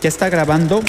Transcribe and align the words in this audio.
¿Ya 0.00 0.08
está 0.08 0.30
grabando? 0.30 0.80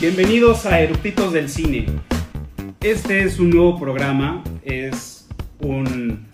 Bienvenidos 0.00 0.66
a 0.66 0.78
Eructitos 0.78 1.32
del 1.32 1.48
Cine. 1.48 2.09
Este 2.82 3.24
es 3.24 3.38
un 3.38 3.50
nuevo 3.50 3.78
programa, 3.78 4.42
es 4.64 5.28
un, 5.58 6.26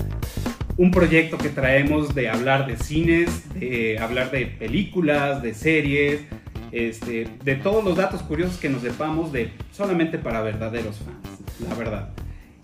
un 0.76 0.90
proyecto 0.92 1.38
que 1.38 1.48
traemos 1.48 2.14
de 2.14 2.28
hablar 2.28 2.68
de 2.68 2.76
cines, 2.76 3.52
de 3.58 3.98
hablar 3.98 4.30
de 4.30 4.46
películas, 4.46 5.42
de 5.42 5.54
series, 5.54 6.20
este, 6.70 7.26
de 7.42 7.56
todos 7.56 7.82
los 7.84 7.96
datos 7.96 8.22
curiosos 8.22 8.58
que 8.58 8.68
nos 8.68 8.82
sepamos 8.82 9.32
de 9.32 9.50
solamente 9.72 10.18
para 10.18 10.40
verdaderos 10.40 11.00
fans, 11.00 11.40
la 11.68 11.74
verdad. 11.74 12.10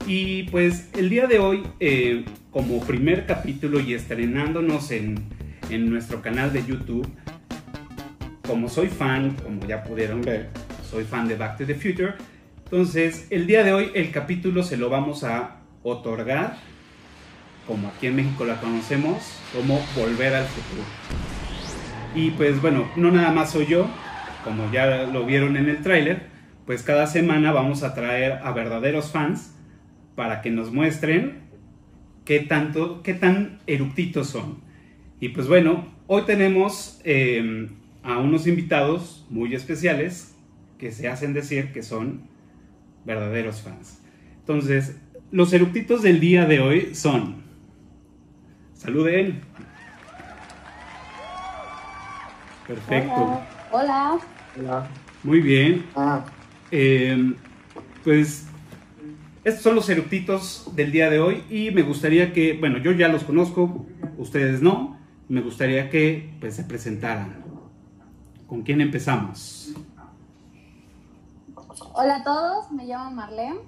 Y 0.07 0.45
pues 0.45 0.88
el 0.96 1.10
día 1.10 1.27
de 1.27 1.41
hoy, 1.41 1.65
eh, 1.80 2.24
como 2.52 2.79
primer 2.83 3.27
capítulo 3.27 3.80
y 3.80 3.95
estrenándonos 3.95 4.93
en, 4.93 5.24
en 5.71 5.91
nuestro 5.91 6.23
canal 6.23 6.52
de 6.52 6.65
YouTube, 6.65 7.09
como 8.46 8.69
soy 8.69 8.87
fan, 8.87 9.35
como 9.43 9.66
ya 9.66 9.83
pudieron 9.83 10.23
ver, 10.23 10.51
soy 10.88 11.02
fan 11.02 11.27
de 11.27 11.35
Back 11.35 11.59
to 11.59 11.66
the 11.66 11.74
Future. 11.74 12.15
Entonces, 12.73 13.27
el 13.29 13.47
día 13.47 13.65
de 13.65 13.75
hoy 13.75 13.91
el 13.93 14.11
capítulo 14.12 14.62
se 14.62 14.79
lo 14.79 14.89
vamos 14.89 15.25
a 15.25 15.61
otorgar, 15.83 16.57
como 17.66 17.88
aquí 17.88 18.07
en 18.07 18.16
México 18.16 18.46
la 18.46 18.63
conocemos, 18.63 19.38
como 19.55 19.79
Volver 19.95 20.35
al 20.35 20.46
Futuro. 20.46 20.83
Y 22.15 22.30
pues 22.30 22.63
bueno, 22.63 22.91
no 22.96 23.11
nada 23.11 23.30
más 23.30 23.51
soy 23.51 23.66
yo, 23.66 23.91
como 24.43 24.73
ya 24.73 25.05
lo 25.05 25.27
vieron 25.27 25.59
en 25.59 25.69
el 25.69 25.83
tráiler, 25.83 26.29
pues 26.65 26.83
cada 26.83 27.07
semana 27.07 27.52
vamos 27.52 27.83
a 27.83 27.93
traer 27.93 28.41
a 28.43 28.52
verdaderos 28.52 29.11
fans 29.11 29.55
para 30.15 30.41
que 30.41 30.51
nos 30.51 30.73
muestren 30.73 31.43
qué 32.24 32.41
tanto, 32.41 33.02
qué 33.02 33.13
tan 33.13 33.59
eructitos 33.66 34.29
son. 34.29 34.63
Y 35.21 35.29
pues 35.29 35.46
bueno, 35.46 35.93
hoy 36.07 36.23
tenemos 36.23 37.02
eh, 37.05 37.68
a 38.02 38.16
unos 38.16 38.46
invitados 38.46 39.27
muy 39.29 39.55
especiales 39.55 40.35
que 40.79 40.91
se 40.91 41.09
hacen 41.09 41.35
decir 41.35 41.71
que 41.74 41.83
son 41.83 42.32
verdaderos 43.05 43.61
fans. 43.61 44.01
Entonces, 44.41 44.97
los 45.31 45.53
eructitos 45.53 46.03
del 46.03 46.21
día 46.21 46.47
de 46.47 46.61
hoy 46.61 46.95
son. 46.95 47.43
Saluden. 48.75 49.41
Perfecto. 52.67 53.41
Hola. 53.71 54.19
Hola. 54.59 54.89
Muy 55.23 55.41
bien. 55.41 55.85
Ah, 55.95 56.25
Eh, 56.71 57.35
pues 58.03 58.47
estos 59.45 59.63
son 59.63 59.75
los 59.75 59.89
eructitos 59.89 60.71
del 60.75 60.93
día 60.93 61.11
de 61.11 61.19
hoy 61.19 61.43
y 61.51 61.71
me 61.71 61.83
gustaría 61.83 62.33
que, 62.33 62.55
bueno, 62.55 62.79
yo 62.79 62.93
ya 62.93 63.09
los 63.09 63.25
conozco, 63.25 63.87
ustedes 64.17 64.62
no, 64.62 64.99
me 65.28 65.41
gustaría 65.41 65.91
que 65.91 66.31
pues 66.41 66.55
se 66.55 66.65
presentaran. 66.65 67.43
¿Con 68.47 68.62
quién 68.62 68.81
empezamos? 68.81 69.62
Hola 71.94 72.16
a 72.16 72.25
todos, 72.25 72.72
me 72.72 72.87
llamo 72.87 73.10
Marlene. 73.10 73.60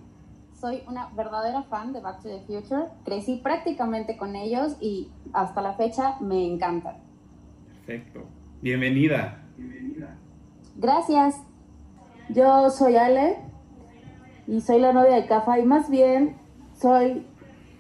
Soy 0.59 0.83
una 0.89 1.11
verdadera 1.15 1.63
fan 1.65 1.93
de 1.93 2.01
Back 2.01 2.23
to 2.23 2.29
the 2.31 2.41
Future. 2.47 2.87
Crecí 3.05 3.37
prácticamente 3.37 4.17
con 4.17 4.35
ellos 4.35 4.79
y 4.81 5.11
hasta 5.35 5.61
la 5.61 5.75
fecha 5.75 6.17
me 6.21 6.47
encantan. 6.47 6.97
Perfecto. 7.85 8.23
Bienvenida. 8.63 9.43
Gracias. 10.77 11.39
Yo 12.31 12.71
soy 12.71 12.97
Ale 12.97 13.41
y 14.47 14.63
soy 14.63 14.81
la 14.81 14.95
novia 14.95 15.17
de 15.17 15.27
Cafa 15.27 15.59
y 15.59 15.67
más 15.67 15.91
bien 15.91 16.39
soy 16.73 17.27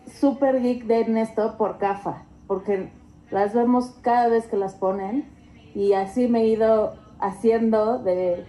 super 0.06 0.60
geek 0.60 0.84
de 0.84 1.00
Ernesto 1.00 1.56
por 1.56 1.78
Cafa, 1.78 2.26
porque 2.46 2.92
las 3.30 3.54
vemos 3.54 3.96
cada 4.02 4.28
vez 4.28 4.46
que 4.46 4.58
las 4.58 4.74
ponen 4.74 5.26
y 5.74 5.94
así 5.94 6.28
me 6.28 6.42
he 6.42 6.48
ido 6.48 6.96
haciendo 7.18 7.98
de 7.98 8.46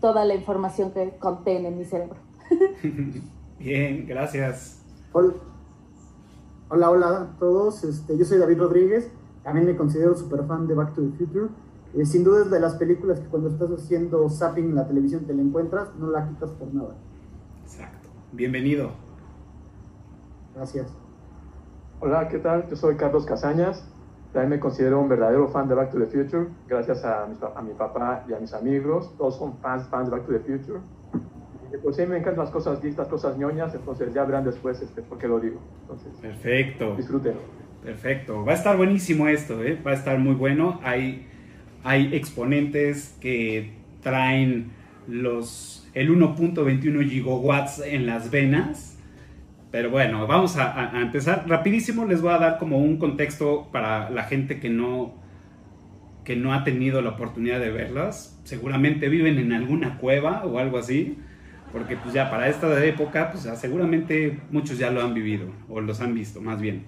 toda 0.00 0.24
la 0.24 0.34
información 0.34 0.90
que 0.92 1.16
contiene 1.18 1.68
en 1.68 1.78
mi 1.78 1.84
cerebro. 1.84 2.16
Bien, 3.58 4.06
gracias. 4.06 4.82
hol- 5.12 5.34
hola, 6.68 6.90
hola 6.90 7.08
a 7.22 7.38
todos. 7.38 7.84
Este, 7.84 8.16
yo 8.16 8.24
soy 8.24 8.38
David 8.38 8.58
Rodríguez. 8.58 9.10
También 9.42 9.66
me 9.66 9.76
considero 9.76 10.14
super 10.16 10.44
fan 10.46 10.66
de 10.66 10.74
Back 10.74 10.94
to 10.94 11.02
the 11.02 11.16
Future. 11.16 11.48
Eh, 11.94 12.04
sin 12.04 12.22
duda 12.22 12.42
es 12.44 12.50
de 12.50 12.60
las 12.60 12.74
películas 12.74 13.18
que 13.18 13.26
cuando 13.28 13.48
estás 13.48 13.70
haciendo 13.70 14.28
zapping 14.28 14.66
en 14.66 14.74
la 14.74 14.86
televisión 14.86 15.24
te 15.24 15.32
la 15.34 15.40
encuentras, 15.42 15.88
no 15.98 16.10
la 16.10 16.28
quitas 16.28 16.50
por 16.50 16.72
nada. 16.74 16.94
Exacto. 17.64 18.08
Bienvenido. 18.32 18.90
Gracias. 20.54 20.88
Hola, 22.00 22.28
¿qué 22.28 22.38
tal? 22.38 22.68
Yo 22.68 22.76
soy 22.76 22.96
Carlos 22.96 23.24
Casañas. 23.24 23.84
También 24.32 24.50
me 24.50 24.60
considero 24.60 25.00
un 25.00 25.08
verdadero 25.08 25.48
fan 25.48 25.68
de 25.68 25.74
Back 25.74 25.90
to 25.90 25.98
the 25.98 26.06
Future, 26.06 26.48
gracias 26.68 27.04
a 27.04 27.26
mi, 27.26 27.36
a 27.54 27.62
mi 27.62 27.72
papá 27.72 28.24
y 28.28 28.34
a 28.34 28.38
mis 28.38 28.52
amigos. 28.52 29.14
Todos 29.16 29.38
son 29.38 29.58
fans, 29.58 29.88
fans 29.88 30.10
de 30.10 30.16
Back 30.16 30.26
to 30.26 30.32
the 30.32 30.40
Future. 30.40 30.80
Y 31.72 31.76
pues 31.78 31.96
sí, 31.96 32.06
me 32.06 32.16
encantan 32.18 32.44
las 32.44 32.50
cosas 32.50 32.82
las 32.82 33.08
cosas 33.08 33.36
ñoñas, 33.36 33.74
entonces 33.74 34.12
ya 34.14 34.24
verán 34.24 34.44
después 34.44 34.80
este, 34.80 35.02
por 35.02 35.18
qué 35.18 35.28
lo 35.28 35.38
digo. 35.40 35.60
Entonces, 35.82 36.12
Perfecto. 36.20 36.96
disfrútenlo. 36.96 37.40
Perfecto. 37.82 38.44
Va 38.44 38.52
a 38.52 38.54
estar 38.54 38.76
buenísimo 38.76 39.28
esto, 39.28 39.62
¿eh? 39.62 39.80
Va 39.86 39.92
a 39.92 39.94
estar 39.94 40.18
muy 40.18 40.34
bueno. 40.34 40.80
Hay, 40.82 41.26
hay 41.84 42.14
exponentes 42.14 43.16
que 43.20 43.72
traen 44.02 44.72
los, 45.06 45.88
el 45.94 46.10
1.21 46.10 47.08
gigawatts 47.08 47.80
en 47.80 48.06
las 48.06 48.30
venas. 48.30 48.97
Pero 49.70 49.90
bueno, 49.90 50.26
vamos 50.26 50.56
a, 50.56 50.96
a- 50.96 51.02
empezar. 51.02 51.44
Rapidísimo 51.46 52.04
les 52.06 52.22
voy 52.22 52.32
a 52.32 52.38
dar 52.38 52.58
como 52.58 52.78
un 52.78 52.96
contexto 52.98 53.68
para 53.72 54.08
la 54.10 54.24
gente 54.24 54.60
que 54.60 54.70
no, 54.70 55.14
que 56.24 56.36
no 56.36 56.54
ha 56.54 56.64
tenido 56.64 57.02
la 57.02 57.10
oportunidad 57.10 57.60
de 57.60 57.70
verlas. 57.70 58.40
Seguramente 58.44 59.08
viven 59.08 59.38
en 59.38 59.52
alguna 59.52 59.98
cueva 59.98 60.44
o 60.44 60.58
algo 60.58 60.78
así. 60.78 61.18
Porque 61.72 61.96
pues 61.98 62.14
ya 62.14 62.30
para 62.30 62.48
esta 62.48 62.82
época, 62.84 63.30
pues 63.30 63.46
seguramente 63.60 64.40
muchos 64.50 64.78
ya 64.78 64.90
lo 64.90 65.02
han 65.02 65.12
vivido 65.12 65.48
o 65.68 65.82
los 65.82 66.00
han 66.00 66.14
visto 66.14 66.40
más 66.40 66.60
bien. 66.60 66.84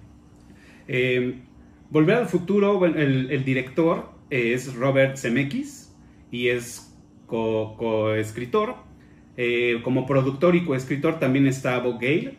Eh, 0.88 1.42
Volver 1.90 2.16
al 2.18 2.26
futuro, 2.26 2.86
el, 2.86 3.30
el 3.32 3.44
director 3.44 4.12
eh, 4.30 4.52
es 4.54 4.74
Robert 4.76 5.16
Zemeckis 5.18 5.92
y 6.30 6.48
es 6.48 6.96
co- 7.26 7.74
coescritor. 7.76 8.76
Eh, 9.36 9.80
como 9.82 10.06
productor 10.06 10.54
y 10.54 10.64
coescritor 10.64 11.18
también 11.18 11.46
está 11.48 11.78
Bob 11.80 11.94
Gale. 12.00 12.38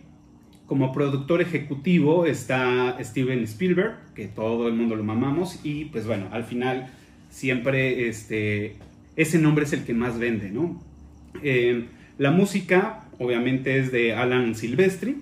Como 0.71 0.93
productor 0.93 1.41
ejecutivo 1.41 2.25
está 2.25 2.97
Steven 3.03 3.43
Spielberg, 3.43 3.97
que 4.15 4.29
todo 4.29 4.69
el 4.69 4.73
mundo 4.73 4.95
lo 4.95 5.03
mamamos. 5.03 5.59
Y 5.65 5.83
pues 5.83 6.07
bueno, 6.07 6.29
al 6.31 6.45
final 6.45 6.87
siempre 7.29 8.07
este, 8.07 8.77
ese 9.17 9.37
nombre 9.37 9.65
es 9.65 9.73
el 9.73 9.83
que 9.83 9.93
más 9.93 10.17
vende, 10.17 10.49
¿no? 10.49 10.81
Eh, 11.43 11.87
la 12.17 12.31
música, 12.31 13.03
obviamente, 13.19 13.79
es 13.79 13.91
de 13.91 14.13
Alan 14.13 14.55
Silvestri. 14.55 15.17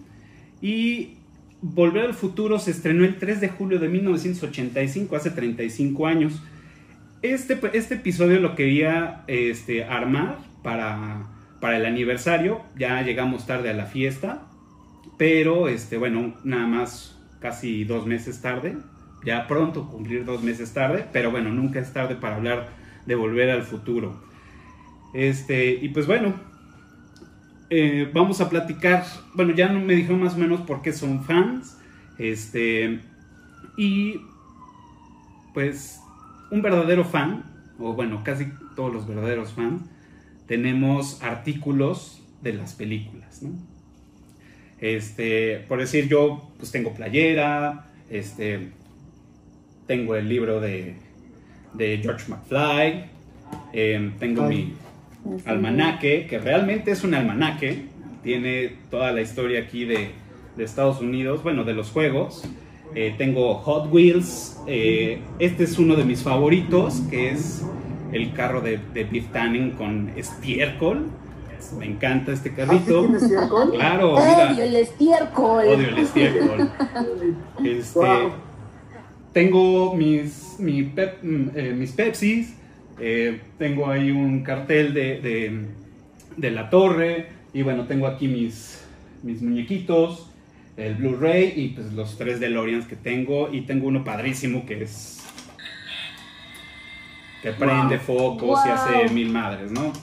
Y 0.61 1.15
Volver 1.63 2.05
al 2.05 2.13
futuro 2.13 2.59
se 2.59 2.69
estrenó 2.69 3.03
el 3.03 3.17
3 3.17 3.41
de 3.41 3.49
julio 3.49 3.79
de 3.79 3.89
1985, 3.89 5.15
hace 5.15 5.31
35 5.31 6.05
años. 6.05 6.43
Este, 7.23 7.59
este 7.73 7.95
episodio 7.95 8.39
lo 8.39 8.53
quería 8.53 9.23
este, 9.25 9.83
armar 9.83 10.37
para, 10.61 11.25
para 11.59 11.77
el 11.77 11.87
aniversario. 11.87 12.61
Ya 12.77 13.01
llegamos 13.01 13.47
tarde 13.47 13.71
a 13.71 13.73
la 13.73 13.87
fiesta. 13.87 14.45
Pero, 15.19 15.67
este, 15.67 15.97
bueno, 15.97 16.33
nada 16.45 16.65
más 16.65 17.13
casi 17.41 17.83
dos 17.83 18.07
meses 18.07 18.41
tarde. 18.41 18.77
Ya 19.25 19.47
pronto 19.47 19.89
cumplir 19.89 20.23
dos 20.23 20.41
meses 20.41 20.73
tarde. 20.73 21.05
Pero 21.11 21.29
bueno, 21.29 21.49
nunca 21.51 21.81
es 21.81 21.91
tarde 21.91 22.15
para 22.15 22.37
hablar 22.37 22.69
de 23.05 23.15
volver 23.15 23.49
al 23.49 23.63
futuro. 23.63 24.23
Este, 25.13 25.73
y 25.73 25.89
pues 25.89 26.07
bueno, 26.07 26.33
eh, 27.69 28.09
vamos 28.13 28.39
a 28.39 28.49
platicar. 28.49 29.03
Bueno, 29.33 29.53
ya 29.53 29.67
me 29.67 29.93
dijeron 29.93 30.23
más 30.23 30.35
o 30.35 30.37
menos 30.37 30.61
por 30.61 30.81
qué 30.81 30.93
son 30.93 31.25
fans. 31.25 31.77
Este, 32.17 33.01
y 33.75 34.21
pues 35.53 35.99
un 36.49 36.61
verdadero 36.61 37.03
fan, 37.03 37.43
o 37.77 37.93
bueno, 37.93 38.21
casi 38.23 38.53
todos 38.73 38.93
los 38.93 39.05
verdaderos 39.05 39.51
fans, 39.51 39.81
tenemos 40.47 41.21
artículos 41.21 42.23
de 42.41 42.53
las 42.53 42.73
películas, 42.73 43.43
¿no? 43.43 43.68
Este, 44.81 45.65
por 45.67 45.79
decir, 45.79 46.07
yo 46.07 46.49
pues 46.57 46.71
tengo 46.71 46.93
playera, 46.93 47.87
este, 48.09 48.69
tengo 49.87 50.15
el 50.15 50.29
libro 50.29 50.59
de, 50.61 50.95
de 51.73 51.99
George 52.01 52.25
McFly, 52.29 53.05
eh, 53.73 54.11
tengo 54.19 54.43
mi 54.43 54.73
almanaque, 55.45 56.27
que 56.27 56.39
realmente 56.39 56.91
es 56.91 57.03
un 57.03 57.13
almanaque, 57.13 57.85
tiene 58.23 58.73
toda 58.89 59.11
la 59.11 59.21
historia 59.21 59.61
aquí 59.61 59.85
de, 59.85 60.11
de 60.55 60.63
Estados 60.63 61.01
Unidos, 61.01 61.43
bueno, 61.43 61.63
de 61.63 61.73
los 61.73 61.89
juegos. 61.89 62.43
Eh, 62.95 63.13
tengo 63.17 63.53
Hot 63.55 63.91
Wheels. 63.91 64.59
eh, 64.65 65.19
este 65.37 65.63
es 65.65 65.77
uno 65.77 65.95
de 65.95 66.05
mis 66.05 66.23
favoritos, 66.23 67.01
que 67.09 67.29
es 67.29 67.63
el 68.11 68.33
carro 68.33 68.61
de, 68.61 68.79
de 68.93 69.03
Biff 69.03 69.27
Tannen 69.31 69.71
con 69.71 70.11
estiércol. 70.15 71.09
Me 71.77 71.85
encanta 71.85 72.31
este 72.31 72.49
¿Ah, 72.49 72.53
sí 72.55 72.57
carrito. 72.67 73.01
tienes 73.01 73.27
cierto? 73.27 73.71
Claro, 73.71 74.13
Odio 74.15 74.49
mira. 74.51 74.63
el 74.65 74.75
estiércol. 74.75 75.65
Odio 75.67 75.87
el 75.89 75.97
estiércol. 75.99 76.71
Este, 77.63 77.99
Wow. 77.99 78.31
Tengo 79.33 79.95
mis, 79.95 80.55
mi 80.59 80.83
pep- 80.83 81.21
mm, 81.21 81.49
eh, 81.55 81.73
mis 81.77 81.91
Pepsis. 81.91 82.55
eh, 82.99 83.41
tengo 83.57 83.89
ahí 83.89 84.11
un 84.11 84.43
cartel 84.43 84.93
de, 84.93 85.19
de- 85.21 85.65
de 86.37 86.51
la 86.51 86.69
torre. 86.69 87.27
Y 87.53 87.61
bueno, 87.61 87.85
tengo 87.85 88.07
aquí 88.07 88.27
mis, 88.27 88.83
mis 89.23 89.41
muñequitos. 89.41 90.25
El 90.77 90.95
Blu-ray 90.95 91.53
y 91.57 91.67
pues 91.69 91.91
los 91.93 92.17
tres 92.17 92.39
DeLoreans 92.39 92.85
que 92.87 92.95
tengo. 92.95 93.49
Y 93.53 93.61
tengo 93.61 93.87
uno 93.87 94.03
padrísimo 94.03 94.65
que 94.65 94.83
es. 94.83 95.17
que 97.41 97.51
prende 97.53 97.99
focos 97.99 98.59
y 98.65 98.69
hace 98.69 99.09
mil 99.13 99.29
madres, 99.29 99.71
¿no? 99.71 99.93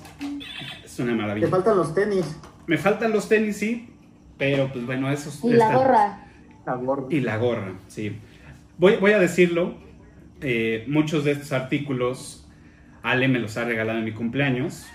Es 0.96 1.00
una 1.00 1.12
Te 1.12 1.18
maravilla. 1.18 1.48
faltan 1.48 1.76
los 1.76 1.94
tenis. 1.94 2.24
Me 2.66 2.78
faltan 2.78 3.12
los 3.12 3.28
tenis, 3.28 3.58
sí. 3.58 3.90
Pero 4.38 4.72
pues 4.72 4.86
bueno, 4.86 5.10
esos. 5.10 5.44
Y 5.44 5.50
la 5.52 5.66
están- 5.66 5.76
gorra. 5.76 6.18
La 6.64 6.74
gorra. 6.74 7.02
y 7.10 7.20
la 7.20 7.36
gorra, 7.36 7.72
sí. 7.86 8.18
Voy, 8.78 8.96
voy 8.96 9.12
a 9.12 9.18
decirlo, 9.18 9.74
eh, 10.40 10.84
muchos 10.88 11.24
de 11.24 11.32
estos 11.32 11.52
artículos 11.52 12.46
Ale 13.02 13.28
me 13.28 13.38
los 13.38 13.56
ha 13.58 13.64
regalado 13.64 13.98
en 13.98 14.06
mi 14.06 14.12
cumpleaños. 14.12 14.86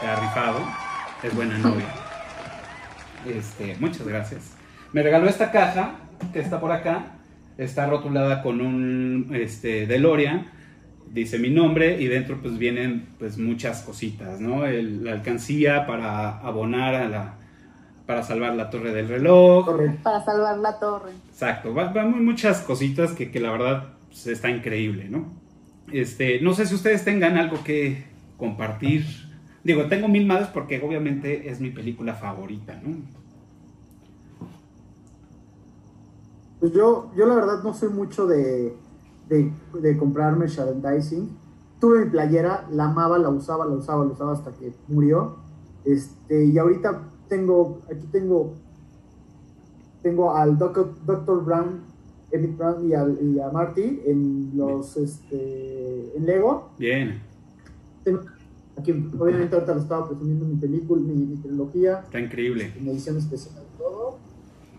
Se 0.00 0.06
ha 0.06 0.16
rifado, 0.16 0.60
es 1.22 1.34
buena 1.34 1.56
novia. 1.58 1.86
Este, 3.26 3.74
muchas 3.80 4.06
gracias. 4.06 4.52
Me 4.92 5.02
regaló 5.02 5.28
esta 5.28 5.50
caja 5.50 5.94
que 6.34 6.40
está 6.40 6.60
por 6.60 6.72
acá. 6.72 7.06
Está 7.56 7.86
rotulada 7.86 8.42
con 8.42 8.60
un 8.60 9.30
este, 9.32 9.86
DeLorean. 9.86 10.46
Dice 11.12 11.38
mi 11.38 11.50
nombre 11.50 12.00
y 12.00 12.06
dentro 12.06 12.38
pues 12.40 12.58
vienen 12.58 13.08
pues 13.18 13.38
muchas 13.38 13.82
cositas, 13.82 14.40
¿no? 14.40 14.66
El- 14.66 15.04
la 15.04 15.12
alcancía 15.12 15.86
para 15.86 16.38
abonar 16.38 16.94
a 16.94 17.08
la... 17.08 17.34
para 18.06 18.22
salvar 18.22 18.54
la 18.54 18.68
torre 18.70 18.92
del 18.92 19.08
reloj. 19.08 19.64
Corre. 19.64 19.96
Para 20.02 20.24
salvar 20.24 20.58
la 20.58 20.78
torre. 20.78 21.12
Exacto, 21.30 21.74
va- 21.74 21.92
van 21.92 22.24
muchas 22.24 22.60
cositas 22.60 23.12
que, 23.12 23.30
que 23.30 23.40
la 23.40 23.50
verdad 23.52 23.94
pues, 24.08 24.26
está 24.26 24.50
increíble, 24.50 25.08
¿no? 25.08 25.32
Este, 25.92 26.40
no 26.40 26.52
sé 26.52 26.66
si 26.66 26.74
ustedes 26.74 27.04
tengan 27.04 27.38
algo 27.38 27.64
que 27.64 28.04
compartir. 28.36 29.04
Digo, 29.64 29.86
tengo 29.86 30.08
mil 30.08 30.26
madres 30.26 30.48
porque 30.48 30.80
obviamente 30.80 31.48
es 31.48 31.60
mi 31.60 31.70
película 31.70 32.14
favorita, 32.14 32.78
¿no? 32.84 32.96
Pues 36.60 36.72
yo, 36.72 37.10
yo 37.16 37.26
la 37.26 37.34
verdad 37.36 37.62
no 37.62 37.72
soy 37.72 37.88
mucho 37.90 38.26
de, 38.26 38.74
de, 39.28 39.52
de 39.80 39.96
comprar 39.96 40.36
merchandising. 40.36 41.28
Tuve 41.80 42.04
mi 42.04 42.10
playera, 42.10 42.66
la 42.72 42.86
amaba, 42.86 43.18
la 43.18 43.28
usaba, 43.28 43.64
la 43.66 43.74
usaba, 43.74 44.04
la 44.04 44.12
usaba 44.12 44.32
hasta 44.32 44.50
que 44.52 44.72
murió. 44.88 45.36
Este, 45.84 46.44
y 46.46 46.58
ahorita 46.58 47.02
tengo, 47.28 47.80
aquí 47.90 48.06
tengo, 48.10 48.54
tengo 50.02 50.34
al 50.34 50.58
Doc- 50.58 50.96
Dr. 51.06 51.44
Brown, 51.44 51.80
Emmett 52.30 52.56
Brown 52.56 52.88
y, 52.88 52.94
al- 52.94 53.18
y 53.22 53.38
a 53.40 53.50
Marty 53.50 54.00
en 54.06 54.50
los, 54.56 54.96
este, 54.96 56.16
en 56.16 56.26
Lego. 56.26 56.70
Bien, 56.78 57.20
Tengo- 58.04 58.20
aquí, 58.76 58.90
obviamente 59.18 59.54
ahorita 59.54 59.74
lo 59.74 59.80
estaba 59.80 60.08
presumiendo 60.08 60.44
mi 60.46 60.56
película, 60.56 61.00
mi, 61.02 61.14
mi 61.14 61.36
trilogía 61.36 62.00
está 62.04 62.20
increíble. 62.20 62.72
en 62.78 62.88
edición 62.88 63.16
especial. 63.18 63.54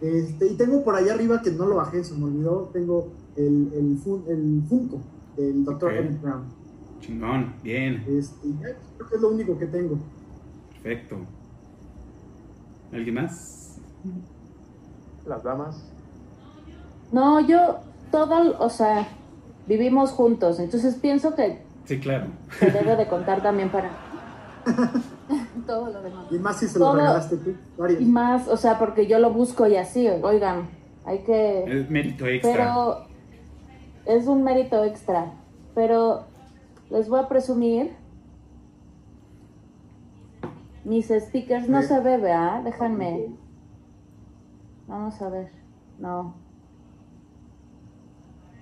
Este, 0.02 0.48
y 0.48 0.56
tengo 0.56 0.84
por 0.84 0.96
allá 0.96 1.14
arriba 1.14 1.42
que 1.42 1.52
no 1.52 1.66
lo 1.66 1.76
bajé, 1.76 2.04
se 2.04 2.14
me 2.16 2.26
olvidó, 2.26 2.70
tengo 2.72 3.10
el, 3.36 3.70
el, 3.74 3.98
fun- 3.98 4.24
el 4.30 4.64
Funko 4.70 5.00
del 5.36 5.66
Dr. 5.66 5.92
Ok. 5.92 5.98
Emmett 6.00 6.22
Brown. 6.22 6.44
Chingón, 7.02 7.54
bien, 7.64 8.04
Este, 8.08 8.48
creo 8.98 9.10
que 9.10 9.16
es 9.16 9.22
lo 9.22 9.30
único 9.30 9.58
que 9.58 9.66
tengo. 9.68 9.98
perfecto. 10.72 11.18
¿Alguien 12.94 13.16
más? 13.16 13.78
Las 15.28 15.44
damas. 15.44 15.84
No, 17.12 17.40
yo 17.46 17.80
todo, 18.12 18.58
o 18.60 18.70
sea, 18.70 19.08
vivimos 19.68 20.12
juntos, 20.12 20.60
entonces 20.60 20.96
pienso 20.96 21.36
que 21.36 21.62
Sí, 21.86 22.00
claro. 22.00 22.28
se 22.60 22.72
debe 22.72 22.96
de 22.96 23.08
contar 23.08 23.42
también 23.44 23.70
para... 23.72 23.90
Todo 25.70 25.92
lo 25.92 26.02
demás. 26.02 26.26
Y 26.32 26.40
más 26.40 26.58
si 26.58 26.68
se 26.68 26.80
lo 26.80 26.86
Todo- 26.86 26.96
regalaste 26.96 27.38
tú, 27.38 27.56
varios. 27.78 28.02
Y 28.02 28.06
más, 28.06 28.48
o 28.48 28.58
sea, 28.58 28.80
porque 28.80 29.06
yo 29.06 29.20
lo 29.20 29.32
busco 29.32 29.68
y 29.68 29.76
así, 29.76 30.08
oigan, 30.08 30.68
hay 31.06 31.20
que... 31.20 31.64
Es 31.64 31.90
mérito 31.92 32.26
extra. 32.26 32.52
Pero 32.52 33.06
es 34.06 34.26
un 34.28 34.44
mérito 34.44 34.84
extra. 34.84 35.32
Pero 35.76 36.26
les 36.90 37.08
voy 37.08 37.20
a 37.20 37.28
presumir. 37.28 37.96
Mis 40.84 41.08
stickers 41.10 41.70
no 41.70 41.84
se 41.84 42.00
ve, 42.00 42.18
¿verdad? 42.18 42.64
Déjenme. 42.64 43.28
Vamos 44.88 45.22
a 45.22 45.30
ver. 45.30 45.52
No. 46.00 46.34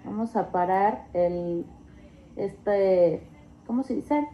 Vamos 0.04 0.36
a 0.36 0.52
parar 0.52 1.08
el. 1.14 1.66
Este. 2.36 3.26
¿Cómo 3.66 3.84
se 3.84 3.96
dice? 3.96 4.28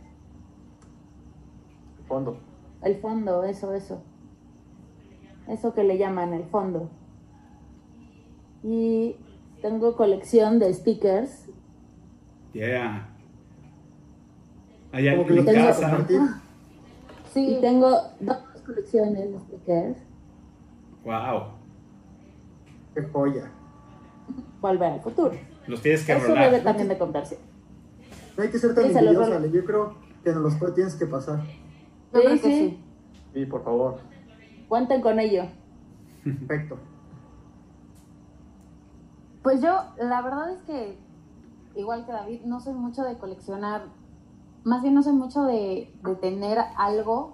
Fondo. 2.08 2.38
El 2.84 2.98
fondo, 2.98 3.44
eso, 3.44 3.74
eso. 3.74 4.02
Eso 5.48 5.74
que 5.74 5.84
le 5.84 5.98
llaman 5.98 6.34
el 6.34 6.46
fondo. 6.46 6.90
Y 8.64 9.18
tengo 9.62 9.96
colección 9.96 10.60
de 10.60 10.74
stickers. 10.74 11.48
Yeah. 12.54 13.10
Hay 14.92 15.10
Como 15.16 15.28
que 15.28 15.46
casa. 15.54 15.90
compartir. 15.90 16.22
Y 17.36 17.60
tengo 17.62 17.90
dos 18.20 18.38
colecciones 18.64 19.32
de 19.32 19.40
stickers. 19.40 19.98
Wow. 21.04 21.46
Qué 22.94 23.02
joya. 23.02 23.52
Volver 24.62 24.92
al 24.94 25.02
futuro. 25.02 25.32
Los 25.66 25.82
tienes 25.82 26.06
que 26.06 26.14
Eso 26.14 26.34
debe 26.36 26.60
también 26.60 26.90
de 26.90 26.98
contarse. 26.98 27.40
No 28.38 28.44
hay 28.44 28.50
que 28.50 28.60
ser 28.60 28.76
tan 28.76 28.84
Sí, 28.92 28.98
envidiosa, 28.98 29.46
yo 29.48 29.66
creo 29.66 29.96
que 30.24 30.32
nos 30.32 30.60
los 30.62 30.76
tienes 30.76 30.96
que 30.96 31.08
pasar. 31.08 31.42
Yo 32.14 32.20
Sí, 32.20 32.26
creo 32.26 32.30
que 32.30 32.38
sí. 32.38 32.60
sí. 32.70 32.84
Sí, 33.34 33.46
por 33.46 33.64
favor. 33.64 34.00
Cuenten 34.68 35.02
con 35.02 35.20
ello. 35.20 35.46
Perfecto. 36.24 36.78
Pues 39.42 39.62
yo, 39.62 39.74
la 39.98 40.22
verdad 40.22 40.52
es 40.52 40.62
que, 40.64 40.98
igual 41.76 42.06
que 42.06 42.12
David, 42.14 42.42
no 42.46 42.60
soy 42.62 42.74
mucho 42.74 43.04
de 43.04 43.18
coleccionar, 43.18 43.88
más 44.64 44.82
bien 44.82 44.94
no 44.94 45.04
soy 45.04 45.14
mucho 45.14 45.44
de, 45.44 45.94
de 46.04 46.16
tener 46.16 46.58
algo 46.78 47.34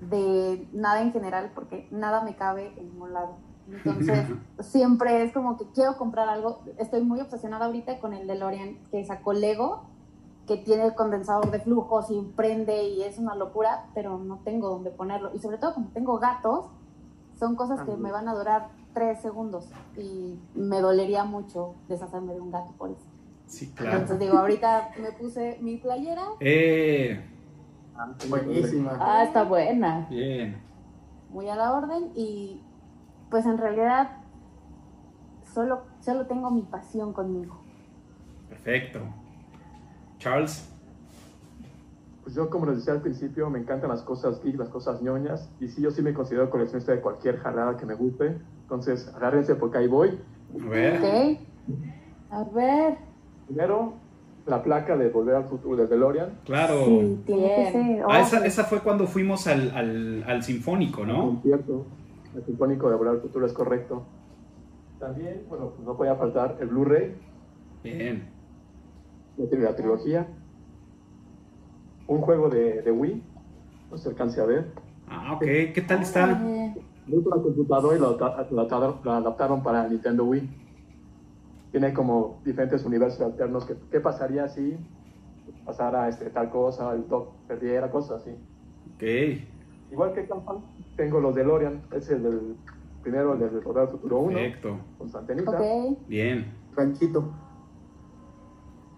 de 0.00 0.68
nada 0.72 1.02
en 1.02 1.12
general, 1.12 1.52
porque 1.54 1.86
nada 1.92 2.22
me 2.22 2.34
cabe 2.34 2.72
en 2.78 2.88
ningún 2.88 3.12
lado. 3.12 3.36
Entonces, 3.70 4.26
siempre 4.60 5.22
es 5.22 5.32
como 5.32 5.56
que 5.56 5.66
quiero 5.72 5.96
comprar 5.96 6.28
algo. 6.28 6.62
Estoy 6.78 7.02
muy 7.02 7.20
obsesionada 7.20 7.66
ahorita 7.66 8.00
con 8.00 8.12
el 8.12 8.26
DeLorean 8.26 8.78
que 8.90 9.04
sacó 9.04 9.32
Lego, 9.32 9.84
que 10.46 10.56
tiene 10.56 10.84
el 10.84 10.94
condensador 10.94 11.50
de 11.50 11.58
flujos 11.60 12.10
y 12.10 12.20
prende 12.36 12.84
y 12.84 13.02
es 13.02 13.18
una 13.18 13.34
locura, 13.34 13.86
pero 13.94 14.18
no 14.18 14.38
tengo 14.44 14.68
dónde 14.68 14.90
ponerlo. 14.90 15.30
Y 15.34 15.38
sobre 15.40 15.58
todo 15.58 15.74
como 15.74 15.88
tengo 15.88 16.18
gatos, 16.18 16.66
son 17.38 17.56
cosas 17.56 17.82
que 17.82 17.96
me 17.96 18.12
van 18.12 18.28
a 18.28 18.34
durar 18.34 18.68
tres 18.94 19.20
segundos 19.20 19.68
y 19.96 20.38
me 20.54 20.80
dolería 20.80 21.24
mucho 21.24 21.74
deshacerme 21.88 22.32
de 22.34 22.40
un 22.40 22.50
gato 22.50 22.72
por 22.78 22.90
eso. 22.90 23.04
Sí, 23.46 23.70
claro. 23.72 23.98
Entonces 23.98 24.18
digo, 24.20 24.38
ahorita 24.38 24.90
me 25.00 25.12
puse 25.12 25.58
mi 25.60 25.76
playera, 25.76 26.22
Eh, 26.40 27.20
Buenísima. 28.28 28.96
Ah, 29.00 29.24
está 29.24 29.42
buena. 29.44 30.06
bien. 30.10 30.60
muy 31.30 31.48
a 31.48 31.56
la 31.56 31.72
orden 31.74 32.10
y 32.14 32.62
pues 33.30 33.46
en 33.46 33.58
realidad 33.58 34.10
solo, 35.52 35.82
solo 36.00 36.26
tengo 36.26 36.50
mi 36.50 36.62
pasión 36.62 37.12
conmigo. 37.12 37.56
Perfecto. 38.48 39.00
Charles. 40.18 40.72
Pues 42.22 42.34
yo, 42.34 42.50
como 42.50 42.66
les 42.66 42.78
decía 42.78 42.94
al 42.94 43.02
principio, 43.02 43.48
me 43.50 43.60
encantan 43.60 43.88
las 43.88 44.02
cosas 44.02 44.42
geek, 44.42 44.58
las 44.58 44.68
cosas 44.68 45.00
ñoñas. 45.00 45.48
Y 45.60 45.68
sí, 45.68 45.80
yo 45.80 45.90
sí 45.90 46.02
me 46.02 46.12
considero 46.12 46.50
coleccionista 46.50 46.92
de 46.92 47.00
cualquier 47.00 47.38
jalada 47.38 47.76
que 47.76 47.86
me 47.86 47.94
guste. 47.94 48.36
Entonces, 48.62 49.12
agárrense 49.14 49.54
porque 49.54 49.78
ahí 49.78 49.86
voy. 49.86 50.18
A 50.60 50.68
ver. 50.68 50.98
¿Ok? 50.98 51.40
A 52.30 52.44
ver. 52.44 52.98
Primero, 53.46 53.94
la 54.46 54.62
placa 54.62 54.96
de 54.96 55.08
Volver 55.08 55.36
al 55.36 55.44
Futuro 55.44 55.76
de 55.76 55.86
DeLorean. 55.86 56.40
Claro. 56.44 56.84
Sí, 56.84 57.22
tiene 57.26 57.42
que. 57.72 58.02
Ah, 58.08 58.20
esa, 58.20 58.44
esa 58.44 58.64
fue 58.64 58.80
cuando 58.80 59.06
fuimos 59.06 59.46
al, 59.46 59.70
al, 59.70 60.24
al 60.26 60.42
Sinfónico, 60.42 61.06
¿no? 61.06 61.26
concierto, 61.26 61.86
el 62.34 62.44
sinfónico 62.44 62.90
de 62.90 62.96
Volver 62.96 63.14
al 63.14 63.20
Futuro 63.20 63.46
es 63.46 63.52
correcto. 63.52 64.04
También, 64.98 65.44
bueno, 65.48 65.70
pues 65.70 65.86
no 65.86 65.96
podía 65.96 66.14
faltar 66.16 66.56
el 66.60 66.68
Blu-ray 66.68 67.14
Bien. 67.84 68.35
De 69.36 69.58
la 69.58 69.74
trilogía. 69.76 70.26
Un 72.08 72.20
juego 72.20 72.48
de, 72.48 72.82
de 72.82 72.90
Wii, 72.92 73.22
no 73.90 73.98
se 73.98 74.08
alcance 74.08 74.40
a 74.40 74.44
ver. 74.44 74.72
Ah, 75.08 75.34
ok. 75.34 75.42
¿Qué 75.44 75.84
tal 75.86 76.02
está? 76.02 76.30
Eh, 76.30 76.74
Muy 77.06 77.22
para 77.22 77.42
computador 77.42 77.96
y 77.96 78.00
lo, 78.00 78.16
adapta- 78.18 78.48
lo 78.50 78.60
adaptaron, 78.60 78.96
lo 79.02 79.12
adaptaron 79.12 79.62
para 79.62 79.88
Nintendo 79.88 80.24
Wii. 80.24 80.48
Tiene 81.72 81.92
como 81.92 82.40
diferentes 82.44 82.84
universos 82.84 83.20
alternos. 83.20 83.64
¿Qué, 83.66 83.74
qué 83.90 84.00
pasaría 84.00 84.48
si 84.48 84.76
pasara 85.64 86.08
este, 86.08 86.30
tal 86.30 86.50
cosa, 86.50 86.92
el 86.94 87.06
Doc 87.08 87.28
perdiera, 87.48 87.90
cosas 87.90 88.22
así? 88.22 88.30
Ok, 88.94 89.02
Igual 89.92 90.14
que 90.14 90.26
Campan, 90.26 90.58
tengo 90.96 91.20
los 91.20 91.34
DeLorean. 91.34 91.82
Es 91.92 92.08
el 92.10 92.22
del 92.22 92.56
primero, 93.02 93.34
el 93.34 93.40
del 93.40 93.50
al 93.56 93.88
Futuro 93.88 94.20
1, 94.20 94.34
perfecto. 94.34 94.78
con 94.98 95.08
su 95.10 95.18
antenita. 95.18 95.50
Ok. 95.50 95.98
Bien. 96.08 96.46
Ranchito. 96.74 97.32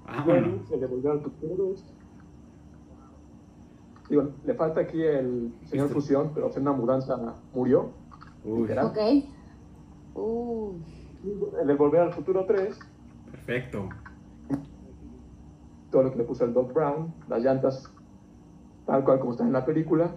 Ah, 0.08 0.22
bueno. 0.24 0.48
Bueno, 0.48 0.62
el 0.72 0.80
de 0.80 0.86
Volver 0.86 1.12
al 1.12 1.20
Futuro 1.20 1.54
2. 1.56 1.94
Digo, 4.08 4.30
le 4.46 4.54
falta 4.54 4.80
aquí 4.80 5.02
el 5.02 5.52
señor 5.66 5.86
Este. 5.86 5.94
Fusión, 5.94 6.30
pero 6.34 6.50
en 6.54 6.62
una 6.62 6.72
mudanza 6.72 7.34
murió. 7.54 7.90
Uy, 8.44 8.62
literal. 8.62 8.86
Ok. 8.86 8.98
Uy. 10.14 10.82
El 11.60 11.66
de 11.66 11.74
Volver 11.74 12.00
al 12.00 12.12
Futuro 12.14 12.44
3, 12.46 12.78
perfecto. 13.30 13.88
todo 15.90 16.04
lo 16.04 16.12
que 16.12 16.18
le 16.18 16.24
puso 16.24 16.44
el 16.44 16.54
Doc 16.54 16.72
Brown, 16.72 17.12
las 17.28 17.42
llantas 17.42 17.92
tal 18.86 19.04
cual 19.04 19.18
como 19.18 19.32
están 19.32 19.48
en 19.48 19.52
la 19.52 19.64
película. 19.66 20.12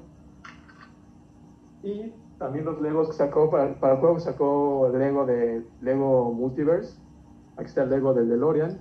Y 1.83 2.13
también 2.37 2.65
los 2.65 2.79
Legos 2.81 3.07
que 3.09 3.13
sacó 3.15 3.49
para, 3.49 3.73
para 3.79 3.95
el 3.95 3.99
juego, 3.99 4.19
sacó 4.19 4.87
el 4.87 4.99
Lego 4.99 5.25
de 5.25 5.65
Lego 5.81 6.31
Multiverse. 6.31 6.97
Aquí 7.57 7.65
está 7.65 7.83
el 7.83 7.89
Lego 7.89 8.13
del 8.13 8.29
DeLorean. 8.29 8.79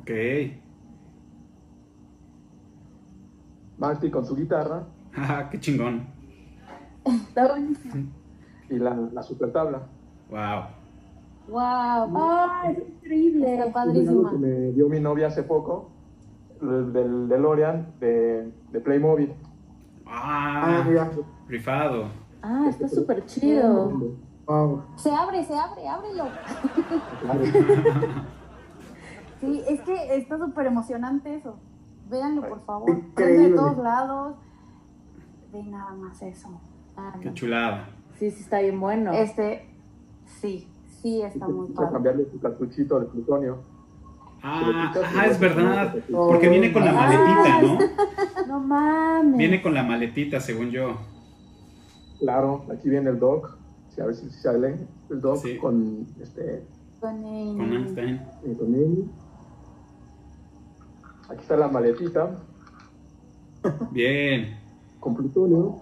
Ok. 0.00 0.10
Marty 3.78 4.10
con 4.10 4.24
su 4.24 4.34
guitarra 4.36 4.84
Ah, 5.16 5.48
qué 5.50 5.58
chingón. 5.60 6.06
Está 7.04 7.48
buenísimo. 7.48 7.94
y 8.68 8.78
la, 8.78 8.94
la 8.94 9.22
super 9.22 9.52
tabla. 9.52 9.82
Wow. 10.28 10.64
Wow. 11.48 12.16
¡Ay, 12.18 12.72
es 12.76 12.88
increíble! 12.88 13.54
Está 13.58 13.72
padrísima. 13.72 14.30
que 14.30 14.36
me 14.38 14.72
dio 14.72 14.88
mi 14.88 14.98
novia 15.00 15.28
hace 15.28 15.44
poco, 15.44 15.90
el 16.60 16.92
del 16.92 17.28
DeLorean 17.28 17.92
de, 18.00 18.50
de 18.72 18.80
Playmobil. 18.80 19.32
Ah, 20.04 20.80
Ah, 20.80 20.84
mira. 20.86 21.10
rifado. 21.48 22.08
Ah, 22.42 22.66
está 22.68 22.88
súper 22.88 23.24
chido. 23.26 24.16
Wow. 24.46 24.82
Se 24.96 25.10
abre, 25.12 25.44
se 25.44 25.56
abre, 25.56 25.88
ábrelo. 25.88 26.24
Sí, 29.46 29.62
es 29.68 29.80
que 29.82 30.16
está 30.16 30.38
súper 30.38 30.66
emocionante 30.66 31.34
eso. 31.36 31.56
Véanlo, 32.10 32.48
por 32.48 32.64
favor. 32.64 32.90
Increíble. 32.90 33.48
De 33.50 33.54
todos 33.56 33.78
lados. 33.78 34.36
Ve 35.52 35.62
nada 35.62 35.92
más 35.94 36.20
eso. 36.22 36.48
Ah, 36.96 37.12
no. 37.16 37.20
Qué 37.20 37.34
chulada. 37.34 37.88
Sí, 38.18 38.30
sí, 38.30 38.42
está 38.42 38.60
bien 38.60 38.78
bueno. 38.80 39.12
Este, 39.12 39.68
sí, 40.26 40.68
sí 41.00 41.22
está 41.22 41.46
muy 41.48 41.68
padre. 41.72 41.92
cambiarle 41.92 42.26
su 42.30 42.38
cartuchito 42.40 43.00
de 43.00 43.06
plutonio. 43.06 43.58
Ah, 44.42 44.92
ah, 45.16 45.26
es 45.26 45.40
verdad. 45.40 45.96
Porque 46.10 46.48
viene 46.48 46.72
con 46.72 46.84
la 46.84 46.90
Ah, 46.90 46.94
maletita, 46.94 47.62
¿no? 47.62 47.78
No 48.48 48.60
mames. 48.60 49.36
Viene 49.38 49.60
con 49.62 49.74
la 49.74 49.82
maletita, 49.82 50.38
según 50.40 50.70
yo. 50.70 50.96
Claro, 52.20 52.64
aquí 52.72 52.88
viene 52.88 53.10
el 53.10 53.18
doc. 53.18 53.56
Sí, 53.88 54.00
a 54.00 54.06
ver 54.06 54.14
si 54.14 54.30
sale 54.30 54.76
el 55.10 55.20
doc 55.20 55.38
Sí. 55.38 55.56
con 55.58 56.06
este 56.20 56.64
Con 57.00 57.24
el- 57.24 57.56
Con 57.58 57.72
Einstein. 57.72 58.20
con 58.58 58.74
él. 58.74 59.10
Aquí 61.28 61.40
está 61.40 61.56
la 61.56 61.68
maletita 61.68 62.30
Bien. 63.90 64.58
con 65.00 65.16
plutonio. 65.16 65.78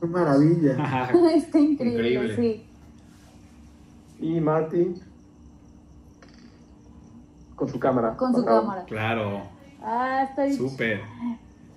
Qué 0.00 0.06
maravilla. 0.06 1.10
Está 1.34 1.58
increíble, 1.58 2.12
Increíble. 2.12 2.36
sí. 2.36 2.66
Y 4.20 4.40
Marty 4.40 4.94
con 7.56 7.68
su 7.68 7.78
cámara. 7.78 8.16
Con 8.16 8.32
su 8.34 8.40
Acá. 8.40 8.60
cámara. 8.60 8.84
claro. 8.84 9.42
Ah, 9.82 10.26
está 10.28 10.44
bien. 10.44 10.56
Súper. 10.56 11.00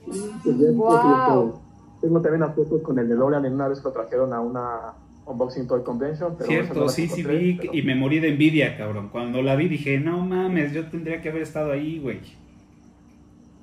Pues 0.06 0.18
este, 0.18 0.54
Tengo 0.54 2.22
también 2.22 2.40
las 2.40 2.56
fotos 2.56 2.82
con 2.84 3.00
el 3.00 3.08
DeLorean 3.08 3.46
en 3.46 3.54
una 3.54 3.68
vez 3.68 3.80
que 3.80 3.86
lo 3.86 3.92
trajeron 3.92 4.32
a 4.34 4.40
una 4.42 4.94
Unboxing 5.26 5.68
Toy 5.68 5.84
Convention. 5.84 6.36
Pero 6.38 6.46
no 6.46 6.48
Cierto, 6.48 6.90
sí, 6.90 7.08
sí 7.08 7.24
vi 7.24 7.56
pero 7.60 7.74
y 7.74 7.82
me 7.82 7.96
morí 7.96 8.20
de 8.20 8.30
envidia, 8.30 8.78
cabrón. 8.78 9.10
Cuando 9.10 9.42
la 9.42 9.56
vi 9.56 9.68
dije, 9.68 10.00
no 10.00 10.22
mames, 10.24 10.72
yo 10.72 10.88
tendría 10.90 11.22
que 11.22 11.30
haber 11.30 11.42
estado 11.42 11.72
ahí, 11.72 12.00
güey. 12.00 12.20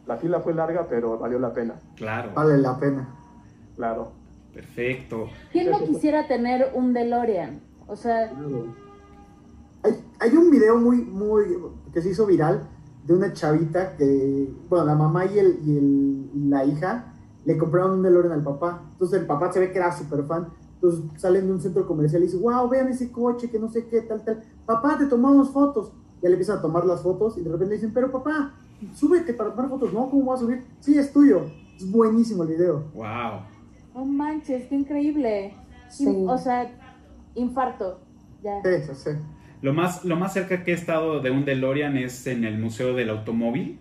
La 0.06 0.16
fila 0.16 0.40
fue 0.40 0.54
larga, 0.54 0.87
pero 0.88 1.18
valió 1.18 1.38
la 1.38 1.52
pena. 1.52 1.75
Claro. 1.97 2.32
Vale 2.35 2.59
la 2.59 2.78
pena. 2.78 3.09
Claro. 3.76 4.12
Perfecto. 4.52 5.28
¿Quién 5.50 5.71
no 5.71 5.78
quisiera 5.85 6.26
tener 6.26 6.73
un 6.75 6.92
DeLorean? 6.92 7.61
O 7.87 7.97
sea, 7.97 8.32
Hay, 9.82 10.04
hay 10.21 10.37
un 10.37 10.50
video 10.50 10.76
muy, 10.76 11.02
muy, 11.02 11.44
que 11.92 12.02
se 12.02 12.11
hizo 12.11 12.26
viral 12.26 12.68
de 13.06 13.14
una 13.14 13.32
chavita 13.32 13.97
que, 13.97 14.52
bueno, 14.68 14.85
la 14.85 14.94
mamá 14.94 15.25
y, 15.26 15.38
el, 15.38 15.59
y, 15.64 15.76
el, 15.76 16.30
y 16.35 16.49
la 16.49 16.64
hija 16.64 17.14
le 17.44 17.56
compraron 17.59 17.92
un 17.92 18.02
DeLorean 18.02 18.32
al 18.32 18.42
papá. 18.42 18.82
Entonces 18.92 19.21
el 19.21 19.26
papá 19.26 19.52
se 19.52 19.61
ve 19.61 19.73
que 19.73 19.78
era 19.78 19.97
súper 19.97 20.25
fan. 20.25 20.49
Entonces 20.75 21.21
salen 21.21 21.47
de 21.47 21.52
un 21.52 21.61
centro 21.61 21.87
comercial 21.87 22.23
y 22.23 22.26
dice, 22.26 22.38
wow, 22.38 22.68
vean 22.68 22.88
ese 22.88 23.11
coche, 23.11 23.50
que 23.50 23.59
no 23.59 23.68
sé 23.68 23.87
qué, 23.87 24.02
tal, 24.02 24.25
tal. 24.25 24.42
Papá, 24.66 24.99
te 24.99 25.06
tomamos 25.06 25.50
fotos. 25.50 25.92
Ya 26.21 26.28
le 26.28 26.35
empiezan 26.35 26.59
a 26.59 26.62
tomar 26.62 26.85
las 26.85 27.02
fotos 27.02 27.37
y 27.38 27.42
de 27.42 27.50
repente 27.50 27.71
le 27.71 27.75
dicen, 27.76 27.92
pero 27.92 28.12
papá, 28.12 28.54
súbete 28.95 29.35
para 29.35 29.51
tomar 29.51 29.69
fotos. 29.69 29.93
No, 29.93 30.09
¿cómo 30.11 30.25
vas 30.27 30.41
a 30.41 30.45
subir? 30.45 30.65
Sí, 30.81 30.99
es 30.99 31.12
tuyo. 31.12 31.47
Es 31.77 31.91
buenísimo 31.91 32.43
el 32.43 32.51
video. 32.51 32.91
Wow. 32.95 33.43
no 33.95 34.05
manches, 34.05 34.67
qué 34.69 34.75
increíble. 34.75 35.55
Sí. 35.89 36.07
O 36.29 36.39
sea, 36.39 36.71
infarto. 37.35 38.01
Ya. 38.43 38.61
Sí, 38.62 38.71
sí, 38.87 38.95
sí. 38.95 39.11
Lo 39.61 39.73
más, 39.73 40.05
lo 40.05 40.17
más 40.17 40.33
cerca 40.33 40.65
que 40.65 40.73
he 40.73 40.75
estado 40.75 41.21
de 41.21 41.31
un 41.31 41.45
DeLorean 41.45 41.97
es 41.97 42.27
en 42.27 42.45
el 42.45 42.59
Museo 42.59 42.95
del 42.95 43.11
Automóvil. 43.11 43.79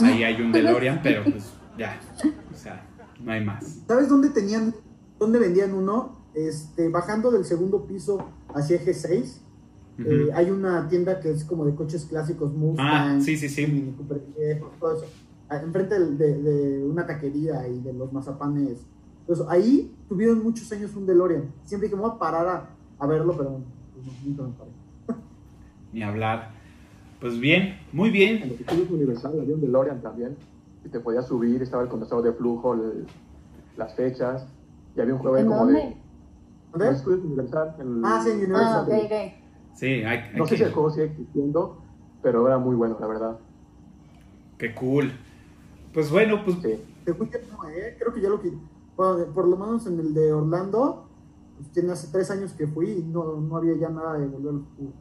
Ahí 0.00 0.24
hay 0.24 0.40
un 0.40 0.50
DeLorean, 0.50 1.00
pero 1.02 1.24
pues 1.24 1.52
ya. 1.76 2.00
O 2.50 2.56
sea, 2.56 2.86
no 3.22 3.32
hay 3.32 3.44
más. 3.44 3.82
¿Sabes 3.86 4.08
dónde 4.08 4.30
tenían, 4.30 4.74
dónde 5.18 5.38
vendían 5.38 5.74
uno? 5.74 6.20
Este, 6.34 6.88
bajando 6.88 7.30
del 7.30 7.44
segundo 7.44 7.86
piso 7.86 8.30
hacia 8.54 8.76
eje 8.76 8.94
6, 8.94 9.42
Ujú. 10.00 10.10
eh, 10.10 10.30
hay 10.34 10.50
una 10.50 10.88
tienda 10.88 11.20
que 11.20 11.30
es 11.30 11.44
como 11.44 11.64
de 11.66 11.74
coches 11.74 12.04
clásicos, 12.06 12.52
Mustang, 12.54 12.86
Ah, 13.18 13.20
sí, 13.20 13.36
sí, 13.36 13.48
sí. 13.48 13.66
Mini 13.66 13.92
Cooper 13.92 14.22
viejo, 14.36 14.70
todo 14.80 14.96
eso. 14.96 15.06
Ah, 15.48 15.60
Enfrente 15.62 15.98
del- 15.98 16.16
de, 16.16 16.42
de 16.42 16.84
una 16.84 17.06
taquería 17.06 17.66
y 17.68 17.80
de 17.80 17.92
los 17.92 18.12
mazapanes. 18.12 18.86
Entonces, 19.20 19.46
ahí 19.48 19.94
tuvieron 20.08 20.42
muchos 20.42 20.70
años 20.72 20.94
un 20.96 21.06
DeLorean. 21.06 21.44
Siempre 21.64 21.88
dije, 21.88 21.96
me 21.96 22.02
voy 22.02 22.12
a 22.14 22.18
parar 22.18 22.46
a, 22.48 22.70
a 22.98 23.06
verlo, 23.06 23.36
pero 23.36 23.60
pues, 23.94 24.06
no, 24.06 24.12
nunca 24.24 24.42
me 24.44 24.48
paré. 24.50 24.70
Ni 25.92 26.02
hablar. 26.02 26.50
Pues 27.20 27.38
bien, 27.38 27.76
muy 27.92 28.10
bien. 28.10 28.42
En 28.42 28.48
los 28.50 28.60
estudios 28.60 28.90
Universal 28.90 29.38
había 29.40 29.54
un 29.54 29.60
DeLorean 29.60 30.00
también. 30.00 30.36
Y 30.84 30.88
te 30.88 31.00
podías 31.00 31.26
subir, 31.26 31.60
estaba 31.62 31.82
el 31.82 31.88
condensador 31.88 32.24
de 32.24 32.32
flujo, 32.32 32.74
el- 32.74 33.06
las 33.76 33.94
fechas. 33.94 34.46
Y 34.96 35.00
había 35.00 35.14
un 35.14 35.20
juego 35.20 35.36
¿En 35.36 35.46
como 35.46 35.58
dónde? 35.66 35.74
de. 35.80 35.82
En 35.86 35.96
¿Dónde? 36.72 36.86
los 36.86 36.96
estudios 36.96 37.24
Universal. 37.24 37.74
en- 37.80 38.02
Ah, 38.04 38.20
sí, 38.24 38.30
en 38.30 38.36
Universal. 38.38 38.86
Ah, 38.90 38.96
ok, 38.96 39.04
ok. 39.04 39.49
Sí, 39.74 39.86
hay, 39.86 40.04
hay 40.18 40.36
No 40.36 40.44
sé 40.46 40.50
que- 40.50 40.58
si 40.58 40.62
el 40.64 40.72
juego 40.72 40.90
sigue 40.90 41.06
existiendo, 41.06 41.82
pero 42.22 42.46
era 42.46 42.58
muy 42.58 42.74
bueno, 42.76 42.96
la 43.00 43.06
verdad. 43.06 43.38
Qué 44.58 44.74
cool. 44.74 45.12
Pues 45.94 46.10
bueno, 46.10 46.44
pues 46.44 46.56
Sí. 46.62 46.68
¿eh? 46.72 47.96
Creo 47.98 48.12
que 48.14 48.20
ya 48.20 48.28
lo 48.28 48.40
que. 48.40 48.52
Bueno, 48.96 49.24
por 49.32 49.48
lo 49.48 49.56
menos 49.56 49.86
en 49.86 49.98
el 49.98 50.12
de 50.12 50.32
Orlando, 50.32 51.08
pues, 51.56 51.70
tiene 51.70 51.92
hace 51.92 52.08
tres 52.12 52.30
años 52.30 52.52
que 52.52 52.66
fui 52.66 52.90
y 52.90 53.02
no, 53.02 53.40
no 53.40 53.56
había 53.56 53.74
ya 53.76 53.88
nada 53.88 54.18
de 54.18 54.26
volver 54.26 54.54
al 54.54 54.60
futuro. 54.60 54.92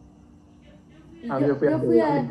Ah, 1.30 1.40
yo, 1.42 1.48
yo 1.48 1.56
fui 1.56 1.68
yo 1.70 1.76
a- 1.76 1.80
fui 1.80 2.00
a, 2.00 2.16
a- 2.16 2.28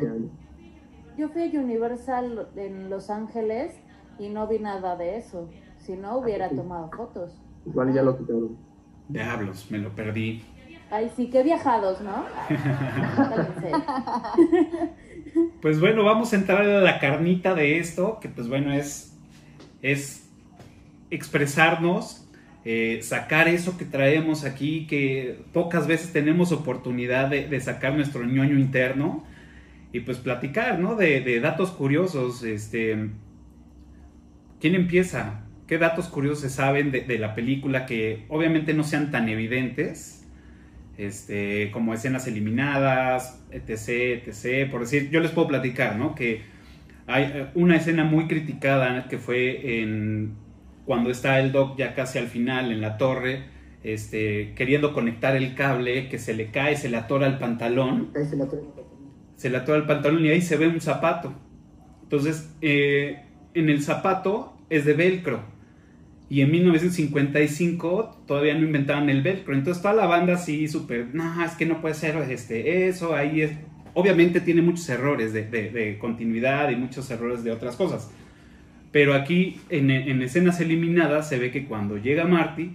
yo 1.17 1.29
fui 1.29 1.55
a 1.55 1.59
Universal 1.59 2.49
en 2.55 2.89
Los 2.89 3.09
Ángeles 3.09 3.75
y 4.17 4.29
no 4.29 4.47
vi 4.47 4.57
nada 4.59 4.95
de 4.95 5.17
eso. 5.17 5.49
Si 5.77 5.95
no, 5.95 6.17
hubiera 6.17 6.49
tomado 6.49 6.89
fotos. 6.95 7.39
Igual 7.65 7.93
ya 7.93 8.01
lo 8.03 8.17
quitaron. 8.17 8.57
diablos, 9.07 9.67
me 9.71 9.77
lo 9.79 9.89
perdí. 9.95 10.43
Ay, 10.91 11.11
sí, 11.15 11.29
qué 11.29 11.43
viajados, 11.43 12.01
¿no? 12.01 12.25
Pues 15.61 15.79
bueno, 15.79 16.03
vamos 16.03 16.33
a 16.33 16.37
entrar 16.37 16.61
a 16.61 16.81
la 16.81 16.99
carnita 16.99 17.53
de 17.53 17.79
esto, 17.79 18.19
que 18.19 18.29
pues 18.29 18.47
bueno, 18.47 18.73
es, 18.73 19.15
es 19.81 20.27
expresarnos, 21.11 22.27
eh, 22.65 22.99
sacar 23.03 23.47
eso 23.47 23.77
que 23.77 23.85
traemos 23.85 24.43
aquí, 24.43 24.87
que 24.87 25.39
pocas 25.53 25.85
veces 25.85 26.11
tenemos 26.13 26.51
oportunidad 26.51 27.29
de, 27.29 27.59
sacar 27.59 27.93
nuestro 27.93 28.23
ñoño 28.23 28.57
interno 28.57 29.23
y 29.91 30.01
pues 30.01 30.17
platicar, 30.17 30.79
¿no? 30.79 30.95
De, 30.95 31.21
de 31.21 31.39
datos 31.39 31.71
curiosos, 31.71 32.43
este... 32.43 33.09
¿Quién 34.59 34.75
empieza? 34.75 35.41
¿Qué 35.67 35.77
datos 35.77 36.07
curiosos 36.07 36.39
se 36.39 36.49
saben 36.49 36.91
de 36.91 37.19
la 37.19 37.35
película 37.35 37.85
que 37.85 38.25
obviamente 38.29 38.73
no 38.73 38.83
sean 38.83 39.11
tan 39.11 39.29
evidentes? 39.29 40.18
Este, 40.99 41.71
como 41.71 41.93
escenas 41.93 42.27
eliminadas, 42.27 43.41
etc, 43.51 44.27
etc. 44.27 44.69
Por 44.69 44.81
decir, 44.81 45.09
yo 45.09 45.21
les 45.21 45.31
puedo 45.31 45.47
platicar, 45.47 45.95
¿no? 45.95 46.13
Que 46.13 46.41
hay 47.07 47.23
eh, 47.23 47.47
una 47.55 47.77
escena 47.77 48.03
muy 48.03 48.27
criticada 48.27 49.07
que 49.07 49.17
fue 49.17 49.81
en 49.81 50.35
cuando 50.83 51.09
está 51.09 51.39
el 51.39 51.53
Doc 51.53 51.77
ya 51.77 51.95
casi 51.95 52.19
al 52.19 52.27
final 52.27 52.71
en 52.73 52.81
la 52.81 52.97
torre, 52.97 53.45
este, 53.81 54.53
queriendo 54.55 54.93
conectar 54.93 55.37
el 55.37 55.55
cable, 55.55 56.09
que 56.09 56.19
se 56.19 56.33
le 56.33 56.51
cae, 56.51 56.75
se 56.75 56.89
le 56.89 56.97
atora 56.97 57.27
el 57.27 57.37
pantalón, 57.37 58.09
Ahí 58.13 58.25
se 58.25 58.35
la 58.35 58.49
trae. 58.49 58.61
se 59.37 59.49
le 59.49 59.57
atora 59.57 59.77
el 59.77 59.85
pantalón 59.85 60.25
y 60.25 60.29
ahí 60.29 60.41
se 60.41 60.57
ve 60.57 60.67
un 60.67 60.81
zapato. 60.81 61.33
Entonces, 62.03 62.53
eh, 62.61 63.23
en 63.53 63.69
el 63.69 63.81
zapato 63.83 64.57
es 64.69 64.83
de 64.83 64.93
velcro. 64.93 65.43
Y 66.29 66.41
en 66.41 66.51
1955 66.51 68.23
todavía 68.27 68.53
no 68.53 68.63
inventaban 68.65 69.09
el 69.09 69.21
velcro. 69.21 69.53
Entonces 69.55 69.81
toda 69.81 69.95
la 69.95 70.05
banda 70.05 70.33
así 70.35 70.67
súper, 70.67 71.07
no, 71.13 71.43
es 71.43 71.51
que 71.53 71.65
no 71.65 71.81
puede 71.81 71.95
ser 71.95 72.15
este, 72.29 72.87
eso, 72.87 73.15
ahí 73.15 73.41
es... 73.41 73.51
Obviamente 73.95 74.39
tiene 74.39 74.61
muchos 74.61 74.87
errores 74.89 75.33
de, 75.33 75.43
de- 75.45 75.71
de 75.71 75.97
continuidad 75.97 76.69
y 76.69 76.75
muchos 76.75 77.09
errores 77.09 77.43
de 77.43 77.51
otras 77.51 77.75
cosas. 77.75 78.11
Pero 78.91 79.13
aquí 79.15 79.59
en, 79.69 79.89
en 79.89 80.21
escenas 80.21 80.61
eliminadas 80.61 81.27
se 81.27 81.39
ve 81.39 81.49
que 81.51 81.65
cuando 81.65 81.97
llega 81.97 82.25
Marty, 82.25 82.71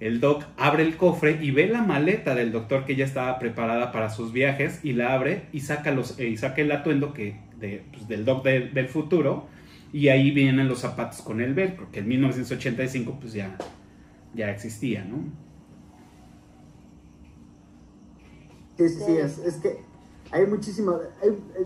el 0.00 0.20
doc 0.20 0.44
abre 0.56 0.82
el 0.82 0.96
cofre 0.96 1.38
y 1.42 1.50
ve 1.50 1.66
la 1.68 1.82
maleta 1.82 2.34
del 2.34 2.52
doctor 2.52 2.84
que 2.86 2.96
ya 2.96 3.04
estaba 3.04 3.38
preparada 3.38 3.92
para 3.92 4.08
sus 4.08 4.32
viajes 4.32 4.80
y 4.82 4.92
la 4.94 5.12
abre 5.14 5.42
y 5.52 5.60
saca, 5.60 5.90
los, 5.92 6.18
eh, 6.18 6.28
y 6.28 6.36
saca 6.38 6.62
el 6.62 6.72
atuendo 6.72 7.12
que, 7.12 7.36
de- 7.60 7.82
pues, 7.92 8.08
del 8.08 8.24
doc 8.24 8.42
del- 8.44 8.72
del 8.74 8.88
futuro 8.88 9.48
y 9.96 10.10
ahí 10.10 10.30
vienen 10.30 10.68
los 10.68 10.80
zapatos 10.80 11.22
con 11.22 11.40
el 11.40 11.54
velcro, 11.54 11.90
que 11.90 12.00
en 12.00 12.08
1985 12.08 13.16
pues 13.18 13.32
ya, 13.32 13.56
ya 14.34 14.50
existía, 14.50 15.02
¿no? 15.06 15.16
Sí, 18.76 18.90
sí, 18.90 19.16
es, 19.16 19.56
que 19.56 19.78
hay 20.32 20.46
muchísimas, 20.46 20.96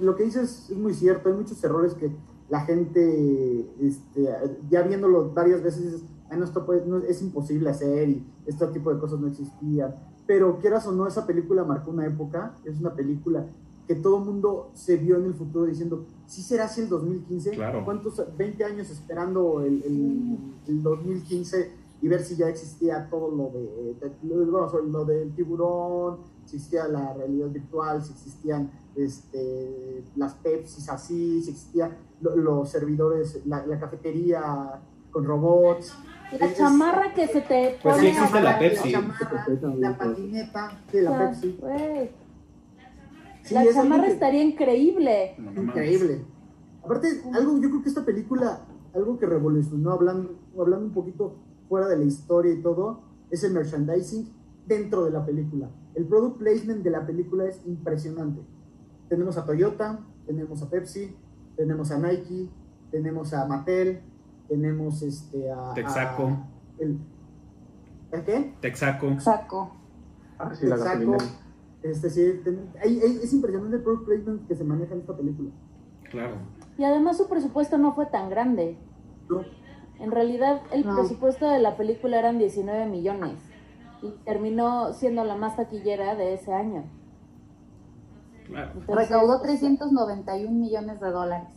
lo 0.01 0.15
que 0.15 0.23
dices 0.23 0.69
es 0.71 0.77
muy 0.77 0.95
cierto, 0.95 1.29
hay 1.29 1.35
muchos 1.35 1.63
errores 1.65 1.95
que 1.95 2.13
la 2.49 2.61
gente, 2.61 3.67
este, 3.81 4.29
ya 4.71 4.83
viéndolo 4.83 5.33
varias 5.33 5.61
veces, 5.61 5.83
dices, 5.87 6.05
"Ay, 6.31 6.39
no, 6.39 6.45
esto 6.45 6.65
puede- 6.65 6.87
no, 6.87 6.99
es 6.99 7.21
imposible 7.23 7.69
hacer 7.69 8.11
y 8.11 8.25
este 8.47 8.65
tipo 8.69 8.95
de 8.95 9.01
cosas 9.01 9.19
no 9.19 9.27
existían. 9.27 9.97
Pero 10.29 10.61
quieras 10.61 10.87
o 10.87 10.93
no, 10.93 11.09
esa 11.09 11.27
película 11.27 11.65
marcó 11.65 11.91
una 11.91 12.07
época, 12.07 12.55
es 12.65 12.79
una 12.79 12.95
película 12.95 13.45
que 13.91 13.97
todo 13.97 14.19
el 14.19 14.25
mundo 14.25 14.71
se 14.73 14.97
vio 14.97 15.17
en 15.17 15.25
el 15.25 15.35
futuro 15.35 15.67
diciendo, 15.67 16.05
¿sí 16.25 16.43
será 16.43 16.67
así 16.67 16.83
el 16.83 16.89
2015? 16.89 17.51
Claro. 17.51 17.85
¿Cuántos, 17.85 18.23
20 18.37 18.65
años 18.65 18.89
esperando 18.89 19.63
el, 19.63 19.83
el- 19.83 20.39
el 20.69 20.81
2015 20.81 21.73
y 22.01 22.07
ver 22.07 22.23
si 22.23 22.37
ya 22.37 22.49
existía 22.49 23.09
todo 23.11 23.35
lo 23.35 23.51
de, 23.51 23.95
de- 24.01 24.83
lo- 24.93 25.05
del 25.05 25.35
tiburón, 25.35 26.19
si 26.47 26.55
existía 26.55 26.87
la 26.87 27.13
realidad 27.15 27.49
virtual, 27.49 28.01
si 28.05 28.13
existían 28.13 28.71
este, 28.95 30.05
las 30.15 30.35
Pepsis 30.35 30.89
así, 30.89 31.43
si 31.43 31.51
existían 31.51 31.97
lo- 32.21 32.37
los 32.37 32.71
servidores, 32.71 33.41
la, 33.45 33.67
la 33.67 33.81
cafetería 33.81 34.81
con 35.11 35.25
robots. 35.25 35.93
La 36.39 36.47
Es- 36.47 36.57
chamarra 36.57 37.13
que 37.13 37.27
se 37.27 37.41
te 37.41 37.77
Pues 37.83 37.97
pone 37.97 38.01
sí 38.13 38.17
existe 38.17 38.41
la 38.41 38.57
Pepsi. 38.57 38.93
chamarra, 38.93 39.47
la 39.81 39.99
patineta 39.99 40.81
de 40.93 41.03
la 41.03 41.11
O 41.11 41.17
sea, 41.17 41.31
Pepsi. 41.31 41.59
Sí, 43.51 43.55
la 43.67 43.73
chamarra 43.73 44.05
que- 44.05 44.13
estaría 44.13 44.43
increíble. 44.43 45.35
No. 45.39 45.63
Increíble. 45.63 46.25
Aparte, 46.85 47.09
algo, 47.35 47.59
yo 47.61 47.69
creo 47.71 47.83
que 47.83 47.89
esta 47.89 48.05
película, 48.05 48.61
algo 48.95 49.19
que 49.19 49.27
revolucionó, 49.27 49.93
hablando, 49.93 50.35
hablando 50.59 50.87
un 50.87 50.93
poquito 50.93 51.37
fuera 51.69 51.87
de 51.89 51.99
la 51.99 52.05
historia 52.05 52.53
y 52.53 52.63
todo, 52.63 53.03
es 53.31 53.45
el 53.45 53.53
merchandising 53.53 54.29
dentro 54.67 55.05
de 55.05 55.11
la 55.11 55.25
película. 55.25 55.69
El 55.95 56.07
product 56.07 56.39
placement 56.39 56.83
de 56.83 56.91
la 56.91 57.07
película 57.07 57.45
es 57.47 57.61
impresionante. 57.67 58.41
Tenemos 59.09 59.37
a 59.37 59.45
Toyota, 59.45 60.01
tenemos 60.27 60.63
a 60.63 60.71
Pepsi, 60.71 61.15
tenemos 61.57 61.91
a 61.91 61.99
Nike, 61.99 62.49
tenemos 62.91 63.35
a 63.35 63.45
Mattel, 63.47 64.01
tenemos 64.49 65.03
este 65.03 65.51
a... 65.53 65.75
Texaco. 65.75 66.25
a- 66.25 66.49
el, 66.79 66.99
¿El 68.13 68.25
qué? 68.25 68.55
Texaco. 68.61 69.21
Saco. 69.21 69.73
Ah, 70.39 70.55
sí, 70.55 70.67
la 70.67 70.77
Texaco. 70.77 71.11
gasolina. 71.13 71.41
Es 71.83 72.03
decir, 72.03 72.43
ten- 72.45 72.71
hay- 72.83 73.01
hay- 73.01 73.21
es 73.23 73.33
impresionante 73.33 73.77
el 73.77 73.83
product 73.83 74.05
placement 74.07 74.47
que 74.49 74.55
se 74.55 74.65
maneja 74.65 74.95
en 74.95 75.01
esta 75.01 75.17
película. 75.17 75.51
Claro. 76.11 76.35
Y 76.77 76.85
además 76.85 77.17
su 77.17 77.29
presupuesto 77.29 77.79
no 77.79 77.95
fue 77.95 78.07
tan 78.07 78.29
grande. 78.31 78.77
¿no? 79.29 79.43
En 80.01 80.11
realidad 80.11 80.61
el 80.73 80.85
No. 80.87 80.97
presupuesto 80.97 81.49
de 81.49 81.59
la 81.61 81.77
película 81.77 82.19
eran 82.19 82.39
19 82.39 82.87
millones 82.87 83.39
y 84.03 84.11
terminó 84.25 84.93
siendo 84.93 85.25
la 85.25 85.37
más 85.37 85.57
taquillera 85.57 86.15
de 86.17 86.35
ese 86.35 86.53
año. 86.53 86.85
claro. 88.47 88.73
Entonces, 88.75 88.97
Recaudó 89.09 89.39
pues, 89.41 89.61
391 89.61 90.59
millones 90.59 91.01
de 91.01 91.11
dólares. 91.11 91.49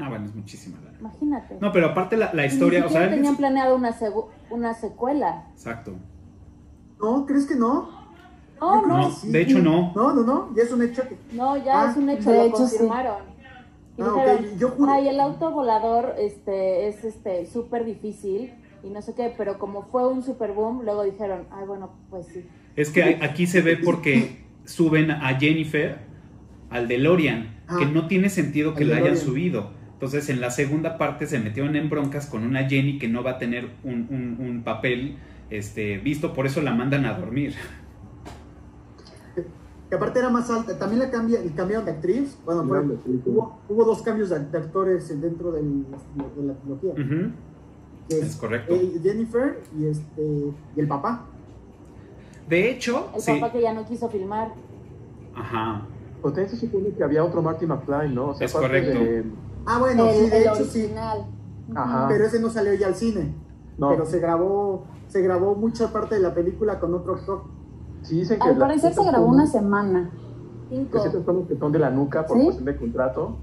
Ah, 0.00 0.08
bueno, 0.08 0.24
es 0.24 0.34
muchísima 0.34 0.80
lana. 0.80 0.98
Imagínate. 0.98 1.58
No, 1.60 1.70
pero 1.70 1.88
aparte 1.88 2.16
la, 2.16 2.34
la 2.34 2.42
ni 2.42 2.48
historia, 2.48 2.84
o 2.84 2.88
sea, 2.88 3.08
tenían 3.10 3.32
es- 3.34 3.38
planeado 3.38 3.76
una, 3.76 3.94
una 4.50 4.74
secuela. 4.74 5.46
exacto. 5.52 5.92
¿No? 7.00 7.26
¿Crees 7.26 7.46
que 7.46 7.54
no? 7.54 7.88
Creo 8.70 8.86
no, 8.86 9.08
No, 9.08 9.20
que 9.20 9.28
de 9.28 9.40
hecho 9.42 9.58
no. 9.60 9.92
No, 9.94 10.12
no, 10.14 10.22
no, 10.22 10.54
ya 10.56 10.62
es 10.62 10.72
un 10.72 10.82
hecho 10.82 11.02
que... 11.08 11.16
no, 11.32 11.56
ya 11.56 11.82
Ah, 11.82 11.90
es 11.90 11.96
un 11.96 12.08
hecho, 12.10 12.30
de 12.30 12.36
lo 12.36 12.44
hecho, 12.44 12.56
sí. 12.66 12.76
confirmaron. 12.78 13.22
Y 13.96 14.02
Ah, 14.02 14.10
dijeron, 14.14 14.58
yo 14.58 14.68
juro- 14.70 14.90
ay, 14.92 15.08
el 15.08 15.20
auto 15.20 15.50
volador 15.52 16.14
este, 16.18 16.88
es 16.88 17.04
este 17.04 17.46
súper 17.46 17.84
difícil 17.84 18.52
y 18.82 18.90
no 18.90 19.00
sé 19.02 19.14
qué, 19.14 19.32
pero 19.36 19.58
como 19.58 19.82
fue 19.82 20.06
un 20.08 20.22
super 20.22 20.52
boom, 20.52 20.82
luego 20.84 21.04
dijeron, 21.04 21.44
ay, 21.50 21.64
bueno, 21.66 21.90
pues 22.10 22.26
sí. 22.26 22.44
Es 22.76 22.90
que 22.90 23.18
aquí 23.22 23.46
se 23.46 23.60
ve 23.60 23.76
porque 23.76 24.42
suben 24.64 25.10
a 25.12 25.38
Jennifer 25.38 25.98
al 26.70 26.88
DeLorean, 26.88 27.54
Ah. 27.68 27.76
que 27.78 27.86
no 27.86 28.08
tiene 28.08 28.28
sentido 28.28 28.74
que 28.74 28.84
la 28.84 28.96
hayan 28.96 29.16
subido. 29.16 29.70
Entonces 29.94 30.28
en 30.28 30.40
la 30.40 30.50
segunda 30.50 30.98
parte 30.98 31.26
se 31.26 31.38
metieron 31.38 31.76
en 31.76 31.88
broncas 31.88 32.26
con 32.26 32.42
una 32.44 32.68
Jenny 32.68 32.98
que 32.98 33.08
no 33.08 33.22
va 33.22 33.32
a 33.32 33.38
tener 33.38 33.68
un, 33.84 34.06
un- 34.10 34.36
un 34.44 34.62
papel 34.64 35.16
este, 35.50 35.98
visto, 35.98 36.34
por 36.34 36.46
eso 36.46 36.60
la 36.60 36.74
mandan 36.74 37.06
a 37.06 37.14
dormir. 37.14 37.54
Que 39.90 39.96
aparte 39.96 40.18
era 40.18 40.30
más 40.30 40.50
alta, 40.50 40.78
también 40.78 41.00
la 41.00 41.10
cambia, 41.10 41.38
cambiaron 41.54 41.84
de 41.84 41.92
actriz. 41.92 42.36
Bueno, 42.44 42.64
fue- 42.64 42.80
hubo, 43.26 43.58
hubo 43.68 43.84
dos 43.84 44.02
cambios 44.02 44.30
de, 44.30 44.38
de 44.40 44.58
actores 44.58 45.08
dentro 45.20 45.52
del- 45.52 45.84
de 46.36 46.42
la 46.46 46.54
trilogía. 46.54 46.94
Que 48.08 48.18
Es 48.18 48.36
correcto. 48.36 48.74
eh, 48.74 48.98
Jennifer 49.02 49.60
y, 49.78 49.86
este, 49.86 50.22
y 50.76 50.80
el 50.80 50.88
papá. 50.88 51.26
De 52.48 52.70
hecho, 52.70 53.08
El 53.14 53.20
sí. 53.20 53.32
papá 53.40 53.52
que 53.52 53.62
ya 53.62 53.72
no 53.72 53.86
quiso 53.86 54.08
filmar. 54.08 54.52
Ajá. 55.34 55.86
Pues 56.20 56.34
también 56.34 56.50
se 56.50 56.56
supone 56.66 56.90
que 56.90 57.02
había 57.04 57.24
otro 57.24 57.42
Marty 57.42 57.66
McFly, 57.66 58.12
¿no? 58.14 58.30
O 58.30 58.34
sea, 58.34 58.46
Es 58.46 58.52
correcto. 58.52 58.98
de- 58.98 59.24
Ah, 59.66 59.78
bueno, 59.78 60.06
el, 60.08 60.14
sí, 60.24 60.30
de 60.30 60.36
el 60.38 60.42
hecho 60.44 60.64
sí. 60.64 60.90
Ajá. 61.74 62.06
Pero 62.08 62.24
ese 62.24 62.40
no 62.40 62.50
salió 62.50 62.74
ya 62.74 62.86
al 62.88 62.94
cine. 62.94 63.34
No, 63.78 63.88
Pero 63.90 64.04
se 64.06 64.18
grabó, 64.20 64.84
se 65.08 65.20
grabó 65.22 65.54
mucha 65.54 65.92
parte 65.92 66.14
de 66.16 66.20
la 66.20 66.34
película 66.34 66.78
con 66.80 66.94
otro 66.94 67.14
actor. 67.14 67.42
Sí 68.04 68.20
dicen 68.20 68.38
que... 68.38 68.48
Al 68.48 68.56
parecer 68.58 68.94
se 68.94 69.04
grabó 69.04 69.26
una 69.26 69.46
semana. 69.46 70.10
Que 70.70 70.76
Cinco. 70.76 71.00
ciertas 71.00 71.24
tomas 71.24 71.46
que 71.48 71.56
son 71.56 71.72
de 71.72 71.78
la 71.78 71.90
nuca 71.90 72.26
por 72.26 72.38
¿Sí? 72.38 72.44
cuestión 72.44 72.64
de 72.66 72.76
contrato, 72.76 73.36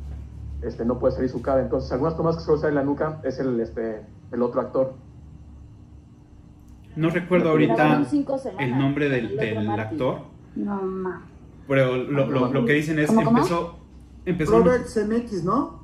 este, 0.62 0.86
no 0.86 0.98
puede 1.00 1.14
salir 1.14 1.30
su 1.30 1.42
cara. 1.42 1.62
Entonces, 1.62 1.92
algunas 1.92 2.16
tomas 2.18 2.36
que 2.38 2.44
solo 2.44 2.58
sale 2.58 2.74
la 2.74 2.84
nuca 2.84 3.20
es 3.24 3.40
el, 3.40 3.60
este, 3.60 4.02
el 4.32 4.42
otro 4.42 4.62
actor. 4.62 4.94
No 6.96 7.10
recuerdo 7.10 7.52
ahorita 7.52 8.06
el 8.60 8.78
nombre 8.78 9.08
del, 9.10 9.38
del 9.38 9.70
actor, 9.70 10.20
No, 10.56 10.82
ma. 10.82 11.26
pero 11.68 11.96
lo, 11.96 12.26
lo- 12.28 12.52
lo 12.52 12.66
que 12.66 12.74
dicen 12.74 13.00
es, 13.00 13.08
¿Cómo, 13.08 13.24
cómo? 13.24 13.38
empezó... 13.38 13.76
empezó 14.26 14.60
Robert 14.60 14.88
Zemeckis, 14.88 15.44
¿no? 15.46 15.80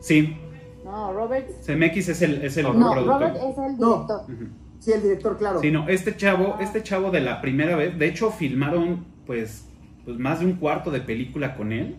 Sí, 0.00 0.36
No, 0.84 1.12
Robert. 1.14 1.48
CMX 1.64 2.08
es 2.10 2.22
el, 2.22 2.42
es 2.44 2.56
el 2.58 2.64
No, 2.64 2.74
No, 2.74 2.92
productor. 2.92 3.20
Robert 3.20 3.36
es 3.36 3.58
el 3.58 3.78
No. 3.78 3.86
director. 3.94 4.20
Ujú. 4.24 4.44
Sí, 4.84 4.92
el 4.92 5.02
director, 5.02 5.38
claro. 5.38 5.60
Sí, 5.62 5.70
no, 5.70 5.88
este 5.88 6.14
chavo, 6.14 6.58
este 6.60 6.82
chavo 6.82 7.10
de 7.10 7.22
la 7.22 7.40
primera 7.40 7.74
vez, 7.74 7.98
de 7.98 8.06
hecho 8.06 8.30
filmaron 8.30 9.06
pues, 9.26 9.66
pues 10.04 10.18
más 10.18 10.40
de 10.40 10.46
un 10.46 10.56
cuarto 10.56 10.90
de 10.90 11.00
película 11.00 11.54
con 11.54 11.72
él, 11.72 11.96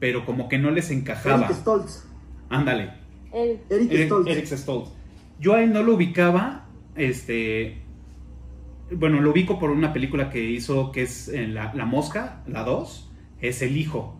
pero 0.00 0.24
como 0.24 0.48
que 0.48 0.56
no 0.56 0.70
les 0.70 0.90
encajaba. 0.90 1.44
Eric 1.44 1.56
Stoltz. 1.58 2.08
Ándale. 2.48 2.92
Eric, 3.30 3.60
Eric, 3.68 4.06
Stoltz. 4.06 4.30
Eric 4.30 4.46
Stoltz. 4.46 4.90
Yo 5.38 5.52
a 5.52 5.62
él 5.62 5.74
no 5.74 5.82
lo 5.82 5.96
ubicaba, 5.96 6.66
este, 6.96 7.82
bueno, 8.90 9.20
lo 9.20 9.32
ubico 9.32 9.58
por 9.58 9.68
una 9.68 9.92
película 9.92 10.30
que 10.30 10.42
hizo 10.42 10.92
que 10.92 11.02
es 11.02 11.28
eh, 11.28 11.46
la, 11.46 11.74
La 11.74 11.84
Mosca, 11.84 12.42
la 12.46 12.62
2, 12.62 13.12
es 13.42 13.60
el 13.60 13.76
hijo. 13.76 14.18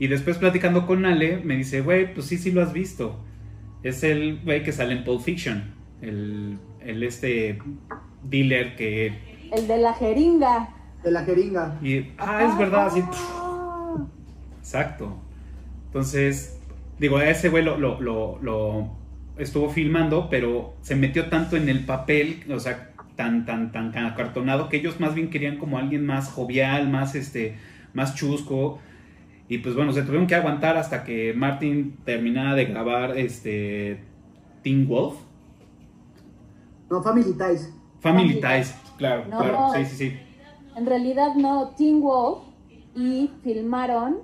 Y 0.00 0.08
después 0.08 0.38
platicando 0.38 0.88
con 0.88 1.06
Ale, 1.06 1.40
me 1.44 1.56
dice, 1.56 1.82
güey, 1.82 2.12
pues 2.12 2.26
sí, 2.26 2.36
sí 2.36 2.50
lo 2.50 2.62
has 2.62 2.72
visto. 2.72 3.20
Es 3.84 4.02
el 4.02 4.40
güey 4.40 4.64
que 4.64 4.72
sale 4.72 4.92
en 4.92 5.04
Pulp 5.04 5.22
Fiction, 5.22 5.76
el, 6.02 6.58
el 6.80 7.02
este 7.02 7.58
dealer 8.22 8.76
que 8.76 9.12
El 9.52 9.66
de 9.66 9.78
la 9.78 9.94
jeringa. 9.94 10.70
De 11.02 11.10
la 11.10 11.24
jeringa. 11.24 11.78
Y, 11.82 12.06
ah, 12.18 12.44
es 12.50 12.58
verdad, 12.58 12.86
así. 12.86 13.02
Ah. 13.12 13.96
Exacto. 14.58 15.16
Entonces, 15.86 16.60
digo, 16.98 17.16
a 17.18 17.28
ese 17.28 17.48
güey 17.48 17.64
lo, 17.64 17.78
lo, 17.78 18.00
lo- 18.00 18.38
lo 18.42 18.90
estuvo 19.38 19.70
filmando, 19.70 20.28
pero 20.30 20.74
se 20.82 20.96
metió 20.96 21.28
tanto 21.28 21.56
en 21.56 21.68
el 21.68 21.84
papel, 21.84 22.42
o 22.52 22.58
sea, 22.58 22.90
tan, 23.16 23.44
tan, 23.46 23.72
tan 23.72 23.94
acartonado, 23.96 24.68
que 24.68 24.76
ellos 24.78 25.00
más 25.00 25.14
bien 25.14 25.30
querían 25.30 25.56
como 25.58 25.78
alguien 25.78 26.04
más 26.04 26.28
jovial, 26.30 26.88
más, 26.88 27.14
este, 27.14 27.56
más 27.94 28.14
chusco. 28.14 28.80
Y 29.48 29.58
pues 29.58 29.74
bueno, 29.74 29.92
se 29.92 30.02
tuvieron 30.02 30.26
que 30.26 30.34
aguantar 30.34 30.76
hasta 30.76 31.04
que 31.04 31.32
Martin 31.34 31.96
terminara 32.04 32.54
de 32.54 32.66
grabar 32.66 33.16
este 33.16 34.00
Teen 34.62 34.86
Wolf. 34.86 35.14
No, 36.90 37.02
Family 37.02 37.32
Ties. 37.34 37.72
Family 38.00 38.40
Family 38.40 38.40
Ties, 38.40 38.74
claro, 38.96 39.24
No, 39.28 39.38
claro, 39.38 39.52
no. 39.60 39.74
sí, 39.74 39.84
sí, 39.86 39.96
sí. 39.96 40.20
En 40.76 40.86
realidad 40.86 41.34
no, 41.34 41.70
Teen 41.70 42.00
Wolf 42.00 42.38
y 42.94 43.30
filmaron 43.42 44.18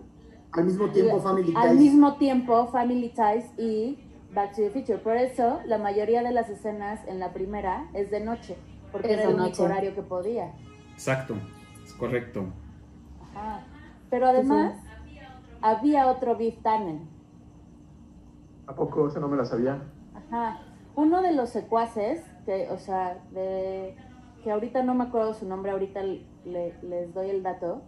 Al 0.53 0.64
mismo 0.64 0.88
tiempo, 0.90 1.20
Family 1.20 1.46
Ties. 1.46 1.57
al 1.57 1.77
mismo 1.77 2.14
tiempo 2.16 2.66
Family 2.68 3.09
Ties 3.11 3.46
y 3.59 3.98
Back 4.33 4.50
to 4.57 4.62
the 4.62 4.70
Future. 4.70 4.98
Por 4.98 5.16
eso 5.16 5.61
la 5.66 5.79
mayoría 5.79 6.22
de 6.22 6.31
las 6.33 6.48
escenas 6.48 7.00
en 7.09 7.18
la 7.18 7.33
primera 7.33 7.88
es 7.94 8.11
de 8.11 8.20
noche, 8.20 8.57
porque 8.92 9.12
Es 9.12 9.18
era 9.20 9.29
el 9.31 9.35
único 9.40 9.62
horario 9.64 9.94
que 9.94 10.03
podía. 10.03 10.53
Exacto, 10.92 11.35
es 11.85 11.92
correcto. 11.94 12.44
Ajá. 13.35 13.64
Pero 14.11 14.27
además 14.29 14.74
había 15.61 16.07
otro 16.09 16.37
Biff 16.37 16.62
Tannen. 16.62 17.09
¿A 18.66 18.74
poco? 18.74 19.09
Esa 19.09 19.18
no 19.20 19.29
me 19.29 19.37
la 19.37 19.44
sabía. 19.44 19.83
Ajá. 20.14 20.61
Uno 20.94 21.20
de 21.22 21.33
los 21.33 21.50
secuaces, 21.50 22.22
que, 22.45 22.69
o 22.71 22.79
sea, 22.79 23.19
de, 23.33 23.95
que 24.43 24.51
ahorita 24.51 24.83
no 24.83 24.95
me 24.95 25.05
acuerdo 25.05 25.35
su 25.35 25.47
nombre, 25.47 25.73
ahorita 25.73 26.03
le- 26.03 26.75
les 26.83 27.13
doy 27.15 27.31
el 27.31 27.43
dato, 27.43 27.83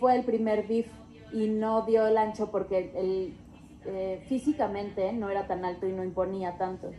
fue 0.00 0.14
el 0.16 0.24
primer 0.24 0.66
Biff 0.66 0.90
y 1.32 1.48
no 1.48 1.82
dio 1.82 2.06
el 2.06 2.16
ancho 2.18 2.50
porque 2.50 2.92
él 2.94 3.36
eh, 3.84 4.24
físicamente 4.28 5.12
no 5.12 5.30
era 5.30 5.46
tan 5.46 5.64
alto 5.64 5.86
y 5.86 5.92
no 5.92 6.02
imponía 6.02 6.56
tanto. 6.58 6.90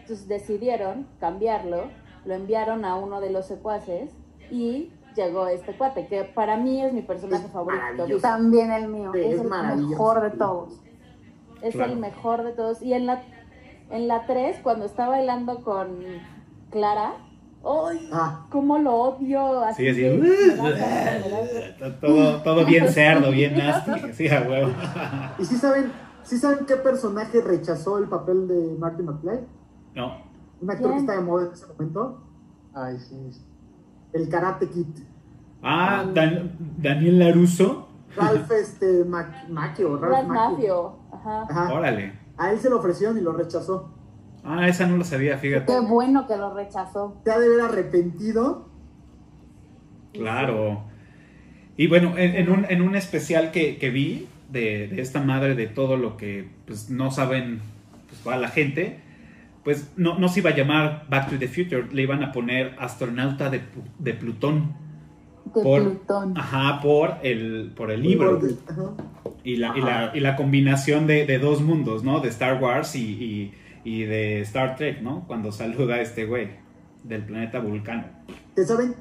Entonces 0.00 0.28
decidieron 0.28 1.06
cambiarlo, 1.18 1.84
lo 2.24 2.34
enviaron 2.34 2.84
a 2.84 2.94
uno 2.96 3.20
de 3.20 3.30
los 3.30 3.46
secuaces 3.46 4.12
y 4.50 4.92
llegó 5.16 5.48
este 5.48 5.76
cuate, 5.76 6.06
que 6.06 6.22
para 6.24 6.56
mí 6.56 6.82
es 6.82 6.92
mi 6.92 7.02
personaje 7.02 7.46
Es 7.46 7.50
favorito. 7.50 8.06
También 8.20 8.70
el 8.70 8.88
mío. 8.88 9.10
Sí, 9.12 9.20
es, 9.20 9.34
es 9.34 9.40
el 9.40 9.48
mejor 9.48 10.20
de 10.22 10.30
todos. 10.36 10.80
Es 11.62 11.74
Claro. 11.74 11.92
el 11.92 11.98
mejor 11.98 12.44
de 12.44 12.52
todos. 12.52 12.82
Y 12.82 12.92
en 12.92 13.06
la, 13.06 13.22
en 13.90 14.08
la 14.08 14.26
3, 14.26 14.58
cuando 14.62 14.84
está 14.84 15.08
bailando 15.08 15.62
con 15.62 15.88
Clara, 16.70 17.14
¡ay! 17.64 18.08
Ah, 18.12 18.46
¿Cómo 18.50 18.78
lo 18.78 18.94
odio? 18.94 19.60
Así 19.60 19.92
Sí, 19.94 20.02
da- 20.02 21.96
Todo, 22.00 22.42
todo 22.42 22.64
bien 22.66 22.88
cerdo, 22.92 23.30
bien 23.30 23.56
nasty. 23.56 24.12
Sí, 24.12 24.28
a 24.28 24.40
huevo. 24.48 24.70
¿y 25.38 25.44
sí 25.44 25.56
saben, 25.56 25.92
sí 26.22 26.36
saben 26.38 26.64
qué 26.66 26.76
personaje 26.76 27.40
rechazó 27.40 27.98
el 27.98 28.08
papel 28.08 28.48
de 28.48 28.76
Marty 28.78 29.02
McFly? 29.02 29.40
No. 29.94 30.24
Un 30.60 30.70
actor 30.70 30.92
que 30.92 30.98
está 30.98 31.12
de 31.16 31.20
moda 31.22 31.46
en 31.46 31.52
ese 31.52 31.66
momento. 31.66 32.22
Ay, 32.74 32.98
sí. 32.98 33.30
El 34.12 34.28
Karate 34.28 34.68
Kid. 34.68 34.86
Ah, 35.62 36.04
Dan- 36.14 36.56
Daniel 36.78 37.18
Laruso. 37.18 37.88
Ralph 38.16 38.50
este, 38.52 39.04
Mac- 39.04 39.48
Macchio. 39.48 39.96
Ralph 39.98 40.12
Ralph 40.14 40.28
Macchio. 40.28 40.50
Macchio. 40.52 40.96
Ajá. 41.12 41.46
Ajá. 41.50 41.72
Órale. 41.74 42.25
A 42.38 42.52
él 42.52 42.58
se 42.58 42.68
lo 42.70 42.78
ofrecieron 42.78 43.16
y 43.18 43.20
lo 43.20 43.32
rechazó. 43.32 43.90
Ah, 44.44 44.68
esa 44.68 44.86
no 44.86 44.96
lo 44.96 45.04
sabía, 45.04 45.38
fíjate. 45.38 45.72
Qué 45.72 45.80
bueno 45.80 46.26
que 46.26 46.36
lo 46.36 46.54
rechazó. 46.54 47.16
Se 47.24 47.30
ha 47.30 47.38
de 47.38 47.48
ver 47.48 47.60
arrepentido. 47.62 48.68
Claro. 50.12 50.84
Y 51.76 51.88
bueno, 51.88 52.16
en, 52.16 52.34
en 52.36 52.50
un, 52.50 52.64
en 52.68 52.80
un 52.82 52.94
especial 52.96 53.50
que, 53.50 53.76
que 53.78 53.90
vi 53.90 54.28
de, 54.50 54.88
de 54.88 55.00
esta 55.02 55.20
madre 55.20 55.54
de 55.54 55.66
todo 55.66 55.96
lo 55.96 56.16
que 56.16 56.48
pues, 56.66 56.90
no 56.90 57.10
saben 57.10 57.60
pues, 58.08 58.26
va 58.26 58.36
la 58.38 58.48
gente, 58.48 59.00
pues 59.64 59.92
no, 59.96 60.18
no 60.18 60.28
se 60.28 60.40
iba 60.40 60.50
a 60.50 60.56
llamar 60.56 61.04
Back 61.10 61.30
to 61.30 61.38
the 61.38 61.48
Future, 61.48 61.88
le 61.92 62.02
iban 62.02 62.22
a 62.22 62.32
poner 62.32 62.76
astronauta 62.78 63.50
de, 63.50 63.62
de 63.98 64.14
Plutón. 64.14 64.74
De 65.54 65.62
Por- 65.62 65.82
Plutón. 65.82 66.38
Ajá, 66.38 66.80
por 66.80 67.16
el, 67.22 67.72
por 67.76 67.90
el 67.90 68.02
libro. 68.02 68.40
Ajá. 68.68 68.82
Y 69.46 69.56
la, 69.56 69.78
y 69.78 69.80
la, 69.80 70.10
y 70.12 70.20
la 70.20 70.34
combinación 70.34 71.06
de, 71.06 71.24
de 71.24 71.38
dos 71.38 71.62
mundos, 71.62 72.02
¿no? 72.02 72.18
De 72.20 72.28
Star 72.30 72.60
Wars 72.60 72.96
y, 72.96 73.04
y, 73.04 73.54
y 73.84 74.04
de 74.04 74.40
Star 74.40 74.74
Trek, 74.74 75.00
¿no? 75.02 75.24
Cuando 75.28 75.52
saluda 75.52 75.94
a 75.94 76.00
este 76.00 76.26
güey 76.26 76.50
del 77.04 77.24
planeta 77.24 77.60
Vulcano. 77.60 78.04
¿Que 78.56 78.64
saben? 78.64 78.94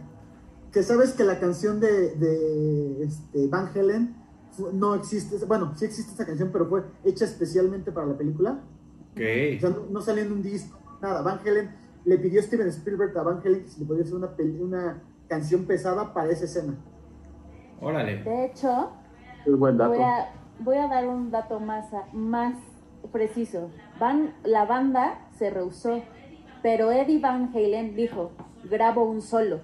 Que 0.72 0.84
sabes 0.84 1.14
que 1.14 1.24
la 1.24 1.40
canción 1.40 1.80
de, 1.80 2.16
de 2.16 3.04
este, 3.06 3.48
Van 3.48 3.70
Halen 3.76 4.16
fu- 4.52 4.72
no 4.72 4.94
existe. 4.94 5.44
Bueno, 5.48 5.74
sí 5.76 5.86
existe 5.86 6.14
esa 6.14 6.28
canción, 6.28 6.50
pero 6.52 6.68
fue 6.68 6.84
hecha 7.04 7.26
especialmente 7.26 7.92
para 7.92 8.06
la 8.06 8.16
película. 8.16 8.60
Ok. 9.14 9.22
O 9.58 9.60
sea, 9.62 9.70
no, 9.72 9.88
no 9.90 10.02
salió 10.02 10.24
en 10.24 10.32
un 10.32 10.44
disco, 10.44 10.78
nada. 11.02 11.24
Van 11.24 11.40
Halen 11.40 11.72
le 12.06 12.18
pidió 12.20 12.40
Steven 12.44 12.68
Spielberg 12.68 13.18
a 13.18 13.24
Van 13.24 13.40
Halen 13.44 13.64
que 13.64 13.70
si 13.70 13.80
le 13.80 13.88
podía 13.88 14.04
hacer 14.04 14.16
una, 14.16 14.30
una 14.60 15.02
canción 15.28 15.64
pesada 15.66 16.14
para 16.14 16.30
esa 16.30 16.46
escena. 16.46 16.76
Órale. 17.82 18.22
De 18.24 18.46
hecho, 18.46 18.92
Es 19.46 19.58
buen 19.58 19.78
dato. 19.78 19.92
voy 19.92 20.02
a, 20.02 20.30
voy 20.60 20.78
a 20.78 20.88
dar 20.88 21.08
un 21.08 21.32
dato 21.32 21.60
más, 21.60 21.88
más 22.14 22.56
preciso. 23.12 23.70
Van, 24.00 24.34
la 24.44 24.66
banda 24.66 25.20
se 25.38 25.50
rehusó, 25.50 26.02
pero 26.62 26.92
Eddie 26.92 27.20
Van 27.20 27.52
Halen 27.54 27.96
dijo, 27.96 28.32
grabo 28.64 29.04
un 29.06 29.22
solo. 29.22 29.60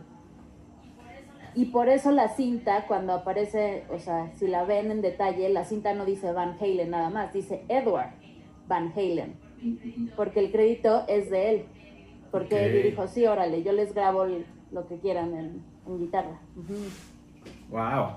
Y 1.53 1.65
por 1.65 1.89
eso 1.89 2.11
la 2.11 2.29
cinta, 2.29 2.85
cuando 2.87 3.13
aparece, 3.13 3.83
o 3.89 3.99
sea, 3.99 4.31
si 4.35 4.47
la 4.47 4.63
ven 4.63 4.89
en 4.89 5.01
detalle, 5.01 5.49
la 5.49 5.65
cinta 5.65 5.93
no 5.93 6.05
dice 6.05 6.31
Van 6.31 6.55
Halen 6.59 6.91
nada 6.91 7.09
más, 7.09 7.33
dice 7.33 7.65
Edward 7.67 8.11
Van 8.67 8.93
Halen. 8.95 9.35
Porque 10.15 10.39
el 10.39 10.51
crédito 10.51 11.03
es 11.07 11.29
de 11.29 11.49
él. 11.49 11.65
Porque 12.31 12.55
Ok. 12.55 12.61
Eddie 12.61 12.83
dijo, 12.83 13.07
sí, 13.07 13.25
órale, 13.25 13.63
yo 13.63 13.73
les 13.73 13.93
grabo 13.93 14.25
lo 14.71 14.87
que 14.87 14.97
quieran 14.99 15.33
en, 15.35 15.63
en 15.85 15.99
guitarra. 15.99 16.39
Ujú. 16.55 16.75
Wow. 17.69 18.15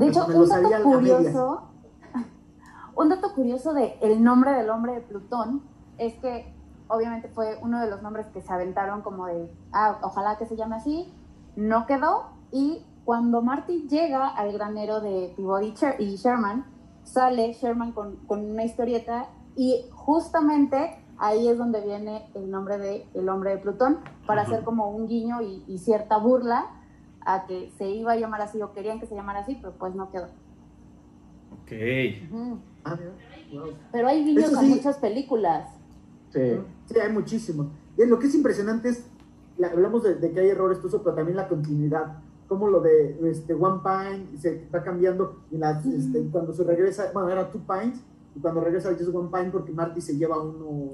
De 0.00 0.08
hecho, 0.08 0.24
un 0.26 0.48
dato 0.48 0.82
curioso, 0.82 1.62
un 2.96 3.08
dato 3.10 3.34
curioso 3.34 3.74
de 3.74 3.98
el 4.00 4.24
nombre 4.24 4.52
del 4.52 4.70
hombre 4.70 4.94
de 4.94 5.02
Plutón 5.02 5.62
es 5.98 6.14
que 6.14 6.54
obviamente 6.88 7.28
fue 7.28 7.58
uno 7.60 7.78
de 7.80 7.90
los 7.90 8.00
nombres 8.00 8.26
que 8.28 8.40
se 8.40 8.50
aventaron 8.50 9.02
como 9.02 9.26
de, 9.26 9.54
ah, 9.72 9.98
ojalá 10.02 10.38
que 10.38 10.46
se 10.46 10.56
llame 10.56 10.76
así, 10.76 11.12
no 11.54 11.84
quedó 11.84 12.30
y 12.50 12.82
cuando 13.04 13.42
Marty 13.42 13.88
llega 13.88 14.26
al 14.26 14.52
granero 14.52 15.02
de 15.02 15.34
Peabody 15.36 15.74
y 15.98 16.16
Sherman, 16.16 16.64
sale 17.04 17.52
Sherman 17.52 17.92
con, 17.92 18.16
con 18.26 18.50
una 18.50 18.64
historieta 18.64 19.26
y 19.54 19.84
justamente 19.92 21.04
ahí 21.18 21.46
es 21.46 21.58
donde 21.58 21.82
viene 21.82 22.30
el 22.34 22.50
nombre 22.50 22.78
de 22.78 23.06
el 23.12 23.28
hombre 23.28 23.50
de 23.50 23.58
Plutón 23.58 23.98
para 24.26 24.42
Ajá. 24.42 24.52
hacer 24.52 24.64
como 24.64 24.88
un 24.88 25.06
guiño 25.06 25.42
y, 25.42 25.62
y 25.68 25.76
cierta 25.76 26.16
burla 26.16 26.79
a 27.26 27.46
que 27.46 27.70
se 27.78 27.88
iba 27.90 28.12
a 28.12 28.16
llamar 28.16 28.40
así 28.40 28.60
o 28.62 28.72
querían 28.72 28.98
que 29.00 29.06
se 29.06 29.14
llamara 29.14 29.40
así, 29.40 29.56
pero 29.60 29.72
pues 29.78 29.94
no 29.94 30.10
quedó. 30.10 30.26
Ok. 31.62 31.72
Ujú. 32.32 32.58
Ah, 32.84 32.96
mira. 32.98 33.12
Wow. 33.64 33.72
Pero 33.92 34.08
hay 34.08 34.24
guiños 34.24 34.54
a 34.54 34.60
sí. 34.60 34.66
muchas 34.66 34.96
películas. 34.98 35.68
Sí. 36.32 36.40
Sí, 36.86 36.98
hay 36.98 37.12
muchísimos. 37.12 37.66
Y 37.98 38.06
lo 38.06 38.18
que 38.18 38.26
es 38.26 38.34
impresionante 38.34 38.88
es, 38.90 39.04
la- 39.58 39.68
hablamos 39.68 40.02
de, 40.02 40.14
de 40.14 40.32
que 40.32 40.40
hay 40.40 40.48
errores, 40.48 40.78
todo 40.78 40.88
eso, 40.88 41.02
pero 41.02 41.14
también 41.16 41.36
la 41.36 41.48
continuidad. 41.48 42.18
Como 42.48 42.68
lo 42.68 42.80
de 42.80 43.18
este, 43.30 43.54
One 43.54 43.80
Pine 43.84 44.38
se 44.38 44.66
va 44.74 44.82
cambiando 44.82 45.42
y 45.50 45.56
las, 45.58 45.84
este, 45.86 46.26
cuando 46.32 46.52
se 46.52 46.64
regresa, 46.64 47.10
bueno, 47.12 47.28
era 47.30 47.50
Two 47.50 47.60
Pines, 47.66 48.00
y 48.34 48.40
cuando 48.40 48.60
regresa 48.60 48.90
es 48.90 49.08
One 49.08 49.28
Pine 49.32 49.50
porque 49.50 49.72
Marty 49.72 50.00
se 50.00 50.16
lleva 50.16 50.40
uno. 50.42 50.90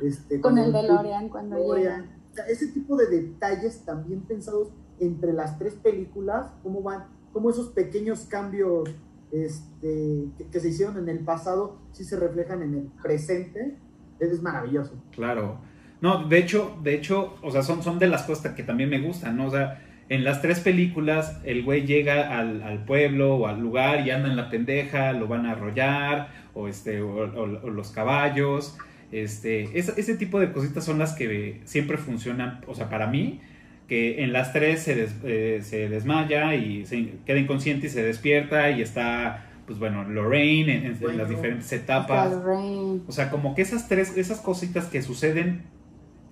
Este, 0.00 0.40
Con 0.40 0.52
como 0.52 0.64
el 0.64 0.72
DeLorean 0.72 1.28
cuando 1.28 1.56
DeLorean. 1.56 2.02
llega. 2.02 2.16
O 2.30 2.34
sea, 2.34 2.46
ese 2.46 2.68
tipo 2.68 2.96
de 2.96 3.06
detalles 3.08 3.84
también 3.84 4.22
pensados 4.22 4.68
entre 5.02 5.32
las 5.32 5.58
tres 5.58 5.74
películas, 5.74 6.52
cómo 6.62 6.80
van, 6.82 7.04
cómo 7.32 7.50
esos 7.50 7.68
pequeños 7.68 8.20
cambios 8.26 8.88
este, 9.32 10.28
que, 10.50 10.60
se 10.60 10.68
hicieron 10.68 10.98
en 10.98 11.08
el 11.08 11.20
pasado 11.20 11.78
sí 11.92 12.04
se 12.04 12.18
reflejan 12.18 12.62
en 12.62 12.74
el 12.74 12.82
presente, 13.02 13.76
es 14.20 14.42
maravilloso. 14.42 14.92
Claro. 15.10 15.58
No, 16.00 16.28
de 16.28 16.38
hecho, 16.38 16.76
de 16.82 16.94
hecho, 16.94 17.34
o 17.42 17.50
sea, 17.50 17.62
son, 17.62 17.82
son 17.82 17.98
de 17.98 18.08
las 18.08 18.22
cosas 18.22 18.54
que 18.54 18.62
también 18.62 18.90
me 18.90 19.00
gustan, 19.00 19.36
¿no? 19.36 19.46
O 19.46 19.50
sea, 19.50 19.82
en 20.08 20.24
las 20.24 20.42
tres 20.42 20.60
películas 20.60 21.40
el 21.44 21.64
güey 21.64 21.86
llega 21.86 22.38
al, 22.38 22.84
pueblo 22.84 23.36
o 23.36 23.46
al 23.46 23.60
lugar 23.60 24.06
y 24.06 24.10
anda 24.10 24.28
en 24.28 24.36
la 24.36 24.50
pendeja, 24.50 25.12
lo 25.12 25.26
van 25.26 25.46
a 25.46 25.52
arrollar, 25.52 26.28
o 26.54 26.68
este, 26.68 27.00
o, 27.00 27.26
los 27.26 27.90
caballos. 27.90 28.76
Este, 29.10 29.78
ese 29.78 30.16
tipo 30.16 30.38
de 30.40 30.52
cositas 30.52 30.84
son 30.84 30.98
las 30.98 31.14
que 31.14 31.60
siempre 31.64 31.98
funcionan, 31.98 32.60
o 32.66 32.74
sea, 32.74 32.88
para 32.88 33.06
mí, 33.06 33.40
que 33.88 34.22
en 34.24 34.32
las 34.32 34.52
tres 34.52 34.82
se, 34.82 34.94
des- 34.94 35.16
eh, 35.24 35.60
se 35.62 35.88
desmaya 35.88 36.54
y 36.54 36.86
se 36.86 37.14
queda 37.26 37.38
inconsciente 37.38 37.86
y 37.88 37.90
se 37.90 38.02
despierta 38.02 38.70
y 38.70 38.80
está, 38.82 39.46
pues 39.66 39.78
bueno, 39.78 40.04
Lorraine 40.04 40.76
en, 40.76 40.86
en 40.86 41.00
Bueno. 41.00 41.18
las 41.18 41.28
diferentes 41.28 41.70
etapas. 41.72 42.32
O 43.06 43.12
sea, 43.12 43.30
como 43.30 43.54
que 43.54 43.62
esas 43.62 43.88
tres, 43.88 44.16
esas 44.16 44.40
cositas 44.40 44.86
que 44.86 45.02
suceden 45.02 45.62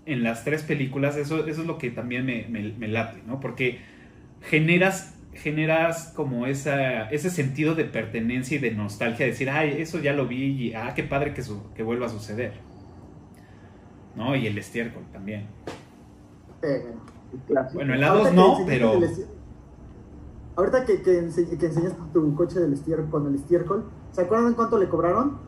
en 0.06 0.22
las 0.22 0.44
tres 0.44 0.62
películas, 0.62 1.16
eso, 1.16 1.46
eso 1.46 1.60
es 1.60 1.66
lo 1.66 1.76
que 1.78 1.90
también 1.90 2.24
me, 2.24 2.46
me- 2.48 2.72
me 2.72 2.88
late, 2.88 3.20
¿no? 3.26 3.40
Porque 3.40 3.78
generas, 4.42 5.14
generas 5.34 6.12
como 6.16 6.46
esa, 6.46 7.10
ese 7.10 7.28
sentido 7.30 7.74
de 7.74 7.84
pertenencia 7.84 8.56
y 8.56 8.60
de 8.60 8.70
nostalgia, 8.70 9.26
decir, 9.26 9.50
ay, 9.50 9.76
eso 9.78 10.00
ya 10.00 10.12
lo 10.14 10.26
vi 10.26 10.44
y, 10.44 10.74
ah, 10.74 10.92
qué 10.96 11.02
padre 11.02 11.34
que, 11.34 11.42
su- 11.42 11.70
que 11.74 11.82
vuelva 11.82 12.06
a 12.06 12.08
suceder. 12.08 12.52
¿No? 14.16 14.34
Y 14.34 14.46
el 14.46 14.58
estiércol 14.58 15.04
también. 15.12 15.44
Eh, 16.62 16.82
clásico. 17.46 17.74
Bueno, 17.74 17.94
en 17.94 18.00
la 18.00 18.08
Ahorita 18.08 18.30
2 18.30 18.30
que 18.30 18.36
no, 18.36 18.66
pero... 18.66 19.00
del 19.00 19.26
Ahorita 20.56 20.84
que, 20.84 21.02
que, 21.02 21.22
ense- 21.22 21.58
que 21.58 21.66
enseñaste 21.66 21.98
tu 22.12 22.34
coche 22.34 22.60
del 22.60 22.72
estiércol, 22.74 23.08
con 23.10 23.26
el 23.28 23.34
estiércol, 23.36 23.84
¿se 24.10 24.20
acuerdan 24.22 24.54
cuánto 24.54 24.78
le 24.78 24.88
cobraron? 24.88 25.38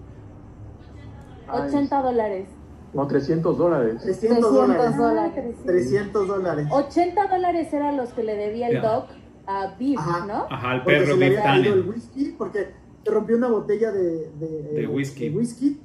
Ay, 1.48 1.68
80 1.68 2.02
dólares. 2.02 2.48
No, 2.94 3.06
300 3.06 3.58
dólares. 3.58 4.02
300 4.02 4.52
dólares. 4.52 4.96
dólares. 4.96 5.56
300 5.64 6.28
dólares. 6.28 6.66
80 6.70 7.26
dólares 7.28 7.72
eran 7.72 7.96
los 7.96 8.10
que 8.12 8.22
le 8.22 8.36
debía 8.36 8.68
el 8.68 8.74
Ya. 8.74 8.82
Doc 8.82 9.06
a 9.46 9.76
Ajá. 9.98 10.26
¿no? 10.26 10.46
Ajá, 10.48 10.74
el 10.76 10.82
Porque 10.82 10.98
perro 10.98 11.12
se 11.14 11.16
le 11.18 11.28
Biff 11.30 11.38
el 11.66 11.88
whisky, 11.88 12.34
porque 12.38 12.68
se 13.04 13.10
rompió 13.10 13.36
una 13.36 13.48
botella 13.48 13.90
de, 13.92 14.30
de, 14.38 14.62
De 14.74 14.86
whisky. 14.86 15.28
de 15.30 15.36
whisky, 15.36 15.80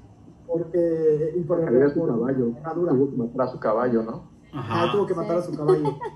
porque, 0.45 1.33
y 1.35 1.41
por, 1.41 1.67
Había 1.67 1.89
su 1.89 1.99
por 1.99 2.09
caballo. 2.09 2.51
Tuvo 2.73 3.09
que 3.11 3.17
matar 3.17 3.41
a 3.41 3.51
su 3.51 3.59
caballo, 3.59 4.03
¿no? 4.03 4.36
Ah, 4.57 4.83
Ajá. 4.83 4.91
tuvo 4.91 5.05
que 5.05 5.13
matar 5.13 5.37
a 5.37 5.41
su 5.43 5.55
caballo. 5.55 5.97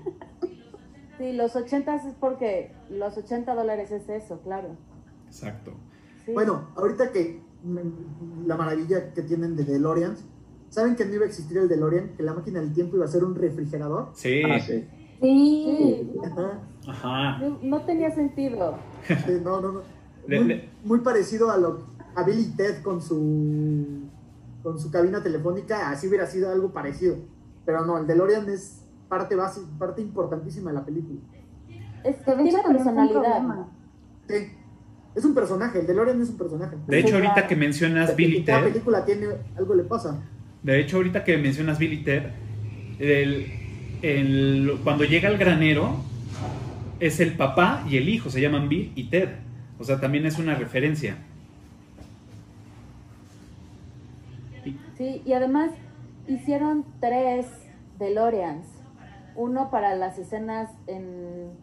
Sí, 1.18 1.32
los 1.34 1.54
80 1.54 1.94
es 1.94 2.02
porque 2.18 2.72
los 2.90 3.16
80 3.16 3.54
dólares 3.54 3.92
es 3.92 4.08
eso, 4.08 4.40
claro. 4.40 4.76
Exacto. 5.28 5.72
Sí. 6.24 6.32
Bueno, 6.32 6.68
ahorita 6.74 7.12
que 7.12 7.40
la 8.44 8.56
maravilla 8.56 9.12
que 9.12 9.22
tienen 9.22 9.54
de 9.54 9.62
DeLoreans, 9.64 10.24
¿saben 10.70 10.96
que 10.96 11.04
no 11.04 11.14
iba 11.14 11.24
a 11.24 11.28
existir 11.28 11.58
el 11.58 11.68
DeLorean? 11.68 12.16
Que 12.16 12.24
la 12.24 12.34
máquina 12.34 12.60
del 12.60 12.72
tiempo 12.72 12.96
iba 12.96 13.04
a 13.04 13.08
ser 13.08 13.22
un 13.22 13.36
refrigerador. 13.36 14.08
Sí. 14.14 14.42
Ah, 14.44 14.58
sí. 14.58 14.84
Sí. 15.20 16.08
Sí, 16.10 16.10
Ajá. 16.24 16.58
Ajá. 16.88 17.38
no, 17.38 17.58
no 17.62 17.82
tenía 17.82 18.10
sentido. 18.12 18.78
Sí, 19.06 19.40
no, 19.44 19.60
no, 19.60 19.72
no. 19.72 19.82
Muy, 20.26 20.68
muy 20.82 21.00
parecido 21.00 21.52
a 21.52 21.56
lo 21.56 21.86
a 22.16 22.24
Bill 22.24 22.40
y 22.40 22.56
Ted 22.56 22.82
con 22.82 23.00
su 23.00 24.08
con 24.62 24.78
su 24.80 24.90
cabina 24.90 25.22
telefónica, 25.22 25.90
así 25.90 26.08
hubiera 26.08 26.26
sido 26.26 26.50
algo 26.50 26.72
parecido. 26.72 27.16
Pero 27.64 27.84
no, 27.86 27.98
el 27.98 28.06
DeLorean 28.06 28.48
es 28.48 28.84
parte 29.08 29.34
base, 29.36 29.60
parte 29.78 30.00
importantísima 30.00 30.70
de 30.70 30.76
la 30.78 30.84
película. 30.84 31.20
Es, 32.04 32.16
Que 32.16 32.34
de 32.34 32.42
tiene 32.42 32.62
personalidad. 32.62 33.42
Sí. 34.28 34.34
Es 35.14 35.24
un 35.24 35.34
personaje, 35.34 35.80
el 35.80 35.86
DeLorean 35.86 36.20
es 36.22 36.30
un 36.30 36.38
personaje. 36.38 36.76
De 36.86 36.98
hecho, 36.98 37.14
ahorita 37.16 37.46
que 37.46 37.54
mencionas 37.54 38.16
Bill 38.16 38.34
y 38.36 38.44
Cada 38.44 38.62
Ted, 38.62 38.68
película 38.72 39.04
tiene 39.04 39.26
algo 39.56 39.74
le 39.74 39.82
pasa. 39.84 40.18
de 40.62 40.80
hecho, 40.80 40.96
ahorita 40.96 41.22
que 41.22 41.36
mencionas 41.36 41.78
Bill 41.78 41.92
y 41.92 42.02
Ted, 42.02 42.22
el- 42.98 43.46
el- 44.00 44.78
cuando 44.82 45.04
llega 45.04 45.28
el 45.28 45.36
granero, 45.38 45.96
es 46.98 47.20
el 47.20 47.34
papá 47.36 47.84
y 47.88 47.96
el 47.98 48.08
hijo, 48.08 48.30
se 48.30 48.40
llaman 48.40 48.68
Bill 48.70 48.92
y 48.94 49.04
Ted. 49.10 49.28
O 49.78 49.84
sea, 49.84 50.00
también 50.00 50.24
es 50.24 50.38
una 50.38 50.54
referencia. 50.54 51.16
Sí, 54.96 55.22
y 55.24 55.32
además 55.32 55.70
hicieron 56.26 56.84
tres 57.00 57.46
DeLoreans. 57.98 58.66
Uno 59.34 59.70
para 59.70 59.94
las 59.94 60.18
escenas 60.18 60.70
en 60.86 61.56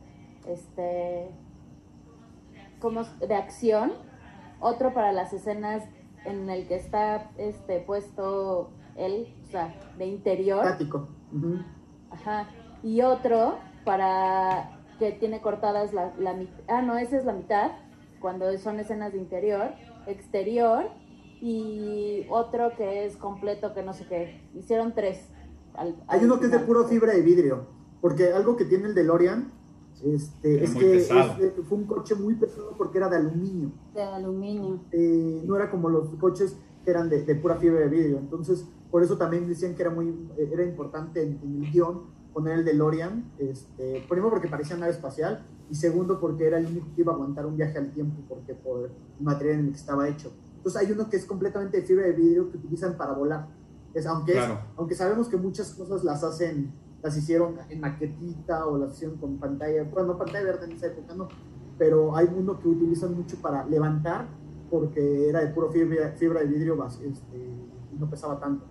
este 0.48 1.30
como 2.80 3.04
de 3.04 3.36
acción, 3.36 3.92
otro 4.60 4.94
para 4.94 5.12
las 5.12 5.34
escenas 5.34 5.84
en 6.26 6.50
el 6.50 6.68
que 6.68 6.76
está 6.76 7.30
este 7.38 7.80
puesto 7.80 8.72
él, 8.96 9.34
o 9.48 9.52
sea, 9.52 9.76
de 9.98 10.06
interior, 10.06 10.64
Tático. 10.64 11.08
Ajá, 12.10 12.48
y 12.84 13.02
otro 13.02 13.60
para 13.86 14.80
que 14.98 15.12
tiene 15.12 15.42
cortadas 15.42 15.94
la, 15.94 16.14
la 16.18 16.34
mitad, 16.34 16.64
ah, 16.68 16.82
no, 16.82 16.98
esa 16.98 17.18
es 17.18 17.26
la 17.26 17.34
mitad, 17.34 17.72
cuando 18.20 18.58
son 18.58 18.80
escenas 18.80 19.14
de 19.14 19.20
interior, 19.20 19.74
exterior, 20.08 20.90
y 21.42 22.26
otro 22.30 22.72
que 22.78 23.06
es 23.06 23.16
completo, 23.18 23.74
que 23.74 23.84
no 23.84 23.94
sé 23.94 24.06
qué. 24.08 24.42
Hicieron 24.56 24.94
tres. 24.94 25.30
al- 25.76 25.96
Hay 26.08 26.24
uno 26.26 26.40
que 26.40 26.46
es 26.46 26.52
de 26.52 26.58
final. 26.58 26.68
puro 26.68 26.86
fibra 26.88 27.14
de 27.14 27.22
vidrio, 27.22 27.66
porque 28.02 28.34
algo 28.34 28.56
que 28.58 28.66
tiene 28.66 28.88
el 28.88 28.96
DeLorean 28.96 29.52
este, 30.04 30.64
es 30.64 30.74
que 30.76 30.98
es- 30.98 31.08
fue 31.68 31.78
un 31.78 31.86
coche 31.86 32.16
muy 32.16 32.36
pesado 32.36 32.74
porque 32.78 32.98
era 32.98 33.08
de 33.10 33.18
aluminio. 33.18 33.72
De 33.94 34.02
aluminio. 34.02 34.80
eh, 34.92 35.44
no 35.46 35.56
era 35.56 35.70
como 35.72 35.90
los 35.90 36.10
coches 36.16 36.58
que 36.84 36.92
eran 36.92 37.10
de, 37.10 37.24
de 37.24 37.36
pura 37.36 37.56
fibra 37.56 37.80
de 37.82 37.88
vidrio. 37.90 38.18
Entonces, 38.18 38.66
por 38.92 39.04
eso 39.04 39.18
también 39.18 39.48
decían 39.48 39.76
que 39.76 39.82
era 39.84 39.92
muy 39.92 40.08
eh, 40.38 40.50
era 40.52 40.64
importante 40.64 41.22
en, 41.22 41.40
en 41.44 41.64
el 41.64 41.72
guion 41.72 42.02
poner 42.34 42.60
el 42.60 42.66
DeLorean. 42.66 43.32
Este, 43.38 44.04
primero 44.10 44.30
porque 44.30 44.48
parecía 44.48 44.76
nave 44.78 44.92
espacial 44.92 45.46
y 45.70 45.76
segundo 45.76 46.20
porque 46.20 46.48
era 46.48 46.58
el 46.58 46.66
único 46.66 46.88
que 46.96 47.02
iba 47.02 47.12
a 47.12 47.16
aguantar 47.16 47.46
un 47.46 47.56
viaje 47.58 47.78
al 47.78 47.92
tiempo 47.92 48.22
porque 48.28 48.54
por 48.56 48.86
el 48.86 48.92
material 49.24 49.60
en 49.60 49.66
el 49.68 49.72
que 49.72 49.78
estaba 49.78 50.08
hecho. 50.10 50.32
Entonces 50.60 50.82
hay 50.82 50.92
uno 50.92 51.10
que 51.10 51.16
es 51.18 51.26
completamente 51.26 51.78
de 51.80 51.84
fibra 51.84 52.06
de 52.06 52.12
vidrio 52.14 52.52
que 52.52 52.58
utilizan 52.58 52.96
para 52.98 53.14
volar. 53.14 53.48
Es, 53.94 54.06
aunque, 54.06 54.34
es- 54.34 54.38
Claro. 54.46 54.60
aunque 54.78 54.94
sabemos 54.94 55.28
que 55.30 55.38
muchas 55.38 55.74
cosas 55.74 56.04
las 56.04 56.24
hacen, 56.24 56.72
las 57.02 57.16
hicieron 57.18 57.56
en 57.70 57.80
maquetita 57.80 58.68
o 58.68 58.78
las 58.78 58.94
hicieron 58.94 59.18
con 59.18 59.38
pantalla, 59.38 59.84
bueno, 59.86 60.18
pantalla 60.18 60.44
verde 60.44 60.66
en 60.66 60.74
esa 60.74 60.88
época 60.88 61.16
no, 61.16 61.28
pero 61.78 62.16
hay 62.16 62.28
uno 62.36 62.60
que 62.60 62.68
utilizan 62.68 63.16
mucho 63.16 63.38
para 63.42 63.66
levantar 63.66 64.28
porque 64.70 65.30
era 65.30 65.40
de 65.40 65.48
puro 65.48 65.72
fibra, 65.72 66.12
fibra 66.18 66.42
de 66.42 66.46
vidrio 66.48 66.78
este, 66.86 67.38
y 67.38 67.98
no 67.98 68.10
pesaba 68.10 68.40
tanto. 68.40 68.66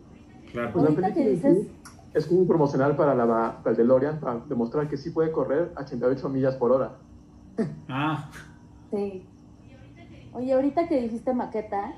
Claro. 0.52 0.72
Pues 0.74 0.84
la 0.90 0.94
película 0.94 1.24
dices- 1.24 1.68
es 2.14 2.26
como 2.26 2.40
un 2.40 2.46
promocional 2.46 2.94
para, 2.96 3.14
la, 3.14 3.26
para 3.62 3.70
el 3.70 3.76
DeLorean, 3.76 4.20
para 4.20 4.40
demostrar 4.48 4.88
que 4.88 4.96
sí 4.98 5.10
puede 5.10 5.32
correr 5.32 5.72
a 5.74 5.80
88 5.82 6.28
millas 6.28 6.54
por 6.56 6.70
hora. 6.72 6.98
Ah, 7.88 8.30
Sí. 8.90 9.26
Oye, 10.38 10.52
ahorita 10.52 10.88
que 10.88 11.00
dijiste 11.00 11.34
maqueta, 11.34 11.92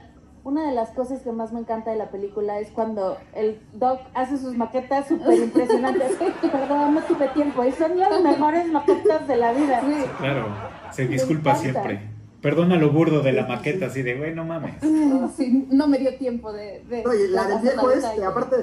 una 0.45 0.67
de 0.67 0.75
las 0.75 0.91
cosas 0.91 1.21
que 1.21 1.31
más 1.33 1.53
me 1.53 1.61
encanta 1.61 1.91
de 1.91 1.99
la 1.99 2.11
película 2.11 2.59
es 2.59 2.71
cuando 2.71 3.19
el 3.35 3.61
Doc 3.75 4.01
hace 4.15 4.39
sus 4.39 4.57
maquetas 4.57 5.09
súper 5.09 5.37
impresionantes. 5.39 6.13
Perdón, 6.41 6.95
no 6.95 7.03
tuve 7.03 7.29
tiempo. 7.29 7.63
Y 7.65 7.73
son 7.73 7.99
las 7.99 8.23
mejores 8.23 8.67
maquetas 8.73 9.29
de 9.29 9.37
la 9.37 9.53
vida. 9.53 9.83
claro. 10.19 10.47
Se 10.93 11.07
disculpa 11.07 11.55
siempre. 11.55 12.01
Perdona 12.41 12.77
lo 12.77 12.91
burdo 12.91 13.21
de 13.21 13.33
la 13.33 13.47
maqueta, 13.47 13.87
así 13.87 14.01
de, 14.03 14.17
güey, 14.17 14.35
no 14.35 14.45
mames. 14.45 14.77
Sí, 15.37 15.69
no 15.71 15.87
me 15.87 15.99
dio 15.99 16.17
tiempo 16.17 16.51
de. 16.53 16.83
de 16.89 17.03
No, 17.05 17.15
y 17.15 17.29
la 17.29 17.47
del 17.47 17.59
viejo 17.61 17.89
la 17.89 17.95
este, 17.95 18.25
aparte, 18.25 18.57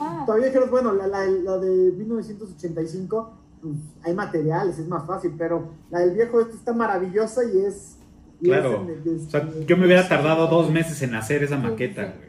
Ah. 0.00 0.22
todavía 0.26 0.46
dijeron, 0.46 0.70
bueno, 0.70 0.92
la, 0.92 1.06
la, 1.08 1.24
la 1.26 1.58
de 1.58 1.92
1985, 1.92 3.30
pues 3.62 3.74
hay 4.04 4.14
materiales, 4.14 4.78
es 4.78 4.86
más 4.86 5.04
fácil, 5.06 5.34
pero 5.36 5.70
la 5.90 6.00
del 6.00 6.12
viejo 6.12 6.40
este 6.40 6.54
está 6.54 6.72
maravillosa 6.72 7.42
y 7.44 7.64
es... 7.64 7.97
y 8.40 8.46
Claro. 8.46 8.86
O 8.86 9.30
sea, 9.30 9.48
yo 9.66 9.76
me 9.76 9.86
hubiera 9.86 10.08
tardado 10.08 10.46
dos 10.46 10.70
meses 10.70 11.00
en 11.02 11.14
hacer 11.14 11.42
esa 11.42 11.56
maqueta, 11.56 12.14
güey. 12.16 12.28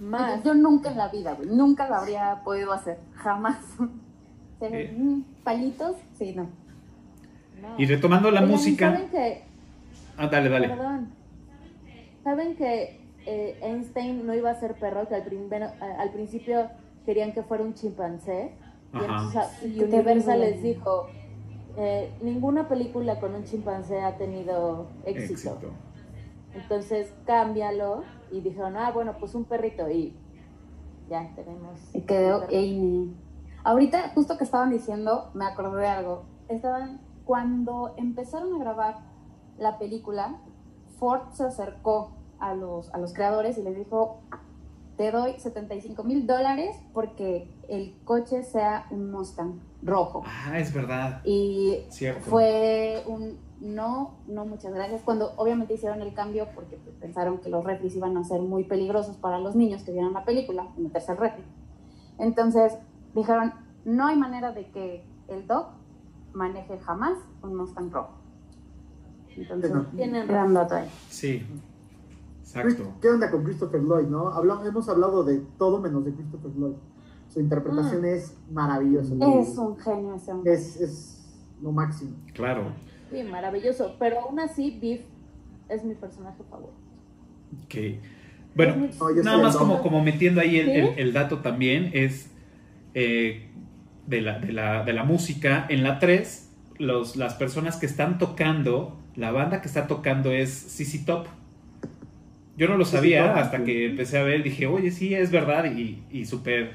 Más. 0.00 0.44
Yo 0.44 0.54
nunca 0.54 0.90
en 0.92 0.98
la 0.98 1.08
vida, 1.08 1.34
güey, 1.34 1.48
nunca 1.50 1.88
la 1.88 1.98
habría 1.98 2.40
podido 2.44 2.72
hacer, 2.72 2.98
jamás. 3.14 3.58
Mm, 4.60 5.20
¿Palitos? 5.44 5.94
Sí, 6.18 6.32
no. 6.34 6.42
No. 7.62 7.74
Y 7.78 7.86
retomando 7.86 8.28
la 8.32 8.40
Oigan, 8.40 8.50
¿y 8.50 8.52
música. 8.56 8.90
¿Saben 8.92 9.08
que, 9.10 9.42
Ah, 10.16 10.26
dale, 10.26 10.48
dale. 10.48 10.68
perdón, 10.70 11.08
¿saben 12.24 12.56
que 12.56 13.00
eh, 13.24 13.56
Einstein 13.62 14.26
no 14.26 14.34
iba 14.34 14.50
a 14.50 14.58
ser 14.58 14.74
perro? 14.74 15.06
Que 15.08 15.14
al, 15.14 15.22
primero- 15.22 15.70
al 16.00 16.10
principio 16.10 16.66
querían 17.06 17.30
que 17.32 17.44
fuera 17.44 17.62
un 17.62 17.74
chimpancé. 17.74 18.50
Y, 18.92 18.96
Ajá. 18.96 19.04
entonces, 19.06 19.36
a- 19.36 19.66
y 19.66 19.80
Universal 19.84 20.40
les 20.40 20.60
dijo, 20.60 21.08
eh, 21.80 22.12
ninguna 22.20 22.66
película 22.66 23.20
con 23.20 23.36
un 23.36 23.44
chimpancé 23.44 24.00
ha 24.00 24.16
tenido 24.16 24.88
éxito. 25.04 25.32
Éxito. 25.34 25.70
Entonces 26.52 27.14
cámbialo 27.24 28.02
y 28.32 28.40
dijeron, 28.40 28.76
ah, 28.76 28.90
bueno, 28.90 29.14
pues 29.20 29.36
un 29.36 29.44
perrito 29.44 29.88
y 29.88 30.12
ya 31.08 31.30
tenemos. 31.36 31.78
Y 31.94 32.00
quedó. 32.00 32.42
Amy. 32.48 33.14
Ahorita, 33.62 34.10
justo 34.14 34.36
que 34.36 34.42
estaban 34.42 34.70
diciendo, 34.70 35.30
me 35.34 35.44
acordé 35.44 35.82
de 35.82 35.86
algo. 35.86 36.24
Estaban, 36.48 37.00
cuando 37.24 37.94
empezaron 37.96 38.52
a 38.54 38.58
grabar 38.58 38.96
la 39.56 39.78
película, 39.78 40.40
Ford 40.98 41.30
se 41.30 41.44
acercó 41.44 42.10
a 42.40 42.54
los, 42.54 42.92
a 42.92 42.98
los 42.98 43.12
creadores 43.12 43.56
y 43.56 43.62
les 43.62 43.76
dijo, 43.76 44.18
te 44.96 45.12
doy 45.12 45.38
75 45.38 46.02
mil 46.02 46.26
dólares 46.26 46.76
porque 46.92 47.48
el 47.68 47.94
coche 48.04 48.42
sea 48.42 48.88
un 48.90 49.12
Mustang 49.12 49.60
rojo. 49.82 50.22
Ah, 50.26 50.58
es 50.58 50.72
verdad. 50.72 51.20
Y 51.24 51.84
Cierto. 51.90 52.22
fue 52.28 53.02
un 53.06 53.38
no, 53.60 54.14
no, 54.28 54.46
muchas 54.46 54.72
gracias. 54.72 55.02
Cuando 55.02 55.32
obviamente 55.36 55.74
hicieron 55.74 56.00
el 56.00 56.14
cambio 56.14 56.46
porque 56.54 56.76
pensaron 57.00 57.38
que 57.38 57.48
los 57.48 57.64
refris 57.64 57.96
iban 57.96 58.16
a 58.16 58.22
ser 58.22 58.40
muy 58.40 58.64
peligrosos 58.64 59.16
para 59.16 59.40
los 59.40 59.56
niños 59.56 59.82
que 59.82 59.90
vieran 59.92 60.12
la 60.12 60.24
película, 60.24 60.68
meterse 60.76 61.10
al 61.12 61.18
refri. 61.18 61.42
Entonces 62.18 62.74
dijeron, 63.14 63.52
no 63.84 64.06
hay 64.06 64.16
manera 64.16 64.52
de 64.52 64.70
que 64.70 65.04
el 65.28 65.46
Doc 65.48 65.70
maneje 66.32 66.78
jamás 66.78 67.18
un 67.42 67.56
Mustang 67.56 67.90
rojo. 67.90 68.12
Entonces. 69.36 69.72
Tienen 69.96 70.26
gran 70.26 70.54
dato 70.54 70.74
ahí. 70.76 70.88
Sí. 71.08 71.44
Exacto. 72.40 72.92
¿Qué 73.00 73.08
onda 73.08 73.30
con 73.30 73.44
Christopher 73.44 73.80
Lloyd, 73.82 74.06
no? 74.06 74.28
Habla- 74.30 74.62
hemos 74.64 74.88
hablado 74.88 75.22
de 75.24 75.38
todo 75.58 75.80
menos 75.80 76.04
de 76.04 76.12
Christopher 76.14 76.50
Lloyd. 76.56 76.74
Su 77.28 77.40
interpretación 77.40 78.04
es 78.04 78.34
maravillosa. 78.50 79.14
Es 79.40 79.56
un 79.58 79.76
genio 79.78 80.14
ese 80.14 80.32
hombre. 80.32 80.52
es, 80.54 80.80
es 80.80 81.44
lo 81.62 81.72
máximo. 81.72 82.12
Claro. 82.32 82.72
Sí, 83.10 83.22
maravilloso. 83.22 83.96
Pero 83.98 84.20
aún 84.20 84.40
así, 84.40 84.78
Biff 84.80 85.00
es 85.68 85.84
mi 85.84 85.94
personaje 85.94 86.42
favorito. 86.50 86.72
Ok. 87.64 87.74
Bueno, 88.54 88.88
No, 88.98 89.22
nada 89.22 89.38
más 89.42 89.56
como, 89.56 89.82
como 89.82 90.02
metiendo 90.02 90.40
ahí 90.40 90.58
el, 90.58 90.66
¿Sí? 90.66 90.72
el- 90.72 90.98
el 90.98 91.12
dato 91.12 91.38
también 91.38 91.90
es 91.92 92.30
eh, 92.94 93.48
de, 94.06 94.20
la, 94.22 94.38
de, 94.40 94.52
la, 94.52 94.84
de 94.84 94.92
la 94.92 95.04
música. 95.04 95.66
En 95.68 95.82
la 95.84 95.98
3, 95.98 96.50
los, 96.78 97.16
las 97.16 97.34
personas 97.34 97.76
que 97.76 97.86
están 97.86 98.18
tocando, 98.18 98.96
la 99.16 99.30
banda 99.32 99.60
que 99.60 99.68
está 99.68 99.86
tocando 99.86 100.32
es 100.32 100.50
CC 100.50 101.04
Top. 101.04 101.26
Yo 102.56 102.66
no 102.68 102.76
lo 102.76 102.84
sabía 102.84 103.36
hasta 103.36 103.62
que 103.62 103.86
empecé 103.86 104.18
a 104.18 104.24
ver, 104.24 104.42
dije, 104.42 104.66
oye, 104.66 104.90
sí, 104.90 105.14
es 105.14 105.30
verdad, 105.30 105.66
y, 105.76 106.02
y 106.10 106.24
súper, 106.26 106.72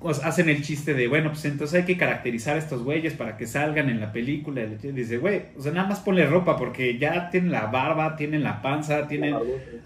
pues, 0.00 0.22
hacen 0.24 0.48
el 0.48 0.62
chiste 0.62 0.94
de, 0.94 1.08
bueno, 1.08 1.30
pues 1.30 1.44
entonces 1.46 1.80
hay 1.80 1.84
que 1.86 1.96
caracterizar 1.96 2.56
a 2.56 2.58
estos 2.58 2.82
güeyes 2.82 3.14
para 3.14 3.36
que 3.36 3.46
salgan 3.46 3.88
en 3.88 4.00
la 4.00 4.12
película, 4.12 4.62
y 4.62 4.92
dice, 4.92 5.18
güey, 5.18 5.42
o 5.56 5.62
sea, 5.62 5.72
nada 5.72 5.88
más 5.88 6.00
ponle 6.00 6.26
ropa, 6.26 6.56
porque 6.56 6.98
ya 6.98 7.30
tienen 7.30 7.50
la 7.50 7.66
barba, 7.66 8.16
tienen 8.16 8.42
la 8.42 8.62
panza, 8.62 9.08
tienen, 9.08 9.34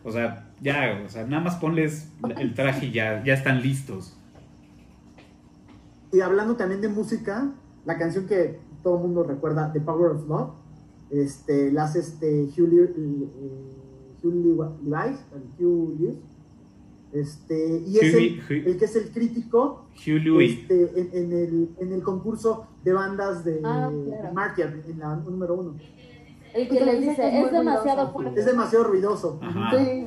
o 0.05 0.11
sea, 0.11 0.49
ya, 0.61 1.01
o 1.05 1.09
sea, 1.09 1.25
nada 1.27 1.43
más 1.43 1.57
ponles 1.57 2.09
el 2.39 2.55
traje 2.55 2.87
y 2.87 2.93
ya, 2.93 3.23
ya 3.25 3.35
están 3.35 3.63
listos. 3.63 4.17
Y 6.13 6.21
hablando 6.21 6.57
también 6.57 6.81
de 6.81 6.89
música, 6.89 7.51
la 7.85 7.97
canción 7.97 8.27
que 8.27 8.59
todo 8.83 8.97
el 8.97 9.03
mundo 9.03 9.23
recuerda, 9.23 9.73
The 9.73 9.81
Power 9.81 10.11
of 10.13 10.29
Love, 10.29 10.51
este, 11.11 11.71
la 11.73 11.85
hace 11.85 12.01
este 12.01 12.45
Hugh, 12.45 12.73
eh, 12.75 12.93
Hugh 14.23 14.35
Le- 14.35 14.91
Levi's, 14.91 15.21
Hugh 15.59 15.97
Lewis, 15.99 16.17
este, 17.13 17.83
y 17.87 17.99
es 17.99 18.15
Hugh- 18.15 18.19
el, 18.19 18.41
Hugh- 18.49 18.67
el 18.69 18.79
que 18.79 18.85
es 18.85 18.97
el 18.97 19.11
crítico 19.11 19.87
Hugh 20.07 20.23
Louis. 20.25 20.59
este, 20.61 20.83
en, 21.01 21.11
en 21.13 21.33
el, 21.33 21.69
en 21.81 21.93
el 21.93 22.03
concurso 22.03 22.67
de 22.85 22.93
bandas 22.93 23.45
de 23.45 23.61
Ah, 23.65 23.91
claro. 24.07 24.35
Martian, 24.35 24.83
en 24.89 24.99
la 24.99 25.17
número 25.17 25.55
uno. 25.55 25.75
El 26.55 26.69
que 26.69 26.85
le 26.85 27.01
dice 27.01 27.41
es 27.43 27.53
demasiado 27.53 27.97
ruidoso". 28.07 28.13
fuerte. 28.13 28.41
Es 28.41 28.47
demasiado 28.47 28.85
ruidoso. 28.85 29.41
Ajá. 29.43 29.71
Sí. 29.79 30.07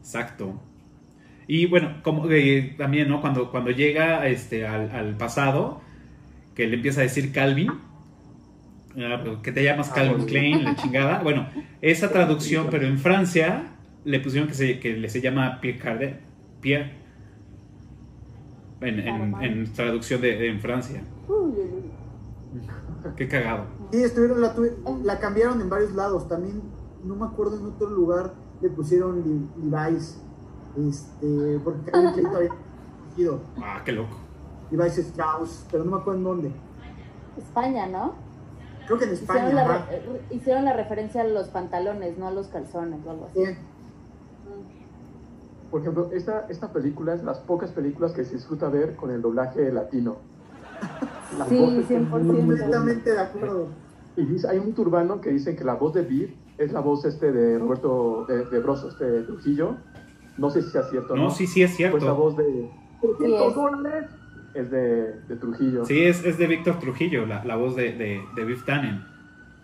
Exacto. 0.00 0.54
Y 1.46 1.66
bueno, 1.66 1.96
como 2.02 2.30
eh, 2.30 2.74
también, 2.78 3.08
¿no? 3.08 3.20
Cuando, 3.20 3.50
cuando 3.50 3.70
llega 3.70 4.26
este, 4.28 4.66
al, 4.66 4.90
al 4.90 5.16
pasado, 5.16 5.80
que 6.54 6.66
le 6.66 6.76
empieza 6.76 7.00
a 7.00 7.04
decir 7.04 7.32
Calvin, 7.32 7.70
ah, 8.98 9.22
que 9.42 9.52
te 9.52 9.62
llamas 9.62 9.90
Ah, 9.90 9.94
Calvin. 9.94 10.26
Klein, 10.26 10.64
la 10.64 10.76
chingada. 10.76 11.20
Bueno, 11.22 11.48
esa 11.80 12.10
traducción, 12.10 12.68
pero 12.70 12.86
en 12.86 12.98
Francia 12.98 13.71
le 14.04 14.20
pusieron 14.20 14.48
que 14.48 14.54
se, 14.54 14.78
que 14.80 14.94
le 14.96 15.08
se 15.08 15.20
llama 15.20 15.60
Pierre 15.60 15.78
Cardin. 15.78 16.16
Pierre. 16.60 16.92
En, 18.80 18.98
en- 19.42 19.72
traducción 19.72 20.20
de, 20.20 20.48
en 20.48 20.60
Francia. 20.60 21.02
Qué 23.16 23.28
cagado. 23.28 23.66
Sí, 23.92 24.02
estuvieron, 24.02 24.40
la, 24.40 24.54
tuve- 24.54 24.76
la 25.04 25.18
cambiaron 25.18 25.60
en 25.60 25.68
varios 25.68 25.92
lados. 25.94 26.28
También, 26.28 26.62
no 27.04 27.14
me 27.16 27.26
acuerdo 27.26 27.58
en 27.58 27.66
otro 27.66 27.88
lugar, 27.90 28.34
le 28.60 28.68
pusieron 28.70 29.48
Levi's. 29.70 30.20
Este, 30.88 31.60
porque 31.62 31.90
Calvin 31.90 32.12
Klein 32.12 32.26
todavía 32.30 32.50
elegido. 33.06 33.40
Ah, 33.62 33.82
qué 33.84 33.92
loco. 33.92 34.16
Levi's 34.70 34.98
Strauss, 34.98 35.66
pero 35.70 35.84
no 35.84 35.92
me 35.92 35.96
acuerdo 35.98 36.18
en 36.18 36.24
dónde. 36.24 36.52
España, 37.36 37.86
¿no? 37.86 38.14
Creo 38.86 38.98
que 38.98 39.04
en 39.04 39.12
Hicieron 39.12 39.36
España. 39.36 39.54
la, 39.54 39.62
ajá. 39.74 39.86
re- 39.90 39.96
eh, 39.96 40.22
hicieron 40.30 40.64
la 40.64 40.72
referencia 40.72 41.20
a 41.20 41.24
los 41.24 41.48
pantalones, 41.48 42.18
no 42.18 42.26
a 42.26 42.30
los 42.30 42.48
calzones 42.48 43.00
o 43.06 43.10
algo 43.10 43.26
así. 43.30 43.44
Sí. 43.46 43.52
Por 45.72 45.80
ejemplo, 45.80 46.10
esta, 46.12 46.46
esta 46.48 46.72
película 46.72 47.14
es 47.14 47.20
de 47.20 47.26
las 47.26 47.38
pocas 47.40 47.70
películas 47.72 48.12
que 48.12 48.24
se 48.24 48.34
disfruta 48.36 48.68
ver 48.68 48.94
con 48.94 49.10
el 49.10 49.20
doblaje 49.22 49.72
latino. 49.72 50.18
Las 51.38 51.48
Sí, 51.48 51.58
voces 51.58 51.86
son 51.88 52.10
100%. 52.10 52.22
muy 52.22 52.36
Completamente 52.36 53.10
de 53.10 53.18
acuerdo. 53.20 53.68
Y 54.16 54.24
dice, 54.26 54.48
hay 54.48 54.58
un 54.58 54.74
turbano 54.74 55.20
que 55.20 55.30
dice 55.30 55.56
que 55.56 55.64
la 55.64 55.74
voz 55.74 55.94
de 55.94 56.02
Beat 56.02 56.30
es 56.58 56.72
la 56.72 56.80
voz 56.80 57.04
este 57.06 57.32
de 57.32 57.58
Roberto 57.58 58.26
de, 58.28 58.44
de 58.44 58.58
Broso, 58.60 58.88
este 58.90 59.04
de 59.10 59.22
Trujillo. 59.22 59.76
No 60.36 60.50
sé 60.50 60.60
si 60.62 60.68
sea 60.70 60.82
cierto 60.84 61.14
o 61.14 61.16
no. 61.16 61.22
No, 61.24 61.30
sí, 61.30 61.46
sí 61.46 61.62
es 61.62 61.70
Pues 61.78 61.92
la 61.94 61.98
cierto. 62.00 62.16
voz 62.16 62.36
de... 62.36 62.70
Sí 63.00 63.34
es. 63.34 64.54
es 64.54 64.70
de, 64.70 65.20
de 65.28 65.36
Trujillo. 65.36 65.84
Sí, 65.86 66.02
es, 66.04 66.22
es 66.24 66.36
de 66.38 66.46
Víctor 66.46 66.78
Trujillo, 66.78 67.24
la, 67.26 67.42
la 67.44 67.56
voz 67.56 67.74
de, 67.74 67.92
de, 67.92 68.20
de 68.36 68.44
Biff 68.44 68.64
Tannen. 68.66 69.02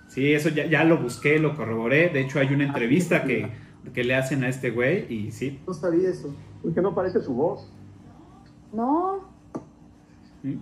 Sí, 0.07 0.33
eso 0.33 0.49
ya, 0.49 0.64
ya 0.64 0.85
lo 0.85 0.97
busqué, 0.97 1.38
lo 1.38 1.55
corroboré. 1.55 2.09
De 2.09 2.21
hecho, 2.21 2.38
hay 2.40 2.53
una 2.55 2.64
entrevista 2.64 3.25
que, 3.25 3.51
que 3.93 4.05
le 4.05 4.14
hacen 4.14 4.45
a 4.45 4.49
este 4.49 4.71
güey 4.71 5.12
y 5.12 5.31
sí. 5.33 5.61
No 5.67 5.75
sabía 5.75 6.11
eso. 6.11 6.35
Porque 6.62 6.81
no 6.83 6.95
parece 6.95 7.21
su 7.21 7.33
voz. 7.35 7.71
No, 8.73 9.21
¿Mm? 10.43 10.55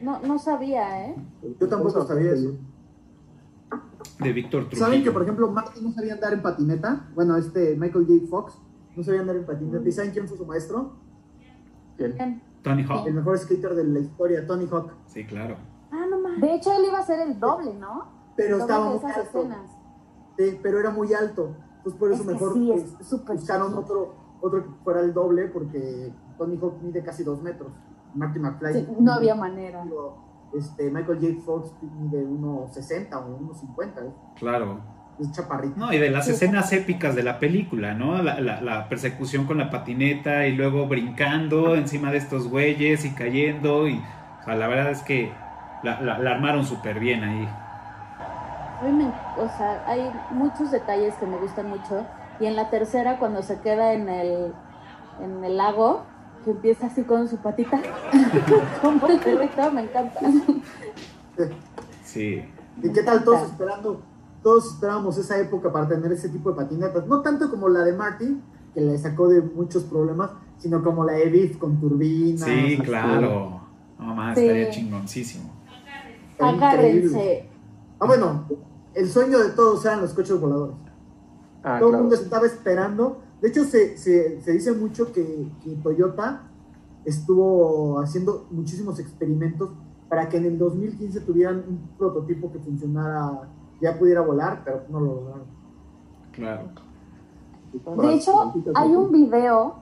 no, 0.00 0.20
no 0.20 0.38
sabía, 0.38 1.06
¿eh? 1.08 1.14
Yo 1.60 1.68
tampoco 1.68 2.06
sabía 2.06 2.32
eso. 2.32 2.56
De 4.20 4.32
Víctor 4.32 4.62
Trujillo. 4.64 4.84
¿Saben 4.86 5.02
que, 5.04 5.10
por 5.10 5.22
ejemplo, 5.22 5.50
Marty 5.50 5.80
no 5.82 5.92
sabía 5.92 6.14
andar 6.14 6.32
en 6.32 6.42
patineta? 6.42 7.08
Bueno, 7.14 7.36
este 7.36 7.74
Michael 7.76 8.06
J. 8.06 8.26
Fox 8.28 8.58
no 8.96 9.02
sabía 9.02 9.20
andar 9.20 9.36
en 9.36 9.44
patineta. 9.44 9.86
¿Y 9.88 9.92
saben 9.92 10.12
quién 10.12 10.28
fue 10.28 10.36
su 10.38 10.46
maestro? 10.46 10.92
¿Quién? 11.96 12.40
Tony 12.62 12.82
Hawk. 12.84 13.06
El 13.06 13.14
mejor 13.14 13.38
skater 13.38 13.74
de 13.74 13.84
la 13.84 13.98
historia, 13.98 14.46
Tony 14.46 14.66
Hawk. 14.70 14.92
Sí, 15.06 15.24
claro. 15.26 15.56
Ah, 15.90 16.06
no 16.10 16.18
más. 16.20 16.40
De 16.40 16.54
hecho, 16.54 16.72
él 16.72 16.84
iba 16.88 16.98
a 16.98 17.04
ser 17.04 17.20
el 17.20 17.38
doble, 17.38 17.74
¿no? 17.74 18.08
Pero 18.36 18.54
El 18.56 18.60
doble 18.60 18.72
estaba 18.72 18.84
de 18.84 18.98
muy 18.98 19.10
esas 19.10 19.26
alto. 19.26 19.38
escenas. 19.38 19.70
Sí, 20.38 20.58
pero 20.62 20.80
era 20.80 20.90
muy 20.90 21.12
alto. 21.12 21.56
Entonces, 21.86 21.98
por 22.00 22.12
eso 22.12 22.22
Es 22.22 22.26
que 22.28 22.32
mejor 22.32 22.52
sí, 22.54 22.70
es 22.72 22.82
pues, 23.26 23.38
buscaron 23.38 23.74
otro, 23.74 24.14
otro 24.40 24.62
que 24.64 24.70
fuera 24.82 25.00
el 25.00 25.12
doble 25.12 25.46
porque 25.48 26.12
Tony 26.38 26.56
Hawk 26.60 26.80
mide 26.82 27.02
casi 27.04 27.22
dos 27.24 27.42
metros. 27.42 27.70
Marty 28.14 28.38
McFly. 28.38 28.72
Sí, 28.72 28.88
no 29.00 29.12
había 29.12 29.34
manera. 29.34 29.84
Este, 30.54 30.90
Michael 30.90 31.18
J. 31.20 31.42
Fox 31.44 31.72
mide 32.00 32.24
1.60 32.24 33.12
o 33.14 33.38
1.50. 33.38 33.84
¿eh? 34.06 34.12
Claro. 34.38 34.80
Es 35.18 35.30
chaparrito. 35.32 35.74
No, 35.76 35.92
y 35.92 35.98
de 35.98 36.10
las 36.10 36.24
Sí. 36.26 36.32
escenas 36.32 36.72
épicas 36.72 37.14
de 37.14 37.22
la 37.22 37.38
película, 37.38 37.92
¿no? 37.94 38.22
La, 38.22 38.40
la- 38.40 38.60
la 38.60 38.88
persecución 38.88 39.46
con 39.46 39.58
la 39.58 39.70
patineta 39.70 40.46
y 40.46 40.56
luego 40.56 40.86
brincando 40.88 41.74
encima 41.76 42.10
de 42.10 42.18
estos 42.18 42.48
güeyes 42.48 43.04
y 43.04 43.10
cayendo. 43.14 43.86
Y, 43.88 43.98
o 44.40 44.44
sea, 44.44 44.56
la 44.56 44.68
verdad 44.68 44.90
es 44.90 45.02
que 45.02 45.32
la, 45.82 46.00
la- 46.00 46.18
la 46.18 46.30
armaron 46.30 46.64
súper 46.64 46.98
bien 46.98 47.22
ahí. 47.24 47.48
A 48.84 48.86
mí 48.86 48.92
me, 48.92 49.06
o 49.42 49.48
sea, 49.56 49.82
hay 49.86 50.10
muchos 50.30 50.70
detalles 50.70 51.14
que 51.14 51.24
me 51.26 51.38
gustan 51.38 51.70
mucho. 51.70 52.04
Y 52.38 52.44
en 52.46 52.54
la 52.54 52.68
tercera, 52.68 53.18
cuando 53.18 53.42
se 53.42 53.60
queda 53.60 53.94
en 53.94 54.08
el, 54.10 54.52
en 55.22 55.42
el 55.42 55.56
lago, 55.56 56.02
que 56.44 56.50
empieza 56.50 56.88
así 56.88 57.02
con 57.04 57.26
su 57.28 57.38
patita, 57.38 57.80
como 58.82 59.06
el 59.06 59.18
perrito, 59.20 59.70
me 59.72 59.82
encanta. 59.84 60.20
Sí. 62.04 62.44
¿Y 62.82 62.92
qué 62.92 63.02
tal 63.02 63.24
todos 63.24 63.42
esperando? 63.42 64.02
Todos 64.42 64.74
esperábamos 64.74 65.16
esa 65.16 65.38
época 65.38 65.72
para 65.72 65.88
tener 65.88 66.12
ese 66.12 66.28
tipo 66.28 66.50
de 66.50 66.56
patinetas. 66.56 67.06
No 67.06 67.22
tanto 67.22 67.50
como 67.50 67.68
la 67.70 67.80
de 67.84 67.94
Marty, 67.94 68.38
que 68.74 68.80
le 68.82 68.98
sacó 68.98 69.28
de 69.28 69.40
muchos 69.40 69.84
problemas, 69.84 70.30
sino 70.58 70.82
como 70.84 71.04
la 71.04 71.14
de 71.14 71.30
Biff 71.30 71.56
con 71.56 71.80
turbinas. 71.80 72.42
Sí, 72.42 72.76
claro. 72.84 73.62
No 73.98 74.14
más, 74.14 74.36
Sí. 74.36 74.42
estaría 74.44 74.70
chingoncísimo. 74.70 75.50
Agárrense. 76.38 77.48
Ah, 78.00 78.06
bueno, 78.06 78.44
el 78.94 79.08
sueño 79.08 79.38
de 79.38 79.50
todos 79.50 79.84
eran 79.84 80.00
los 80.00 80.12
coches 80.14 80.40
voladores. 80.40 80.76
Ah, 81.62 81.78
Todo 81.78 81.88
el 81.88 81.92
claro. 81.92 81.98
mundo 82.02 82.14
estaba 82.16 82.46
esperando. 82.46 83.20
De 83.40 83.48
hecho, 83.48 83.64
se, 83.64 83.96
se, 83.96 84.40
se 84.40 84.52
dice 84.52 84.72
mucho 84.72 85.12
que, 85.12 85.50
que 85.62 85.70
Toyota 85.82 86.42
estuvo 87.04 88.00
haciendo 88.00 88.46
muchísimos 88.50 88.98
experimentos 88.98 89.70
para 90.08 90.28
que 90.28 90.36
en 90.36 90.44
el 90.46 90.58
2015 90.58 91.20
tuvieran 91.20 91.64
un 91.68 91.88
prototipo 91.98 92.52
que 92.52 92.58
funcionara, 92.58 93.48
ya 93.80 93.98
pudiera 93.98 94.20
volar, 94.20 94.62
pero 94.64 94.82
no 94.88 95.00
lo 95.00 95.14
lograron. 95.14 95.46
Claro. 96.32 96.68
De 98.02 98.14
hecho, 98.14 98.52
hay 98.74 98.94
un 98.94 99.10
video 99.10 99.76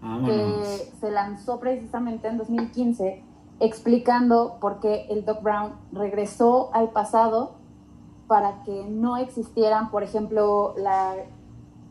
que 0.00 0.06
Vámonos. 0.06 0.68
se 1.00 1.10
lanzó 1.10 1.58
precisamente 1.60 2.28
en 2.28 2.38
2015 2.38 3.22
explicando 3.60 4.58
por 4.60 4.80
qué 4.80 5.06
el 5.10 5.24
Doc 5.24 5.42
Brown 5.42 5.72
regresó 5.92 6.74
al 6.74 6.90
pasado 6.90 7.59
para 8.30 8.62
que 8.62 8.84
no 8.88 9.16
existieran, 9.16 9.90
por 9.90 10.04
ejemplo, 10.04 10.72
la, 10.78 11.14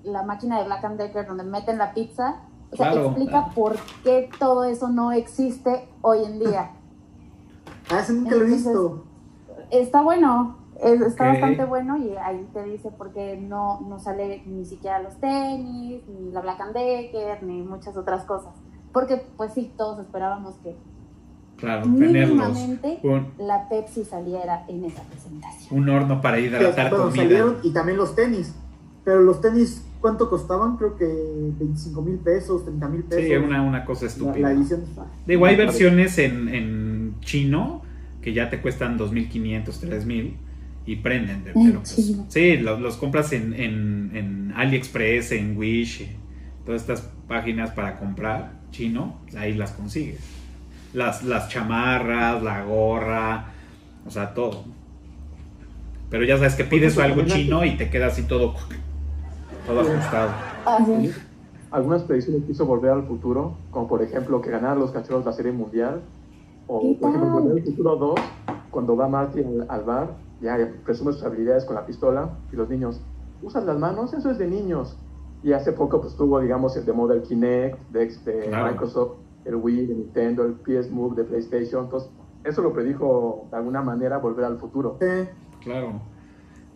la 0.03 0.23
máquina 0.23 0.57
de 0.57 0.63
Black 0.63 0.85
and 0.85 0.97
Decker 0.97 1.27
donde 1.27 1.43
meten 1.43 1.77
la 1.77 1.93
pizza. 1.93 2.37
O 2.71 2.77
sea, 2.77 2.91
Claro. 2.91 3.07
explica 3.07 3.47
por 3.53 3.75
qué 4.05 4.29
todo 4.39 4.63
eso 4.63 4.87
no 4.87 5.11
existe 5.11 5.89
hoy 6.01 6.23
en 6.23 6.39
día. 6.39 6.71
Ah, 7.91 7.99
ese 8.01 8.13
nunca 8.13 8.35
lo 8.35 8.43
he 8.45 8.47
visto. 8.47 9.03
Está 9.71 10.01
bueno, 10.03 10.57
es- 10.79 11.01
está 11.01 11.25
bastante 11.29 11.65
bueno 11.65 11.97
y 11.97 12.15
ahí 12.17 12.47
te 12.53 12.63
dice 12.63 12.89
por 12.91 13.11
qué 13.11 13.35
no, 13.35 13.81
no 13.81 13.97
sale 13.99 14.43
ni 14.45 14.63
siquiera 14.63 14.99
los 15.01 15.15
tenis, 15.17 16.07
ni 16.07 16.31
la 16.31 16.39
Black 16.41 16.61
and 16.61 16.73
Decker, 16.73 17.41
ni 17.43 17.63
muchas 17.63 17.97
otras 17.97 18.23
cosas. 18.25 18.53
Porque 18.93 19.17
pues 19.37 19.53
sí, 19.53 19.73
todos 19.75 19.97
esperábamos 19.99 20.55
que 20.63 20.77
Claro, 21.59 21.85
mínimamente 21.87 22.99
Un, 23.03 23.27
la 23.39 23.67
Pepsi 23.69 24.03
saliera 24.05 24.65
en 24.67 24.85
esa 24.85 25.03
presentación. 25.03 25.77
un 25.79 25.89
horno 25.89 26.21
para 26.21 26.39
hidratar 26.39 26.89
Bueno, 26.89 27.05
comida. 27.05 27.23
salieron 27.23 27.57
y 27.63 27.71
también 27.73 27.97
los 27.97 28.15
tenis. 28.15 28.53
Pero 29.03 29.21
los 29.21 29.41
tenis, 29.41 29.83
¿cuánto 30.01 30.29
costaban? 30.29 30.77
Creo 30.77 30.95
que 30.95 31.05
25 31.05 32.01
mil 32.01 32.17
pesos, 32.19 32.63
30 32.65 32.87
mil 32.89 33.03
pesos. 33.03 33.25
Sí, 33.25 33.33
una, 33.35 33.61
una 33.61 33.85
cosa 33.85 34.05
la, 34.05 34.11
estúpida. 34.11 34.39
la 34.39 34.51
edición. 34.53 34.83
Digo, 35.25 35.45
hay 35.45 35.55
versiones 35.55 36.17
en, 36.19 36.47
en 36.49 37.15
chino 37.21 37.81
que 38.21 38.33
ya 38.33 38.49
te 38.49 38.61
cuestan 38.61 38.97
2.500, 38.99 39.63
3.000 39.65 40.33
y 40.85 40.95
prenden. 40.97 41.43
de- 41.43 41.51
En 41.51 41.65
pero 41.65 41.79
pues, 41.79 41.95
chino. 41.95 42.25
sí, 42.29 42.57
los, 42.57 42.79
los 42.81 42.97
compras 42.97 43.31
en, 43.33 43.53
en, 43.53 44.11
en 44.13 44.53
AliExpress, 44.55 45.31
en 45.31 45.57
Wish, 45.57 46.07
todas 46.65 46.81
estas 46.81 47.01
páginas 47.27 47.71
para 47.71 47.97
comprar 47.99 48.59
chino, 48.71 49.19
ahí 49.37 49.53
las 49.53 49.71
consigues. 49.71 50.19
Las, 50.93 51.23
las 51.23 51.49
chamarras, 51.49 52.41
la 52.41 52.63
gorra, 52.63 53.45
o 54.07 54.09
sea, 54.09 54.33
todo. 54.33 54.63
Pero 56.09 56.23
ya 56.25 56.37
sabes 56.37 56.55
que 56.55 56.63
pides 56.63 56.97
ejemplo, 56.97 57.21
algo 57.21 57.33
chino 57.33 57.63
y 57.65 57.77
te 57.77 57.89
queda 57.89 58.07
así 58.07 58.23
todo. 58.23 58.55
todo 59.67 59.81
ajustado. 59.81 60.31
Sí. 60.85 61.11
Algunas 61.71 62.01
predicciones 62.03 62.43
quiso 62.45 62.65
volver 62.65 62.91
al 62.91 63.03
futuro, 63.05 63.55
como 63.69 63.87
por 63.87 64.01
ejemplo 64.01 64.41
que 64.41 64.49
ganar 64.49 64.77
los 64.77 64.89
cachorros 64.91 65.23
la 65.23 65.33
serie 65.33 65.51
mundial, 65.51 66.01
o 66.65 66.81
¿Qué 66.81 66.97
por 66.99 67.09
ejemplo 67.09 67.29
volver 67.29 67.57
al 67.59 67.63
futuro 67.63 67.95
2, 67.95 68.19
cuando 68.71 68.95
va 68.97 69.07
Marty 69.07 69.41
al, 69.41 69.65
al 69.69 69.83
bar, 69.83 70.07
ya 70.41 70.57
ya 70.57 70.71
presume 70.83 71.13
sus 71.13 71.23
habilidades 71.23 71.65
con 71.65 71.75
la 71.75 71.85
pistola, 71.85 72.31
y 72.51 72.55
los 72.55 72.67
niños, 72.69 72.99
¿usas 73.43 73.63
las 73.65 73.77
manos? 73.77 74.13
Eso 74.13 74.31
es 74.31 74.39
de 74.39 74.47
niños. 74.47 74.97
Y 75.43 75.53
hace 75.53 75.71
poco 75.71 76.01
pues 76.01 76.15
tuvo, 76.15 76.39
digamos, 76.39 76.75
el 76.75 76.85
de 76.85 76.91
Model 76.93 77.21
Kinect, 77.21 77.77
de, 77.91 78.07
de 78.07 78.47
Claro. 78.49 78.71
Microsoft, 78.71 79.11
el 79.45 79.55
Wii, 79.55 79.85
de 79.87 79.95
Nintendo, 79.95 80.43
el 80.45 80.53
PS 80.53 80.89
Move, 80.91 81.15
de 81.15 81.23
PlayStation, 81.23 81.85
entonces 81.85 82.09
eso 82.43 82.61
lo 82.61 82.73
predijo 82.73 83.47
de 83.51 83.57
alguna 83.57 83.81
manera 83.81 84.17
volver 84.17 84.45
al 84.45 84.57
futuro. 84.59 84.97
Eh, 85.01 85.29
Claro. 85.61 86.01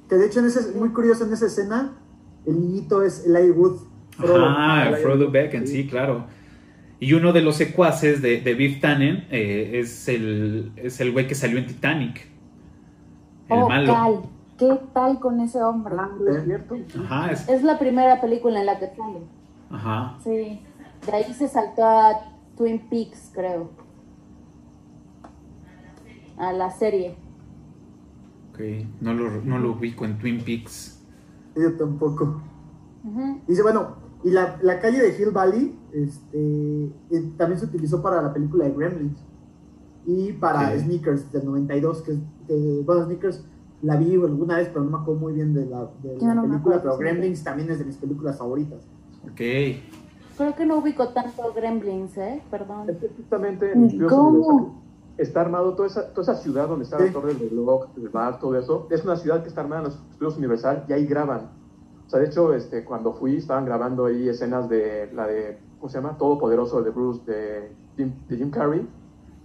que 0.09 0.15
de 0.15 0.25
hecho, 0.27 0.39
en 0.39 0.47
ese, 0.47 0.77
muy 0.77 0.89
curioso 0.89 1.25
en 1.25 1.33
esa 1.33 1.45
escena, 1.45 1.93
el 2.45 2.59
niñito 2.59 3.01
es 3.03 3.25
Eli 3.25 3.51
Wood. 3.51 3.77
Frodo. 4.11 4.45
Ajá, 4.45 4.89
el 4.89 4.95
Frodo 4.97 5.31
Beacon, 5.31 5.65
sí, 5.65 5.87
claro. 5.87 6.25
Y 6.99 7.13
uno 7.13 7.33
de 7.33 7.41
los 7.41 7.55
secuaces 7.55 8.21
de, 8.21 8.39
de 8.41 8.53
Biff 8.53 8.79
Tannen 8.79 9.25
eh, 9.31 9.79
es 9.79 10.07
el 10.07 10.71
es 10.75 11.01
el 11.01 11.11
güey 11.11 11.27
que 11.27 11.35
salió 11.35 11.57
en 11.57 11.65
Titanic. 11.67 12.27
El 13.49 13.59
Oh, 13.63 13.67
malo. 13.69 13.93
Cal, 13.93 14.19
¿qué 14.57 14.79
tal 14.93 15.19
con 15.19 15.39
ese 15.41 15.61
hombre? 15.63 15.95
Ah. 15.97 16.09
Ajá, 17.03 17.31
es- 17.31 17.49
Es 17.49 17.63
la 17.63 17.77
primera 17.79 18.21
película 18.21 18.59
en 18.59 18.65
la 18.67 18.79
que 18.79 18.87
sale. 18.95 19.19
ajá. 19.71 20.17
Sí. 20.23 20.61
De 21.05 21.11
ahí 21.11 21.33
se 21.33 21.47
saltó 21.47 21.83
a 21.83 22.13
Twin 22.57 22.79
Peaks, 22.89 23.31
creo. 23.33 23.69
A 26.37 26.51
la 26.51 26.71
serie. 26.71 27.15
Ok, 28.51 28.59
no 29.01 29.13
lo, 29.13 29.41
no 29.41 29.57
lo 29.59 29.71
ubico 29.73 30.05
en 30.05 30.17
Twin 30.17 30.43
Peaks. 30.43 31.03
Yo 31.55 31.73
tampoco. 31.77 32.41
Dice, 33.47 33.61
bueno, 33.61 33.95
y 34.23 34.31
la, 34.31 34.57
la 34.61 34.79
calle 34.79 35.01
de 35.01 35.21
Hill 35.21 35.31
Valley 35.31 35.77
este, 35.91 36.85
eh, 37.11 37.33
también 37.37 37.59
se 37.59 37.65
utilizó 37.65 38.01
para 38.01 38.21
la 38.21 38.33
película 38.33 38.65
de 38.65 38.71
Gremlins 38.71 39.17
y 40.05 40.33
para. 40.33 40.77
Sneakers 40.79 41.31
del 41.31 41.45
92, 41.45 42.01
que, 42.01 42.17
que 42.47 42.81
bueno, 42.85 43.05
Sneakers 43.05 43.45
la 43.81 43.97
vi 43.97 44.13
alguna 44.13 44.57
vez, 44.57 44.69
pero 44.69 44.83
no 44.83 44.91
me 44.91 44.97
acuerdo 44.97 45.19
muy 45.19 45.33
bien 45.33 45.53
de 45.53 45.65
la, 45.65 45.89
de 46.01 46.17
la 46.19 46.33
no 46.35 46.43
película, 46.43 46.77
acuerdo, 46.77 46.81
pero 46.81 46.97
sí. 46.97 47.03
Gremlins 47.03 47.43
también 47.43 47.69
es 47.69 47.79
de 47.79 47.85
mis 47.85 47.97
películas 47.97 48.37
favoritas. 48.37 48.87
Ok. 49.25 49.41
Creo 50.37 50.55
que 50.55 50.65
no 50.65 50.77
ubico 50.77 51.09
tanto 51.09 51.53
Gremlins, 51.53 52.17
¿eh? 52.17 52.41
Perdón. 52.49 52.89
Es 52.89 52.97
que 52.97 53.09
justamente 53.09 53.73
¿Cómo? 54.09 54.81
Está 55.17 55.41
armado 55.41 55.75
toda 55.75 55.87
esa, 55.87 56.11
toda 56.11 56.33
esa 56.33 56.41
ciudad 56.41 56.67
donde 56.67 56.85
está 56.85 56.99
la 56.99 57.11
torre 57.11 57.35
del 57.35 57.51
reloj, 57.51 57.85
el 57.97 58.09
bar, 58.09 58.39
todo 58.39 58.57
eso. 58.57 58.87
Es 58.89 59.03
una 59.03 59.15
ciudad 59.15 59.43
que 59.43 59.49
está 59.49 59.61
armada 59.61 59.81
en 59.81 59.87
los 59.89 59.99
estudios 60.11 60.37
Universal 60.37 60.85
y 60.87 60.93
ahí 60.93 61.05
graban. 61.05 61.51
O 62.07 62.09
sea, 62.09 62.19
de 62.19 62.25
hecho, 62.25 62.51
este, 62.53 62.83
cuando 62.83 63.13
fui 63.13 63.37
estaban 63.37 63.65
grabando 63.65 64.05
ahí 64.05 64.27
escenas 64.27 64.67
de 64.69 65.11
la 65.13 65.27
de, 65.27 65.59
¿cómo 65.79 65.89
se 65.89 65.99
llama? 65.99 66.17
Todopoderoso 66.17 66.81
de 66.81 66.89
Bruce, 66.89 67.21
de 67.31 67.71
Jim, 67.95 68.13
de 68.27 68.37
Jim 68.37 68.49
Carrey. 68.49 68.87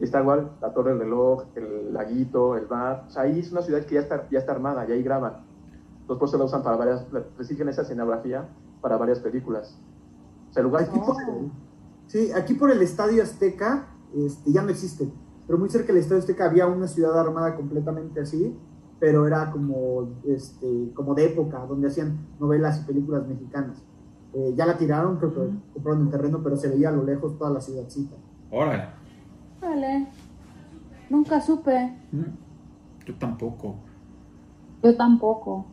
Y 0.01 0.05
está 0.05 0.22
igual 0.22 0.53
la 0.62 0.72
torre 0.72 0.91
del 0.91 1.01
reloj, 1.01 1.45
el 1.55 1.93
laguito, 1.93 2.57
el 2.57 2.64
bar. 2.64 3.05
O 3.07 3.11
sea, 3.11 3.24
ahí 3.24 3.39
es 3.39 3.53
una 3.53 3.61
ciudad 3.61 3.84
que 3.84 3.97
ya 3.97 4.01
está, 4.01 4.26
ya 4.30 4.39
está 4.39 4.53
armada 4.53 4.86
y 4.89 4.93
ahí 4.93 5.03
graban. 5.03 5.45
Por 6.07 6.22
eso 6.22 6.39
la 6.39 6.45
usan 6.45 6.62
para 6.62 6.76
varias, 6.76 7.05
reciben 7.36 7.68
esa 7.68 7.82
escenografía 7.82 8.49
para 8.80 8.97
varias 8.97 9.20
películas. 9.20 9.78
Aquí 10.90 10.99
por, 10.99 11.16
sí, 12.07 12.32
aquí 12.32 12.55
por 12.55 12.70
el 12.70 12.82
Estadio 12.82 13.22
Azteca 13.22 13.88
este, 14.14 14.53
ya 14.53 14.62
no 14.62 14.70
existe, 14.70 15.09
pero 15.46 15.59
muy 15.59 15.68
cerca 15.68 15.88
del 15.88 15.99
Estadio 15.99 16.20
Azteca 16.20 16.46
había 16.46 16.66
una 16.66 16.86
ciudad 16.88 17.18
armada 17.18 17.55
completamente 17.55 18.20
así, 18.20 18.57
pero 18.99 19.26
era 19.26 19.51
como, 19.51 20.09
este, 20.24 20.90
como 20.94 21.14
de 21.14 21.26
época, 21.26 21.64
donde 21.66 21.88
hacían 21.88 22.26
novelas 22.40 22.80
y 22.82 22.84
películas 22.86 23.26
mexicanas. 23.26 23.82
Eh, 24.34 24.55
ya 24.57 24.66
la 24.66 24.76
tiraron, 24.76 25.16
creo 25.18 25.32
que 25.32 25.40
compraron 25.72 26.03
el 26.03 26.11
terreno, 26.11 26.42
pero 26.42 26.57
se 26.57 26.68
veía 26.68 26.88
a 26.90 26.92
lo 26.92 27.05
lejos 27.05 27.38
toda 27.38 27.51
la 27.51 27.61
ciudadcita. 27.61 28.16
Órale. 28.51 28.88
Vale. 29.61 30.09
Nunca 31.09 31.40
supe. 31.40 31.96
Mm, 32.12 33.07
Yo 33.07 33.14
tampoco. 33.18 33.76
Yo 34.82 34.96
tampoco. 34.96 35.66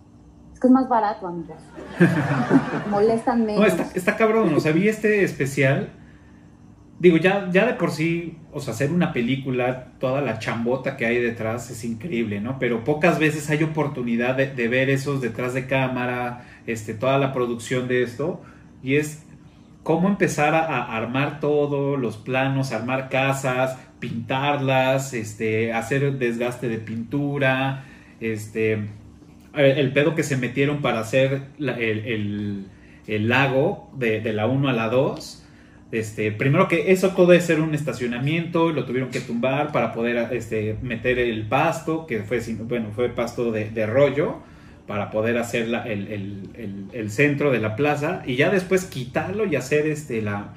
Es 0.56 0.62
que 0.62 0.68
es 0.68 0.74
más 0.74 0.88
barato, 0.88 1.28
amigos. 1.28 1.58
Molestan 2.90 3.46
menos. 3.46 3.60
No, 3.60 3.66
está, 3.68 3.90
está 3.94 4.16
cabrón, 4.16 4.54
o 4.54 4.60
sea, 4.62 4.72
vi 4.72 4.88
este 4.88 5.26
especial. 5.26 5.90
Digo, 6.98 7.18
ya, 7.18 7.50
ya 7.52 7.66
de 7.66 7.74
por 7.74 7.92
sí, 7.92 8.38
o 8.54 8.62
sea, 8.62 8.74
hacer 8.74 8.90
una 8.94 9.12
película, 9.12 9.92
toda 10.00 10.22
la 10.22 10.40
chambota 10.40 10.96
que 10.96 11.06
hay 11.06 11.22
detrás 11.22 11.70
es 11.72 11.84
increíble, 11.84 12.40
¿no? 12.40 12.58
Pero 12.58 12.86
pocas 12.86 13.20
veces 13.20 13.50
hay 13.50 13.64
oportunidad 13.64 14.36
de, 14.36 14.48
de 14.48 14.68
ver 14.70 14.90
esos 14.90 15.20
detrás 15.20 15.54
de 15.54 15.68
cámara, 15.68 16.46
este, 16.68 16.94
toda 16.94 17.18
la 17.18 17.34
producción 17.34 17.90
de 17.90 18.04
esto. 18.04 18.42
Y 18.82 18.96
es 18.96 19.26
cómo 19.84 20.08
empezar 20.08 20.56
a, 20.56 20.68
a 20.68 20.96
armar 20.96 21.42
todo, 21.42 21.98
los 21.98 22.16
planos, 22.16 22.72
armar 22.72 23.10
casas, 23.10 23.78
pintarlas, 24.00 25.14
este, 25.14 25.74
hacer 25.74 26.18
desgaste 26.18 26.70
de 26.70 26.78
pintura, 26.78 27.84
este, 28.22 28.88
el, 29.58 29.78
el 29.78 29.94
pedo 29.94 30.16
que 30.16 30.24
se 30.24 30.38
metieron 30.38 30.82
para 30.82 31.00
hacer 31.00 31.44
el, 31.60 32.66
el- 33.08 33.30
lago 33.30 33.92
de, 33.96 34.20
de 34.22 34.34
la 34.34 34.48
1 34.48 34.70
a 34.70 34.74
la 34.74 34.90
2. 34.90 35.42
Este, 35.92 36.32
primero 36.32 36.68
que 36.68 36.92
eso 36.92 37.12
todo 37.12 37.34
es 37.34 37.46
ser 37.46 37.62
un 37.62 37.74
estacionamiento, 37.76 38.72
lo 38.72 38.86
tuvieron 38.86 39.12
que 39.12 39.22
tumbar 39.22 39.72
para 39.72 39.94
poder 39.94 40.34
este, 40.34 40.78
meter 40.82 41.20
el 41.20 41.44
pasto, 41.48 42.06
que 42.08 42.24
fue, 42.24 42.40
bueno, 42.64 42.90
fue 42.94 43.10
pasto 43.10 43.52
de, 43.52 43.70
de 43.70 43.86
rollo, 43.86 44.40
para 44.88 45.10
poder 45.12 45.38
hacer 45.38 45.68
la- 45.68 45.84
el, 45.84 46.08
el- 46.08 46.86
el- 46.94 47.12
centro 47.12 47.52
de 47.52 47.60
la 47.60 47.76
plaza, 47.76 48.24
y 48.26 48.36
ya 48.36 48.50
después 48.50 48.86
quitarlo 48.86 49.46
y 49.46 49.56
hacer 49.56 49.88
este, 49.88 50.22
la, 50.22 50.54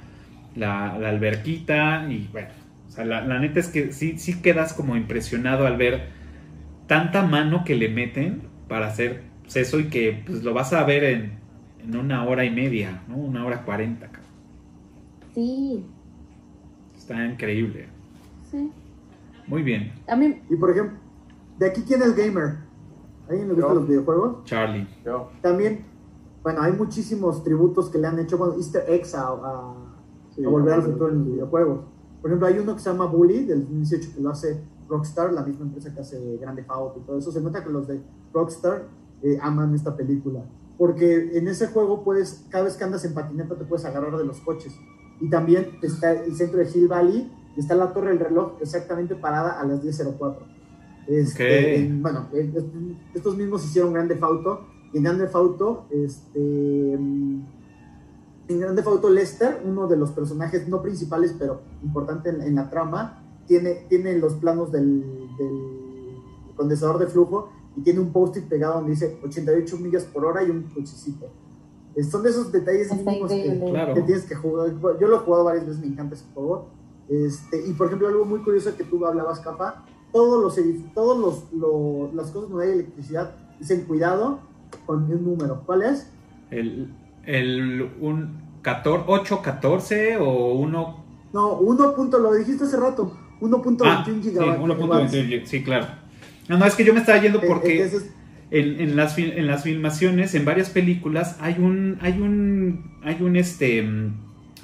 la, 0.55 0.93
alberquita, 1.09 2.05
y 2.09 2.27
bueno, 2.31 2.49
la, 2.97 3.21
la 3.21 3.39
neta 3.39 3.59
es 3.59 3.67
que 3.69 3.91
sí, 3.93 4.17
sí 4.17 4.41
quedas 4.41 4.73
como 4.73 4.95
impresionado 4.97 5.65
al 5.67 5.77
ver 5.77 6.07
tanta 6.87 7.23
mano 7.23 7.63
que 7.63 7.75
le 7.75 7.89
meten 7.89 8.41
para 8.69 8.87
hacer 8.87 9.23
pues, 9.41 9.57
eso 9.57 9.79
y 9.79 9.89
que 9.89 10.23
pues 10.25 10.43
lo 10.43 10.53
vas 10.53 10.71
a 10.71 10.83
ver 10.85 11.03
en, 11.03 11.39
en 11.83 11.95
una 11.97 12.25
hora 12.25 12.45
y 12.45 12.51
media, 12.51 13.03
¿no? 13.09 13.17
Una 13.17 13.45
hora 13.45 13.65
cuarenta. 13.65 14.09
Sí. 15.33 15.83
Está 16.97 17.25
increíble. 17.25 17.87
Sí. 18.49 18.71
Muy 19.47 19.63
bien, 19.63 19.91
A 20.07 20.15
mí, 20.15 20.41
Y 20.49 20.55
por 20.55 20.69
ejemplo, 20.71 20.97
de 21.57 21.65
aquí, 21.67 21.81
¿quién 21.81 22.01
es 22.03 22.15
gamer? 22.15 22.57
¿Alguien 23.27 23.47
le 23.47 23.53
gustan 23.55 23.73
Yo. 23.73 23.79
los 23.79 23.87
videojuegos? 23.87 24.43
Charlie. 24.45 24.87
Yo, 25.03 25.31
También, 25.41 25.85
bueno, 26.43 26.61
hay 26.61 26.71
muchísimos 26.73 27.43
tributos 27.43 27.89
que 27.89 27.97
le 27.97 28.07
han 28.07 28.19
hecho, 28.19 28.37
bueno, 28.37 28.55
easter 28.55 28.83
eggs 28.87 29.13
a, 29.15 29.27
a- 29.27 29.73
sí, 30.35 30.43
a 30.45 30.49
volver 30.49 30.75
al 30.75 30.83
futuro 30.83 31.09
en 31.09 31.19
los 31.19 31.27
videojuegos. 31.27 31.79
Por 32.21 32.29
ejemplo, 32.29 32.47
hay 32.47 32.59
uno 32.59 32.73
que 32.75 32.79
se 32.81 32.89
llama 32.91 33.05
Bully 33.05 33.45
del 33.45 33.61
2018 33.61 34.09
que 34.15 34.21
lo 34.21 34.29
hace 34.31 34.61
Rockstar, 34.89 35.31
la 35.31 35.43
misma 35.43 35.65
empresa 35.65 35.93
que 35.93 36.01
hace 36.01 36.37
Grande 36.37 36.65
Auto 36.67 36.99
y 36.99 37.05
todo 37.05 37.17
eso. 37.19 37.31
Se 37.31 37.39
nota 37.41 37.63
que 37.63 37.69
los 37.69 37.87
de 37.87 38.01
Rockstar 38.33 38.87
eh, 39.21 39.37
aman 39.41 39.73
esta 39.75 39.95
película. 39.95 40.41
Porque 40.77 41.37
en 41.37 41.47
ese 41.47 41.67
juego 41.67 42.03
puedes, 42.03 42.45
cada 42.49 42.63
vez 42.65 42.75
que 42.77 42.83
andas 42.85 43.03
en 43.05 43.13
patineta 43.13 43.55
te 43.55 43.65
puedes 43.65 43.85
agarrar 43.85 44.17
de 44.17 44.23
los 44.25 44.39
coches. 44.41 44.73
Y 45.19 45.29
también 45.29 45.67
está 45.81 46.11
el 46.13 46.33
centro 46.35 46.59
de 46.59 46.69
Hill 46.73 46.87
Valley 46.87 47.31
y 47.55 47.59
está 47.59 47.75
la 47.75 47.93
torre 47.93 48.09
del 48.09 48.19
reloj 48.19 48.53
exactamente 48.61 49.15
parada 49.15 49.59
a 49.59 49.65
las 49.65 49.81
10.04. 49.83 50.37
Este, 51.07 51.43
Ok. 51.43 51.79
en- 51.79 52.01
bueno, 52.01 52.27
en- 52.33 52.55
en- 52.55 52.97
estos 53.13 53.35
mismos 53.35 53.65
hicieron 53.65 53.91
Grande 53.93 54.17
Auto 54.21 54.61
y 54.93 54.97
en 54.97 55.03
Grande 55.03 55.27
Auto, 55.33 55.85
este, 55.91 56.93
en 58.47 58.59
Grande 58.59 58.81
Auto 58.85 59.09
Lester, 59.09 59.61
uno 59.65 59.87
de 59.87 59.97
los 59.97 60.11
personajes 60.11 60.67
no 60.67 60.81
principales, 60.81 61.35
pero 61.37 61.61
importante 61.83 62.29
en, 62.29 62.41
en 62.41 62.55
la 62.55 62.69
trama, 62.69 63.18
tiene, 63.49 63.85
tiene 63.89 64.17
los 64.17 64.35
planos 64.35 64.71
del, 64.71 65.01
del 65.37 66.15
condensador 66.55 66.99
de 66.99 67.07
flujo 67.07 67.49
y 67.75 67.81
tiene 67.81 67.99
un 67.99 68.11
post-it 68.13 68.45
pegado 68.45 68.75
donde 68.75 68.91
dice 68.91 69.19
88 69.23 69.77
millas 69.77 70.03
por 70.05 70.23
hora 70.23 70.43
y 70.43 70.49
un 70.49 70.63
cochecito. 70.63 71.25
Eh, 71.95 72.03
Son 72.03 72.23
de 72.23 72.29
esos 72.29 72.51
detalles 72.51 72.93
mínimos 72.95 73.29
que, 73.31 73.37
increíble. 73.39 73.69
Claro. 73.71 73.93
que 73.95 74.01
tienes 74.03 74.23
que 74.25 74.35
jugar. 74.35 74.71
Yo 75.01 75.07
lo 75.07 75.15
he 75.17 75.19
jugado 75.19 75.43
varias 75.43 75.65
veces, 75.65 75.81
me 75.81 75.87
encanta 75.87 76.15
ese 76.15 76.25
juego. 76.33 76.67
Este, 77.09 77.67
y 77.67 77.73
por 77.73 77.87
ejemplo, 77.87 78.07
algo 78.07 78.23
muy 78.23 78.39
curioso 78.41 78.75
que 78.77 78.83
tú 78.83 79.03
hablabas, 79.05 79.39
Capa, 79.39 79.83
todos 80.13 80.41
los 80.43 80.93
todos 80.93 81.17
los, 81.19 81.51
lo- 81.53 82.11
las 82.13 82.29
cosas 82.31 82.49
donde 82.51 82.65
hay 82.67 82.71
electricidad 82.73 83.35
dicen 83.59 83.85
cuidado 83.85 84.39
con 84.85 85.11
un 85.11 85.25
número. 85.25 85.63
¿Cuál 85.65 85.81
es? 85.83 86.07
El, 86.51 86.93
el 87.25 87.81
un 87.99 88.37
14, 88.61 89.05
8, 89.07 89.41
14 89.41 90.17
o 90.17 90.53
1. 90.53 91.03
No, 91.33 91.57
1. 91.59 91.95
punto- 91.95 92.19
lo 92.19 92.33
dijiste 92.33 92.65
hace 92.65 92.77
rato. 92.77 93.11
1.21 93.41 93.77
Ah, 93.85 94.03
sí, 94.05 94.11
gigabytes. 94.21 94.59
1.21, 94.59 95.45
sí, 95.45 95.63
claro. 95.63 95.87
No, 96.47 96.57
no, 96.57 96.65
es 96.65 96.75
que 96.75 96.83
yo 96.83 96.93
me 96.93 96.99
estaba 96.99 97.21
yendo 97.21 97.39
Eh, 97.41 97.45
porque 97.47 97.83
es- 97.83 98.09
en, 98.51 98.79
en 98.81 98.95
las, 98.95 99.17
en 99.17 99.45
las 99.45 99.63
filmaciones, 99.63 100.33
en 100.33 100.43
varias 100.45 100.69
películas, 100.71 101.37
hay 101.39 101.55
un, 101.59 101.97
hay 102.01 102.13
un, 102.19 102.91
hay 103.03 103.17
un, 103.21 103.35
este, 103.35 103.87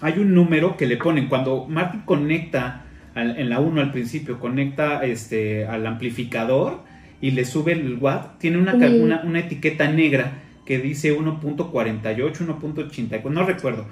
hay 0.02 0.20
un 0.20 0.34
número 0.34 0.76
que 0.78 0.88
le 0.88 0.98
ponen. 0.98 1.28
Cuando 1.28 1.66
Martin 1.70 2.02
conecta 2.02 2.86
al- 3.14 3.38
en 3.38 3.50
la 3.50 3.60
1 3.60 3.82
al 3.82 3.92
principio, 3.92 4.40
conecta 4.40 5.06
este, 5.06 5.66
al 5.68 5.86
amplificador 5.86 6.82
y 7.22 7.32
le 7.32 7.46
sube 7.46 7.74
el 7.74 7.98
watt, 8.00 8.40
tiene 8.40 8.58
una, 8.58 8.72
Sí. 8.72 9.00
una, 9.00 9.22
una 9.24 9.40
etiqueta 9.40 9.90
negra 9.92 10.42
que 10.66 10.80
dice 10.80 11.14
1.48, 11.16 12.42
1.84, 12.42 13.30
no 13.32 13.46
recuerdo. 13.46 13.86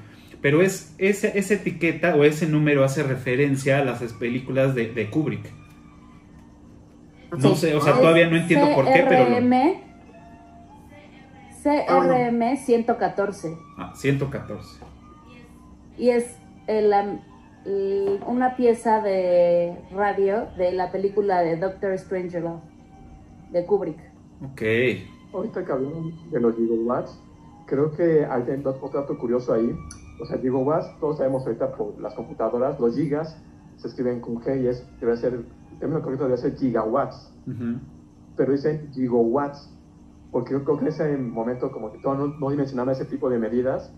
Pero 0.44 0.62
es, 0.62 0.94
esa, 1.00 1.30
esa 1.30 1.56
etiqueta 1.56 2.16
o 2.16 2.24
ese 2.24 2.46
número 2.48 2.84
hace 2.84 3.02
referencia 3.02 3.80
a 3.80 3.84
las 3.86 4.04
películas 4.14 4.76
de, 4.76 4.94
de 4.94 5.10
Kubrick. 5.10 5.50
No 7.32 7.56
sé, 7.56 7.74
o 7.76 7.82
sea, 7.82 7.94
todavía 7.94 8.30
no 8.30 8.36
entiendo 8.36 8.68
por 8.76 8.86
qué, 8.86 9.06
pero... 9.10 9.28
lo- 9.30 9.36
CRM 11.64 12.58
114. 12.58 13.58
Ah, 13.78 13.94
114. 13.96 14.68
Y 15.98 16.10
es 16.10 16.36
el, 16.68 16.92
am- 16.94 17.22
el- 17.66 18.20
una 18.28 18.56
pieza 18.58 19.02
de 19.02 19.78
radio 19.96 20.48
de 20.58 20.74
la 20.74 20.92
película 20.92 21.42
de 21.42 21.56
Doctor 21.58 21.98
Strangelove 21.98 22.60
de 23.52 23.66
Kubrick. 23.66 23.98
Ok. 24.44 24.62
Ahorita 25.34 25.64
que 25.66 25.72
hablamos 25.72 26.32
de 26.32 26.40
los 26.40 26.56
gigawatts, 26.56 27.20
creo 27.66 27.92
que 27.96 28.26
hay 28.26 28.42
un 28.42 28.62
dato 28.64 29.18
curioso 29.18 29.54
ahí. 29.54 29.74
O 30.24 30.26
sea, 30.26 30.38
gigawatts, 30.38 30.88
todos 31.02 31.18
sabemos 31.18 31.46
ahorita 31.46 31.74
por 31.76 32.00
las 32.00 32.14
computadoras, 32.14 32.80
los 32.80 32.96
gigas 32.96 33.38
se 33.76 33.90
escriben 33.90 34.22
con 34.22 34.40
G 34.42 34.62
y 34.62 34.68
es, 34.68 34.88
debe 35.02 35.18
ser, 35.18 35.34
el 35.34 35.80
término 35.80 36.02
correcto 36.02 36.24
debe 36.26 36.38
ser 36.38 36.56
gigawatts, 36.56 37.34
Ujú. 37.46 37.80
pero 38.38 38.54
dicen 38.54 38.90
gigawatts, 38.94 39.70
porque 40.32 40.54
yo 40.54 40.64
creo 40.64 40.78
que 40.78 40.84
en 40.84 40.88
ese 40.88 41.18
momento 41.18 41.72
como 41.72 41.92
que 41.92 42.00
todo 42.00 42.16
no, 42.16 42.28
no 42.40 42.50
dimensionaba 42.50 42.94
ese 42.94 43.04
tipo 43.04 43.30
de 43.30 43.38
medidas, 43.38 43.94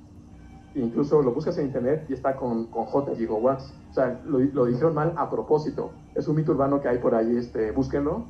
e 0.73 0.79
incluso 0.79 1.21
lo 1.21 1.31
buscas 1.31 1.57
en 1.59 1.67
internet 1.67 2.05
y 2.09 2.13
está 2.13 2.35
con, 2.35 2.65
con 2.65 2.85
J 2.85 3.15
gigawatts. 3.15 3.71
O 3.91 3.93
sea, 3.93 4.19
lo, 4.25 4.39
lo 4.39 4.65
dijeron 4.65 4.93
mal 4.93 5.13
a 5.15 5.29
propósito. 5.29 5.91
Es 6.15 6.27
un 6.27 6.35
mito 6.35 6.51
urbano 6.51 6.81
que 6.81 6.89
hay 6.89 6.97
por 6.97 7.13
ahí, 7.15 7.37
este, 7.37 7.71
búsquenlo. 7.71 8.25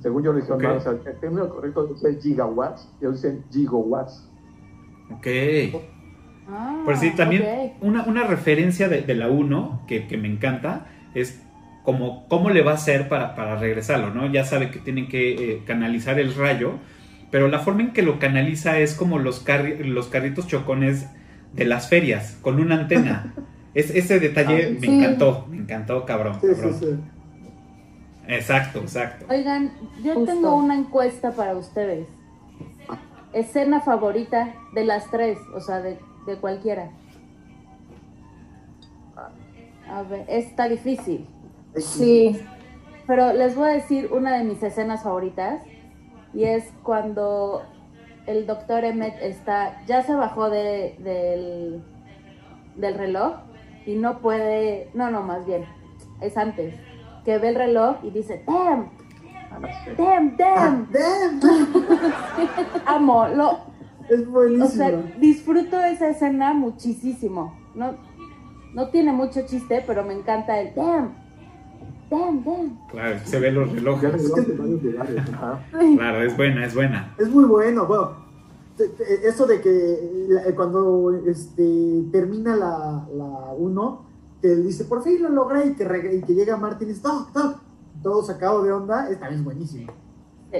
Según 0.00 0.22
yo 0.22 0.32
lo 0.32 0.38
dijeron 0.38 0.60
mal, 0.60 0.76
o 0.76 0.80
sea, 0.80 0.92
el 0.92 1.20
término 1.20 1.48
correcto 1.48 1.94
es 2.02 2.22
gigawatts, 2.22 2.86
y 3.00 3.04
ellos 3.04 3.22
dicen 3.22 3.44
gigawatts. 3.50 4.28
Ok. 5.14 5.26
Ah, 6.48 6.82
Por 6.84 6.96
sí, 6.96 7.10
también 7.10 7.42
una, 7.80 8.04
una 8.04 8.24
referencia 8.24 8.88
de, 8.88 9.02
de 9.02 9.14
la 9.14 9.28
1 9.28 9.82
que, 9.88 10.06
que 10.06 10.16
me 10.16 10.28
encanta 10.28 10.86
es 11.14 11.42
como 11.82 12.26
cómo 12.28 12.50
le 12.50 12.62
va 12.62 12.72
a 12.72 12.74
hacer 12.74 13.08
para, 13.08 13.34
para 13.34 13.56
regresarlo, 13.56 14.10
¿no? 14.10 14.30
Ya 14.32 14.44
sabe 14.44 14.70
que 14.70 14.78
tienen 14.78 15.08
que 15.08 15.32
eh, 15.54 15.62
canalizar 15.66 16.18
el 16.18 16.34
rayo, 16.34 16.74
pero 17.30 17.48
la 17.48 17.58
forma 17.60 17.82
en 17.82 17.92
que 17.92 18.02
lo 18.02 18.18
canaliza 18.18 18.78
es 18.78 18.94
como 18.94 19.18
los, 19.18 19.44
carri- 19.44 19.78
los 19.84 20.08
carritos 20.08 20.46
chocones 20.46 21.06
de 21.52 21.64
las 21.64 21.88
ferias, 21.88 22.38
con 22.42 22.60
una 22.60 22.76
antena. 22.76 23.34
Es, 23.76 23.90
ese 23.90 24.18
detalle 24.20 24.68
Ah, 24.70 24.78
me 24.80 24.86
sí. 24.86 24.88
encantó, 24.88 25.46
me 25.50 25.58
encantó, 25.58 26.06
cabrón. 26.06 26.38
Sí, 26.40 26.46
sí, 26.48 26.54
cabrón. 26.54 26.80
sí. 26.80 26.86
Exacto, 28.28 28.80
exacto. 28.80 29.26
Oigan, 29.28 29.72
yo 30.02 30.14
Justo. 30.14 30.32
tengo 30.32 30.56
una 30.56 30.74
encuesta 30.74 31.32
para 31.32 31.56
ustedes. 31.56 32.06
Escena 33.32 33.80
favorita 33.80 34.54
de 34.74 34.84
las 34.84 35.10
tres, 35.10 35.38
o 35.54 35.60
sea, 35.60 35.80
de, 35.80 35.98
de 36.26 36.36
cualquiera. 36.36 36.90
A 39.90 40.02
ver, 40.02 40.24
está 40.28 40.68
difícil. 40.68 41.26
Sí, 41.76 42.40
Pero 43.06 43.32
les 43.32 43.54
voy 43.54 43.68
a 43.68 43.72
decir 43.72 44.10
una 44.12 44.36
de 44.36 44.44
mis 44.44 44.62
escenas 44.62 45.02
favoritas. 45.04 45.60
Y 46.34 46.44
es 46.44 46.72
cuando 46.82 47.62
el 48.26 48.46
doctor 48.46 48.84
Emmet 48.84 49.14
está. 49.22 49.82
Ya 49.86 50.02
se 50.02 50.14
bajó 50.14 50.50
de, 50.50 50.96
del, 50.98 51.82
del 52.76 52.94
reloj. 52.98 53.36
Y 53.86 53.94
no 53.94 54.18
puede. 54.18 54.90
No, 54.94 55.10
no, 55.10 55.22
más 55.22 55.46
bien. 55.46 55.64
Es 56.20 56.36
antes. 56.36 56.74
Que 57.24 57.38
ve 57.38 57.50
el 57.50 57.54
reloj 57.54 57.96
y 58.02 58.10
dice: 58.10 58.42
¡Damn! 58.46 58.90
¡Damn, 59.96 60.36
Ah, 60.40 60.86
damn! 60.90 60.90
damn. 60.90 61.40
Amo. 62.86 63.28
Lo, 63.28 63.60
Es 64.08 64.26
o 64.26 64.30
buenísimo. 64.30 64.68
sea, 64.68 65.02
disfruto 65.18 65.80
esa 65.82 66.08
escena 66.08 66.52
muchísimo. 66.54 67.56
No, 67.74 67.94
no 68.74 68.88
tiene 68.90 69.12
mucho 69.12 69.40
chiste, 69.46 69.82
pero 69.86 70.04
me 70.04 70.14
encanta 70.14 70.58
el 70.60 70.74
damn. 70.74 71.14
Damn, 72.10 72.44
damn. 72.44 72.78
Claro, 72.88 73.18
se 73.24 73.40
ven 73.40 73.54
los 73.56 73.72
relojes. 73.72 74.32
Claro, 75.96 76.22
es 76.22 76.36
buena, 76.36 76.64
es 76.66 76.74
buena. 76.74 77.14
Es 77.18 77.28
muy 77.28 77.44
bueno, 77.44 77.86
bueno. 77.86 78.24
te- 78.76 78.88
te- 78.90 79.26
Eso 79.26 79.46
de 79.46 79.60
que 79.62 80.26
la- 80.28 80.54
cuando 80.54 81.10
este, 81.26 82.04
termina 82.12 82.54
la 82.54 83.06
1, 83.56 84.02
que 84.42 84.48
dice, 84.56 84.84
por 84.84 85.02
fin 85.02 85.22
lo 85.22 85.30
logré, 85.30 85.68
y 85.68 85.74
que, 85.74 85.88
reg- 85.88 86.18
y 86.18 86.22
que 86.22 86.34
llega 86.34 86.56
Martin 86.58 86.86
y 86.88 86.90
dice, 86.92 87.02
"Doc, 87.02 87.32
Doc", 87.32 87.58
todo 88.02 88.22
sacado 88.22 88.62
de 88.62 88.72
onda, 88.72 89.08
es 89.10 89.18
también 89.18 89.42
buenísimo. 89.44 89.90
Sí. 90.52 90.58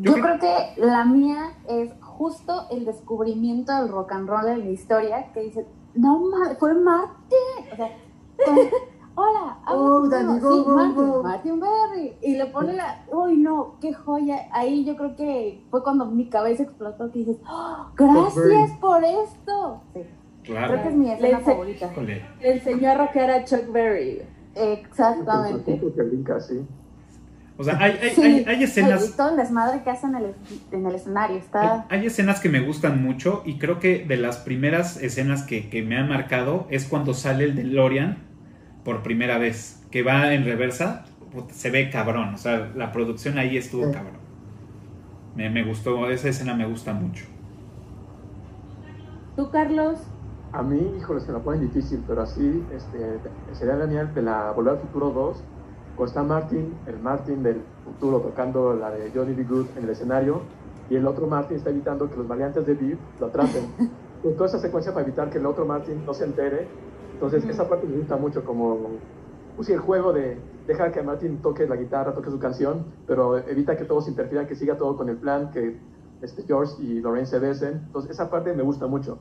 Yo 0.00 0.12
creo 0.14 0.38
que 0.40 0.80
la 0.80 1.04
mía 1.04 1.52
es 1.68 1.92
justo 2.18 2.66
el 2.70 2.84
descubrimiento 2.84 3.72
del 3.74 3.88
rock 3.88 4.10
and 4.12 4.28
roll 4.28 4.48
en 4.48 4.58
la 4.64 4.70
historia, 4.70 5.32
que 5.32 5.40
dice, 5.44 5.66
no, 5.94 6.20
fue 6.58 6.74
Martin. 6.74 7.72
O 7.72 7.76
sea, 7.76 7.96
hola, 9.14 9.58
Oh, 9.68 10.08
Danny, 10.08 10.40
contigo". 10.40 10.48
go, 10.50 10.56
sí, 10.56 10.64
go, 10.64 10.74
Martin, 10.76 11.06
go. 11.10 11.22
Martin 11.22 11.60
Berry. 11.60 12.16
Y 12.22 12.36
le 12.36 12.46
pone 12.46 12.72
la, 12.74 13.04
uy, 13.12 13.36
no, 13.36 13.76
qué 13.80 13.92
joya. 13.94 14.48
Ahí 14.52 14.84
yo 14.84 14.96
creo 14.96 15.14
que 15.16 15.64
fue 15.70 15.82
cuando 15.82 16.06
mi 16.06 16.28
cabeza 16.28 16.64
explotó, 16.64 17.10
que 17.12 17.20
dices, 17.20 17.38
"Oh, 17.48 17.86
gracias 17.96 18.72
por 18.80 19.04
esto. 19.04 19.80
Sí, 19.94 20.00
Claro. 20.44 20.68
creo 20.72 20.82
que 20.82 20.88
es 20.88 20.94
mi 20.96 21.10
escena 21.10 21.38
Le- 21.38 21.44
favorita. 21.44 21.90
Le 22.40 22.52
enseñó 22.52 22.90
a 22.90 22.94
rockear 22.94 23.30
a 23.30 23.44
Chuck 23.44 23.70
Berry. 23.70 24.22
Exactamente. 24.54 25.80
Sí. 26.40 26.66
O 27.60 27.64
sea, 27.64 27.76
hay, 27.80 27.98
hay, 28.00 28.10
Sí, 28.10 28.22
hay, 28.22 28.44
hay 28.46 28.62
escenas. 28.62 29.08
Y 29.08 29.16
todo 29.16 29.30
el 29.30 29.36
desmadre 29.36 29.82
que 29.82 29.90
hacen 29.90 30.14
en 30.14 30.24
el, 30.26 30.34
en 30.70 30.86
el 30.86 30.94
escenario. 30.94 31.34
Hay, 31.36 31.42
Está. 31.42 31.86
hay 31.88 32.06
escenas 32.06 32.40
que 32.40 32.48
me 32.48 32.60
gustan 32.60 33.02
mucho 33.02 33.42
y 33.44 33.58
creo 33.58 33.80
que 33.80 34.04
de 34.04 34.16
las 34.16 34.38
primeras 34.38 34.96
escenas 35.02 35.42
que, 35.42 35.68
que 35.68 35.82
me 35.82 35.96
han 35.98 36.08
marcado 36.08 36.66
es 36.70 36.86
cuando 36.86 37.14
sale 37.14 37.44
el 37.44 37.56
DeLorean 37.56 38.18
por 38.84 39.02
primera 39.02 39.38
vez, 39.38 39.82
que 39.90 40.02
va 40.02 40.32
en 40.32 40.44
reversa, 40.44 41.04
se 41.50 41.70
ve 41.70 41.90
cabrón, 41.90 42.34
o 42.34 42.38
sea, 42.38 42.70
la 42.74 42.92
producción 42.92 43.38
ahí 43.38 43.56
estuvo 43.56 43.86
Sí. 43.86 43.92
cabrón. 43.92 44.18
Me, 45.34 45.50
me 45.50 45.64
gustó, 45.64 46.08
esa 46.10 46.28
escena 46.28 46.54
me 46.54 46.64
gusta 46.66 46.94
mucho. 46.94 47.26
¿Tú, 49.36 49.50
Carlos? 49.50 49.98
A 50.52 50.62
mí, 50.62 50.80
híjole, 50.98 51.20
se 51.20 51.30
la 51.32 51.38
ponen 51.40 51.60
difícil, 51.60 52.02
pero 52.06 52.22
así 52.22 52.64
este, 52.74 53.18
sería 53.52 53.74
mía 53.86 54.04
de 54.06 54.22
la 54.22 54.52
Volver 54.52 54.74
al 54.74 54.80
Futuro 54.80 55.10
2, 55.10 55.44
con 55.98 56.06
está 56.06 56.22
Martin, 56.22 56.72
el 56.86 57.00
Martin 57.00 57.42
del 57.42 57.60
futuro 57.84 58.20
tocando 58.20 58.72
la 58.72 58.90
de 58.92 59.10
Johnny 59.12 59.34
B. 59.34 59.42
Good 59.42 59.66
en 59.76 59.84
el 59.84 59.90
escenario, 59.90 60.42
y 60.88 60.94
el 60.94 61.04
otro 61.06 61.26
Martin 61.26 61.56
está 61.56 61.70
evitando 61.70 62.08
que 62.08 62.16
los 62.16 62.28
variantes 62.28 62.64
de 62.64 62.74
Beef 62.74 62.98
lo 63.20 63.26
atrapen. 63.26 63.64
Pues 64.20 64.34
toda 64.34 64.48
esa 64.48 64.58
secuencia 64.58 64.92
para 64.92 65.06
evitar 65.06 65.30
que 65.30 65.38
el 65.38 65.46
otro 65.46 65.64
Martin 65.64 66.04
no 66.04 66.12
se 66.12 66.24
entere. 66.24 66.66
Entonces, 67.12 67.44
esa 67.44 67.68
parte 67.68 67.86
me 67.86 67.98
gusta 67.98 68.16
mucho, 68.16 68.44
como 68.44 68.76
pues, 69.54 69.68
el 69.68 69.78
juego 69.78 70.12
de 70.12 70.40
dejar 70.66 70.90
que 70.90 71.00
Martin 71.04 71.38
toque 71.38 71.68
la 71.68 71.76
guitarra, 71.76 72.12
toque 72.14 72.28
su 72.28 72.40
canción, 72.40 72.86
pero 73.06 73.38
evita 73.38 73.76
que 73.76 73.84
todos 73.84 74.08
interfieran, 74.08 74.48
que 74.48 74.56
siga 74.56 74.76
todo 74.76 74.96
con 74.96 75.08
el 75.08 75.18
plan, 75.18 75.52
que 75.52 75.78
este, 76.20 76.42
George 76.42 76.82
y 76.82 77.00
Lorraine 77.00 77.26
se 77.26 77.38
besen. 77.38 77.74
Entonces, 77.86 78.10
esa 78.10 78.28
parte 78.28 78.52
me 78.54 78.64
gusta 78.64 78.88
mucho 78.88 79.18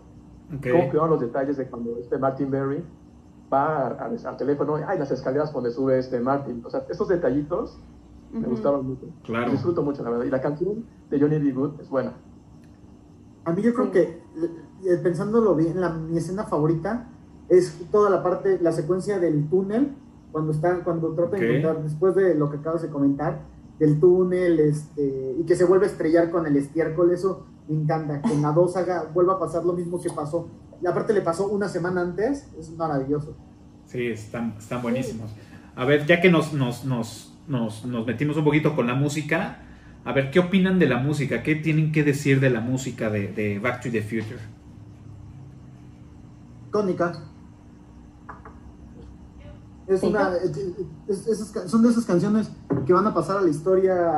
Ok. 0.52 0.66
cómo 0.72 0.90
cuidaron 0.90 1.12
los 1.12 1.20
detalles 1.20 1.58
de 1.58 1.68
cuando 1.68 1.96
este 2.00 2.18
Martin 2.18 2.50
Berry 2.50 2.84
va 3.52 3.88
a- 3.88 3.88
a- 3.90 4.30
al 4.30 4.38
teléfono, 4.38 4.76
ay, 4.88 5.00
las 5.00 5.12
escaleras 5.12 5.54
donde 5.54 5.72
sube 5.72 5.98
este 6.00 6.20
Martin. 6.20 6.62
O 6.66 6.70
sea, 6.70 6.86
esos 6.90 7.08
detallitos 7.08 7.80
me 8.32 8.40
Ujú. 8.40 8.50
gustaron 8.52 8.86
mucho. 8.88 9.06
Claro. 9.24 9.52
Disfruto 9.52 9.82
mucho, 9.84 10.04
la 10.04 10.10
verdad. 10.10 10.26
Y 10.26 10.30
la 10.30 10.42
canción 10.42 10.86
de 11.10 11.20
Johnny 11.20 11.40
B. 11.40 11.52
Good 11.54 11.82
es 11.82 11.90
buena. 11.90 12.14
A 13.46 13.54
mí 13.54 13.62
yo 13.62 13.74
creo 13.74 13.86
Sí. 13.86 13.92
que, 13.92 14.22
eh, 14.86 14.98
pensándolo 15.02 15.56
bien, 15.56 15.80
la, 15.80 15.90
mi 15.90 16.18
escena 16.18 16.44
favorita 16.44 17.08
es 17.50 17.80
toda 17.92 18.10
la 18.10 18.22
parte, 18.22 18.60
la 18.62 18.74
secuencia 18.74 19.20
del 19.20 19.50
túnel, 19.50 19.96
cuando 20.34 20.52
está, 20.52 20.84
cuando 20.84 21.14
trata 21.14 21.38
de 21.38 21.58
encontrar, 21.60 21.84
después 21.84 22.14
de 22.16 22.36
lo 22.36 22.50
que 22.50 22.58
acabas 22.58 22.82
de 22.82 22.90
comentar, 22.90 23.40
del 23.80 24.00
túnel, 24.00 24.60
este, 24.60 25.36
y 25.40 25.44
que 25.46 25.56
se 25.56 25.64
vuelve 25.64 25.86
a 25.86 25.90
estrellar 25.90 26.30
con 26.30 26.46
el 26.46 26.58
estiércol, 26.58 27.12
eso 27.12 27.46
me 27.70 27.76
encanta, 27.82 28.22
que 28.22 28.34
en 28.34 28.42
la 28.42 28.52
2 28.52 28.76
haga, 28.76 29.10
vuelva 29.14 29.34
a 29.36 29.40
pasar 29.40 29.64
lo 29.66 29.72
mismo 29.74 30.02
que 30.02 30.10
pasó. 30.10 30.48
Y 30.82 30.86
aparte 30.88 31.14
le 31.14 31.22
pasó 31.22 31.48
una 31.48 31.68
semana 31.70 32.02
antes, 32.02 32.48
es 32.60 32.70
maravilloso. 32.72 33.36
Sí, 33.88 34.08
están, 34.08 34.54
están 34.58 34.82
buenísimos. 34.82 35.32
A 35.76 35.86
ver, 35.86 36.06
ya 36.06 36.22
que 36.22 36.30
nos, 36.30 36.54
nos, 36.54 36.86
nos, 36.86 37.34
nos, 37.48 37.86
nos 37.86 38.06
metimos 38.06 38.38
un 38.38 38.44
poquito 38.44 38.76
con 38.76 38.86
la 38.88 38.96
música, 38.96 39.60
a 40.06 40.12
ver, 40.14 40.30
¿qué 40.32 40.40
opinan 40.40 40.80
de 40.80 40.88
la 40.88 40.98
música? 41.00 41.42
¿Qué 41.44 41.56
tienen 41.56 41.92
que 41.92 42.04
decir 42.04 42.40
de 42.40 42.50
la 42.50 42.62
música 42.62 43.10
de, 43.10 43.28
de 43.30 43.60
Back 43.60 43.82
to 43.84 43.90
the 43.92 44.02
Future? 44.02 44.40
Cónica. 46.72 47.24
Es 49.88 50.04
una, 50.04 50.34
es- 51.08 51.28
es- 51.28 51.54
son 51.72 51.82
de 51.82 51.90
esas 51.90 52.06
canciones 52.06 52.52
que 52.86 52.92
van 52.94 53.08
a 53.08 53.14
pasar 53.14 53.38
a 53.38 53.42
la 53.42 53.50
historia 53.50 54.12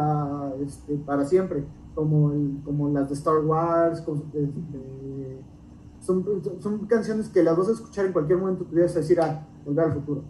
este, 0.65 0.95
para 0.95 1.25
siempre, 1.25 1.63
como, 1.93 2.31
el- 2.31 2.57
como 2.65 2.89
las 2.89 3.07
de 3.07 3.13
Star 3.13 3.37
Wars. 3.45 4.01
como, 4.01 4.23
este, 4.33 5.37
son, 5.99 6.25
son 6.61 6.85
canciones 6.87 7.29
que 7.29 7.43
las 7.43 7.57
vas 7.57 7.69
a 7.69 7.73
escuchar 7.73 8.05
en 8.05 8.13
cualquier 8.13 8.39
momento, 8.39 8.63
pudieras 8.65 8.93
decir, 8.95 9.19
ah, 9.21 9.45
volver 9.65 9.85
al 9.85 9.93
futuro. 9.93 10.23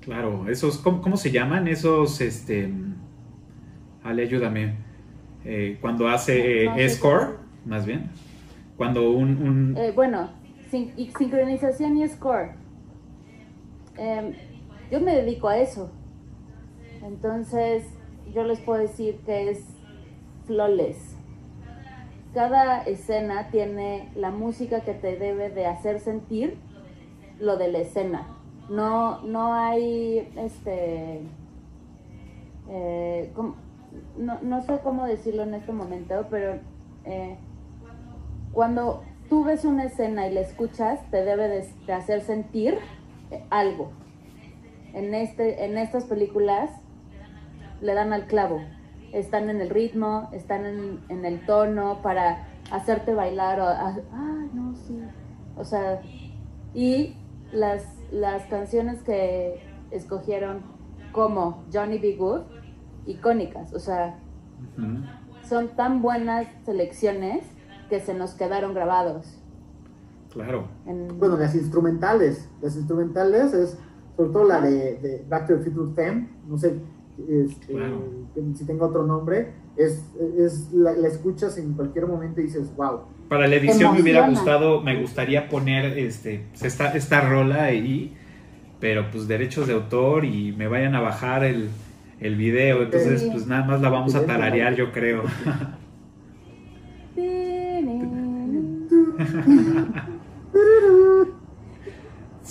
Claro, 0.00 0.48
esos, 0.48 0.78
¿cómo, 0.78 1.00
cómo 1.00 1.16
se 1.16 1.30
llaman? 1.30 1.68
Esos, 1.68 2.20
este... 2.20 2.72
Ale, 4.02 4.22
ayúdame. 4.24 4.76
Eh, 5.44 5.78
cuando 5.80 6.08
hace 6.08 6.64
No 6.66 6.76
eh, 6.76 6.88
score. 6.88 7.36
más 7.64 7.86
bien. 7.86 8.10
Cuando 8.76 9.12
un... 9.12 9.28
un- 9.36 9.76
Eh, 9.76 9.92
bueno, 9.94 10.30
sin- 10.70 10.92
y 10.96 11.10
sincronización 11.12 11.96
y 11.98 12.08
score. 12.08 12.50
Em, 13.96 14.34
yo 14.90 15.00
me 15.00 15.14
dedico 15.14 15.48
a 15.48 15.58
eso. 15.58 15.92
Entonces, 17.02 17.84
yo 18.34 18.42
les 18.44 18.58
puedo 18.60 18.80
decir 18.80 19.18
que 19.24 19.50
es 19.50 19.64
flawless. 20.46 21.11
Cada 22.34 22.82
escena 22.82 23.48
tiene 23.50 24.10
la 24.14 24.30
música 24.30 24.80
que 24.80 24.94
te 24.94 25.16
debe 25.16 25.50
de 25.50 25.66
hacer 25.66 26.00
sentir 26.00 26.58
lo 27.38 27.56
de 27.56 27.68
la 27.68 27.78
escena. 27.78 28.26
No, 28.70 29.20
no 29.22 29.54
hay 29.54 30.32
este 30.36 31.22
eh, 32.68 33.32
no, 34.16 34.38
no 34.40 34.62
sé 34.62 34.78
cómo 34.82 35.06
decirlo 35.06 35.42
en 35.42 35.54
este 35.54 35.72
momento, 35.72 36.26
pero 36.30 36.58
eh, 37.04 37.36
cuando 38.52 39.02
tú 39.28 39.44
ves 39.44 39.64
una 39.64 39.84
escena 39.84 40.26
y 40.26 40.32
la 40.32 40.40
escuchas, 40.40 41.00
te 41.10 41.24
debe 41.24 41.48
de, 41.48 41.68
de 41.86 41.92
hacer 41.92 42.22
sentir 42.22 42.78
algo. 43.50 43.90
En, 44.94 45.14
este, 45.14 45.64
en 45.64 45.78
estas 45.78 46.04
películas 46.04 46.70
le 47.80 47.94
dan 47.94 48.12
al 48.12 48.26
clavo. 48.26 48.60
Están 49.12 49.50
en 49.50 49.60
el 49.60 49.70
ritmo, 49.70 50.28
están 50.32 50.64
en, 50.64 51.00
en 51.08 51.24
el 51.24 51.44
tono 51.46 52.00
para 52.02 52.48
hacerte 52.70 53.14
bailar 53.14 53.60
o, 53.60 53.66
ah, 53.66 53.96
ah, 54.12 54.46
no, 54.54 54.74
sí. 54.74 54.98
O 55.56 55.64
sea, 55.64 56.00
y 56.74 57.16
las, 57.52 57.84
las 58.10 58.44
canciones 58.46 59.02
que 59.02 59.60
escogieron 59.90 60.60
como 61.12 61.64
Johnny 61.72 61.98
B. 61.98 62.16
Good, 62.16 62.40
icónicas, 63.06 63.74
o 63.74 63.78
sea, 63.78 64.18
son 65.46 65.68
tan 65.76 66.00
buenas 66.00 66.46
selecciones 66.64 67.44
que 67.90 68.00
se 68.00 68.14
nos 68.14 68.32
quedaron 68.34 68.72
grabados. 68.72 69.38
Claro. 70.32 70.68
En- 70.86 71.18
Bueno, 71.18 71.36
las 71.36 71.54
instrumentales. 71.54 72.48
Las 72.62 72.74
instrumentales 72.76 73.52
es 73.52 73.78
sobre 74.16 74.30
todo 74.30 74.44
la 74.44 74.60
de, 74.62 74.96
de 74.98 75.26
Back 75.28 75.48
to 75.48 75.58
the 75.58 75.64
Future 75.70 75.92
Theme. 75.94 76.30
No 76.46 76.56
sé 76.56 76.80
este, 77.28 77.72
Claro. 77.74 78.02
si 78.54 78.64
tenga 78.66 78.86
otro 78.86 79.06
nombre. 79.06 79.52
Es, 79.76 80.02
es 80.38 80.72
la, 80.72 80.92
la 80.92 81.08
escuchas 81.08 81.56
en 81.58 81.72
cualquier 81.72 82.06
momento 82.06 82.40
y 82.40 82.44
dices, 82.44 82.74
wow. 82.76 83.00
Para 83.28 83.46
la 83.48 83.56
edición 83.56 83.94
me 83.94 84.02
hubiera 84.02 84.28
gustado, 84.28 84.82
me 84.82 85.00
gustaría 85.00 85.48
poner 85.48 85.98
este, 85.98 86.44
esta, 86.60 86.92
esta 86.94 87.20
rola 87.22 87.64
ahí, 87.64 88.14
pero 88.80 89.10
pues 89.10 89.26
derechos 89.28 89.66
de 89.66 89.72
autor 89.74 90.24
y 90.26 90.52
me 90.52 90.68
vayan 90.68 90.94
a 90.94 91.00
bajar 91.00 91.42
el, 91.44 91.68
el 92.20 92.36
video, 92.36 92.82
entonces 92.82 93.22
Sí. 93.22 93.30
pues 93.32 93.46
nada 93.46 93.64
más 93.64 93.80
la 93.80 93.88
vamos 93.88 94.14
a 94.14 94.26
tararear 94.26 94.74
yo 94.76 94.92
creo. 94.92 95.22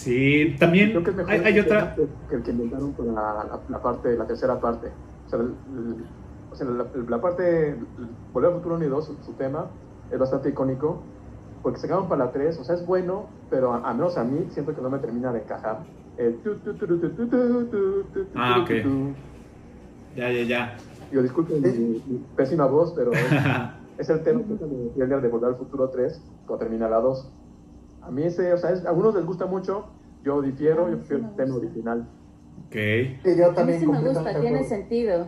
Sí, 0.01 0.55
también 0.57 0.89
creo 0.89 1.03
que 1.03 1.11
es 1.11 1.15
mejor 1.15 1.31
hay, 1.31 1.39
hay 1.41 1.57
el 1.59 1.65
otra... 1.65 1.95
Que 1.95 2.35
el 2.35 2.41
que 2.41 2.49
inventaron 2.49 2.91
para 2.93 3.11
la, 3.11 3.59
la, 3.69 3.81
parte, 3.83 4.17
la 4.17 4.25
tercera 4.25 4.59
parte. 4.59 4.87
O 5.27 5.29
sea, 5.29 5.39
el, 5.39 5.53
o 6.51 6.55
sea 6.55 6.65
la, 6.65 6.87
la, 7.07 7.21
parte, 7.21 7.75
Volver 8.33 8.49
al 8.49 8.57
Futuro 8.57 8.75
1 8.77 8.85
y 8.85 8.87
2, 8.87 9.05
su, 9.05 9.15
su, 9.23 9.33
tema, 9.33 9.67
es 10.11 10.17
bastante 10.17 10.49
icónico, 10.49 11.03
porque 11.61 11.79
se 11.79 11.85
sacaron 11.85 12.09
para 12.09 12.25
la 12.25 12.31
3, 12.31 12.57
o 12.57 12.63
sea, 12.63 12.73
es 12.73 12.83
bueno, 12.83 13.27
pero 13.51 13.73
a, 13.73 13.87
a 13.87 13.93
menos 13.93 14.17
a 14.17 14.23
mí 14.23 14.47
siento 14.49 14.73
que 14.73 14.81
no 14.81 14.89
me 14.89 14.97
termina 14.97 15.31
de 15.31 15.41
encajar. 15.41 15.83
Ah, 18.35 18.59
ok. 18.63 18.71
Ya, 20.15 20.31
ya, 20.31 20.43
ya. 20.43 20.77
Yo 21.11 21.21
disculpe 21.21 21.53
mi, 21.53 21.69
mi, 21.69 22.25
pésima 22.35 22.65
voz, 22.65 22.91
pero 22.95 23.11
es, 23.11 23.31
es 23.99 24.09
el 24.09 24.23
tema 24.23 24.41
que 24.41 25.05
de 25.05 25.27
Volver 25.27 25.49
al 25.49 25.57
Futuro 25.57 25.89
3, 25.89 26.19
cuando 26.47 26.65
termina 26.65 26.89
la 26.89 26.99
2. 27.01 27.31
A 28.01 28.11
mí 28.11 28.23
ese, 28.23 28.51
o 28.53 28.57
sea, 28.57 28.71
es- 28.71 28.85
a 28.85 28.89
algunos 28.89 29.13
les 29.15 29.25
gusta 29.25 29.45
mucho, 29.45 29.85
yo 30.23 30.41
difiero, 30.41 30.89
yo 30.89 30.97
prefiero 30.97 31.25
el 31.27 31.35
tema 31.35 31.55
original. 31.55 32.07
ok. 32.67 32.73
Sí, 32.73 33.35
yo 33.37 33.45
A 33.45 33.49
mí 33.49 33.55
también 33.55 33.79
sí 33.79 33.87
me 33.87 33.99
gusta, 34.01 34.23
tiene 34.31 34.47
acuerdo. 34.49 34.63
sentido. 34.69 35.27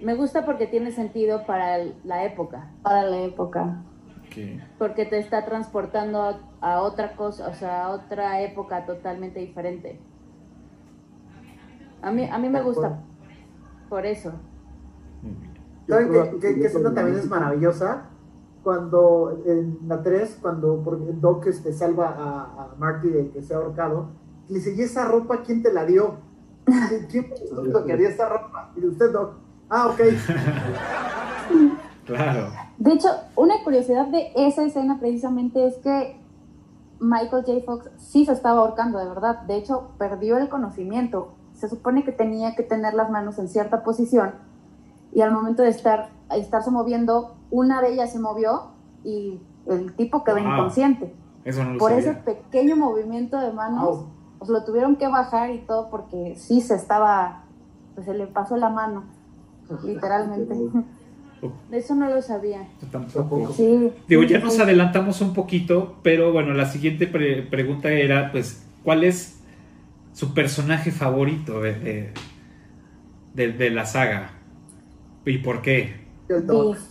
Me 0.00 0.14
gusta 0.14 0.44
porque 0.44 0.66
tiene 0.68 0.92
sentido 0.92 1.44
para 1.44 1.76
el- 1.76 1.94
la 2.04 2.24
época, 2.24 2.70
Para 2.82 3.02
la 3.04 3.20
época. 3.22 3.82
ok. 4.26 4.62
porque 4.78 5.04
te 5.06 5.18
está 5.18 5.44
transportando 5.44 6.22
a, 6.22 6.38
a 6.60 6.82
otra 6.82 7.16
cosa, 7.16 7.48
o 7.48 7.54
sea, 7.54 7.86
a 7.86 7.90
otra 7.90 8.40
época 8.42 8.86
totalmente 8.86 9.40
diferente. 9.40 9.98
A 12.02 12.12
mí, 12.12 12.28
a 12.30 12.38
mí 12.38 12.48
me 12.48 12.62
gusta 12.62 13.00
por 13.88 14.06
eso. 14.06 14.32
¿Saben 15.88 16.10
que- 16.40 16.54
qué 16.54 16.66
escena 16.66 16.92
también 16.94 17.18
es 17.18 17.28
maravillosa? 17.28 18.04
Cuando 18.62 19.42
en 19.46 19.78
la 19.86 20.02
3, 20.02 20.38
cuando 20.42 20.82
porque 20.84 21.12
Doc 21.12 21.46
este, 21.46 21.72
salva 21.72 22.08
a, 22.08 22.40
a 22.62 22.74
Marty 22.78 23.08
de 23.08 23.30
que 23.30 23.42
se 23.42 23.54
ha 23.54 23.58
ahorcado, 23.58 24.08
le 24.48 24.56
dice, 24.56 24.74
¿y 24.74 24.82
esa 24.82 25.04
ropa 25.04 25.42
quién 25.42 25.62
te 25.62 25.72
la 25.72 25.84
dio? 25.84 26.16
¿Quién 27.10 27.26
fue 27.26 27.64
el 27.64 27.84
que 27.86 27.96
dio 27.96 28.08
esa 28.08 28.28
ropa? 28.28 28.72
Y 28.72 28.80
dice, 28.80 28.88
usted, 28.88 29.12
Doc. 29.12 29.34
Ah, 29.68 29.88
ok. 29.88 30.00
Claro. 32.08 32.48
De 32.78 32.92
hecho, 32.94 33.08
una 33.36 33.62
curiosidad 33.62 34.06
de 34.06 34.32
esa 34.34 34.64
escena 34.64 34.98
precisamente 34.98 35.66
es 35.66 35.76
que 35.76 36.18
Michael 37.00 37.44
J. 37.44 37.60
Fox 37.66 37.90
sí 37.98 38.24
se 38.24 38.32
estaba 38.32 38.60
ahorcando, 38.60 38.98
de 38.98 39.04
verdad. 39.04 39.42
De 39.42 39.56
hecho, 39.56 39.90
perdió 39.98 40.38
el 40.38 40.48
conocimiento. 40.48 41.34
Se 41.52 41.68
supone 41.68 42.04
que 42.04 42.12
tenía 42.12 42.54
que 42.54 42.62
tener 42.62 42.94
las 42.94 43.10
manos 43.10 43.38
en 43.38 43.48
cierta 43.48 43.82
posición 43.82 44.32
y 45.12 45.20
al 45.20 45.32
momento 45.32 45.62
de 45.62 45.70
estar 45.70 46.10
estarse 46.36 46.70
moviendo, 46.70 47.36
una 47.50 47.80
de 47.80 47.92
ellas 47.94 48.12
se 48.12 48.18
movió 48.18 48.72
y 49.04 49.40
el 49.66 49.92
tipo 49.94 50.24
quedó 50.24 50.36
Wow. 50.36 50.44
inconsciente. 50.52 51.14
Eso 51.44 51.64
no 51.64 51.72
lo 51.74 51.78
Por 51.78 51.92
ese 51.92 52.12
pequeño 52.14 52.76
movimiento 52.76 53.38
de 53.38 53.52
manos, 53.52 53.82
Wow. 53.84 54.06
pues 54.38 54.50
lo 54.50 54.64
tuvieron 54.64 54.96
que 54.96 55.08
bajar 55.08 55.50
y 55.50 55.58
todo 55.60 55.88
porque 55.90 56.34
sí 56.36 56.60
se 56.60 56.74
estaba, 56.74 57.44
pues 57.94 58.06
se 58.06 58.14
le 58.14 58.26
pasó 58.26 58.56
la 58.56 58.68
mano, 58.68 59.04
literalmente. 59.84 60.54
Eso 61.70 61.94
no 61.94 62.08
lo 62.10 62.20
sabía. 62.20 62.66
Yo 62.82 62.88
tampoco. 62.88 63.52
Sí. 63.52 63.92
Digo, 64.08 64.24
ya 64.24 64.40
nos 64.40 64.58
adelantamos 64.58 65.20
un 65.20 65.32
poquito, 65.34 65.94
pero 66.02 66.32
bueno, 66.32 66.52
la 66.52 66.66
siguiente 66.66 67.06
pre- 67.06 67.42
pregunta 67.42 67.88
era, 67.90 68.32
pues, 68.32 68.66
¿cuál 68.82 69.04
es 69.04 69.40
su 70.12 70.34
personaje 70.34 70.90
favorito 70.90 71.60
de, 71.60 71.74
de, 71.78 72.12
de- 73.34 73.52
de 73.52 73.70
la 73.70 73.86
saga? 73.86 74.32
¿Y 75.28 75.38
por 75.38 75.60
qué? 75.62 75.94
El 76.28 76.46
Doc. 76.46 76.74
Beef. 76.74 76.82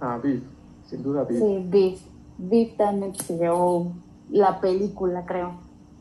Ah, 0.00 0.18
Biff, 0.22 0.42
sin 0.88 1.02
duda 1.02 1.24
Biff. 1.24 1.38
Sí, 1.38 1.64
Beef. 1.68 2.00
Beef 2.38 2.76
también 2.76 3.14
se 3.14 3.36
llevó 3.38 3.92
la 4.30 4.60
película, 4.60 5.24
creo. 5.24 5.54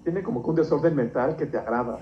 Tiene 0.03 0.23
como 0.23 0.41
que 0.43 0.49
un 0.49 0.55
desorden 0.55 0.95
mental 0.95 1.35
que 1.37 1.45
te 1.45 1.57
agrada. 1.57 1.99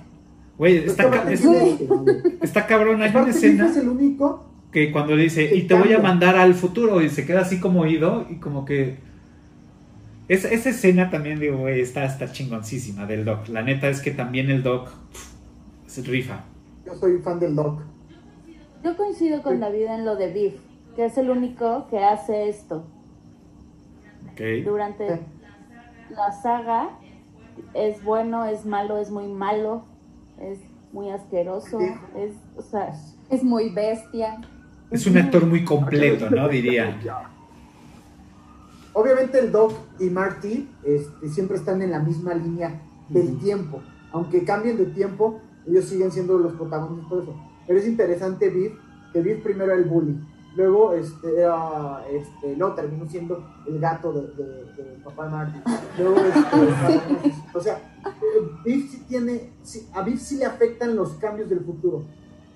Güey, 0.57 0.77
está, 0.77 1.09
ca- 1.09 1.29
es- 1.31 1.43
está 2.41 2.65
cabrón, 2.67 3.01
hay 3.01 3.11
una 3.15 3.29
escena 3.29 3.67
es 3.69 3.77
el 3.77 3.89
único. 3.89 4.45
que 4.71 4.91
cuando 4.91 5.15
le 5.15 5.23
dice, 5.23 5.53
y 5.55 5.63
te 5.63 5.73
voy 5.73 5.93
a 5.93 5.99
mandar 5.99 6.35
al 6.37 6.53
futuro, 6.53 7.01
y 7.01 7.09
se 7.09 7.25
queda 7.25 7.41
así 7.41 7.59
como 7.59 7.81
oído, 7.81 8.25
y 8.29 8.35
como 8.35 8.65
que... 8.65 8.97
Esa, 10.27 10.49
esa 10.49 10.69
escena 10.69 11.09
también, 11.09 11.39
digo, 11.39 11.57
güey, 11.57 11.81
está, 11.81 12.05
está 12.05 12.31
chingoncísima 12.31 13.05
del 13.07 13.25
Doc. 13.25 13.47
La 13.47 13.63
neta 13.63 13.89
es 13.89 13.99
que 13.99 14.11
también 14.11 14.49
el 14.51 14.61
Doc 14.61 14.89
se 15.87 16.03
rifa. 16.03 16.43
Yo 16.85 16.93
soy 16.95 17.17
fan 17.17 17.39
del 17.39 17.55
Doc. 17.55 17.81
Yo 18.83 18.95
coincido 18.95 19.41
con 19.41 19.55
Sí. 19.55 19.59
David 19.59 19.85
en 19.85 20.05
lo 20.05 20.15
de 20.15 20.31
Biff, 20.31 20.59
que 20.95 21.05
es 21.05 21.17
el 21.17 21.29
único 21.29 21.87
que 21.89 21.99
hace 22.03 22.49
esto. 22.49 22.83
¿ok? 24.31 24.63
Durante 24.65 25.15
Sí. 25.15 25.21
la 26.15 26.31
saga 26.31 26.89
es 27.73 28.03
bueno, 28.03 28.45
es 28.45 28.65
malo, 28.65 28.97
es 28.97 29.11
muy 29.11 29.27
malo, 29.27 29.83
es 30.39 30.59
muy 30.93 31.09
asqueroso, 31.09 31.79
es, 32.15 32.33
o 32.55 32.61
sea, 32.61 32.93
Es 33.29 33.43
muy 33.43 33.69
bestia. 33.69 34.41
Es 34.89 35.05
un 35.05 35.15
actor 35.17 35.45
muy 35.45 35.63
completo, 35.63 36.31
¿no? 36.31 36.47
Diría. 36.49 36.97
Obviamente 38.93 39.39
el 39.39 39.51
Doc 39.51 39.73
y 39.99 40.09
Marty 40.09 40.67
este, 40.83 41.29
siempre 41.29 41.57
están 41.57 41.81
en 41.83 41.91
la 41.91 41.99
misma 41.99 42.33
línea 42.33 42.81
del 43.07 43.37
tiempo. 43.37 43.81
Aunque 44.11 44.43
cambien 44.43 44.77
de 44.77 44.87
tiempo, 44.87 45.39
ellos 45.67 45.85
siguen 45.85 46.11
siendo 46.11 46.39
los 46.39 46.53
protagonistas 46.53 47.07
por 47.07 47.21
eso. 47.21 47.35
Pero 47.69 47.79
es 47.79 47.87
interesante 47.87 48.49
Biff, 48.49 48.73
que 49.13 49.21
Biff 49.21 49.43
primero 49.43 49.71
era 49.71 49.75
el 49.79 49.87
bully. 49.87 50.19
Luego, 50.55 50.93
este, 50.93 51.39
era, 51.39 52.01
este, 52.11 52.55
luego 52.57 52.73
terminó 52.73 53.07
siendo 53.07 53.47
el 53.67 53.79
gato 53.79 54.11
de- 54.11 54.43
de- 54.43 54.73
del 54.83 55.01
papá 55.03 55.25
de 55.25 55.31
Marty. 55.31 55.59
Luego, 55.99 56.15
este, 56.17 57.01
o 57.53 57.61
sea, 57.61 57.79
Biff 58.65 58.89
sí 58.91 59.03
tiene, 59.07 59.51
sí- 59.61 59.87
a 59.93 60.01
Biff 60.01 60.19
sí 60.19 60.37
le 60.37 60.45
afectan 60.45 60.95
los 60.95 61.11
cambios 61.13 61.47
del 61.47 61.59
futuro. 61.59 62.05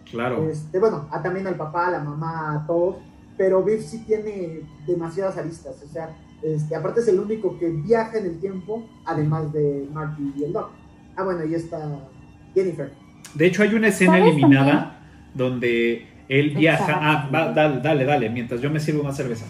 Claro. 0.09 0.49
Este, 0.49 0.80
bueno, 0.80 1.07
a, 1.11 1.22
también 1.22 1.45
al 1.45 1.55
papá, 1.57 1.88
a 1.88 1.91
la 1.91 1.99
mamá, 1.99 2.55
a 2.55 2.66
todos, 2.66 2.95
pero 3.38 3.64
Biff 3.64 3.84
sí 3.84 3.99
tiene 4.07 4.61
demasiadas 4.88 5.38
aristas, 5.38 5.80
o 5.84 5.88
sea, 5.88 6.09
este, 6.41 6.76
aparte 6.76 7.01
es 7.01 7.07
el 7.07 7.20
único 7.20 7.59
que 7.59 7.70
viaja 7.70 8.18
en 8.18 8.26
el 8.26 8.39
tiempo, 8.39 8.84
además 9.05 9.53
de 9.53 9.88
Marty 9.93 10.34
y 10.38 10.43
el 10.45 10.53
Doc. 10.53 10.72
Ah, 11.16 11.24
bueno, 11.24 11.45
y 11.45 11.53
está 11.53 11.99
Jennifer. 12.55 12.91
De 13.36 13.45
hecho, 13.45 13.61
hay 13.61 13.76
una 13.76 13.88
escena 13.89 14.14
¿Sabes 14.18 14.34
eliminada 14.34 14.99
donde 15.34 16.07
Él 16.29 16.51
viaja. 16.51 16.99
Ah, 17.01 17.29
va, 17.34 17.51
dale, 17.51 17.79
dale, 17.81 18.05
dale, 18.05 18.29
mientras 18.29 18.61
yo 18.61 18.69
me 18.69 18.79
sirvo 18.79 19.03
más 19.03 19.17
cerveza. 19.17 19.45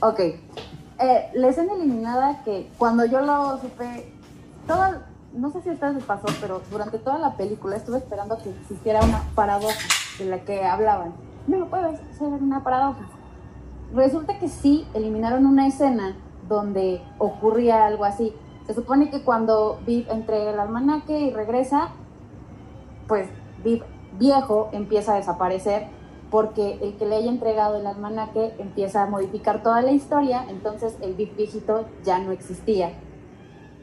Ok. 0.00 0.20
Eh, 0.20 1.30
la 1.34 1.48
escena 1.48 1.74
eliminada 1.74 2.42
que 2.44 2.68
cuando 2.76 3.04
yo 3.04 3.20
lo 3.20 3.60
supe, 3.60 4.12
toda, 4.66 5.06
no 5.32 5.50
sé 5.50 5.62
si 5.62 5.68
a 5.68 5.72
ustedes 5.72 5.94
les 5.94 6.04
pasó, 6.04 6.26
pero 6.40 6.62
durante 6.70 6.98
toda 6.98 7.18
la 7.18 7.36
película 7.36 7.76
estuve 7.76 7.98
esperando 7.98 8.38
que 8.38 8.50
existiera 8.50 9.00
una 9.02 9.22
paradoja 9.34 9.78
de 10.18 10.24
la 10.24 10.40
que 10.40 10.64
hablaban. 10.64 11.12
No 11.46 11.66
puede 11.66 11.96
ser 12.12 12.28
una 12.28 12.62
paradoja. 12.62 13.08
Resulta 13.94 14.38
que 14.38 14.48
sí 14.48 14.86
eliminaron 14.92 15.46
una 15.46 15.66
escena 15.66 16.16
donde 16.48 17.00
ocurría 17.18 17.86
algo 17.86 18.04
así. 18.04 18.34
Se 18.66 18.74
supone 18.74 19.10
que 19.10 19.22
cuando 19.22 19.80
Viv 19.86 20.06
entrega 20.10 20.50
el 20.52 20.60
almanaque 20.60 21.18
y 21.18 21.30
regresa, 21.30 21.88
pues 23.06 23.28
Viv 23.64 23.82
viejo 24.18 24.68
empieza 24.72 25.14
a 25.14 25.16
desaparecer 25.16 25.86
porque 26.30 26.78
el 26.82 26.96
que 26.96 27.06
le 27.06 27.16
haya 27.16 27.30
entregado 27.30 27.76
el 27.76 27.86
almanaque 27.86 28.54
empieza 28.58 29.02
a 29.02 29.06
modificar 29.06 29.62
toda 29.62 29.80
la 29.80 29.92
historia, 29.92 30.44
entonces 30.48 30.96
el 31.00 31.14
Viv 31.14 31.34
viejito 31.36 31.86
ya 32.04 32.18
no 32.18 32.32
existía. 32.32 32.92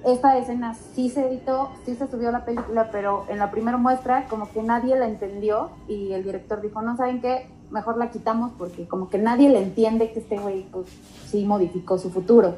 Esta 0.06 0.38
escena 0.38 0.76
sí 0.76 1.10
se 1.10 1.28
editó, 1.28 1.72
sí 1.84 1.96
se 1.96 2.08
subió 2.08 2.30
a 2.30 2.32
la 2.32 2.46
película, 2.46 2.90
pero 2.92 3.26
en 3.28 3.40
la 3.40 3.50
primera 3.50 3.78
muestra 3.78 4.28
como 4.28 4.52
que 4.52 4.62
nadie 4.62 4.96
la 4.96 5.08
entendió 5.08 5.72
y 5.88 6.12
el 6.12 6.24
director 6.24 6.62
dijo, 6.62 6.84
no 6.84 6.96
saben 6.96 7.22
qué, 7.22 7.50
mejor 7.72 7.98
la 7.98 8.12
quitamos 8.12 8.52
porque 8.58 8.88
como 8.88 9.10
que 9.10 9.18
nadie 9.18 9.50
le 9.50 9.64
entiende 9.64 10.12
que 10.12 10.20
este 10.20 10.38
güey 10.38 10.68
pues 10.72 10.88
sí 11.26 11.44
modificó 11.46 11.98
su 11.98 12.12
futuro. 12.12 12.56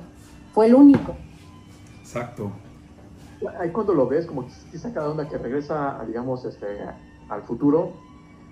Fue 0.53 0.65
el 0.65 0.75
único. 0.75 1.15
Exacto. 2.01 2.51
Ahí 3.59 3.69
cuando 3.69 3.93
lo 3.93 4.07
ves, 4.07 4.25
como 4.25 4.45
que 4.45 4.51
sí 4.51 4.77
saca 4.77 5.03
de 5.03 5.07
onda 5.07 5.29
que 5.29 5.37
regresa, 5.37 6.01
a, 6.01 6.05
digamos, 6.05 6.43
este, 6.43 6.65
al 7.29 7.43
futuro, 7.43 7.93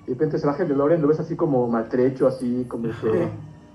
y 0.04 0.08
de 0.08 0.14
repente 0.14 0.38
se 0.40 0.46
baja 0.48 0.64
el 0.64 0.70
DeLorean, 0.70 1.02
lo 1.02 1.08
ves 1.08 1.20
así 1.20 1.36
como 1.36 1.68
maltrecho, 1.68 2.28
así 2.28 2.66
como 2.68 2.90
que 2.90 3.28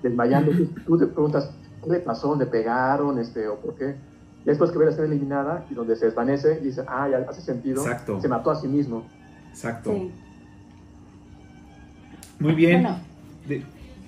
desmayando. 0.02 0.52
Tú- 0.52 0.68
Tú 0.86 0.98
te 0.98 1.06
preguntas, 1.06 1.50
¿qué 1.82 1.90
le 1.90 2.00
pasó? 2.00 2.34
¿Le 2.36 2.46
pegaron? 2.46 3.18
Este, 3.18 3.48
¿O 3.48 3.56
por 3.56 3.74
qué? 3.74 3.96
Y 4.42 4.44
después 4.44 4.70
que 4.70 4.78
ve 4.78 4.86
la 4.86 4.90
escena 4.92 5.06
eliminada 5.08 5.66
y 5.70 5.74
donde 5.74 5.96
se 5.96 6.06
desvanece, 6.06 6.58
y 6.62 6.66
dice, 6.66 6.82
ah, 6.88 7.08
ya 7.10 7.26
hace 7.28 7.42
sentido. 7.42 7.82
Exacto. 7.82 8.20
Se 8.20 8.28
mató 8.28 8.50
a 8.50 8.56
sí 8.56 8.68
mismo. 8.68 9.04
Exacto. 9.50 9.92
Sí. 9.92 10.10
Muy 12.38 12.54
bien. 12.54 12.82
Bueno. 12.82 12.98
De- 13.46 13.64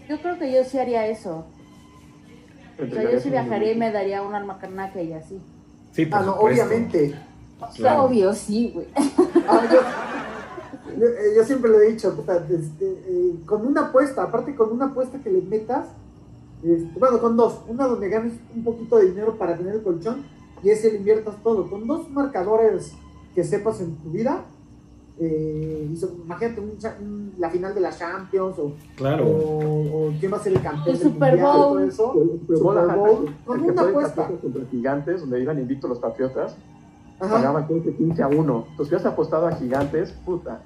Yo 0.08 0.18
creo 0.20 0.38
que 0.38 0.52
yo 0.52 0.64
sí 0.64 0.78
haría 0.78 1.06
eso. 1.06 1.44
O 2.82 2.86
sea, 2.94 3.10
yo 3.10 3.20
sí 3.20 3.28
viajaría 3.30 3.72
y 3.72 3.76
me 3.78 3.92
daría 3.92 4.22
un 4.22 4.34
almacanaje 4.34 5.04
y 5.04 5.12
así. 5.12 5.38
sí, 5.92 6.06
por 6.06 6.20
Ah, 6.20 6.22
no, 6.22 6.32
obviamente. 6.36 7.14
Claro. 7.76 8.04
Obvio, 8.04 8.32
sí, 8.32 8.72
güey. 8.74 8.86
Ah, 8.96 9.60
yo, 9.70 9.80
yo, 10.98 11.06
eh, 11.06 11.34
yo 11.36 11.44
siempre 11.44 11.70
lo 11.70 11.80
he 11.80 11.90
dicho, 11.92 12.14
puta, 12.14 12.36
este, 12.48 12.86
eh, 13.06 13.34
con 13.46 13.66
una 13.66 13.86
apuesta, 13.88 14.22
aparte 14.24 14.54
con 14.54 14.72
una 14.72 14.86
apuesta 14.86 15.18
que 15.22 15.30
le 15.30 15.42
metas, 15.42 15.86
este, 16.62 16.98
bueno, 16.98 17.20
con 17.20 17.36
dos, 17.36 17.60
una 17.68 17.86
donde 17.86 18.08
ganes 18.08 18.34
un 18.54 18.62
poquito 18.64 18.96
de 18.98 19.06
dinero 19.10 19.36
para 19.36 19.56
tener 19.56 19.74
el 19.76 19.82
colchón 19.82 20.24
y 20.62 20.70
ese 20.70 20.92
le 20.92 20.98
inviertas 20.98 21.34
todo, 21.42 21.68
con 21.68 21.86
dos 21.86 22.08
marcadores 22.10 22.92
que 23.34 23.42
sepas 23.44 23.80
en 23.80 23.96
tu 23.96 24.10
vida, 24.10 24.44
eh, 25.18 25.88
imagínate 26.24 26.60
un 26.60 27.32
la 27.38 27.50
final 27.50 27.74
de 27.74 27.80
la 27.80 27.90
Champions 27.90 28.58
o, 28.58 28.72
Claro. 28.96 29.26
o, 29.26 30.08
o 30.08 30.12
quién 30.18 30.32
va 30.32 30.36
a 30.36 30.40
ser 30.40 30.52
el 30.54 30.62
campeón 30.62 30.94
El 30.96 30.98
del 30.98 31.12
Super 31.12 31.30
mundial, 31.32 31.52
todo 31.52 31.68
Bowl. 31.70 31.82
eso. 31.88 32.12
El 32.22 32.30
Super 32.40 32.56
Bowl, 32.58 32.74
Super 32.74 32.78
ajá, 32.90 32.96
Bowl, 32.96 33.26
el 33.26 33.34
con 33.44 33.62
que 33.64 33.70
una 33.70 33.82
apuesta. 33.82 34.28
contra 34.28 34.64
gigantes, 34.70 35.20
donde 35.20 35.40
iban 35.40 35.58
invictos 35.58 35.90
los 35.90 35.98
patriotas, 35.98 36.56
Ajá. 37.20 37.34
pagaban 37.34 37.66
creo 37.66 37.82
que 37.82 37.94
15 37.94 38.22
a 38.22 38.28
1. 38.28 38.38
Entonces, 38.70 38.86
hubieras 38.88 39.06
apostado 39.06 39.46
a 39.46 39.52
gigantes, 39.52 40.12
puta. 40.24 40.62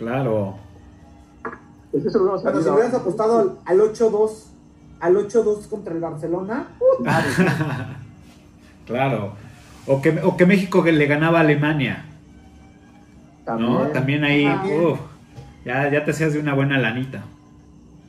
Claro. 0.00 0.56
Pues 1.92 2.06
eso 2.06 2.18
lo 2.20 2.38
si 2.38 2.46
hubieras 2.46 2.94
apostado 2.94 3.38
al, 3.38 3.58
al 3.66 3.78
8-2 3.92 4.30
al 5.00 5.14
8-2 5.16 5.68
contra 5.68 5.92
el 5.94 6.00
Barcelona, 6.00 6.68
Claro. 8.86 9.34
O 9.86 10.00
que, 10.00 10.18
o 10.22 10.36
que 10.36 10.46
México 10.46 10.82
le 10.84 11.06
ganaba 11.06 11.38
a 11.38 11.42
Alemania. 11.42 12.04
También. 13.44 13.72
¿No? 13.72 13.80
También 13.88 14.24
ahí. 14.24 14.46
Uf, 14.46 14.98
ya, 15.64 15.90
ya 15.90 16.04
te 16.04 16.10
hacías 16.12 16.32
de 16.32 16.40
una 16.40 16.54
buena 16.54 16.78
lanita. 16.78 17.22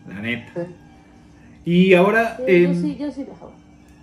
La 0.08 0.22
neta. 0.22 0.66
Y 1.66 1.94
ahora. 1.94 2.38
Sí, 2.46 2.62
yo 2.64 2.74
sí, 2.74 2.98
yo 3.00 3.12
sí 3.12 3.24
viajaba. 3.26 3.52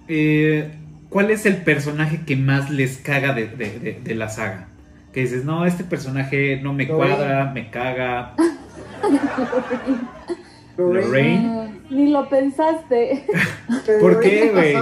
eh, 0.08 0.74
¿Cuál 1.08 1.30
es 1.30 1.46
el 1.46 1.56
personaje 1.58 2.22
que 2.26 2.36
más 2.36 2.68
les 2.70 2.98
caga 2.98 3.32
de, 3.34 3.48
de- 3.48 3.78
de- 3.78 4.00
de 4.02 4.14
la 4.14 4.28
saga? 4.28 4.67
Que 5.18 5.22
dices, 5.22 5.44
no, 5.44 5.66
este 5.66 5.82
personaje 5.82 6.60
no 6.62 6.72
me 6.72 6.86
Lorraine. 6.86 7.16
cuadra, 7.16 7.50
me 7.52 7.72
caga. 7.72 8.36
Lorraine, 10.76 11.02
Lorraine. 11.02 11.82
Ni 11.90 12.10
lo 12.12 12.28
pensaste. 12.28 13.26
¿Por 14.00 14.20
qué, 14.20 14.52
güey? 14.52 14.76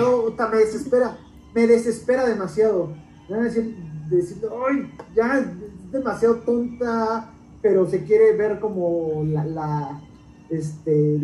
me 0.50 0.58
desespera, 0.58 1.16
me 1.54 1.66
desespera 1.66 2.26
demasiado. 2.26 2.92
Me 3.30 3.36
van 3.36 3.46
a 3.46 3.48
decir, 3.48 3.76
decir, 4.10 4.36
ay, 4.68 4.92
ya 5.14 5.38
es 5.38 5.90
demasiado 5.90 6.34
tonta, 6.40 7.32
pero 7.62 7.88
se 7.88 8.04
quiere 8.04 8.36
ver 8.36 8.60
como 8.60 9.24
la, 9.24 9.42
la, 9.42 10.02
este, 10.50 11.18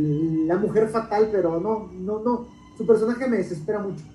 la 0.46 0.56
mujer 0.56 0.88
fatal, 0.88 1.28
pero 1.30 1.60
no, 1.60 1.90
no, 1.92 2.20
no. 2.20 2.48
Su 2.78 2.86
personaje 2.86 3.28
me 3.28 3.36
desespera 3.36 3.78
mucho. 3.78 4.06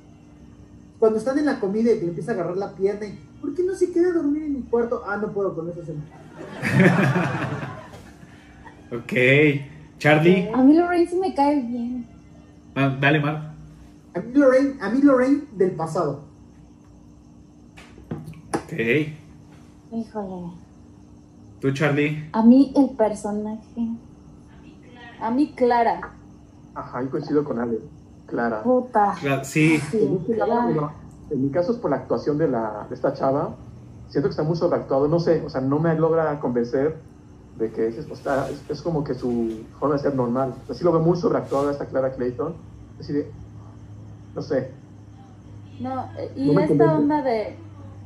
Cuando 1.00 1.20
están 1.20 1.38
en 1.38 1.46
la 1.46 1.60
comida 1.60 1.92
y 1.92 1.96
que 1.96 2.02
le 2.02 2.10
empieza 2.10 2.32
a 2.32 2.34
agarrar 2.36 2.58
la 2.58 2.74
pierna 2.74 3.06
y, 3.06 3.20
¿por 3.40 3.54
qué 3.54 3.64
no 3.64 3.76
se 3.76 3.92
queda 3.92 4.10
a 4.10 4.14
dormir 4.14 4.44
en 4.44 4.54
mi 4.54 4.62
cuarto? 4.64 5.04
Ah, 5.06 5.18
no 5.18 5.32
puedo 5.32 5.54
con 5.56 5.70
eso. 5.70 5.82
Ok. 8.90 9.14
Charlie. 9.98 10.50
A 10.54 10.64
mí 10.64 10.78
Lorraine 10.78 11.10
sí 11.10 11.18
me 11.18 11.34
cae 11.34 11.62
bien. 11.62 12.08
Ah, 12.76 12.96
dale, 13.02 13.20
Mar. 13.20 13.54
A 14.16 14.20
mí 14.20 14.34
Lorraine, 14.34 14.76
a 14.80 14.90
mí 14.90 15.02
Lorraine 15.02 15.42
del 15.54 15.72
pasado. 15.72 16.22
Ok. 18.54 18.74
Híjole. 19.92 20.54
¿Tú, 21.60 21.72
Charlie? 21.72 22.30
A 22.32 22.44
mí 22.44 22.72
el 22.76 22.96
personaje. 22.96 23.90
A 25.20 25.32
mí, 25.32 25.54
Clara. 25.56 26.12
Ajá, 26.76 27.02
yo 27.02 27.10
coincido 27.10 27.44
con 27.44 27.60
Ale. 27.60 27.80
Clara. 28.28 28.62
Puta. 28.64 29.16
Cla- 29.22 29.44
Sí. 29.44 29.78
Sí, 29.92 29.98
En 30.04 30.18
caso, 30.18 30.34
Clara. 30.46 30.64
bueno, 30.66 30.92
en 31.32 31.44
mi 31.44 31.50
caso 31.50 31.72
es 31.72 31.78
por 31.78 31.90
la 31.92 31.98
actuación 31.98 32.38
de, 32.38 32.48
la, 32.48 32.86
de 32.90 32.96
esta 32.96 33.14
chava. 33.14 33.56
Siento 34.10 34.30
que 34.30 34.32
está 34.32 34.44
muy 34.44 34.56
sobreactuado. 34.56 35.08
No 35.08 35.20
sé, 35.20 35.42
o 35.46 35.50
sea, 35.50 35.62
no 35.62 35.80
me 35.80 35.96
logra 35.96 36.40
convencer 36.40 36.98
de 37.58 37.72
que 37.72 37.88
es, 37.88 38.10
o 38.10 38.16
sea, 38.16 38.48
es, 38.50 38.64
es 38.70 38.82
como 38.82 39.04
que 39.04 39.14
su 39.16 39.64
forma 39.80 39.96
de 39.96 40.02
ser 40.02 40.16
normal. 40.16 40.54
Así 40.70 40.84
lo 40.84 40.92
veo 40.92 41.02
muy 41.02 41.18
sobreactuada 41.18 41.72
esta 41.72 41.86
Clara 41.86 42.12
Clayton. 42.12 42.54
Así 43.00 43.14
de, 43.14 43.32
no 44.36 44.42
sé. 44.42 44.72
No, 45.80 46.08
y 46.36 46.52
No 46.54 46.60
esta 46.62 46.68
convence. 46.70 46.84
onda 46.96 47.22
de, 47.22 47.56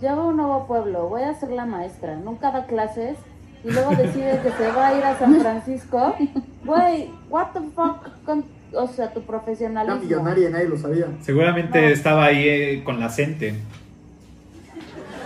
llevo 0.01 0.21
a 0.21 0.25
un 0.27 0.37
nuevo 0.37 0.65
pueblo, 0.67 1.07
voy 1.09 1.21
a 1.23 1.33
ser 1.35 1.51
la 1.51 1.65
maestra, 1.65 2.15
nunca 2.17 2.51
da 2.51 2.65
clases, 2.65 3.17
y 3.63 3.71
luego 3.71 3.91
decide 3.91 4.41
que 4.41 4.51
se 4.51 4.71
va 4.71 4.87
a 4.87 4.97
ir 4.97 5.03
a 5.03 5.17
San 5.17 5.35
Francisco. 5.39 6.13
Güey, 6.65 7.11
what 7.29 7.53
the 7.53 7.59
fuck, 7.75 8.07
con, 8.25 8.43
o 8.73 8.87
sea, 8.87 9.11
tu 9.13 9.19
Era 9.19 9.27
profesionalismo. 9.27 9.99
millonaria 10.01 10.49
y 10.49 10.51
nadie 10.53 10.67
lo 10.69 10.77
sabía. 10.77 11.07
Seguramente 11.21 11.81
No. 11.81 11.87
estaba 11.87 12.25
ahí 12.25 12.47
eh, 12.47 12.83
con 12.83 12.99
la 12.99 13.09
Cente. 13.09 13.55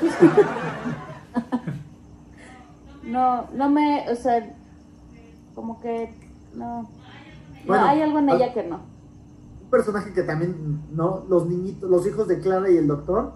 No, 3.04 3.48
no 3.54 3.70
me, 3.70 4.10
o 4.10 4.16
sea, 4.16 4.56
como 5.54 5.80
que, 5.80 6.12
no. 6.56 6.90
No, 7.68 7.74
hay 7.74 8.02
algo 8.02 8.20
en 8.20 8.30
ah, 8.30 8.36
ella 8.36 8.54
que 8.54 8.64
no. 8.64 8.78
un 9.64 9.70
personaje 9.70 10.12
que 10.14 10.24
también, 10.24 10.82
¿no? 10.92 11.24
Los 11.30 11.48
niñitos, 11.48 11.90
los 11.90 12.06
hijos 12.08 12.28
de 12.28 12.40
Clara 12.40 12.70
y 12.70 12.78
el 12.78 12.88
doctor, 12.88 13.34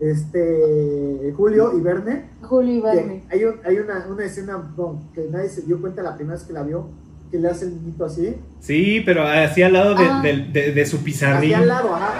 este, 0.00 1.32
Julio 1.36 1.76
y 1.76 1.80
Verne, 1.80 2.28
Julio 2.42 2.74
y 2.74 2.80
Verne. 2.80 3.24
hay, 3.30 3.44
un- 3.44 3.60
hay 3.64 3.78
una, 3.78 4.06
una 4.08 4.24
escena 4.24 4.70
no, 4.76 5.00
que 5.14 5.28
nadie 5.30 5.48
se 5.48 5.62
dio 5.62 5.80
cuenta 5.80 6.02
la 6.02 6.14
primera 6.16 6.36
vez 6.36 6.44
que 6.46 6.52
la 6.52 6.62
vio, 6.62 6.88
que 7.30 7.38
le 7.38 7.48
hace 7.48 7.66
el 7.66 7.74
niñito 7.76 8.04
así, 8.04 8.34
Sí, 8.60 9.02
pero 9.04 9.26
así 9.26 9.62
al 9.62 9.72
lado 9.72 9.94
de, 9.94 10.04
Ah. 10.04 10.20
de- 10.22 10.36
de- 10.52 10.72
de 10.72 10.86
su 10.86 11.02
pizarrín. 11.04 11.52
hacia 11.54 11.58
al 11.58 11.68
lado, 11.68 11.94
ajá. 11.94 12.12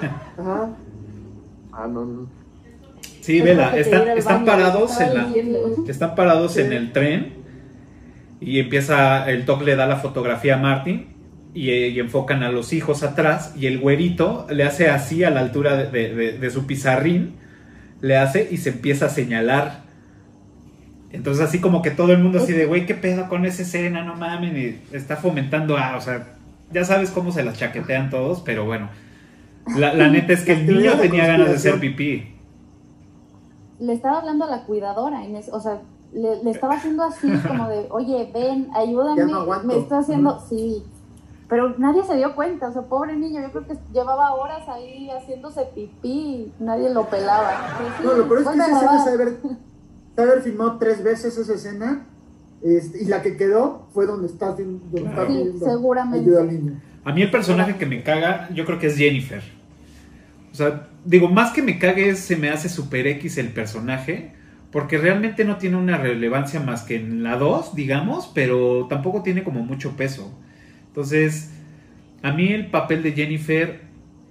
Ajá. 0.38 0.68
Ah, 1.72 1.86
no, 1.88 2.04
no. 2.04 2.28
Sí, 3.20 3.40
vela, 3.42 3.76
están, 3.76 4.44
parados 4.44 4.98
en 5.00 5.14
la, 5.14 5.28
están 5.88 6.14
parados 6.14 6.54
Sí. 6.54 6.60
en 6.62 6.72
el 6.72 6.92
tren 6.92 7.34
y 8.40 8.58
empieza, 8.58 9.30
el 9.30 9.44
Doc 9.44 9.62
le 9.62 9.76
da 9.76 9.86
la 9.86 9.96
fotografía 9.96 10.54
a 10.54 10.58
Martin 10.58 11.06
y, 11.54 11.70
y 11.70 12.00
enfocan 12.00 12.42
a 12.42 12.50
los 12.50 12.72
hijos 12.72 13.02
atrás 13.02 13.52
y 13.56 13.66
el 13.66 13.78
güerito 13.78 14.46
le 14.50 14.64
hace 14.64 14.88
así 14.88 15.22
a 15.22 15.30
la 15.30 15.40
altura 15.40 15.76
de, 15.76 15.90
de- 15.90 16.14
de- 16.14 16.38
de 16.38 16.50
su 16.50 16.66
pizarrín, 16.66 17.34
le 18.00 18.16
hace 18.16 18.48
y 18.50 18.56
se 18.56 18.70
empieza 18.70 19.06
a 19.06 19.10
señalar. 19.10 19.82
Entonces 21.12 21.44
así 21.44 21.60
como 21.60 21.82
que 21.82 21.90
todo 21.90 22.12
el 22.12 22.18
mundo 22.22 22.38
así 22.38 22.52
de, 22.52 22.66
güey, 22.66 22.86
¿qué 22.86 22.94
pedo 22.94 23.28
con 23.28 23.44
esa 23.44 23.62
escena? 23.62 24.04
No 24.04 24.14
mames, 24.14 24.52
y 24.56 24.80
está 24.96 25.16
fomentando 25.16 25.76
a, 25.76 25.96
o 25.96 26.00
sea, 26.00 26.34
ya 26.72 26.84
sabes 26.84 27.10
cómo 27.10 27.32
se 27.32 27.42
las 27.42 27.58
chaquetean 27.58 28.10
todos, 28.10 28.40
pero 28.42 28.64
bueno. 28.64 28.88
La, 29.76 29.92
la 29.94 30.08
neta 30.12 30.32
es 30.32 30.44
que 30.44 30.52
el 30.52 30.66
niño 30.66 30.92
tenía 31.00 31.26
ganas 31.26 31.48
de 31.48 31.54
hacer 31.56 31.80
pipí. 31.80 32.36
Le 33.80 33.92
estaba 33.92 34.18
hablando 34.18 34.44
a 34.44 34.48
la 34.50 34.64
cuidadora, 34.64 35.24
en 35.24 35.36
ese- 35.36 35.50
o 35.52 35.60
sea, 35.60 35.80
le, 36.12 36.42
le 36.44 36.50
estaba 36.50 36.74
haciendo 36.74 37.02
así, 37.02 37.28
como 37.48 37.68
de, 37.68 37.86
oye, 37.90 38.30
ven, 38.32 38.68
ayúdame, 38.74 39.20
Ya 39.20 39.26
no 39.26 39.62
me 39.64 39.76
está 39.78 39.98
haciendo, 39.98 40.38
sí. 40.48 40.84
Pero 41.48 41.74
nadie 41.78 42.04
se 42.04 42.16
dio 42.16 42.36
cuenta, 42.36 42.68
o 42.68 42.72
sea, 42.72 42.82
pobre 42.82 43.16
niño, 43.16 43.40
yo 43.40 43.50
creo 43.50 43.66
que 43.66 43.74
llevaba 43.92 44.34
horas 44.34 44.68
ahí 44.68 45.10
haciéndose 45.10 45.62
pipí 45.74 46.08
y 46.08 46.52
nadie 46.60 46.90
lo 46.90 47.06
pelaba. 47.06 47.50
Pero 47.76 47.90
sí, 47.98 48.04
No, 48.04 48.12
lo 48.12 48.28
peor 48.28 48.40
es 48.42 48.46
que 48.48 48.54
esa 48.54 48.72
escena 48.76 49.04
se 49.04 49.10
debe 49.10 49.22
haber, 49.24 49.36
haber 50.16 50.42
filmado 50.42 50.78
tres 50.78 51.02
veces 51.02 51.36
esa 51.38 51.54
escena. 51.54 52.06
este, 52.62 53.02
y 53.02 53.06
la 53.06 53.22
que 53.22 53.38
quedó 53.38 53.88
fue 53.94 54.04
donde 54.04 54.26
está, 54.26 54.50
haciendo- 54.50 54.84
donde 54.92 55.08
está 55.08 55.26
Sí, 55.26 55.32
pidiendo 55.32 55.64
seguramente. 55.64 56.18
ayuda 56.28 56.40
al 56.42 56.48
niño. 56.48 56.80
A 57.04 57.12
mí 57.14 57.22
el 57.22 57.30
personaje 57.30 57.76
que 57.76 57.86
me 57.86 58.02
caga, 58.02 58.50
yo 58.52 58.66
creo 58.66 58.78
que 58.78 58.88
es 58.88 58.96
Jennifer. 58.98 59.40
O 60.52 60.54
sea, 60.54 60.88
digo, 61.06 61.28
más 61.30 61.52
que 61.52 61.62
me 61.62 61.78
cague, 61.78 62.14
se 62.16 62.36
me 62.36 62.50
hace 62.50 62.68
super 62.68 63.06
X 63.06 63.38
el 63.38 63.48
personaje. 63.48 64.32
Porque 64.72 64.98
realmente 64.98 65.44
no 65.46 65.56
tiene 65.56 65.78
una 65.78 65.96
relevancia 65.96 66.60
más 66.60 66.82
que 66.82 66.96
en 66.96 67.22
la 67.22 67.36
2, 67.36 67.74
digamos, 67.74 68.30
pero 68.34 68.86
tampoco 68.90 69.22
tiene 69.22 69.42
como 69.42 69.64
mucho 69.64 69.96
peso. 69.96 70.30
Entonces, 70.86 71.50
a 72.22 72.30
mí 72.32 72.52
el 72.52 72.70
papel 72.70 73.02
de 73.02 73.12
Jennifer, 73.12 73.80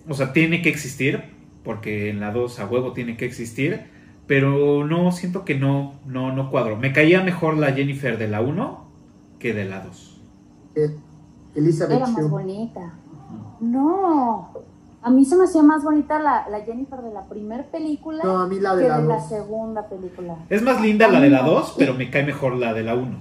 o 0.08 0.14
sea, 0.14 0.32
tiene 0.34 0.62
que 0.62 0.70
existir, 0.70 1.24
porque 1.64 2.10
en 2.10 2.20
la 2.22 2.32
2 2.32 2.60
a 2.60 2.68
huevo 2.68 2.94
tiene 2.94 3.18
que 3.18 3.26
existir, 3.26 3.82
pero 4.30 4.86
no, 4.86 5.12
siento 5.12 5.44
que 5.44 5.56
no, 5.56 5.94
no, 6.06 6.32
no 6.32 6.52
cuadro. 6.52 6.78
Me 6.78 6.94
caía 6.94 7.24
mejor 7.24 7.58
la 7.58 7.72
Jennifer 7.72 8.16
de 8.20 8.28
la 8.28 8.42
1 8.42 8.86
que 9.40 9.56
de 9.56 9.66
la 9.66 9.80
2. 9.80 10.22
Que 10.76 10.92
Elizabeth 11.56 11.98
Era 11.98 12.06
más 12.06 12.30
bonita. 12.30 12.94
No, 13.60 14.52
a 15.02 15.10
mí 15.10 15.26
se 15.26 15.36
me 15.36 15.46
hacía 15.46 15.64
más 15.64 15.84
bonita 15.84 16.20
la, 16.20 16.48
la 16.48 16.62
Jennifer 16.62 17.02
de 17.02 17.12
la 17.12 17.24
primera 17.24 17.64
película 17.64 18.24
No, 18.24 18.38
a 18.38 18.48
mí 18.48 18.60
la 18.60 18.74
que 18.74 18.78
de 18.78 18.84
de 18.84 18.90
la 18.90 19.00
la 19.00 19.16
dos. 19.16 19.30
segunda 19.30 19.90
película. 19.90 20.36
Es 20.48 20.62
más 20.62 20.80
linda 20.80 21.08
la 21.08 21.22
de 21.22 21.32
la 21.32 21.42
2, 21.42 21.74
pero 21.76 21.96
me 21.96 22.12
cae 22.12 22.24
mejor 22.24 22.56
la 22.56 22.76
de 22.76 22.84
la 22.84 22.94
1. 22.94 23.18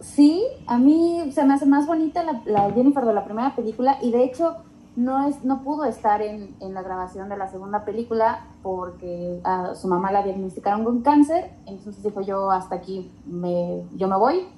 Sí, 0.00 0.42
a 0.66 0.76
mí 0.76 1.30
se 1.32 1.44
me 1.44 1.54
hace 1.54 1.66
más 1.66 1.86
bonita 1.86 2.24
la, 2.24 2.42
la 2.46 2.72
Jennifer 2.72 3.04
de 3.04 3.14
la 3.14 3.24
primera 3.24 3.54
película 3.54 3.96
y 4.02 4.10
de 4.10 4.24
hecho 4.24 4.56
no 4.96 5.26
es 5.28 5.44
no 5.44 5.62
pudo 5.62 5.84
estar 5.84 6.22
en, 6.22 6.56
en 6.60 6.74
la 6.74 6.82
grabación 6.82 7.28
de 7.28 7.36
la 7.36 7.48
segunda 7.48 7.84
película 7.84 8.46
porque 8.62 9.40
a 9.44 9.74
su 9.74 9.88
mamá 9.88 10.10
la 10.10 10.22
diagnosticaron 10.22 10.84
con 10.84 11.02
cáncer, 11.02 11.50
entonces 11.66 12.02
dijo 12.02 12.20
yo 12.22 12.50
hasta 12.50 12.76
aquí 12.76 13.12
me, 13.26 13.84
yo 13.94 14.08
me 14.08 14.16
voy 14.16 14.48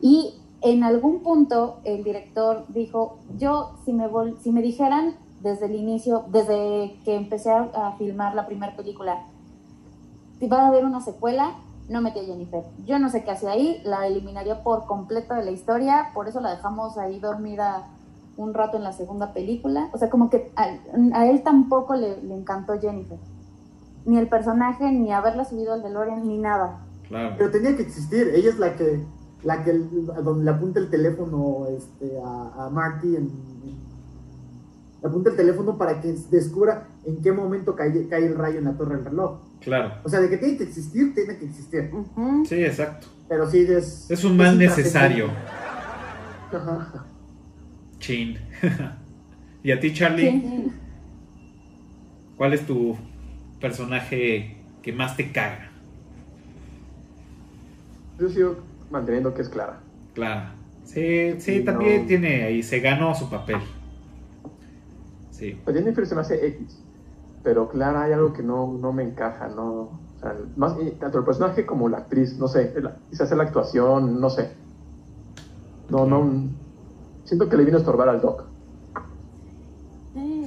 y 0.00 0.34
en 0.62 0.84
algún 0.84 1.20
punto 1.20 1.78
el 1.84 2.04
director 2.04 2.64
dijo 2.68 3.18
yo 3.36 3.72
si 3.84 3.92
me 3.92 4.08
vol- 4.08 4.38
si 4.38 4.52
me 4.52 4.62
dijeran 4.62 5.14
desde 5.42 5.66
el 5.66 5.74
inicio 5.74 6.24
desde 6.28 6.98
que 7.04 7.16
empecé 7.16 7.50
a, 7.50 7.70
a 7.74 7.92
filmar 7.98 8.34
la 8.34 8.46
primera 8.46 8.76
película 8.76 9.24
si 10.38 10.46
va 10.48 10.62
a 10.62 10.68
haber 10.68 10.86
una 10.86 11.00
secuela, 11.02 11.52
no 11.90 12.00
metí 12.00 12.20
a 12.20 12.24
Jennifer. 12.24 12.64
Yo 12.86 12.98
no 12.98 13.10
sé 13.10 13.24
qué 13.24 13.30
hacía 13.32 13.50
ahí, 13.50 13.82
la 13.84 14.06
eliminaría 14.06 14.62
por 14.62 14.86
completo 14.86 15.34
de 15.34 15.44
la 15.44 15.50
historia, 15.50 16.12
por 16.14 16.28
eso 16.28 16.40
la 16.40 16.50
dejamos 16.50 16.96
ahí 16.96 17.18
dormida 17.18 17.88
un 18.42 18.54
rato 18.54 18.76
en 18.76 18.84
la 18.84 18.92
segunda 18.92 19.32
película. 19.32 19.88
O 19.92 19.98
sea, 19.98 20.08
como 20.10 20.30
que 20.30 20.50
a, 20.56 20.66
a 21.14 21.26
él 21.26 21.42
tampoco 21.42 21.94
le, 21.94 22.22
le 22.22 22.34
encantó 22.34 22.78
Jennifer. 22.80 23.18
Ni 24.06 24.18
el 24.18 24.28
personaje, 24.28 24.90
ni 24.90 25.12
haberla 25.12 25.44
subido 25.44 25.72
al 25.74 25.82
DeLorean, 25.82 26.26
ni 26.26 26.38
nada. 26.38 26.78
Claro. 27.08 27.34
Pero 27.36 27.50
tenía 27.50 27.76
que 27.76 27.82
existir. 27.82 28.30
Ella 28.34 28.50
es 28.50 28.58
la 28.58 28.74
que, 28.76 29.04
la 29.44 29.62
que 29.62 29.72
donde 29.72 30.44
le 30.44 30.50
apunta 30.50 30.80
el 30.80 30.88
teléfono 30.90 31.66
este, 31.76 32.18
a, 32.24 32.66
a 32.66 32.70
Marty. 32.70 33.16
En, 33.16 33.22
en- 33.24 33.90
le 35.02 35.08
apunta 35.08 35.30
el 35.30 35.36
teléfono 35.36 35.78
para 35.78 36.00
que 36.00 36.14
descubra 36.30 36.86
en 37.06 37.22
qué 37.22 37.32
momento 37.32 37.74
cae, 37.74 38.06
cae 38.08 38.26
el 38.26 38.36
rayo 38.36 38.58
en 38.58 38.64
la 38.66 38.72
torre 38.72 38.96
del 38.96 39.04
reloj. 39.06 39.38
Claro. 39.60 39.92
O 40.04 40.08
sea, 40.10 40.20
de 40.20 40.28
que 40.28 40.36
tiene 40.36 40.56
que 40.58 40.64
existir, 40.64 41.14
tiene 41.14 41.38
que 41.38 41.46
existir. 41.46 41.90
Sí, 42.46 42.64
exacto. 42.64 43.06
Pero 43.28 43.48
sí 43.50 43.60
es. 43.68 44.10
Es 44.10 44.24
un 44.24 44.36
mal 44.36 44.58
necesario. 44.58 45.28
Ajá. 46.52 47.04
Chin. 48.00 48.38
¿Y 49.62 49.70
a 49.72 49.78
ti, 49.78 49.92
Charlie? 49.92 50.30
Sí. 50.30 50.72
¿Cuál 52.36 52.54
es 52.54 52.66
tu 52.66 52.96
personaje 53.60 54.56
que 54.82 54.92
más 54.92 55.16
te 55.16 55.30
caga? 55.30 55.70
Yo 58.18 58.28
sigo 58.28 58.56
manteniendo 58.90 59.32
que 59.34 59.42
es 59.42 59.48
Clara. 59.48 59.80
Clara. 60.14 60.54
Sí, 60.84 61.32
sí, 61.38 61.58
Sí, 61.58 61.64
también 61.64 62.02
no. 62.02 62.08
tiene 62.08 62.42
ahí, 62.44 62.62
se 62.62 62.80
ganó 62.80 63.14
su 63.14 63.28
papel. 63.30 63.58
Sí. 65.30 65.56
Pues 65.64 65.76
Jennifer 65.76 66.06
se 66.06 66.14
me 66.14 66.22
hace 66.22 66.46
X, 66.46 66.82
pero 67.44 67.68
Clara 67.68 68.04
hay 68.04 68.12
algo 68.12 68.32
que 68.32 68.42
no, 68.42 68.76
no 68.78 68.92
me 68.92 69.02
encaja, 69.04 69.48
no, 69.48 69.64
o 69.72 70.00
sea, 70.20 70.34
más, 70.56 70.74
y 70.82 70.90
tanto 70.92 71.18
el 71.18 71.24
personaje 71.24 71.64
como 71.64 71.88
la 71.88 71.98
actriz, 71.98 72.36
no 72.38 72.48
sé, 72.48 72.74
quizás 73.10 73.30
la 73.32 73.44
actuación, 73.44 74.20
no 74.20 74.28
sé. 74.30 74.50
No, 75.88 76.06
no, 76.06 76.50
siento 77.30 77.48
que 77.48 77.56
le 77.56 77.64
vino 77.64 77.76
a 77.76 77.80
estorbar 77.80 78.08
al 78.08 78.20
Doc. 78.20 78.42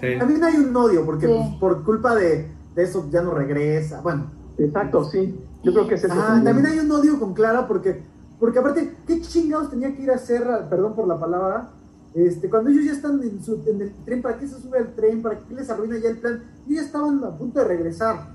Sí. 0.02 0.20
También 0.20 0.44
hay 0.44 0.58
un 0.58 0.76
odio, 0.76 1.06
porque 1.06 1.28
Sí. 1.28 1.34
pues, 1.34 1.56
por 1.60 1.84
culpa 1.86 2.14
de, 2.14 2.52
de 2.76 2.84
eso 2.84 3.08
ya 3.10 3.22
no 3.22 3.32
regresa. 3.32 4.02
Bueno, 4.02 4.26
Exacto, 4.58 5.06
sí, 5.06 5.40
yo 5.64 5.72
creo 5.74 5.88
que 5.88 5.96
es 5.96 6.04
eso. 6.04 6.14
Ah, 6.16 6.42
también 6.44 6.68
hay 6.68 6.78
un 6.80 6.92
odio 6.92 7.18
con 7.20 7.34
Clara 7.34 7.68
porque, 7.68 8.04
porque 8.40 8.60
aparte, 8.60 8.96
¿qué 9.08 9.22
chingados 9.22 9.70
tenía 9.70 9.96
que 9.96 10.04
ir 10.04 10.12
a 10.12 10.16
hacer, 10.16 10.44
perdón 10.70 10.94
por 10.94 11.08
la 11.08 11.18
palabra, 11.20 11.70
este, 12.14 12.50
cuando 12.50 12.70
ellos 12.70 12.86
ya 12.86 12.92
están 12.92 13.24
en, 13.24 13.42
su, 13.42 13.64
en 13.66 13.82
el 13.82 13.94
tren, 14.06 14.22
¿para 14.22 14.38
qué 14.38 14.48
se 14.48 14.60
sube 14.62 14.78
al 14.78 14.94
tren? 14.94 15.22
¿Para 15.24 15.40
qué 15.40 15.56
les 15.56 15.70
arruina 15.70 15.98
ya 15.98 16.10
el 16.10 16.18
plan? 16.20 16.44
Ellos 16.68 16.82
ya 16.82 16.82
estaban 16.82 17.24
a 17.24 17.32
punto 17.38 17.60
de 17.60 17.66
regresar. 17.66 18.28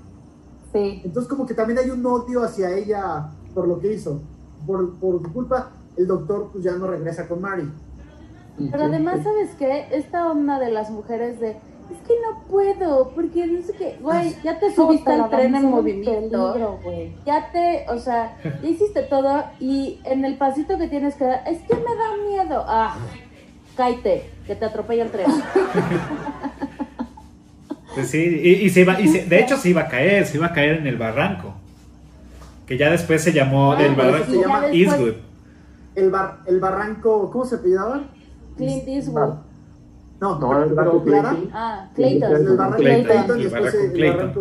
Sí. 0.73 1.01
Entonces 1.05 1.29
como 1.29 1.45
que 1.45 1.53
también 1.53 1.79
hay 1.79 1.89
un 1.91 2.03
odio 2.05 2.43
hacia 2.43 2.71
ella 2.71 3.29
por 3.53 3.67
lo 3.67 3.79
que 3.79 3.93
hizo. 3.93 4.19
Por, 4.67 4.95
por 4.95 5.21
su 5.21 5.31
culpa, 5.31 5.71
el 5.95 6.07
doctor 6.07 6.49
pues 6.51 6.63
ya 6.63 6.73
no 6.75 6.87
regresa 6.87 7.27
con 7.27 7.39
Mary. 7.41 7.71
Pero 8.71 8.83
además, 8.85 9.19
¿sabes 9.23 9.49
qué? 9.57 9.85
Esta 9.91 10.29
onda 10.29 10.59
de 10.59 10.71
las 10.71 10.89
mujeres 10.89 11.39
de, 11.39 11.49
es 11.51 11.97
que 12.07 12.13
no 12.21 12.43
puedo, 12.49 13.11
porque 13.15 13.45
no 13.47 13.61
sé 13.63 13.73
qué, 13.73 13.97
güey, 14.01 14.35
ya 14.43 14.59
te 14.59 14.73
subiste 14.73 15.11
al 15.11 15.29
tren 15.29 15.55
en 15.55 15.65
movimiento, 15.69 16.51
peligro, 16.53 16.79
güey. 16.83 17.13
ya 17.25 17.51
te, 17.51 17.85
o 17.89 17.97
sea, 17.99 18.37
ya 18.43 18.67
hiciste 18.69 19.03
todo 19.03 19.43
y 19.59 19.99
en 20.03 20.25
el 20.25 20.37
pasito 20.37 20.77
que 20.77 20.87
tienes 20.87 21.15
que 21.15 21.23
dar, 21.25 21.43
es 21.47 21.59
que 21.61 21.75
me 21.75 21.81
da 21.81 22.17
miedo, 22.29 22.63
ah, 22.67 22.95
cáete, 23.77 24.29
que 24.45 24.55
te 24.55 24.65
atropella 24.65 25.03
el 25.03 25.11
tren. 25.11 25.27
Pues 27.95 28.09
sí, 28.11 28.19
y, 28.19 28.49
y 28.65 28.69
se 28.69 28.81
iba, 28.81 28.99
y 29.01 29.07
se- 29.07 29.25
de 29.25 29.39
hecho 29.39 29.57
se 29.57 29.69
iba 29.69 29.81
a 29.81 29.87
caer, 29.87 30.25
se 30.25 30.37
iba 30.37 30.45
a 30.47 30.53
caer 30.53 30.77
en 30.77 30.87
el 30.87 30.95
barranco. 30.97 31.53
Que 32.67 32.77
ya 32.77 32.91
después 32.91 33.23
se 33.23 33.33
llamó 33.33 33.73
Ah, 33.73 33.83
el 33.83 33.95
barranco 33.95 34.31
ya 34.31 34.59
después- 34.61 34.73
Eastwood. 34.75 35.13
El, 35.95 36.11
bar, 36.11 36.37
el 36.45 36.59
barranco, 36.59 37.31
¿cómo 37.31 37.45
se 37.45 37.55
apellidaba? 37.55 38.03
Clint 38.59 38.87
Eastwood. 38.87 39.33
No, 40.21 40.37
No, 40.39 40.49
pero, 40.49 40.63
el 40.65 40.75
pero 40.75 41.03
Clara. 41.03 41.37
Ah, 41.53 41.89
Clayton. 41.95 42.29
Clayton, 42.77 43.91
Clayton. 43.93 44.33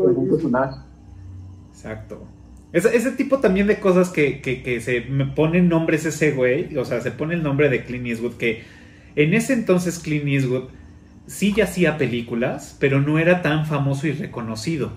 Exacto. 1.71 2.25
Ese, 2.73 2.95
ese 2.97 3.13
tipo 3.13 3.39
también 3.39 3.67
de 3.67 3.81
cosas 3.81 4.11
que, 4.11 4.41
que, 4.43 4.63
que 4.63 4.81
se 4.81 5.01
me 5.03 5.25
ponen 5.27 5.69
nombres 5.69 6.05
ese 6.05 6.33
güey, 6.33 6.77
o 6.77 6.85
sea, 6.85 7.01
se 7.01 7.11
pone 7.13 7.35
el 7.35 7.43
nombre 7.43 7.71
de 7.71 7.85
Clint 7.85 8.07
Eastwood, 8.07 8.35
que 8.35 8.65
en 9.17 9.33
ese 9.33 9.55
entonces 9.55 9.99
Clint 9.99 10.27
Eastwood 10.27 10.65
sí 11.27 11.55
ya 11.55 11.65
hacía 11.65 11.97
películas, 11.97 12.77
pero 12.79 13.01
no 13.01 13.19
era 13.19 13.41
tan 13.43 13.65
famoso 13.65 14.07
y 14.07 14.13
reconocido. 14.13 14.93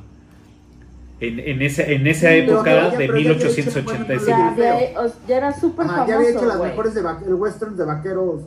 En, 1.21 1.39
en, 1.39 1.61
ese, 1.61 1.93
en 1.93 2.07
esa 2.07 2.29
Sí, 2.29 2.35
época 2.37 2.89
ya- 2.89 2.89
de 2.89 2.97
pero 2.97 3.13
ya 3.19 3.29
había 3.29 3.31
hecho, 3.33 3.45
1885. 3.45 4.55
Ya, 4.57 4.99
o- 4.99 5.27
ya 5.27 5.37
era 5.37 5.53
súper 5.53 5.85
Ajá, 5.85 6.07
ya 6.07 6.15
había 6.15 6.29
hecho 6.29 6.39
famoso, 6.39 6.57
las 6.57 6.67
mejores 6.67 6.93
de 6.95 7.01
el 7.27 7.33
westerns 7.35 7.77
de 7.77 7.85
vaqueros 7.85 8.41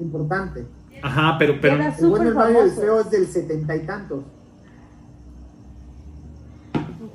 importante. 0.00 0.66
Ajá, 1.02 1.36
pero, 1.38 1.54
pero 1.60 1.74
Era 1.76 1.88
El 1.88 2.08
bueno, 2.08 2.16
súper 2.16 2.26
el 2.28 2.34
malo 2.34 2.50
y 2.50 2.56
el 2.56 2.70
famoso. 2.70 2.80
feo 2.80 3.00
es 3.00 3.10
del 3.10 3.26
setenta 3.26 3.76
y 3.76 3.86
tantos. 3.86 4.24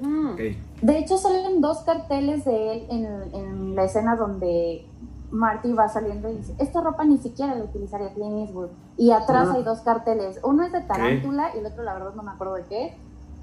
Ujú. 0.01 0.29
ok. 0.33 0.39
De 0.81 0.97
hecho, 0.99 1.17
salen 1.17 1.61
dos 1.61 1.79
carteles 1.79 2.45
de 2.45 2.71
él 2.73 2.85
en, 2.89 3.35
en 3.35 3.75
la 3.75 3.85
escena 3.85 4.15
donde 4.15 4.85
Marty 5.31 5.71
va 5.73 5.87
saliendo 5.87 6.29
y 6.29 6.35
dice, 6.37 6.53
esta 6.59 6.81
ropa 6.81 7.05
ni 7.05 7.17
siquiera 7.17 7.55
la 7.55 7.63
utilizaría 7.63 8.13
Clint 8.13 8.39
Eastwood. 8.47 8.69
Y 8.97 9.11
atrás 9.11 9.47
Ah. 9.51 9.53
hay 9.55 9.63
dos 9.63 9.79
carteles. 9.81 10.39
Uno 10.43 10.63
es 10.63 10.71
de 10.71 10.81
tarántula 10.81 11.51
y 11.55 11.59
el 11.59 11.65
otro, 11.65 11.83
la 11.83 11.93
verdad, 11.93 12.13
no 12.15 12.23
me 12.23 12.31
acuerdo 12.31 12.55
de 12.55 12.65
qué, 12.65 12.97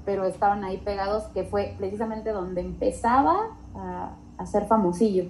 pero 0.05 0.25
estaban 0.25 0.63
ahí 0.63 0.77
pegados, 0.77 1.23
que 1.33 1.43
fue 1.43 1.75
precisamente 1.77 2.31
donde 2.31 2.61
empezaba 2.61 3.37
a, 3.75 4.11
a 4.37 4.45
ser 4.45 4.65
famosillo. 4.65 5.25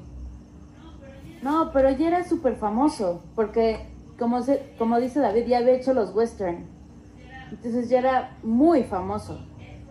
No, 1.41 1.71
pero 1.73 1.89
ya 1.91 2.07
era 2.07 2.23
súper 2.23 2.55
famoso, 2.57 3.21
porque 3.35 3.87
como, 4.21 4.43
se, 4.43 4.61
como 4.77 4.99
dice 4.99 5.19
David, 5.19 5.45
ya 5.47 5.57
había 5.57 5.73
hecho 5.73 5.95
los 5.95 6.13
western. 6.13 6.59
Entonces 7.49 7.89
ya 7.89 7.97
era 7.97 8.37
muy 8.43 8.83
famoso. 8.83 9.43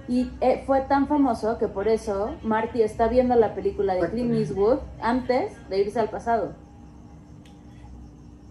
Y 0.07 0.31
eh, 0.41 0.62
fue 0.64 0.83
tan 0.83 1.09
famoso 1.09 1.59
que 1.59 1.66
por 1.66 1.89
eso 1.89 2.37
Marty 2.45 2.81
está 2.83 3.09
viendo 3.09 3.35
la 3.35 3.55
película 3.57 3.95
de 3.95 4.09
Clint 4.09 4.33
Eastwood 4.35 4.78
antes 5.03 5.53
de 5.68 5.81
irse 5.81 5.99
al 5.99 6.11
pasado. 6.11 6.55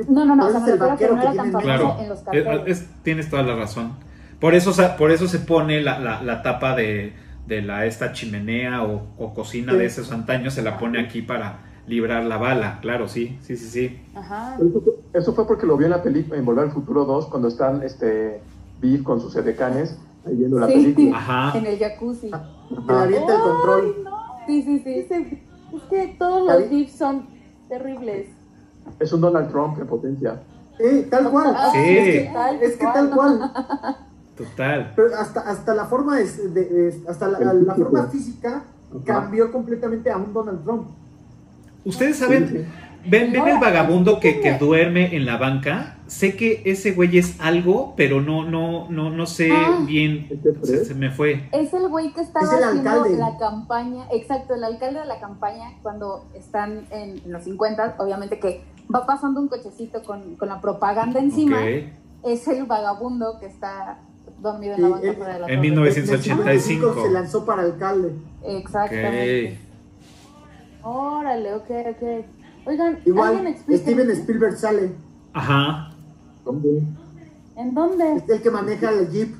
No, 0.10 0.26
no, 0.26 0.36
no, 0.36 0.48
o 0.48 0.50
sea, 0.50 0.60
es 0.60 0.66
me 0.66 0.72
refiero 0.90 0.98
que 0.98 1.08
no 1.16 1.22
era 1.22 1.34
tan 1.34 1.52
famoso 1.52 1.60
Claro, 1.62 1.96
en 2.00 2.10
los 2.10 2.20
es- 2.20 2.26
carteles. 2.26 2.62
es- 2.68 2.90
tienes 3.04 3.30
toda 3.30 3.44
la 3.44 3.56
razón. 3.56 3.94
Por 4.42 4.54
eso, 4.56 4.72
o 4.72 4.74
sea, 4.74 4.98
por 4.98 5.12
eso 5.12 5.28
se 5.30 5.40
pone 5.40 5.82
la, 5.82 5.98
la- 6.00 6.22
la 6.22 6.42
tapa 6.42 6.76
de, 6.76 7.14
de 7.48 7.62
la 7.62 7.86
esta 7.86 8.12
chimenea 8.12 8.84
o, 8.84 9.08
o 9.18 9.34
cocina 9.34 9.74
de 9.74 9.86
esos 9.86 10.12
antaños, 10.12 10.54
se 10.54 10.62
la 10.62 10.78
pone 10.78 11.00
aquí 11.00 11.22
para 11.22 11.60
librar 11.88 12.24
la 12.26 12.36
bala. 12.38 12.80
Claro, 12.82 13.08
sí, 13.08 13.38
sí, 13.42 13.56
sí, 13.58 13.68
sí. 13.70 14.02
Ajá. 14.16 14.58
Eso 14.62 14.82
fue, 14.82 14.94
eso 15.14 15.34
fue 15.34 15.46
porque 15.48 15.66
lo 15.66 15.76
vi 15.78 15.86
en 15.86 15.92
la 15.92 16.02
película, 16.04 16.38
en 16.38 16.46
Volver 16.46 16.66
al 16.66 16.72
Futuro 16.72 17.06
2, 17.06 17.28
cuando 17.28 17.48
están 17.48 17.82
este, 17.84 18.42
Biff 18.82 19.04
con 19.04 19.20
sus 19.20 19.36
edecanes 19.36 19.98
ahí 20.26 20.36
viendo 20.36 20.60
la 20.60 20.68
Sí. 20.68 20.74
película. 20.74 21.18
Ajá. 21.18 21.58
En 21.58 21.66
el 21.66 21.80
jacuzzi. 21.80 22.30
Que 22.30 22.94
le 22.94 23.00
avienta 23.00 23.36
el 23.36 23.42
control. 23.42 23.96
Sí, 24.48 24.62
sí, 24.64 24.80
sí. 24.84 25.06
Es 25.76 25.84
que 25.90 26.16
todos 26.18 26.48
los 26.48 26.70
GIFs 26.70 26.94
son 26.98 27.28
terribles. 27.68 28.28
Es 29.00 29.14
un 29.14 29.22
Donald 29.22 29.50
Trump 29.52 29.80
en 29.80 29.88
potencia. 29.88 30.42
Eh, 30.80 31.08
tal 31.10 31.30
cual. 31.30 31.54
Ah, 31.56 31.70
Sí. 31.72 31.78
Es 31.80 32.06
que, 32.28 32.30
Tal 32.34 32.56
es 32.64 32.78
que 32.78 32.86
tal 32.86 33.10
cual. 33.12 33.52
Total. 34.38 34.94
Pero 34.96 35.16
hasta, 35.18 35.42
hasta 35.42 35.76
la 35.76 35.86
forma 35.86 36.20
es 36.22 36.54
de, 36.54 37.02
hasta 37.08 37.28
la, 37.28 37.54
la 37.54 37.76
forma 37.76 38.04
física 38.08 38.64
cambió 39.06 39.52
completamente 39.52 40.10
a 40.10 40.18
un 40.18 40.34
Donald 40.34 40.64
Trump. 40.64 40.88
Ustedes 41.86 42.18
saben, 42.18 42.68
ven, 43.06 43.32
ven 43.32 43.48
el 43.48 43.60
vagabundo 43.60 44.20
que, 44.20 44.40
que 44.42 44.58
duerme 44.58 45.16
en 45.16 45.26
la 45.26 45.38
banca. 45.38 45.96
Sé 46.08 46.36
que 46.36 46.64
ese 46.66 46.92
güey 46.94 47.18
es 47.20 47.40
algo, 47.40 47.94
pero 47.96 48.20
no, 48.22 48.44
no, 48.44 48.90
no, 48.90 49.10
no 49.12 49.26
sé 49.28 49.50
Ah. 49.52 49.80
bien. 49.86 50.28
¿Este 50.32 50.86
Se, 50.86 50.94
me 50.96 51.12
fue. 51.12 51.48
Es 51.52 51.72
el 51.74 51.88
güey 51.88 52.12
que 52.14 52.22
estaba 52.22 52.46
Es 52.46 52.52
haciendo 52.64 52.90
alcalde. 52.90 53.18
la 53.18 53.38
campaña, 53.38 54.06
exacto, 54.12 54.56
el 54.56 54.64
alcalde 54.64 55.02
de 55.02 55.06
la 55.06 55.20
campaña 55.20 55.74
cuando 55.84 56.26
están 56.36 56.88
en, 56.92 57.22
en 57.24 57.32
los 57.32 57.44
50, 57.44 57.96
obviamente 58.00 58.40
que 58.40 58.62
va 58.94 59.06
pasando 59.06 59.40
un 59.40 59.48
cochecito 59.50 60.02
con, 60.04 60.36
con 60.36 60.50
la 60.50 60.60
propaganda 60.62 61.20
encima, 61.20 61.60
es 62.24 62.48
el 62.48 62.64
vagabundo 62.66 63.38
que 63.40 63.46
está 63.46 64.00
dormido 64.42 64.74
en 64.76 64.82
la 64.82 64.88
Sí, 64.88 64.94
banca 64.94 65.08
él- 65.10 65.16
fuera 65.16 65.34
de 65.34 65.40
la 65.42 65.46
en 65.48 65.52
torre. 65.56 65.62
1985. 65.62 66.44
1985 66.44 67.04
se 67.06 67.12
lanzó 67.12 67.46
para 67.46 67.62
alcalde. 67.62 68.14
Exactamente. 68.44 69.60
Ok. 70.82 70.86
Órale, 70.86 71.54
ok, 71.56 71.70
ok. 71.92 72.26
Oigan, 72.70 73.00
Igual. 73.04 73.56
Steven 73.68 74.12
Spielberg 74.12 74.56
sale. 74.56 74.92
Ajá. 75.34 75.90
¿Dónde? 76.46 76.84
¿En 77.58 77.74
dónde? 77.74 78.16
Es 78.18 78.30
el 78.30 78.42
que 78.44 78.52
maneja 78.52 78.92
el 78.92 79.10
Jeep. 79.10 79.34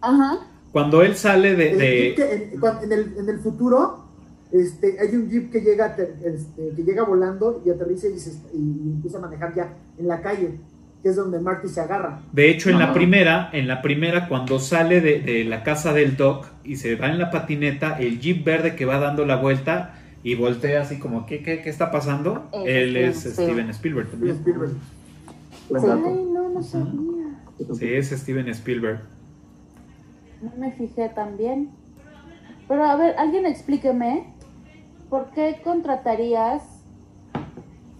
Ajá. 0.00 0.38
Cuando 0.72 1.02
él 1.02 1.14
sale 1.14 1.54
de. 1.56 1.72
El 1.72 1.78
de- 1.78 2.00
Jeep 2.00 2.16
que 2.16 2.84
en, 2.84 2.92
el, 2.92 3.14
en 3.18 3.28
el 3.28 3.38
futuro, 3.40 4.04
este, 4.50 4.96
hay 4.98 5.14
un 5.14 5.28
Jeep 5.28 5.52
que 5.52 5.60
llega, 5.60 5.94
este, 6.24 6.70
que 6.74 6.82
llega 6.82 7.02
volando 7.04 7.62
y 7.66 7.70
aterriza 7.70 8.08
y, 8.08 8.18
se- 8.18 8.40
y 8.54 8.58
empieza 8.94 9.18
a 9.18 9.20
manejar 9.20 9.54
ya 9.54 9.68
en 9.98 10.08
la 10.08 10.22
calle, 10.22 10.58
que 11.02 11.10
es 11.10 11.16
donde 11.16 11.38
Marty 11.40 11.68
se 11.68 11.82
agarra. 11.82 12.22
de 12.32 12.48
hecho, 12.50 12.70
en 12.70 12.78
la 12.78 12.94
primera, 12.94 13.50
en 13.52 13.68
la 13.68 13.82
primera, 13.82 14.26
cuando 14.26 14.58
sale 14.58 15.02
de, 15.02 15.20
de 15.20 15.44
la 15.44 15.62
casa 15.64 15.92
del 15.92 16.16
Doc 16.16 16.46
y 16.64 16.76
se 16.76 16.96
va 16.96 17.08
en 17.08 17.18
la 17.18 17.30
patineta, 17.30 17.98
el 17.98 18.18
jeep 18.20 18.42
verde 18.42 18.74
que 18.74 18.86
va 18.86 18.98
dando 18.98 19.26
la 19.26 19.36
vuelta 19.36 20.00
y 20.24 20.34
voltea 20.34 20.80
así 20.80 20.98
como, 20.98 21.26
¿qué, 21.26 21.40
qué, 21.42 21.60
qué 21.62 21.68
está 21.70 21.90
pasando? 21.92 22.48
Él 22.64 22.96
es 22.96 23.20
Steven 23.24 23.34
Steven 23.36 23.70
Spielberg 23.70 24.08
Steven 24.08 24.08
también. 24.08 24.36
Spielberg. 24.38 24.72
Sí. 25.68 25.74
no, 26.32 26.48
no 26.48 26.62
sabía. 26.62 27.74
Sí, 27.74 27.94
es 27.94 28.10
Steven 28.10 28.48
Spielberg. 28.48 29.00
No 30.42 30.50
me 30.56 30.72
fijé 30.72 31.10
tan 31.10 31.36
bien. 31.36 31.70
Pero 32.66 32.84
a 32.84 32.96
ver, 32.96 33.14
alguien 33.18 33.44
explíqueme, 33.46 34.32
¿por 35.10 35.26
qué 35.30 35.60
contratarías 35.62 36.62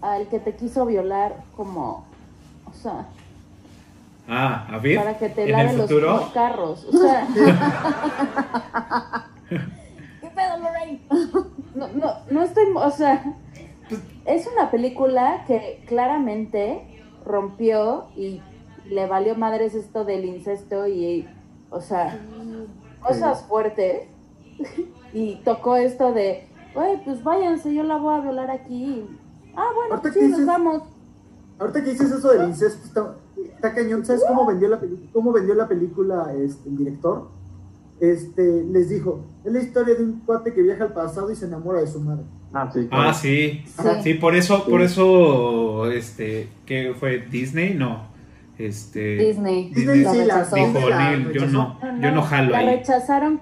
al 0.01 0.27
que 0.27 0.39
te 0.39 0.55
quiso 0.55 0.85
violar 0.87 1.43
como, 1.55 2.05
o 2.65 2.73
sea, 2.73 3.07
Ah, 4.27 4.67
a 4.71 4.79
ver, 4.79 4.97
para 4.97 5.15
que 5.19 5.29
te 5.29 5.47
lave 5.47 5.69
el 5.69 5.77
los, 5.77 5.85
futuro. 5.87 6.17
los 6.17 6.29
carros? 6.31 6.83
O 6.85 6.91
sea, 6.97 7.27
¿Qué 9.49 10.29
pedo, 10.29 10.57
Lorraine? 10.59 11.01
No, 11.75 11.87
no, 11.89 12.13
no 12.31 12.43
estoy, 12.43 12.65
o 12.73 12.89
sea, 12.91 13.35
es 14.25 14.47
una 14.47 14.71
película 14.71 15.43
que 15.47 15.83
claramente 15.87 17.03
rompió 17.25 18.05
y 18.15 18.41
le 18.89 19.07
valió 19.07 19.35
madres 19.35 19.75
esto 19.75 20.05
del 20.05 20.25
incesto 20.25 20.87
y, 20.87 21.27
o 21.69 21.81
sea, 21.81 22.19
cosas 23.01 23.43
fuertes 23.43 24.07
y 25.13 25.35
tocó 25.43 25.75
esto 25.75 26.13
de, 26.13 26.47
güey, 26.73 27.03
pues 27.03 27.23
váyanse, 27.23 27.73
yo 27.73 27.83
la 27.83 27.97
voy 27.97 28.15
a 28.15 28.21
violar 28.21 28.51
aquí. 28.51 29.07
Ah, 29.55 29.69
bueno, 29.73 30.01
pues 30.01 30.13
sí, 30.13 30.27
nos 30.27 30.45
vamos. 30.45 30.83
Ahorita 31.57 31.83
que 31.83 31.91
dices 31.91 32.11
eso 32.11 32.29
del 32.29 32.49
incesto, 32.49 32.85
está, 32.85 33.15
está 33.53 33.73
cañón. 33.73 34.05
¿Sabes 34.05 34.23
cómo 34.27 34.45
vendió 34.45 34.67
la, 34.67 34.79
cómo 35.13 35.31
vendió 35.31 35.55
la 35.55 35.67
película 35.67 36.33
este, 36.37 36.67
el 36.67 36.77
director? 36.77 37.29
Este, 37.99 38.63
les 38.65 38.89
dijo, 38.89 39.23
es 39.45 39.53
la 39.53 39.61
historia 39.61 39.95
de 39.95 40.03
un 40.03 40.19
cuate 40.25 40.53
que 40.53 40.61
viaja 40.61 40.83
al 40.85 40.93
pasado 40.93 41.31
y 41.31 41.35
se 41.35 41.45
enamora 41.45 41.79
de 41.79 41.87
su 41.87 42.01
madre. 42.01 42.23
Ah, 42.53 42.69
sí. 42.73 42.87
Ah, 42.91 43.13
sí. 43.13 43.63
Sí. 43.65 43.87
Sí, 44.03 44.13
por 44.15 44.35
eso, 44.35 44.65
por 44.65 44.81
eso, 44.81 45.89
este, 45.91 46.49
¿qué 46.65 46.93
fue? 46.97 47.19
¿Disney? 47.19 47.73
No. 47.73 48.07
Este. 48.57 49.15
Disney. 49.17 49.69
Disney 49.73 50.01
La 50.01 50.11
sí, 50.11 50.17
la, 50.19 50.23
rechazó. 50.23 50.55
Dijo 50.55 50.67
Disney 50.67 50.89
la 50.89 51.09
Neil, 51.11 51.31
yo 51.33 51.45
no, 51.47 51.79
yo 52.01 52.11
no 52.11 52.21
jalo 52.21 52.51
la 52.51 52.57
ahí. 52.59 52.65
rechazaron 52.77 53.41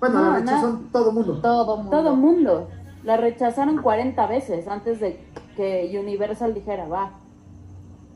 Bueno, 0.00 0.14
No, 0.22 0.30
la 0.32 0.38
rechazó 0.38 0.72
no. 0.72 0.80
todo 0.92 1.12
mundo. 1.12 1.40
Todo 1.42 1.76
mundo. 1.76 1.90
todo 1.90 2.16
mundo. 2.16 2.68
La 3.04 3.16
rechazaron 3.16 3.80
40 3.82 4.26
veces 4.26 4.68
antes 4.68 5.00
de 5.00 5.20
que 5.56 5.94
Universal 5.98 6.54
dijera, 6.54 6.86
va. 6.88 7.19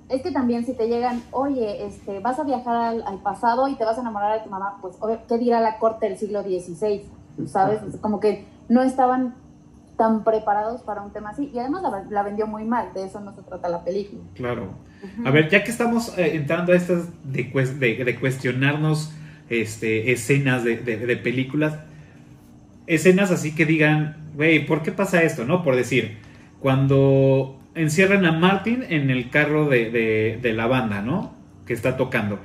Es 0.09 0.21
que 0.23 0.31
también 0.31 0.67
si 0.67 0.75
te 0.75 0.87
llegan, 0.87 1.23
oye, 1.31 1.87
este, 1.87 2.21
vas 2.21 2.39
a 2.39 2.45
viajar 2.45 2.77
al, 2.77 3.03
al 3.07 3.19
pasado 3.21 3.69
y 3.69 3.75
te 3.75 3.85
vas 3.85 3.97
a 3.97 4.03
enamorar 4.03 4.39
de 4.39 4.45
tu 4.45 4.51
mamá, 4.51 4.79
pues, 4.83 4.97
¿qué 5.29 5.39
dirá 5.39 5.61
la 5.61 5.79
corte 5.79 6.07
del 6.09 6.19
siglo 6.19 6.43
XVI? 6.43 7.03
¿Sabes? 7.47 7.81
Como 8.01 8.21
que 8.21 8.45
no 8.69 8.83
estaban 8.83 9.35
tan 9.97 10.23
preparados 10.25 10.83
para 10.83 11.03
un 11.03 11.11
tema 11.13 11.31
así. 11.31 11.51
Y 11.55 11.59
además 11.59 11.83
la, 11.83 12.05
la 12.11 12.23
vendió 12.23 12.47
muy 12.47 12.65
mal, 12.65 12.93
de 12.95 13.05
eso 13.05 13.21
no 13.21 13.33
se 13.35 13.43
trata 13.43 13.69
la 13.69 13.83
película. 13.83 14.21
Claro. 14.35 14.69
A 15.25 15.31
ver, 15.31 15.49
ya 15.51 15.65
que 15.65 15.71
estamos 15.71 16.17
eh, 16.19 16.37
entrando 16.37 16.73
a 16.73 16.77
estas 16.77 17.09
de, 17.25 17.45
de- 17.79 18.05
de 18.05 18.21
cuestionarnos 18.21 19.11
este, 19.49 20.13
escenas 20.13 20.65
de, 20.65 20.77
de- 20.79 20.99
de 20.99 21.17
películas, 21.17 21.75
escenas 22.87 23.31
así 23.31 23.55
que 23.55 23.65
digan, 23.67 24.17
güey, 24.35 24.67
¿por 24.67 24.83
qué 24.83 24.93
pasa 24.93 25.23
esto? 25.23 25.45
¿No? 25.45 25.63
Por 25.63 25.77
decir, 25.77 26.19
cuando 26.61 27.57
encierran 27.75 28.25
a 28.27 28.33
Martin 28.33 28.85
en 28.89 29.11
el 29.11 29.31
carro 29.31 29.69
de, 29.69 29.91
de- 29.91 30.39
de 30.41 30.53
la 30.53 30.67
banda, 30.67 31.03
¿no? 31.03 31.33
Que 31.67 31.73
está 31.75 31.97
tocando. 31.97 32.39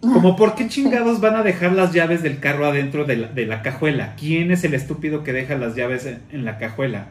Como, 0.00 0.34
¿por 0.36 0.54
qué 0.54 0.66
chingados 0.68 1.20
van 1.20 1.36
a 1.36 1.42
dejar 1.42 1.72
las 1.72 1.92
llaves 1.92 2.22
del 2.22 2.40
carro 2.40 2.64
adentro 2.66 3.04
de 3.04 3.16
la, 3.18 3.28
de 3.28 3.46
la 3.46 3.60
cajuela? 3.62 4.14
¿Quién 4.16 4.50
es 4.50 4.64
el 4.64 4.72
estúpido 4.74 5.22
que 5.24 5.32
deja 5.32 5.56
las 5.56 5.74
llaves 5.76 6.06
en, 6.06 6.20
en 6.30 6.44
la 6.46 6.56
cajuela? 6.58 7.08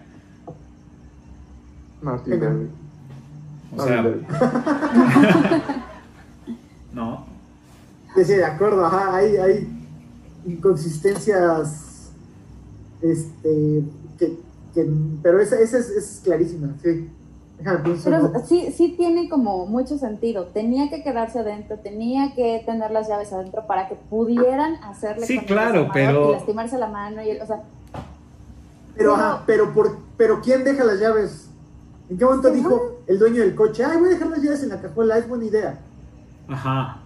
Martin. 2.01 2.69
O 3.75 3.85
sea, 3.85 4.01
no. 6.93 7.25
Sí, 8.15 8.25
sí, 8.25 8.33
de 8.33 8.45
acuerdo, 8.45 8.85
ajá, 8.85 9.15
hay, 9.17 9.35
hay 9.37 9.67
inconsistencias, 10.47 12.11
este, 13.01 13.83
que, 14.17 14.37
que- 14.73 14.87
pero 15.21 15.39
esa, 15.39 15.59
esa 15.59 15.77
es, 15.77 15.89
es 15.89 16.21
clarísima, 16.23 16.73
sí. 16.83 17.07
Pero 17.63 18.31
sí, 18.45 18.71
sí 18.75 18.95
tiene 18.97 19.29
como 19.29 19.65
mucho 19.65 19.97
sentido. 19.97 20.45
Tenía 20.45 20.89
que 20.89 21.03
quedarse 21.03 21.39
adentro, 21.39 21.77
tenía 21.77 22.33
que 22.33 22.63
tener 22.65 22.91
las 22.91 23.07
llaves 23.09 23.33
adentro 23.33 23.65
para 23.67 23.87
que 23.89 23.95
pudieran 23.95 24.75
hacerle 24.83 25.25
Sí, 25.25 25.39
claro, 25.39 25.89
pero- 25.93 26.29
y 26.29 26.31
lastimarse 26.33 26.77
la 26.77 26.87
mano 26.87 27.21
y 27.21 27.31
el- 27.31 27.41
o 27.41 27.45
sea, 27.45 27.61
Pero, 28.95 29.15
ajá, 29.15 29.43
pero, 29.45 29.73
por, 29.73 29.97
pero 30.17 30.41
¿quién 30.41 30.63
deja 30.63 30.83
las 30.83 30.99
llaves? 30.99 31.49
¿En 32.09 32.17
qué 32.17 32.25
momento 32.25 32.49
dijo 32.51 32.99
el 33.07 33.19
dueño 33.19 33.41
del 33.41 33.55
coche, 33.55 33.83
ay, 33.85 33.97
voy 33.97 34.07
a 34.07 34.11
dejar 34.11 34.27
las 34.27 34.41
llaves 34.41 34.63
en 34.63 34.69
la 34.69 34.81
cajuela, 34.81 35.17
es 35.17 35.27
buena 35.29 35.45
idea? 35.45 35.79
Ajá. 36.47 37.01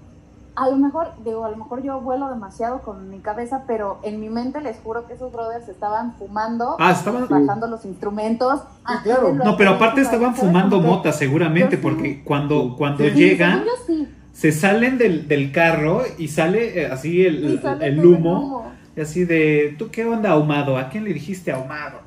A 0.56 0.70
lo 0.70 0.78
mejor, 0.78 1.08
digo, 1.26 1.44
a 1.46 1.50
lo 1.50 1.58
mejor 1.58 1.82
yo 1.82 2.00
vuelo 2.02 2.30
demasiado 2.30 2.82
con 2.82 3.10
mi 3.10 3.20
cabeza, 3.20 3.64
pero 3.66 4.00
en 4.04 4.20
mi 4.20 4.30
mente 4.30 4.62
les 4.62 4.78
juro 4.84 5.08
que 5.08 5.14
esos 5.14 5.32
brothers 5.32 5.68
estaban 5.68 6.14
fumando, 6.18 6.76
Ah, 6.80 6.92
estaban- 6.92 7.28
bajando 7.28 7.68
los 7.68 7.86
instrumentos. 7.86 8.62
Ah, 8.86 8.96
así 8.96 9.04
claro. 9.06 9.34
No, 9.34 9.58
pero 9.58 9.72
aparte 9.72 10.02
estaban 10.02 10.36
fumando 10.36 10.80
mota 10.80 11.12
seguramente, 11.12 11.78
Yo 11.78 11.78
sí. 11.78 11.82
porque 11.82 12.24
cuando, 12.24 12.76
cuando 12.78 13.04
Sí, 13.04 13.10
llegan, 13.12 13.64
sí. 13.88 14.08
se 14.32 14.52
salen 14.52 14.98
del, 14.98 15.28
del 15.28 15.52
carro 15.52 16.02
y 16.18 16.28
sale 16.28 16.82
eh, 16.82 16.86
así 16.92 17.26
el, 17.26 17.60
sale 17.62 17.88
el 17.88 18.06
humo, 18.06 18.72
y 18.96 19.02
así 19.02 19.26
de, 19.26 19.76
¿tú 19.80 19.90
qué 19.92 20.06
onda 20.06 20.32
ahumado? 20.32 20.78
¿A 20.78 20.90
quién 20.90 21.04
le 21.04 21.14
dijiste 21.14 21.52
ahumado? 21.52 22.04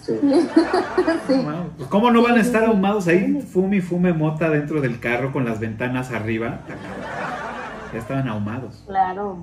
Sí. 0.00 0.12
Sí. 1.26 1.34
Pues, 1.76 1.88
¿Cómo 1.88 2.10
no 2.12 2.22
van 2.22 2.32
a 2.32 2.36
Sí, 2.36 2.40
sí, 2.42 2.46
estar 2.46 2.62
sí. 2.64 2.68
ahumados 2.70 3.08
ahí? 3.08 3.40
Fume 3.52 3.76
y 3.78 3.80
fume 3.80 4.12
mota 4.12 4.48
dentro 4.48 4.80
del 4.80 5.00
carro 5.00 5.32
con 5.32 5.44
las 5.44 5.58
ventanas 5.58 6.12
arriba. 6.12 6.60
Ya 7.92 7.98
estaban 7.98 8.28
ahumados. 8.28 8.82
Claro. 8.86 9.38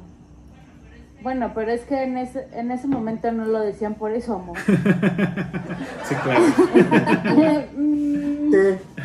Bueno, 1.22 1.52
pero 1.54 1.72
es 1.72 1.82
que 1.82 2.02
en 2.04 2.18
ese, 2.18 2.48
en 2.54 2.72
ese 2.72 2.88
momento 2.88 3.30
no 3.32 3.44
lo 3.46 3.60
decían 3.60 3.96
por 3.96 4.12
eso, 4.12 4.36
amor. 4.36 4.58
Sí, 6.06 6.16
claro. 6.24 6.44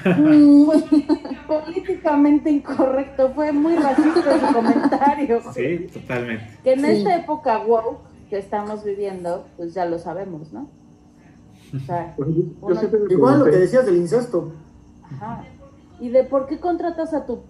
Mm, 0.05 0.70
políticamente 1.47 2.51
incorrecto, 2.51 3.30
fue 3.34 3.53
muy 3.53 3.76
racista 3.76 4.40
su 4.49 4.55
comentario. 4.55 5.40
Sí, 5.53 5.86
totalmente. 5.92 6.45
Que 6.62 6.72
en 6.72 6.80
Sí. 6.80 6.86
esta 6.86 7.16
época 7.16 7.59
woke 7.59 7.99
que 8.30 8.38
estamos 8.38 8.84
viviendo, 8.84 9.47
pues 9.59 9.74
ya 9.74 9.84
lo 9.84 9.99
sabemos, 9.99 10.51
¿no? 10.53 10.68
O 11.74 11.78
sea, 11.86 12.14
Pues, 12.16 12.28
Uno- 12.61 12.80
Igual 13.11 13.38
lo 13.40 13.45
que 13.47 13.57
decías 13.57 13.84
del 13.86 13.97
incesto. 13.97 14.53
ajá. 15.05 15.45
¿Y 16.01 16.09
de 16.09 16.24
por 16.24 16.47
qué 16.47 16.59
contratas 16.59 17.12
a 17.14 17.24
tu 17.26 17.40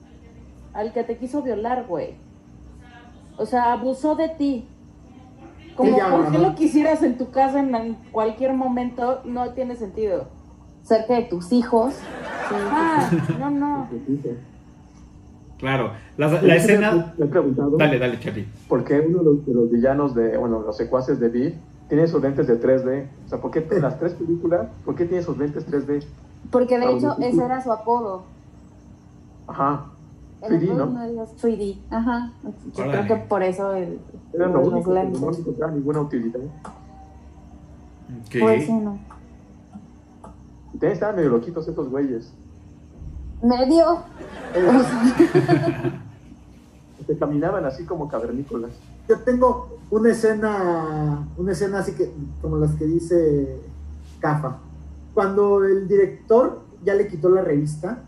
al 0.75 0.93
que 0.93 1.05
te 1.05 1.16
quiso 1.16 1.43
violar, 1.43 1.87
güey? 1.89 2.16
O 3.39 3.47
sea, 3.47 3.72
abusó 3.72 4.14
de 4.14 4.29
ti. 4.29 4.68
Como 5.77 5.91
Sí, 5.91 5.97
ya, 5.97 6.11
por 6.11 6.31
qué 6.31 6.39
lo 6.39 6.55
quisieras 6.55 7.03
en 7.03 7.18
tu 7.18 7.31
casa 7.31 7.59
en 7.61 7.75
en 7.75 7.95
cualquier 8.12 8.53
momento, 8.55 9.22
no 9.25 9.51
tiene 9.51 9.75
sentido. 9.77 10.29
Cerca 10.83 11.14
de 11.14 11.22
tus 11.22 11.51
hijos. 11.53 11.95
Sí. 11.95 12.55
Ah, 12.70 13.11
no, 13.41 13.51
no. 13.51 13.89
Claro. 15.59 15.93
La, 16.18 16.27
escena. 16.57 17.14
Me 17.16 17.25
he 17.25 17.29
preguntado 17.29 17.77
Dale, 17.79 17.99
dale, 17.99 18.20
Charlie. 18.20 18.47
por 18.68 18.85
qué 18.85 19.01
uno 19.01 19.18
de 19.18 19.25
los, 19.25 19.47
de 19.47 19.55
los 19.55 19.70
villanos 19.70 20.14
de, 20.14 20.37
bueno, 20.37 20.61
los 20.61 20.77
secuaces 20.77 21.18
de 21.20 21.29
Beat 21.29 21.55
tiene 21.89 22.03
esos 22.05 22.20
lentes 22.22 22.47
de 22.49 22.61
3D. 22.61 23.07
O 23.25 23.29
sea, 23.29 23.41
¿por 23.41 23.51
qué 23.51 23.66
en 23.70 23.81
las 23.81 23.99
tres 23.99 24.12
películas, 24.14 24.66
por 24.85 24.95
qué 24.95 25.05
tiene 25.07 25.22
esos 25.22 25.39
lentes 25.39 25.66
3D? 25.66 26.05
Porque 26.51 26.79
de 26.79 26.85
Ah, 26.87 26.91
hecho 26.91 27.16
ese 27.18 27.43
era 27.43 27.62
su 27.62 27.72
apodo. 27.72 28.25
Ajá. 29.47 29.87
El 30.45 30.61
3D, 30.61 30.70
apodo 30.70 30.86
¿no? 30.86 31.26
3D. 31.26 31.78
Ajá. 31.90 32.32
Yo 32.42 32.84
Órale. 32.84 32.92
creo 32.92 33.07
que 33.07 33.24
por 33.26 33.42
eso 33.42 33.72
el, 33.74 33.99
Era 34.32 34.49
lo 34.49 34.61
único, 34.61 34.92
pero 34.92 35.11
no 35.11 35.30
encontraba 35.30 35.72
ninguna 35.72 36.01
utilidad. 36.01 36.40
Ok. 36.40 38.36
Pues 38.40 38.66
sí, 38.66 38.72
no. 38.72 38.99
También 40.72 40.92
estaban 40.92 41.16
medio 41.16 41.30
loquitos 41.30 41.66
estos 41.68 41.88
güeyes. 41.88 42.32
Medio. 43.42 43.99
Que 47.07 47.18
caminaban 47.18 47.66
así 47.66 47.84
como 47.84 48.09
cavernícolas. 48.09 48.70
Yo 49.09 49.18
tengo 49.20 49.76
una 49.90 50.11
escena, 50.11 51.28
una 51.36 51.53
escena 51.53 51.80
así 51.80 51.92
que, 51.92 52.11
como 52.40 52.57
las 52.57 52.74
que 52.76 52.86
dice 52.86 53.61
Cafa. 54.20 54.57
Cuando 55.12 55.62
el 55.64 55.86
director 55.86 56.62
ya 56.82 56.95
le 56.95 57.07
quitó 57.07 57.28
la 57.28 57.42
revista 57.42 57.99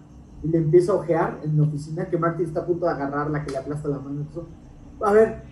y 0.42 0.48
le 0.48 0.58
empieza 0.58 0.92
a 0.92 0.96
ojear 0.96 1.38
en 1.44 1.56
la 1.56 1.64
oficina, 1.64 2.06
que 2.06 2.18
Marty 2.18 2.42
está 2.44 2.60
a 2.60 2.66
punto 2.66 2.86
de 2.86 2.92
agarrarla, 2.92 3.44
que 3.44 3.50
le 3.52 3.58
aplasta 3.58 3.88
la 3.88 3.98
mano. 3.98 4.24
eso. 4.30 4.46
A 5.02 5.12
ver, 5.12 5.42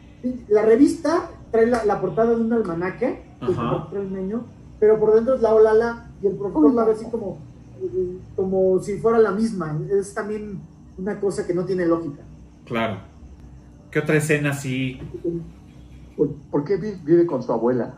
la 0.48 0.62
revista 0.62 1.30
trae 1.50 1.66
la, 1.66 1.84
la 1.84 2.00
portada 2.00 2.34
de 2.34 2.40
un 2.40 2.52
almanaque, 2.52 3.22
que 3.44 3.52
trae 3.54 4.02
el 4.02 4.12
niño, 4.12 4.44
pero 4.80 4.98
por 4.98 5.14
dentro 5.14 5.34
es 5.34 5.42
la 5.42 5.54
Olala 5.54 6.10
y 6.22 6.26
el 6.26 6.34
profesor 6.36 6.72
la 6.74 6.84
ve 6.84 6.92
así 6.92 7.06
como, 7.10 7.38
como 8.36 8.78
si 8.80 8.98
fuera 8.98 9.18
la 9.18 9.32
misma. 9.32 9.78
Es 9.90 10.14
también 10.14 10.60
una 10.98 11.18
cosa 11.20 11.46
que 11.46 11.54
no 11.54 11.64
tiene 11.64 11.86
lógica. 11.86 12.22
Claro. 12.64 12.98
¿Qué 13.90 13.98
otra 13.98 14.16
escena 14.16 14.50
así? 14.50 14.98
¿Por, 16.16 16.32
por 16.50 16.64
qué 16.64 16.76
vi- 16.76 17.00
vive 17.04 17.26
con 17.26 17.42
su 17.42 17.52
abuela? 17.52 17.94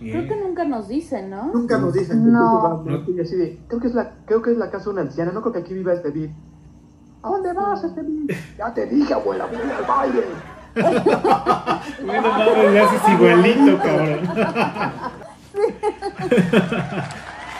Creo 0.00 0.26
que 0.26 0.36
nunca 0.36 0.64
nos 0.64 0.88
dicen, 0.88 1.30
¿no? 1.30 1.52
Nunca 1.52 1.78
nos 1.78 1.92
dicen. 1.92 2.32
No. 2.32 2.82
Y 3.06 3.20
así 3.20 3.36
de, 3.36 3.60
creo 3.68 3.80
que 3.80 3.88
es 3.88 3.94
la, 3.94 4.14
creo 4.24 4.40
que 4.40 4.52
es 4.52 4.56
la 4.56 4.70
casa 4.70 4.84
de 4.84 4.90
una 4.90 5.02
anciana, 5.02 5.30
no 5.30 5.42
creo 5.42 5.52
que 5.52 5.58
aquí 5.58 5.74
viva 5.74 5.92
este 5.92 6.10
Beat. 6.10 6.30
¿A 7.22 7.28
dónde 7.28 7.52
vas, 7.52 7.84
este 7.84 8.00
Beat? 8.02 8.30
Ya 8.56 8.72
te 8.72 8.86
dije, 8.86 9.12
abuela, 9.12 9.44
voy 9.46 9.56
al 9.56 9.84
baile. 9.86 10.24
Bueno, 12.04 12.28
mames, 12.28 12.72
le 12.72 12.80
haces 12.80 13.08
igualito, 13.12 13.78
cabrón. 13.78 14.20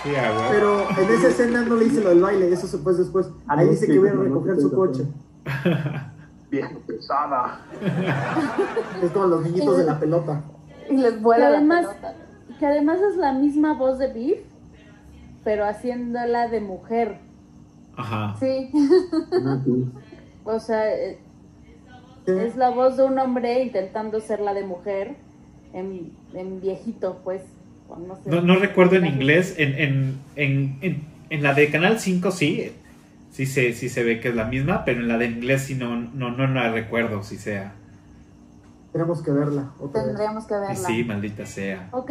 Sí, 0.03 0.09
güey. 0.09 0.51
Pero 0.51 0.89
en 0.99 1.11
esa 1.11 1.29
escena 1.29 1.63
no 1.63 1.77
le 1.77 1.85
dice 1.85 2.03
lo 2.03 2.09
del 2.09 2.23
baile, 2.23 2.51
eso 2.51 2.67
se 2.67 2.79
fue 2.79 2.95
después. 2.95 3.29
Ah, 3.47 3.57
Ahí 3.59 3.67
no, 3.67 3.73
dice 3.73 3.85
sí, 3.85 3.93
que 3.93 3.99
voy 3.99 4.09
a 4.09 4.13
recoger 4.13 4.59
su 4.59 4.73
coche. 4.73 5.05
Vieja 6.51 6.71
pesada. 6.87 7.61
Es 9.03 9.11
como 9.11 9.27
los 9.27 9.43
niñitos 9.45 9.77
de 9.77 9.85
la 9.85 10.01
pelota. 10.01 10.41
Y 10.89 10.97
les 10.97 11.21
vuela 11.21 11.51
la 11.51 11.59
además, 11.59 11.87
pelota. 11.87 12.15
Que 12.61 12.67
además 12.67 13.01
es 13.01 13.17
la 13.17 13.33
misma 13.33 13.73
voz 13.73 13.99
de 13.99 14.13
Beef, 14.13 14.41
pero 15.43 15.65
haciéndola 15.65 16.47
de 16.49 16.61
mujer. 16.61 17.17
Ajá. 17.97 18.37
Sí. 18.39 18.71
O 20.43 20.59
sea, 20.59 20.91
eh, 20.91 21.19
es 22.27 22.57
la 22.57 22.71
voz 22.71 22.97
de 22.97 23.05
un 23.05 23.19
hombre 23.19 23.63
intentando 23.63 24.21
ser 24.21 24.41
la 24.41 24.55
de 24.55 24.65
mujer 24.65 25.17
en, 25.75 26.13
en 26.33 26.61
viejito, 26.63 27.21
pues. 27.23 27.43
no, 27.89 28.17
sé. 28.17 28.31
No, 28.31 28.41
no 28.41 28.57
recuerdo 28.57 28.97
en 28.97 29.05
inglés. 29.05 29.55
En, 29.59 29.75
en, 29.79 30.19
en, 30.37 30.79
en, 30.81 31.03
en 31.29 31.43
la 31.43 31.53
de 31.53 31.71
Canal 31.71 32.01
5 32.01 32.31
sí. 32.31 32.73
Sí 33.31 33.47
se, 33.47 33.75
sí 33.75 33.91
se 33.91 34.03
ve 34.03 34.19
que 34.19 34.31
es 34.31 34.35
la 34.35 34.47
misma, 34.47 34.85
pero 34.85 35.01
en 35.01 35.09
la 35.09 35.19
de 35.19 35.27
inglés 35.27 35.63
sí 35.63 35.75
no, 35.75 35.95
no, 35.95 36.31
no 36.31 36.47
la 36.49 36.73
recuerdo 36.73 37.23
si 37.23 37.37
sea. 37.37 37.75
Tenemos 38.93 39.23
que 39.23 39.31
verla 39.31 39.71
otra 39.79 40.03
vez. 40.03 40.09
Tendríamos 40.15 40.45
que 40.47 40.55
Y 40.55 40.59
verla. 40.59 40.75
sí, 40.77 41.05
maldita 41.05 41.47
sea. 41.47 41.89
Ok, 41.93 42.11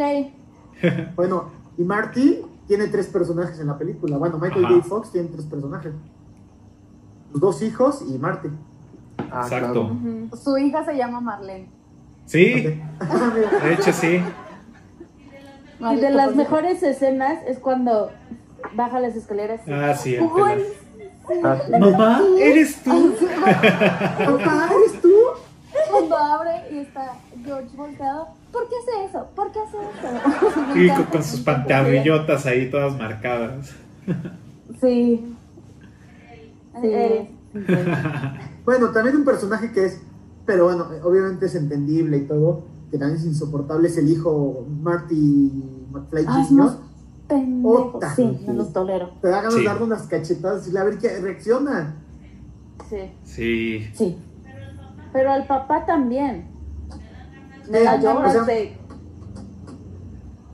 Bueno, 1.15 1.49
y 1.77 1.83
Marty 1.83 2.41
tiene 2.67 2.87
tres 2.87 3.07
personajes 3.07 3.59
en 3.59 3.67
la 3.67 3.77
película. 3.77 4.17
Bueno, 4.17 4.37
Michael 4.37 4.65
Ajá. 4.65 4.75
J. 4.75 4.87
Fox 4.87 5.11
tiene 5.11 5.27
tres 5.29 5.45
personajes. 5.45 5.91
Sus 7.31 7.41
dos 7.41 7.61
hijos 7.61 8.03
y 8.07 8.17
Marty. 8.17 8.49
Ah, 9.31 9.41
Exacto. 9.43 9.89
claro. 9.89 10.37
Su 10.41 10.57
hija 10.57 10.85
se 10.85 10.95
llama 10.95 11.19
Marlene. 11.19 11.69
Sí, 12.25 12.53
de 13.63 13.73
hecho 13.73 13.91
sí. 13.91 14.21
Y 15.81 15.95
de 15.95 16.09
las 16.11 16.35
mejores 16.35 16.83
escenas 16.83 17.39
es 17.47 17.57
cuando 17.59 18.11
baja 18.75 18.99
las 18.99 19.15
escaleras. 19.15 19.61
y- 19.67 19.71
Ah, 19.71 19.95
sí. 19.95 20.15
Ah, 21.43 21.57
sí. 21.65 21.71
Mamá, 21.79 22.21
¿eres 22.39 22.81
tú? 22.83 23.13
Papá, 23.45 24.69
¿eres 24.73 25.01
tú? 25.01 25.11
Cuando 25.89 26.17
abre 26.17 26.51
y 26.71 26.77
está 26.79 27.13
George 27.43 27.75
volteado. 27.75 28.27
¿Por 28.51 28.67
qué 28.67 28.75
hace 28.81 29.05
eso? 29.05 29.27
¿Por 29.35 29.51
qué 29.51 29.59
hace 29.59 29.77
eso? 30.87 31.05
Con, 31.11 31.23
sus 31.23 31.39
pantalrillotas 31.41 32.45
ahí 32.45 32.69
todas 32.69 32.97
marcadas. 32.97 33.73
Sí. 34.81 35.35
Sí. 36.81 36.87
Eh, 36.87 37.35
Bueno, 38.65 38.91
también 38.91 39.15
un 39.15 39.25
personaje 39.25 39.71
que 39.71 39.85
es, 39.85 39.99
pero 40.45 40.65
bueno, 40.65 40.85
obviamente 41.03 41.47
es 41.47 41.55
entendible 41.55 42.17
y 42.17 42.27
todo, 42.27 42.65
que 42.91 42.99
también 42.99 43.19
es 43.19 43.25
insoportable, 43.25 43.87
es 43.87 43.97
el 43.97 44.09
hijo 44.09 44.63
Marty 44.83 45.51
McFly 45.91 46.25
Jr. 46.25 46.51
no. 46.51 46.89
Pendejo. 47.27 47.99
Sí, 48.15 48.39
no 48.45 48.53
los 48.53 48.71
tolero. 48.73 49.09
Te 49.21 49.27
da 49.27 49.37
ganas 49.37 49.53
Sí. 49.55 49.61
de 49.61 49.65
darle 49.65 49.83
unas 49.83 50.03
cachetadas 50.03 50.67
y 50.67 50.77
a 50.77 50.83
ver 50.83 50.99
qué 50.99 51.19
reacciona. 51.19 51.95
sí. 52.89 53.11
Sí. 53.23 53.89
Sí. 53.95 54.17
Pero 55.13 55.31
al 55.31 55.45
papá 55.47 55.85
también. 55.85 56.47
Eh, 57.71 57.83
La 57.83 57.95
o 57.95 57.99
llora 58.01 58.31
sea, 58.31 58.43
de- 58.43 58.77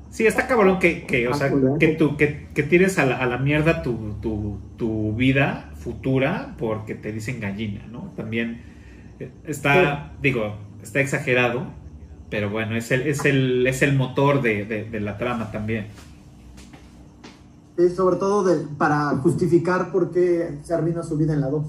Sí, 0.10 0.26
está 0.26 0.48
cabrón 0.48 0.80
que, 0.80 1.06
que 1.06 1.28
o 1.28 1.34
sea, 1.34 1.48
Ah, 1.48 1.50
joder. 1.52 1.78
que 1.78 1.90
tú, 1.90 2.16
que, 2.16 2.48
que 2.54 2.64
tires 2.64 2.98
a 3.00 3.06
la, 3.06 3.18
a 3.18 3.26
la 3.26 3.38
mierda 3.38 3.82
tu, 3.82 4.14
tu, 4.22 4.60
tu 4.78 5.14
vida 5.14 5.72
futura 5.76 6.56
porque 6.58 6.96
te 6.96 7.12
dicen 7.12 7.42
gallina, 7.42 7.86
¿no? 7.92 8.12
También 8.16 8.62
eh, 9.20 9.30
está, 9.46 10.14
digo, 10.22 10.56
está 10.82 11.02
exagerado, 11.02 11.64
pero 12.30 12.50
bueno, 12.50 12.78
es 12.78 12.92
el, 12.92 13.02
es 13.02 13.26
el, 13.26 13.68
es 13.68 13.82
el 13.82 13.94
motor 13.98 14.42
de, 14.42 14.64
de- 14.66 14.86
de 14.90 15.00
la 15.02 15.18
trama 15.18 15.52
también. 15.52 15.88
Eh, 17.78 17.90
sobre 17.90 18.16
todo 18.16 18.44
de- 18.46 18.68
para 18.78 19.10
justificar 19.18 19.92
por 19.92 20.12
qué 20.12 20.60
se 20.64 20.74
arruina 20.74 21.04
su 21.04 21.18
vida 21.18 21.34
en 21.34 21.42
la 21.42 21.50
2. 21.50 21.66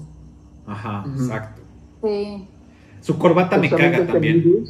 Ajá, 0.67 1.05
exacto. 1.19 1.61
Sí. 2.01 2.47
Su 3.07 3.17
corbata 3.17 3.57
me 3.57 3.69
caga 3.69 3.97
este 3.99 4.11
también. 4.11 4.65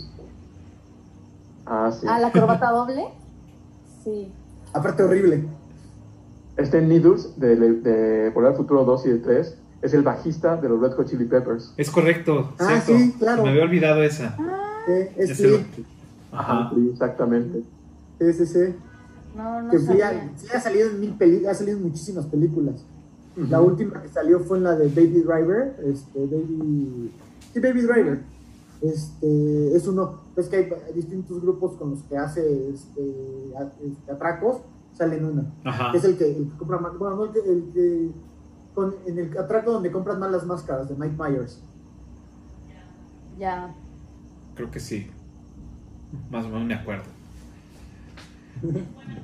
Ah, 1.65 1.91
sí. 1.91 2.05
¿A 2.07 2.19
la 2.19 2.31
corbata 2.31 2.69
doble? 2.72 3.05
Sí. 4.03 4.27
Aparte 4.73 5.01
horrible. 5.01 5.43
Este 6.55 6.81
Needles 6.84 7.39
de, 7.39 7.55
de 7.55 8.30
Volver 8.30 8.51
al 8.51 8.57
Futuro 8.57 8.85
2 8.85 9.05
y 9.07 9.09
de 9.09 9.18
3 9.18 9.57
es 9.81 9.93
el 9.95 10.03
bajista 10.03 10.55
de 10.57 10.69
los 10.69 10.80
Red 10.80 10.91
Hot 10.93 11.09
Chili 11.09 11.26
Peppers. 11.26 11.73
Es 11.77 11.89
correcto. 11.89 12.51
Ah, 12.59 12.80
cierto. 12.80 13.03
sí, 13.03 13.15
claro. 13.18 13.41
Me 13.43 13.49
había 13.49 13.64
olvidado 13.64 14.03
esa. 14.03 14.38
Eh, 14.88 15.14
es 15.18 15.31
Es 15.31 15.38
Flea. 15.38 15.55
el- 15.55 15.65
Ajá. 16.31 16.72
Sí, 16.76 16.89
exactamente. 16.93 17.61
Sí, 18.19 18.34
sí, 18.34 18.45
sí. 18.45 18.76
No, 19.35 19.61
no 19.64 19.72
Que 19.72 19.80
sabía. 19.80 20.31
sí 20.38 20.47
ha 20.53 20.59
salido 20.61 20.89
en 20.91 20.99
mil 20.99 21.14
peli- 21.15 21.45
ha 21.47 21.55
salido 21.55 21.77
en 21.77 21.84
muchísimas 21.84 22.26
películas. 22.27 22.76
La 23.35 23.61
última 23.61 24.01
que 24.01 24.09
salió 24.09 24.39
fue 24.41 24.59
en 24.59 24.64
la 24.64 24.76
de 24.76 24.88
Baby 24.89 25.22
Driver. 25.22 25.76
Este, 25.85 26.19
Baby. 26.19 27.11
Sí, 27.53 27.59
Baby 27.59 27.81
Driver. 27.81 28.22
Este, 28.81 29.76
es 29.76 29.88
uno. 29.88 30.22
Es 30.35 30.47
que 30.49 30.55
hay 30.57 30.93
distintos 30.93 31.41
grupos 31.41 31.76
con 31.77 31.91
los 31.91 32.03
que 32.03 32.15
hace 32.18 32.69
este, 32.69 33.01
a- 33.59 33.72
este, 33.84 34.11
atracos. 34.11 34.57
Sale 34.93 35.18
en 35.18 35.26
una. 35.26 35.53
Ajá. 35.64 35.91
Es 35.95 36.03
el 36.03 36.18
que, 36.18 36.26
el 36.38 36.49
que 36.51 36.57
compra 36.57 36.77
más. 36.80 36.97
Bueno, 36.97 37.15
no 37.18 37.23
el 37.26 37.31
que. 37.31 37.39
El 37.39 37.64
que 37.73 38.11
con- 38.76 38.95
en 39.07 39.18
el 39.18 39.38
atraco 39.38 39.72
donde 39.72 39.91
compran 39.91 40.19
más 40.19 40.31
las 40.31 40.45
máscaras 40.45 40.88
de 40.89 40.95
Mike 40.95 41.15
Myers. 41.18 41.61
Ya. 43.39 43.73
Creo 44.55 44.69
que 44.72 44.80
sí. 44.80 45.07
Más 46.30 46.45
o 46.45 46.49
menos 46.49 46.65
me 46.65 46.73
acuerdo. 46.76 47.03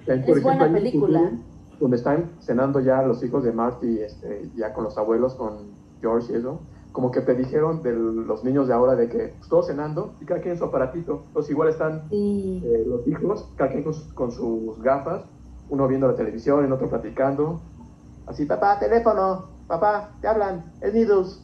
Es 0.08 0.44
buena 0.44 0.72
película. 0.72 1.32
Donde 1.80 1.98
están 1.98 2.30
cenando 2.40 2.80
ya 2.80 3.02
los 3.02 3.24
hijos 3.24 3.44
de 3.44 3.52
Marty, 3.52 4.00
este, 4.00 4.50
ya 4.56 4.74
con 4.74 4.84
los 4.84 4.98
abuelos, 4.98 5.34
con 5.34 5.58
George 6.02 6.32
y 6.34 6.36
eso. 6.36 6.62
Como 6.94 7.12
que 7.12 7.20
predijeron 7.22 7.82
de 7.84 7.92
los 7.92 8.44
niños 8.46 8.68
de 8.68 8.74
ahora 8.74 8.96
de 8.96 9.10
que 9.10 9.34
pues, 9.38 9.50
todos 9.50 9.68
cenando 9.68 10.14
y 10.22 10.26
cada 10.26 10.40
quien 10.40 10.54
en 10.54 10.60
su 10.60 10.64
aparatito. 10.66 11.24
Entonces 11.28 11.50
igual 11.52 11.68
están 11.70 12.08
Sí. 12.10 12.62
eh, 12.66 12.84
los 12.88 13.06
hijos, 13.08 13.50
cada 13.58 13.72
quien 13.72 13.84
con, 13.84 13.94
sus- 13.94 14.14
con 14.14 14.32
sus 14.32 14.80
gafas, 14.82 15.24
uno 15.70 15.88
viendo 15.88 16.08
la 16.08 16.16
televisión, 16.16 16.64
el 16.64 16.72
otro 16.72 16.88
platicando. 16.90 17.60
Así, 18.28 18.46
papá, 18.46 18.80
teléfono, 18.80 19.46
papá, 19.68 20.12
te 20.22 20.28
hablan, 20.28 20.72
es 20.82 20.94
Needles. 20.94 21.42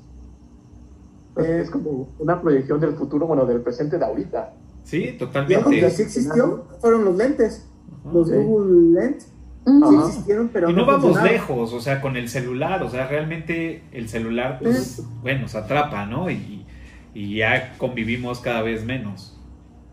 Entonces, 1.30 1.64
es 1.64 1.70
como 1.72 2.08
una 2.20 2.42
proyección 2.42 2.80
del 2.80 2.94
futuro, 2.94 3.26
bueno, 3.28 3.46
del 3.46 3.62
presente 3.62 3.98
de 3.98 4.06
ahorita. 4.06 4.54
Sí, 4.84 4.98
Y 4.98 5.08
algo 5.08 5.18
que 5.20 5.26
totalmente. 5.26 5.90
sí 5.92 6.02
existió 6.04 6.64
fueron 6.80 7.06
los 7.06 7.16
lentes. 7.16 7.66
Los 8.14 8.30
Sí. 8.30 8.36
Google 8.36 9.00
Lens. 9.02 9.32
Sí 9.66 9.72
Ajá. 9.84 10.08
existieron, 10.08 10.50
pero 10.52 10.70
Y 10.70 10.74
no 10.74 10.86
vamos 10.86 11.22
lejos, 11.24 11.74
o 11.74 11.80
sea, 11.80 12.02
con 12.02 12.18
el 12.18 12.30
celular, 12.30 12.84
o 12.84 12.90
sea, 12.90 13.08
realmente 13.08 13.84
el 13.92 14.10
celular, 14.10 14.60
pues, 14.62 15.04
bueno, 15.22 15.48
se 15.48 15.58
atrapa, 15.58 16.06
¿no? 16.06 16.30
Y, 16.30 16.66
y 17.14 17.38
ya 17.38 17.76
convivimos 17.78 18.40
cada 18.40 18.62
vez 18.62 18.86
menos. 18.86 19.36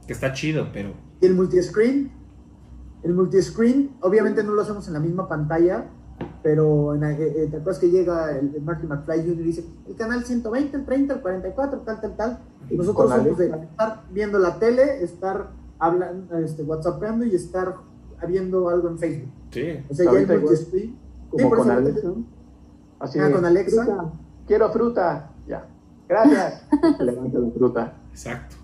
Que 0.07 0.13
está 0.13 0.33
chido, 0.33 0.69
pero... 0.73 0.95
Y 1.21 1.27
el 1.27 1.35
multiscreen, 1.35 2.13
el 3.03 3.15
multiscreen, 3.15 3.91
obviamente 4.01 4.43
no 4.45 4.53
lo 4.53 4.63
hacemos 4.63 4.87
en 4.87 4.95
la 4.95 5.01
misma 5.01 5.29
pantalla, 5.29 5.87
pero 6.43 6.95
en, 6.95 7.03
eh, 7.05 7.49
te 7.51 7.57
acuerdas 7.57 7.79
que 7.79 7.91
llega 7.91 8.39
el, 8.39 8.55
el 8.55 8.63
Marty 8.63 8.87
McFly 8.87 9.19
Jr. 9.19 9.41
y 9.41 9.43
dice, 9.43 9.65
el 9.89 9.97
canal 9.97 10.25
120, 10.25 10.77
el 10.77 10.85
30, 10.85 11.15
el 11.15 11.21
44, 11.21 11.81
tal, 11.81 12.01
tal, 12.01 12.17
tal. 12.17 12.39
Y 12.71 12.77
nosotros 12.77 13.11
somos 13.11 13.39
de 13.39 13.47
estar 13.47 14.03
viendo 14.11 14.39
la 14.39 14.59
tele, 14.59 15.03
estar 15.03 15.51
hablando, 15.79 16.39
este, 16.39 16.63
whatsappeando 16.63 17.25
y 17.25 17.35
estar 17.35 17.77
viendo 18.27 18.69
algo 18.69 18.89
en 18.89 18.99
Facebook. 18.99 19.31
Sí. 19.51 19.85
O 19.91 19.95
sea, 19.95 20.05
ya 20.13 20.27
Como 20.27 20.49
Sí, 20.57 21.45
por 21.49 21.59
con 21.59 21.71
Alexa. 21.71 22.09
Así 23.01 23.19
Ah, 23.19 23.31
con 23.31 23.45
Alexa. 23.45 23.85
"Fruta, 23.85 24.05
quiero 24.47 24.71
fruta. 24.71 25.31
Ya. 25.47 25.67
Gracias. 26.09 26.67
Levanta 27.01 27.39
la 27.39 27.51
fruta. 27.51 27.93
Exacto. 28.13 28.57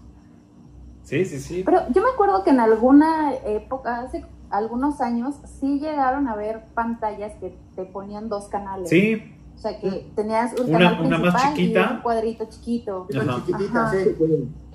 Sí, 1.03 1.24
sí, 1.24 1.41
sí. 1.41 1.62
Pero 1.65 1.81
yo 1.91 2.03
me 2.03 2.09
acuerdo 2.11 2.43
que 2.45 2.51
en 2.51 2.61
alguna 2.61 3.35
época, 3.45 4.01
hace 4.01 4.24
algunos 4.51 5.01
años, 5.01 5.35
sí 5.61 5.81
llegaron 5.81 6.29
a 6.29 6.37
ver 6.37 6.65
pantallas 6.74 7.33
que 7.41 7.57
te 7.74 7.85
ponían 7.85 8.29
dos 8.29 8.47
canales. 8.49 8.89
Sí, 8.89 9.23
O 9.55 9.59
sea, 9.62 9.79
que 9.79 10.11
tenías 10.16 10.59
un 10.59 10.70
Una- 10.74 10.79
canal 10.79 11.07
una 11.07 11.19
más 11.19 11.31
principal 11.35 11.55
chiquita. 11.55 11.81
y 11.93 11.95
un 11.97 12.03
cuadrito 12.03 12.45
chiquito. 12.49 13.07
Una 13.12 13.23
Ajá. 13.35 13.43
chiquitita, 13.47 13.83
Ajá. 13.87 13.93
sí. 13.93 13.99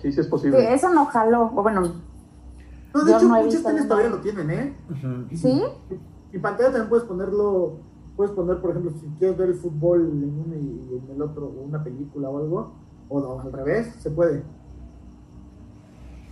Sí, 0.02 0.12
sí 0.14 0.20
es 0.20 0.26
Sí, 0.26 0.30
posible. 0.32 0.74
eso 0.74 0.90
no 0.94 1.06
jaló. 1.06 1.52
O 1.56 1.64
bueno, 1.64 1.94
No, 2.98 3.04
de 3.06 3.12
Yo 3.12 3.18
hecho, 3.18 3.28
no 3.28 3.44
muchas 3.44 3.64
teles 3.64 3.88
todavía 3.88 4.10
lo 4.10 4.18
tienen, 4.22 4.50
¿eh? 4.52 4.74
¿sí? 5.36 5.62
Mi 6.34 6.40
pantalla 6.40 6.70
también 6.72 6.90
puedes 6.90 7.06
ponerlo, 7.06 7.78
puedes 8.16 8.32
poner, 8.34 8.60
por 8.60 8.72
ejemplo, 8.72 8.92
si 9.00 9.06
quieres 9.20 9.38
ver 9.38 9.50
el 9.50 9.56
fútbol 9.56 10.02
en 10.02 10.24
uno 10.46 10.56
y 10.56 10.98
en 10.98 11.16
el 11.16 11.22
otro, 11.22 11.46
o 11.46 11.62
una 11.64 11.84
película 11.84 12.30
o 12.30 12.38
algo, 12.40 12.72
o 13.10 13.20
no, 13.20 13.40
al 13.42 13.52
revés, 13.54 13.94
se 14.00 14.10
puede. 14.12 14.44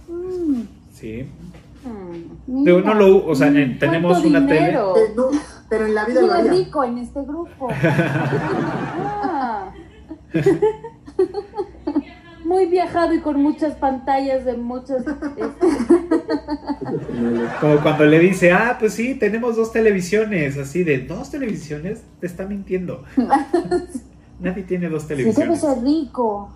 Mm, 0.10 0.62
sí. 0.92 1.30
Mm. 2.48 2.64
No 2.64 2.94
lo, 2.96 3.26
o 3.28 3.36
sea, 3.36 3.48
en- 3.48 3.54
¿Cuánto 3.78 3.80
tenemos 3.80 4.26
una 4.26 4.40
dinero? 4.40 4.96
Eh, 4.98 5.14
no, 5.16 5.26
pero 5.70 5.86
en 5.86 5.94
la 5.96 6.06
vida 6.06 6.22
lo 6.22 6.50
rico 6.50 6.84
en 6.84 6.98
este 6.98 7.22
grupo. 7.24 7.68
Ah. 9.38 9.72
Muy 12.44 12.66
viajado 12.68 13.14
y 13.14 13.22
con 13.22 13.42
muchas 13.42 13.76
pantallas 13.76 14.46
de 14.46 14.58
muchas. 14.58 15.06
este, 15.08 15.30
tele. 15.30 16.15
Como 17.62 17.78
cuando 17.82 18.06
le 18.06 18.20
dice, 18.20 18.52
ah, 18.52 18.78
pues 18.80 18.94
sí, 18.94 19.16
tenemos 19.16 19.56
dos 19.56 19.72
televisiones, 19.72 20.58
así 20.58 20.84
de, 20.84 21.00
¿dos 21.00 21.30
televisiones? 21.32 22.04
Te 22.20 22.28
está 22.28 22.46
mintiendo. 22.46 23.04
Nadie 24.40 24.64
tiene 24.64 24.90
dos 24.90 25.04
Sí, 25.04 25.10
debe 25.10 25.24
televisiones. 25.34 25.62
ser 25.62 25.82
rico. 25.84 26.50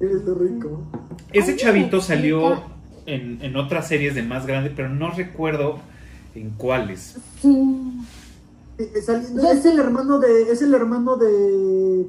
Rico. 0.00 0.82
Ese 1.32 1.56
chavito 1.56 2.00
salió 2.00 2.60
en, 3.06 3.38
en 3.40 3.56
otras 3.56 3.86
series 3.88 4.14
de 4.16 4.22
más 4.22 4.46
grande, 4.46 4.72
pero 4.74 4.88
no 4.88 5.10
recuerdo 5.10 5.78
en 6.34 6.50
cuáles. 6.50 7.18
Sí. 7.40 7.98
Eh, 8.78 8.90
eh, 8.94 8.98
es 9.52 9.64
el 9.64 9.78
hermano 9.78 10.18
de, 10.18 10.50
es 10.50 10.60
el 10.62 10.74
hermano 10.74 11.16
de, 11.16 12.06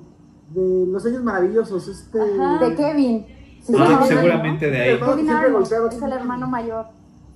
de 0.55 0.87
los 0.87 1.05
años 1.05 1.23
maravillosos, 1.23 1.87
este. 1.87 2.19
Ajá. 2.19 2.65
De 2.65 2.75
Kevin. 2.75 3.25
Sí, 3.61 3.73
Ah, 3.77 4.03
seguramente 4.07 4.71
de 4.71 4.81
ahí. 4.81 4.99
Kevin 4.99 5.29
Arnold, 5.29 5.67
es 5.93 6.01
el 6.01 6.11
hermano 6.11 6.47
mayor. 6.47 6.87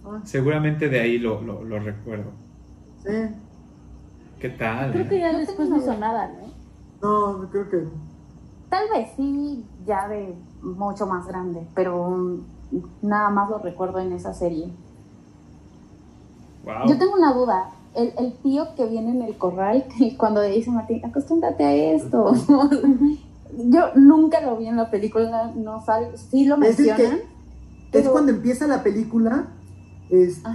Ah, 0.10 0.22
Seguramente 0.24 0.90
de 0.90 1.00
ahí 1.00 1.18
lo, 1.18 1.42
lo, 1.42 1.64
lo 1.64 1.80
recuerdo. 1.80 2.32
sí. 3.04 3.12
¿Qué 4.40 4.50
tal? 4.50 4.92
Creo 4.92 5.10
que 5.10 5.16
eh? 5.18 5.20
ya 5.22 5.32
Yo 5.32 5.40
después 5.40 5.68
no 5.68 5.78
hizo 5.78 5.98
nada, 5.98 6.30
¿no? 7.02 7.40
No, 7.42 7.50
creo 7.50 7.68
que. 7.70 7.88
Tal 8.70 8.84
vez 8.94 9.10
sí, 9.18 9.66
ya 9.86 10.08
de 10.08 10.36
mucho 10.62 11.08
más 11.08 11.26
grande, 11.26 11.66
pero 11.74 12.38
nada 13.02 13.30
más 13.32 13.50
lo 13.50 13.58
recuerdo 13.58 13.98
en 14.00 14.12
esa 14.12 14.34
serie. 14.36 14.70
Wow. 16.64 16.88
Yo 16.88 16.98
tengo 16.98 17.14
una 17.14 17.34
duda. 17.34 17.72
El, 17.96 18.14
el 18.20 18.34
tío 18.44 18.68
que 18.76 18.86
viene 18.86 19.10
en 19.12 19.22
el 19.24 19.38
corral, 19.38 19.86
que 19.98 20.16
cuando 20.18 20.42
le 20.42 20.50
dice 20.50 20.70
a 20.70 20.74
Martín, 20.74 21.04
acostúmbrate 21.04 21.64
a 21.64 21.74
esto. 21.74 22.32
Yo 23.58 23.86
nunca 23.96 24.40
lo 24.42 24.58
vi 24.58 24.68
en 24.68 24.76
la 24.78 24.92
película, 24.92 25.52
no 25.56 25.84
sale, 25.84 26.16
sí 26.16 26.46
lo 26.46 26.58
Es 26.62 26.78
el 26.80 26.86
que- 26.86 26.92
mencionan. 26.92 27.18
Es 27.18 27.24
pero- 27.92 28.12
cuando 28.12 28.32
empieza 28.34 28.68
la 28.68 28.84
película, 28.84 29.48
este, 30.10 30.50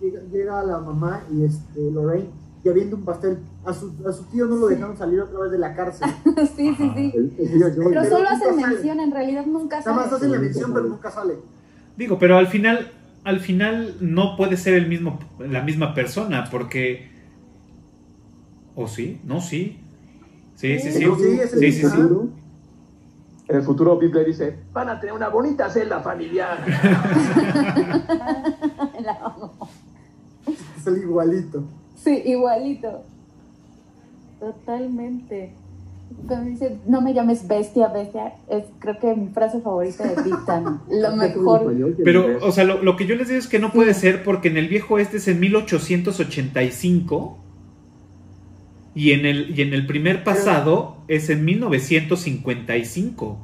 llega, 0.00 0.20
llega 0.32 0.62
la 0.64 0.78
mamá 0.80 1.22
y 1.32 1.44
este, 1.44 1.90
Lorraine 1.90 2.28
ya 2.64 2.72
viendo 2.72 2.96
un 2.96 3.04
pastel. 3.04 3.38
A 3.64 3.72
su, 3.72 3.92
a 4.08 4.12
su 4.12 4.24
tío 4.24 4.46
no 4.46 4.56
lo 4.56 4.68
dejaron 4.68 4.96
salir 4.96 5.20
otra 5.20 5.40
vez 5.40 5.50
de 5.52 5.58
la 5.58 5.74
cárcel. 5.74 6.08
sí, 6.56 6.74
sí, 6.76 6.90
sí. 6.94 7.12
El- 7.14 7.32
el 7.38 7.48
tío 7.52 7.58
George. 7.58 7.74
Pero 7.76 7.90
Pero 7.90 8.04
solo 8.04 8.28
hacen 8.28 8.54
sale. 8.60 8.66
mención, 8.74 9.00
en 9.00 9.10
realidad 9.12 9.46
nunca 9.46 9.78
Nada 9.80 9.92
más 9.92 10.04
sale. 10.06 10.16
hacen 10.16 10.32
la 10.32 10.38
mención, 10.38 10.72
pero 10.72 10.86
nunca 10.86 11.10
sale. 11.10 11.34
Digo, 11.96 12.18
pero 12.18 12.36
al 12.38 12.46
final, 12.48 12.90
al 13.24 13.40
final 13.40 13.96
no 14.00 14.36
puede 14.36 14.56
ser 14.56 14.74
el 14.74 14.88
mismo, 14.88 15.18
la 15.38 15.62
misma 15.62 15.94
persona, 15.94 16.44
porque. 16.50 17.08
¿O 18.74 18.86
sí? 18.88 19.20
No, 19.24 19.40
sí. 19.40 19.78
Sí, 20.56 20.78
sí, 20.78 20.90
Sí, 20.92 21.00
sí, 21.72 21.72
sí. 21.72 21.86
En 23.48 23.56
el 23.56 23.62
futuro, 23.62 23.96
Bill 23.96 24.10
Blair 24.10 24.26
dice: 24.26 24.58
Van 24.72 24.88
a 24.88 24.98
tener 24.98 25.14
una 25.14 25.28
bonita 25.28 25.70
celda 25.70 26.00
familiar. 26.00 26.58
La 29.00 29.12
amo. 29.22 29.52
Es 30.76 30.86
el 30.86 30.98
igualito. 30.98 31.62
Sí, 31.96 32.22
igualito. 32.24 33.04
Totalmente. 34.40 35.52
Cuando 36.26 36.50
dice, 36.50 36.78
no 36.86 37.00
me 37.00 37.14
llames 37.14 37.48
bestia, 37.48 37.88
bestia, 37.88 38.34
es 38.48 38.64
creo 38.78 38.96
que 39.00 39.14
mi 39.16 39.26
frase 39.28 39.60
favorita 39.60 40.04
de 40.04 40.22
Big 40.22 40.36
Time. 40.46 40.78
Lo 40.88 41.16
mejor. 41.16 41.74
Pero, 42.04 42.38
o 42.46 42.52
sea, 42.52 42.64
lo, 42.64 42.82
lo 42.82 42.96
que 42.96 43.06
yo 43.06 43.16
les 43.16 43.28
digo 43.28 43.38
es 43.38 43.48
que 43.48 43.58
no 43.58 43.72
puede 43.72 43.94
ser 43.94 44.22
porque 44.22 44.48
en 44.48 44.56
el 44.56 44.68
viejo 44.68 44.98
este 44.98 45.16
es 45.18 45.26
en 45.28 45.40
1885 45.40 47.38
y 48.96 49.12
en 49.12 49.26
el, 49.26 49.56
y 49.56 49.60
en 49.62 49.74
el 49.74 49.86
primer 49.86 50.24
pasado 50.24 50.96
es 51.06 51.28
en 51.28 51.44
1955. 51.44 53.38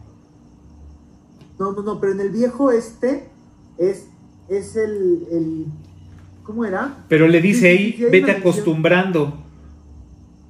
No, 1.59 1.73
no, 1.73 1.83
no, 1.83 2.01
pero 2.01 2.15
en 2.15 2.21
el 2.21 2.31
viejo 2.31 2.71
este 2.73 3.29
es, 3.77 4.07
es 4.49 4.77
el, 4.77 5.27
el. 5.31 5.67
¿Cómo 6.43 6.65
era? 6.65 7.05
Pero 7.09 7.29
le 7.29 7.43
dice 7.43 7.69
ahí, 7.69 7.93
sí, 7.93 7.99
sí, 7.99 8.05
hay 8.05 8.11
vete 8.11 8.31
acostumbrando. 8.33 9.43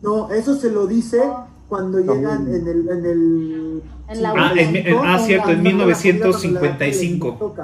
No, 0.03 0.33
eso 0.33 0.55
se 0.55 0.71
lo 0.71 0.87
dice 0.87 1.21
cuando 1.69 1.99
llegan 1.99 2.47
en 2.47 2.69
el. 2.69 2.89
En, 2.89 3.05
el 3.05 3.83
En 4.09 4.23
la 4.23 4.31
Ah, 4.37 4.53
en- 4.57 4.77
en- 4.77 4.97
ah, 5.03 5.19
cierto, 5.19 5.51
en 5.51 5.63
cuando 5.63 5.81
la- 5.81 5.87
1955. 5.97 7.55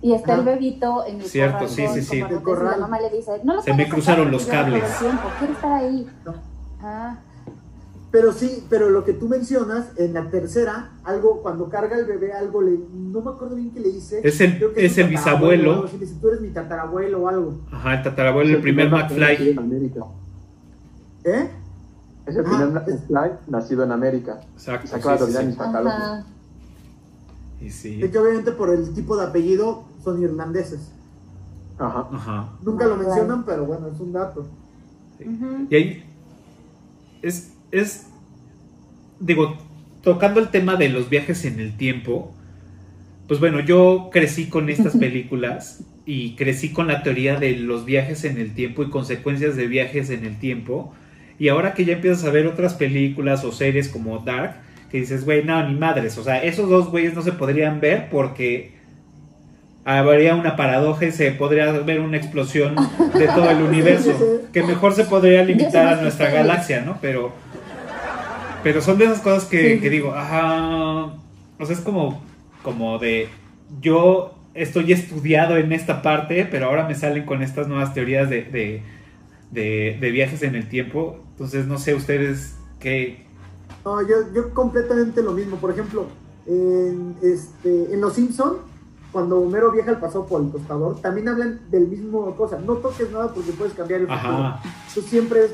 Y 0.00 0.12
está 0.12 0.34
el 0.36 0.42
bebito 0.44 1.04
en 1.06 1.20
el 1.20 1.26
Cierto, 1.26 1.58
corral 1.66 1.70
sí, 1.70 1.86
sí, 1.94 2.02
sí. 2.02 2.20
El 2.20 2.42
corral. 2.42 2.72
La 2.80 2.86
mamá 2.86 3.00
le 3.00 3.10
dice, 3.10 3.32
no 3.42 3.54
lo 3.56 3.62
Se 3.62 3.74
me 3.74 3.88
cruzaron 3.88 4.30
los 4.30 4.46
cables. 4.46 4.84
el 5.02 5.18
Quiere 5.38 5.52
estar 5.52 5.72
ahí. 5.72 6.06
Ah, 6.80 7.18
Pero 8.12 8.32
sí, 8.32 8.64
pero 8.70 8.88
lo 8.90 9.04
que 9.04 9.12
tú 9.12 9.28
mencionas, 9.28 9.86
en 9.96 10.14
la 10.14 10.30
tercera, 10.30 10.92
algo, 11.04 11.42
cuando 11.42 11.68
carga 11.68 11.98
el 11.98 12.06
bebé, 12.06 12.32
algo 12.32 12.62
le. 12.62 12.78
No 12.94 13.20
me 13.20 13.30
acuerdo 13.32 13.56
bien 13.56 13.70
qué 13.72 13.80
le 13.80 13.90
dice. 13.90 14.20
Es 14.22 14.40
el- 14.40 14.56
Creo 14.56 14.72
que 14.72 14.86
es 14.86 14.96
el 14.98 15.08
bisabuelo. 15.08 15.72
algo 15.72 15.84
le 15.92 15.98
dice, 15.98 16.14
tú 16.20 16.28
eres 16.28 16.40
mi 16.40 16.48
tatarabuelo 16.50 17.22
o 17.22 17.28
algo. 17.28 17.60
Ajá, 17.72 17.94
el 17.94 18.02
tatarabuelo, 18.04 18.56
el 18.56 18.62
primer 18.62 18.88
McFly. 18.90 19.50
En 19.50 19.58
América. 19.58 20.00
¿Eh? 21.24 21.50
Es 22.24 22.36
el 22.36 22.46
Ah, 22.46 22.48
primer 22.48 22.68
es- 22.88 23.00
McFly 23.10 23.30
nacido 23.48 23.82
en 23.84 23.92
América. 23.92 24.40
Exacto. 24.54 24.86
Se 24.86 24.94
acaba 24.96 25.12
de 25.14 25.18
sí, 25.18 25.24
sí, 25.24 25.26
olvidar 25.26 25.42
sí. 25.42 25.48
mis 25.48 25.56
pantalones. 25.56 25.94
Ajá. 26.02 26.24
Y 27.60 27.70
sí. 27.70 28.00
Es 28.02 28.10
que 28.10 28.18
obviamente 28.18 28.52
por 28.52 28.70
el 28.70 28.94
tipo 28.94 29.16
de 29.16 29.26
apellido 29.26 29.82
son 30.02 30.22
irlandeses. 30.22 30.92
Ajá. 31.78 32.08
Ajá. 32.12 32.52
Nunca 32.62 32.86
lo 32.86 32.96
mencionan, 32.96 33.44
pero 33.44 33.64
bueno, 33.64 33.88
es 33.88 34.00
un 34.00 34.12
dato. 34.12 34.46
Y 35.70 35.74
ahí 35.74 36.04
es, 37.22 37.52
es, 37.70 38.06
digo, 39.20 39.56
tocando 40.02 40.40
el 40.40 40.48
tema 40.48 40.76
de 40.76 40.88
los 40.88 41.08
viajes 41.08 41.44
en 41.44 41.60
el 41.60 41.76
tiempo, 41.76 42.32
pues 43.26 43.40
bueno, 43.40 43.60
yo 43.60 44.10
crecí 44.12 44.48
con 44.48 44.68
estas 44.70 44.96
películas 44.98 45.84
y 46.06 46.36
crecí 46.36 46.72
con 46.72 46.86
la 46.88 47.02
teoría 47.02 47.38
de 47.38 47.56
los 47.56 47.84
viajes 47.84 48.24
en 48.24 48.38
el 48.38 48.54
tiempo 48.54 48.82
y 48.82 48.90
consecuencias 48.90 49.56
de 49.56 49.66
viajes 49.66 50.10
en 50.10 50.24
el 50.24 50.38
tiempo. 50.38 50.94
Y 51.38 51.48
ahora 51.48 51.74
que 51.74 51.84
ya 51.84 51.94
empiezas 51.94 52.24
a 52.24 52.30
ver 52.30 52.46
otras 52.46 52.74
películas 52.74 53.44
o 53.44 53.52
series 53.52 53.88
como 53.88 54.18
Dark, 54.18 54.56
que 54.90 54.98
dices, 54.98 55.24
güey, 55.24 55.44
no, 55.44 55.68
ni 55.68 55.74
madres. 55.74 56.16
O 56.18 56.24
sea, 56.24 56.42
esos 56.42 56.68
dos 56.68 56.90
güeyes 56.90 57.14
no 57.14 57.22
se 57.22 57.32
podrían 57.32 57.80
ver 57.80 58.08
porque 58.10 58.77
habría 59.88 60.34
una 60.34 60.54
paradoja 60.54 61.06
y 61.06 61.12
se 61.12 61.30
podría 61.30 61.72
ver 61.72 62.00
una 62.00 62.18
explosión 62.18 62.76
de 63.14 63.26
todo 63.26 63.48
el 63.48 63.62
universo. 63.68 64.12
Que 64.52 64.62
mejor 64.62 64.92
se 64.92 65.04
podría 65.04 65.42
limitar 65.42 65.86
a 65.86 66.02
nuestra 66.02 66.30
galaxia, 66.30 66.82
¿no? 66.82 66.98
Pero, 67.00 67.32
pero 68.62 68.82
son 68.82 68.98
de 68.98 69.06
esas 69.06 69.20
cosas 69.20 69.44
que, 69.46 69.80
que 69.80 69.88
digo, 69.88 70.14
ajá. 70.14 71.06
O 71.58 71.64
sea, 71.64 71.74
es 71.74 71.80
como, 71.80 72.22
como 72.62 72.98
de. 72.98 73.28
Yo 73.80 74.34
estoy 74.52 74.92
estudiado 74.92 75.56
en 75.56 75.72
esta 75.72 76.02
parte, 76.02 76.46
pero 76.50 76.66
ahora 76.66 76.86
me 76.86 76.94
salen 76.94 77.24
con 77.24 77.42
estas 77.42 77.66
nuevas 77.66 77.94
teorías 77.94 78.28
de, 78.28 78.42
de, 78.42 78.82
de, 79.50 79.96
de 79.98 80.10
viajes 80.10 80.42
en 80.42 80.54
el 80.54 80.68
tiempo. 80.68 81.18
Entonces, 81.30 81.66
no 81.66 81.78
sé 81.78 81.94
ustedes 81.94 82.56
qué, 82.78 83.24
No, 83.86 84.02
yo, 84.02 84.16
yo 84.34 84.52
completamente 84.52 85.22
lo 85.22 85.32
mismo. 85.32 85.56
Por 85.56 85.70
ejemplo, 85.70 86.08
en, 86.46 87.14
este, 87.22 87.94
en 87.94 88.00
Los 88.02 88.14
Simpson, 88.14 88.58
cuando 89.18 89.40
Homero 89.40 89.72
viaja 89.72 89.90
al 89.90 89.98
pasado 89.98 90.26
por 90.26 90.40
el 90.42 90.52
tostador, 90.52 91.00
también 91.00 91.28
hablan 91.28 91.60
del 91.72 91.88
mismo 91.88 92.36
cosa. 92.36 92.56
No 92.60 92.74
toques 92.76 93.10
nada 93.10 93.34
porque 93.34 93.50
puedes 93.50 93.74
cambiar 93.74 94.02
el 94.02 94.06
futuro. 94.06 94.54
Tú 94.94 95.00
siempre 95.00 95.46
es- 95.46 95.52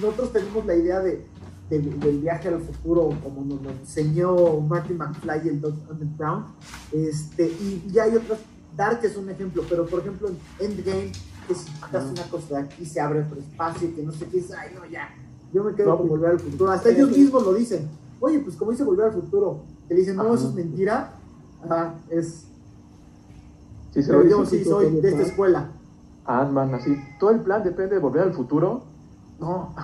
nosotros 0.00 0.32
tenemos 0.32 0.66
la 0.66 0.74
idea 0.74 0.98
de, 0.98 1.24
de- 1.70 1.78
del 1.78 2.18
viaje 2.18 2.48
al 2.48 2.60
futuro 2.60 3.10
como 3.22 3.44
nos 3.44 3.62
lo 3.62 3.70
enseñó 3.70 4.58
Martin 4.62 4.96
McFly 4.96 5.42
y 5.44 5.48
el 5.50 5.60
Doc 5.60 5.74
Brown. 6.18 6.46
Este, 6.90 7.44
y 7.46 7.84
ya 7.92 8.02
hay 8.02 8.16
otras, 8.16 8.40
Dark 8.76 8.98
es 9.04 9.16
un 9.16 9.30
ejemplo, 9.30 9.62
pero 9.70 9.86
por 9.86 10.00
ejemplo 10.00 10.28
en 10.28 10.36
Endgame, 10.58 11.12
que 11.46 11.54
si 11.54 11.70
quitas 11.70 12.04
una 12.06 12.24
cosa 12.24 12.56
de 12.56 12.62
aquí 12.64 12.84
se 12.84 13.00
abre 13.00 13.20
otro 13.22 13.38
espacio, 13.38 13.94
que 13.94 14.02
no 14.02 14.10
sé 14.10 14.26
qué, 14.26 14.38
es, 14.40 14.50
ay 14.50 14.70
no, 14.74 14.84
ya, 14.90 15.08
yo 15.52 15.62
me 15.62 15.72
quedo 15.72 15.90
No, 15.90 15.98
con 15.98 16.08
pues, 16.08 16.18
volver 16.20 16.30
al 16.32 16.40
futuro. 16.40 16.72
Hasta 16.72 16.90
ellos 16.90 17.10
mismos 17.16 17.44
lo 17.44 17.54
dicen. 17.54 17.88
Oye, 18.18 18.40
pues 18.40 18.56
como 18.56 18.72
dice 18.72 18.82
volver 18.82 19.06
al 19.06 19.12
futuro, 19.12 19.60
que 19.88 19.94
dicen, 19.94 20.16
no, 20.16 20.22
Ajá. 20.24 20.34
eso 20.34 20.48
es 20.48 20.54
mentira, 20.54 21.12
Ajá, 21.64 21.94
es... 22.10 22.45
Sí, 23.96 24.02
se 24.02 24.12
lo 24.12 24.28
yo 24.28 24.42
dice 24.44 24.58
sí 24.58 24.64
soy 24.64 24.90
de 25.00 25.08
esta 25.08 25.22
escuela. 25.22 25.68
Ant-Man, 26.26 26.74
así. 26.74 26.94
Todo 27.18 27.30
el 27.30 27.40
plan 27.40 27.64
depende 27.64 27.94
de 27.94 28.00
volver 28.00 28.22
al 28.22 28.34
futuro. 28.34 28.84
No, 29.40 29.74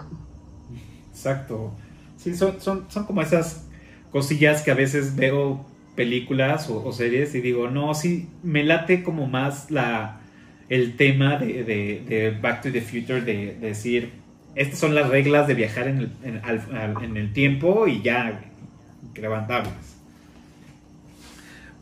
Exacto. 1.10 1.72
Sí, 2.18 2.34
son, 2.36 2.60
son, 2.60 2.84
son 2.88 3.04
como 3.04 3.22
esas 3.22 3.64
cosillas 4.10 4.62
que 4.62 4.70
a 4.70 4.74
veces 4.74 5.16
veo 5.16 5.64
películas 5.96 6.68
o, 6.68 6.84
o 6.84 6.92
series 6.92 7.34
y 7.34 7.40
digo, 7.40 7.68
no, 7.70 7.94
sí, 7.94 8.28
me 8.42 8.64
late 8.64 9.02
como 9.02 9.26
más 9.26 9.70
la, 9.70 10.20
el 10.68 10.96
tema 10.96 11.36
de, 11.38 11.64
de- 11.64 12.04
de 12.08 12.38
Back 12.40 12.62
to 12.62 12.72
the 12.72 12.80
Future, 12.82 13.20
de, 13.22 13.54
de 13.56 13.68
decir, 13.68 14.12
estas 14.54 14.78
son 14.78 14.94
las 14.94 15.08
reglas 15.08 15.46
de 15.46 15.54
viajar 15.54 15.88
en 15.88 15.98
el, 15.98 16.12
en, 16.22 16.40
al- 16.44 16.76
al- 16.76 17.02
en 17.04 17.16
el 17.16 17.32
tiempo 17.32 17.86
y 17.86 18.02
ya, 18.02 18.42
levantables. 19.14 19.72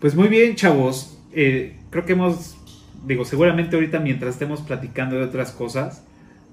Pues 0.00 0.14
muy 0.14 0.28
bien, 0.28 0.54
chavos. 0.56 1.18
Eh, 1.32 1.76
creo 1.90 2.04
que 2.04 2.12
hemos, 2.12 2.56
digo, 3.06 3.24
seguramente 3.24 3.76
ahorita 3.76 3.98
mientras 3.98 4.34
estemos 4.34 4.60
platicando 4.62 5.16
de 5.16 5.24
otras 5.24 5.52
cosas, 5.52 6.02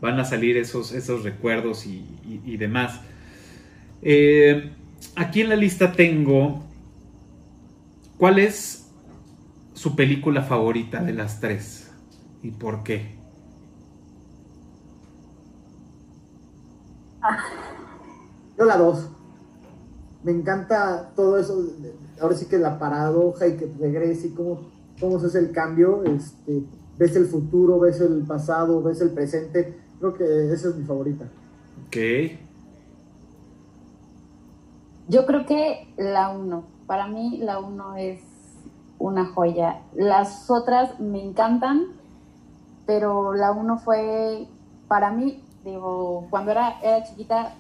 van 0.02 0.20
a 0.20 0.26
salir 0.26 0.58
esos, 0.58 0.92
esos 0.92 1.24
recuerdos 1.24 1.86
y, 1.86 2.58
demás. 2.58 3.00
Eh, 4.02 4.72
aquí 5.16 5.42
en 5.42 5.50
la 5.50 5.56
lista 5.56 5.92
tengo 5.92 6.64
cuál 8.18 8.40
es 8.40 8.88
su 9.74 9.96
película 9.96 10.42
favorita 10.44 11.04
de 11.04 11.14
las 11.14 11.40
tres 11.40 11.92
y 12.44 12.52
por 12.52 12.84
qué. 12.84 13.16
Yo 18.58 18.66
la 18.66 18.78
dos. 18.78 19.10
Me 20.24 20.32
encanta 20.32 21.12
todo 21.16 21.38
eso. 21.38 21.64
Ahora 22.20 22.36
sí 22.36 22.48
que 22.48 22.58
la 22.58 22.80
paradoja 22.80 23.48
y 23.48 23.58
que 23.58 23.72
regrese 23.80 24.28
y 24.28 24.32
cómo, 24.32 24.72
cómo 25.00 25.20
se 25.20 25.28
hace 25.28 25.40
el 25.40 25.52
cambio. 25.52 26.04
Este, 26.04 26.64
ves 26.98 27.16
el 27.16 27.26
futuro, 27.26 27.80
ves 27.80 28.00
el 28.02 28.24
pasado, 28.24 28.82
ves 28.82 29.02
el 29.02 29.12
presente. 29.12 29.78
Creo 30.00 30.14
que 30.14 30.52
esa 30.54 30.70
es 30.70 30.76
mi 30.76 30.86
favorita. 30.86 31.26
Ok. 31.88 31.98
Yo 35.08 35.26
creo 35.26 35.46
que 35.46 35.88
la 35.98 36.30
1. 36.30 36.64
Para 36.86 37.08
mí 37.08 37.38
la 37.38 37.60
1 37.60 37.96
es 37.98 38.20
una 39.00 39.26
joya. 39.26 39.82
Las 39.96 40.50
otras 40.50 41.00
me 41.00 41.24
encantan, 41.24 41.86
pero 42.86 43.34
la 43.34 43.52
1 43.52 43.78
fue, 43.80 44.48
para 44.88 45.12
mí, 45.12 45.44
digo, 45.64 46.28
cuando 46.30 46.52
era, 46.52 46.80
era 46.82 47.04
chiquita 47.04 47.54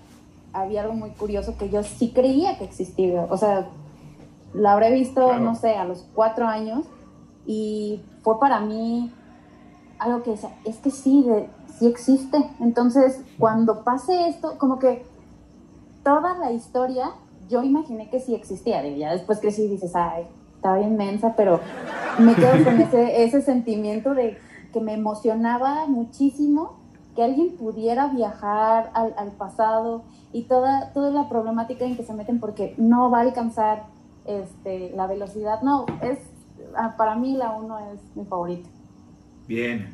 había 0.53 0.81
algo 0.81 0.93
muy 0.93 1.11
curioso 1.11 1.55
que 1.57 1.69
yo 1.69 1.83
sí 1.83 2.11
creía 2.13 2.57
que 2.57 2.63
existía. 2.65 3.27
O 3.29 3.37
sea, 3.37 3.69
la 4.53 4.73
habré 4.73 4.91
visto, 4.91 5.27
Claro. 5.27 5.43
no 5.43 5.55
sé, 5.55 5.75
a 5.75 5.85
los 5.85 6.05
cuatro 6.15 6.47
años 6.47 6.85
y 7.47 8.01
fue 8.21 8.39
para 8.39 8.59
mí 8.59 9.11
algo 9.99 10.21
que 10.21 10.31
decía, 10.31 10.51
es 10.65 10.77
que 10.77 10.91
sí, 10.91 11.23
de, 11.23 11.49
sí 11.79 11.87
existe. 11.87 12.37
Entonces, 12.59 13.21
cuando 13.39 13.83
pase 13.83 14.27
esto, 14.27 14.57
como 14.59 14.77
que 14.77 15.05
toda 16.03 16.37
la 16.37 16.51
historia, 16.51 17.11
yo 17.49 17.63
imaginé 17.63 18.09
que 18.09 18.19
sí 18.19 18.35
existía. 18.35 18.81
Digo, 18.83 18.97
ya 18.97 19.13
después 19.13 19.39
crecí 19.39 19.63
y 19.63 19.69
dices, 19.69 19.95
ay, 19.95 20.25
estaba 20.55 20.77
bien 20.77 20.97
mensa, 20.97 21.35
pero 21.37 21.61
me 22.19 22.35
quedo 22.35 22.63
con 22.65 22.81
ese, 22.81 23.23
ese 23.23 23.41
sentimiento 23.41 24.13
de 24.13 24.37
que 24.73 24.81
me 24.81 24.93
emocionaba 24.93 25.87
muchísimo 25.87 26.73
que 27.15 27.23
alguien 27.23 27.55
pudiera 27.55 28.07
viajar 28.07 28.91
al, 28.93 29.15
al 29.17 29.31
pasado 29.31 30.03
y 30.33 30.43
toda, 30.43 30.91
toda 30.93 31.09
la 31.09 31.29
problemática 31.29 31.85
en 31.85 31.95
que 31.95 32.03
se 32.03 32.13
meten 32.13 32.39
porque 32.39 32.75
no 32.77 33.09
va 33.09 33.19
a 33.19 33.21
alcanzar 33.21 33.85
este, 34.25 34.91
la 34.95 35.07
velocidad. 35.07 35.61
No, 35.61 35.85
es 36.01 36.19
para 36.97 37.15
mí 37.15 37.35
la 37.35 37.51
uno 37.51 37.79
es 37.79 37.99
mi 38.15 38.25
favorita. 38.25 38.69
Bien. 39.47 39.93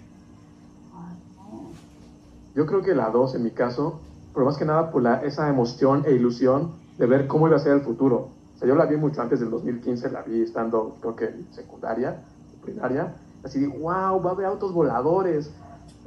yo 2.55 2.65
creo 2.65 2.81
que 2.81 2.95
la 2.95 3.09
2 3.09 3.35
en 3.35 3.43
mi 3.43 3.51
caso, 3.51 3.99
pero 4.33 4.45
más 4.45 4.57
que 4.57 4.65
nada 4.65 4.91
por 4.91 5.01
la, 5.01 5.21
esa 5.21 5.47
emoción 5.49 6.03
e 6.05 6.11
ilusión 6.13 6.71
de 6.97 7.05
ver 7.05 7.27
cómo 7.27 7.47
iba 7.47 7.57
a 7.57 7.59
ser 7.59 7.73
el 7.73 7.81
futuro. 7.81 8.29
O 8.55 8.59
sea, 8.59 8.67
yo 8.67 8.75
la 8.75 8.85
vi 8.85 8.97
mucho 8.97 9.21
antes 9.21 9.39
del 9.39 9.49
2015, 9.49 10.11
la 10.11 10.21
vi 10.21 10.41
estando, 10.41 10.97
creo 11.01 11.15
que 11.15 11.25
en 11.25 11.47
secundaria, 11.51 12.17
primaria. 12.63 13.13
Así 13.43 13.59
de, 13.59 13.67
wow, 13.67 14.21
va 14.21 14.29
a 14.29 14.33
haber 14.33 14.45
autos 14.45 14.73
voladores, 14.73 15.51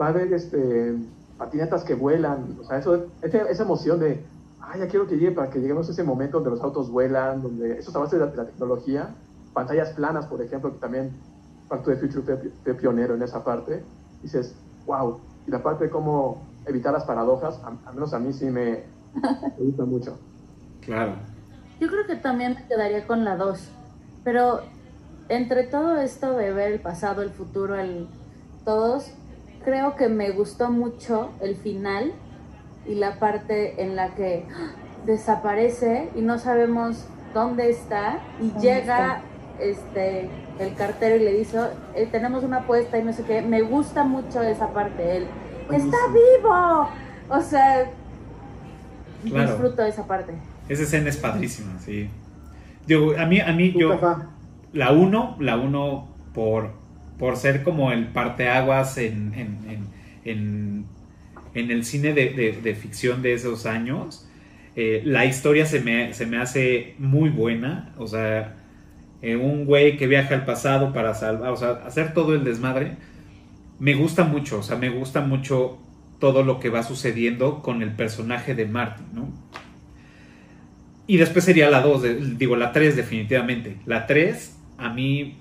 va 0.01 0.07
a 0.07 0.09
haber 0.09 0.33
este, 0.33 0.97
patinetas 1.39 1.85
que 1.85 1.95
vuelan. 1.95 2.57
O 2.61 2.65
sea, 2.65 2.79
eso, 2.79 3.07
esa 3.23 3.63
emoción 3.63 4.01
de, 4.01 4.25
ay, 4.61 4.81
ya 4.81 4.89
quiero 4.89 5.07
que 5.07 5.17
llegue 5.17 5.33
para 5.33 5.51
que 5.51 5.61
lleguemos 5.61 5.89
a 5.89 5.93
ese 5.93 6.03
momento 6.03 6.39
donde 6.39 6.51
los 6.51 6.61
autos 6.61 6.91
vuelan, 6.91 7.43
donde 7.43 7.79
esos 7.79 7.95
avances 7.95 8.19
de 8.19 8.25
la, 8.25 8.31
de 8.31 8.37
la 8.37 8.47
tecnología, 8.47 9.15
pantallas 9.57 9.89
planas, 9.95 10.27
por 10.27 10.43
ejemplo, 10.43 10.71
que 10.71 10.79
también 10.79 11.17
Back 11.71 11.83
to 11.83 11.91
the 11.91 11.97
Future 11.97 12.23
fue, 12.23 12.51
fue 12.63 12.75
pionero 12.75 13.15
en 13.15 13.23
esa 13.23 13.43
parte. 13.43 13.83
Dices, 14.23 14.55
wow. 14.85 15.19
Y 15.47 15.51
la 15.51 15.63
parte 15.63 15.85
de 15.85 15.91
cómo 15.91 16.43
evitar 16.67 16.93
las 16.93 17.05
paradojas, 17.05 17.59
al 17.65 17.95
menos 17.95 18.13
a 18.13 18.19
mí 18.19 18.35
sí 18.35 18.45
me, 18.45 18.83
me 19.15 19.65
gusta 19.65 19.87
mucho. 19.87 20.19
Claro. 20.83 21.15
Yo 21.81 21.89
creo 21.89 22.07
que 22.07 22.17
también 22.17 22.53
me 22.53 22.67
quedaría 22.67 23.07
con 23.07 23.25
la 23.25 23.39
2. 23.39 23.71
Pero 24.25 24.61
entre 25.31 25.65
todo 25.65 25.97
esto 25.97 26.35
de 26.35 26.53
ver 26.53 26.73
el 26.73 26.81
pasado, 26.81 27.23
el 27.23 27.31
futuro, 27.31 27.77
el 27.77 28.09
todos, 28.67 29.11
creo 29.65 29.97
que 29.97 30.11
me 30.11 30.33
gustó 30.33 30.71
mucho 30.71 31.31
el 31.41 31.57
final 31.57 32.13
y 32.85 32.97
la 32.97 33.19
parte 33.19 33.83
en 33.83 33.97
la 33.97 34.15
que 34.15 34.47
¡ah! 34.55 34.75
desaparece 35.07 36.11
y 36.15 36.21
no 36.21 36.39
sabemos 36.39 37.07
dónde 37.33 37.71
está 37.71 38.21
y 38.39 38.51
¿Dónde 38.51 38.61
llega 38.61 39.23
este 39.61 40.29
el 40.59 40.75
cartero 40.75 41.17
y 41.17 41.21
le 41.21 41.33
dice, 41.35 41.59
"Eh, 41.95 42.09
tenemos 42.11 42.45
una 42.45 42.59
apuesta 42.59 42.99
y 42.99 43.05
no 43.05 43.13
sé 43.13 43.25
qué. 43.25 43.43
Me 43.43 43.63
gusta 43.63 44.05
mucho 44.05 44.43
esa 44.43 44.73
parte, 44.73 45.19
él 45.19 45.27
está 45.71 45.97
vivo. 46.13 46.89
O 47.29 47.41
sea, 47.41 47.91
Claro. 49.29 49.51
disfruto 49.51 49.85
esa 49.85 50.07
parte. 50.07 50.33
Esa 50.69 50.83
escena 50.85 51.09
es 51.09 51.17
padrísima, 51.17 51.79
sí. 51.81 52.09
Yo, 52.87 53.19
a 53.19 53.27
mí, 53.27 53.41
a 53.41 53.53
mí, 53.53 53.73
¿Tú, 53.73 53.81
yo, 53.81 54.01
la 54.73 54.93
uno, 54.93 55.37
la 55.41 55.57
uno 55.57 56.09
por, 56.35 56.71
por 57.19 57.37
ser 57.37 57.63
como 57.63 57.91
el 57.93 58.09
parteaguas 58.09 58.99
en, 58.99 59.33
en, 59.35 59.59
en, 59.69 59.87
en, 60.25 60.85
en 61.55 61.71
el 61.71 61.85
cine 61.85 62.13
de, 62.13 62.31
de- 62.31 62.61
de 62.63 62.75
ficción 62.75 63.23
de 63.23 63.33
esos 63.35 63.67
años. 63.67 64.29
Eh, 64.77 65.03
la 65.05 65.25
historia 65.25 65.65
se 65.67 65.81
me, 65.81 66.13
se 66.15 66.27
me 66.27 66.37
hace 66.39 66.95
muy 66.99 67.31
buena, 67.31 67.93
o 67.99 68.07
sea, 68.07 68.55
eh, 69.23 69.37
un 69.37 69.65
güey 69.65 69.97
que 69.97 70.07
viaja 70.07 70.35
al 70.35 70.45
pasado 70.45 70.93
para 70.93 71.15
salvar, 71.15 71.51
o 71.51 71.57
sea, 71.57 71.83
hacer 71.87 72.15
todo 72.15 72.35
el 72.35 72.45
desmadre, 72.45 72.97
me 73.79 73.95
gusta 73.95 74.25
mucho, 74.25 74.61
o 74.61 74.63
sea, 74.63 74.77
me 74.77 74.91
gusta 74.91 75.21
mucho 75.21 75.79
todo 76.19 76.43
lo 76.43 76.61
que 76.61 76.71
va 76.71 76.83
sucediendo 76.83 77.63
con 77.63 77.83
el 77.83 77.93
personaje 77.93 78.55
de 78.55 78.67
Martin, 78.67 79.07
¿no? 79.15 79.29
Y 81.07 81.19
después 81.19 81.45
sería 81.45 81.71
la 81.71 81.83
2, 81.83 82.39
digo, 82.39 82.57
la 82.57 82.73
3 82.73 82.97
definitivamente. 82.97 83.77
La 83.87 84.07
3, 84.07 84.57
a 84.79 84.93
mí, 84.93 85.37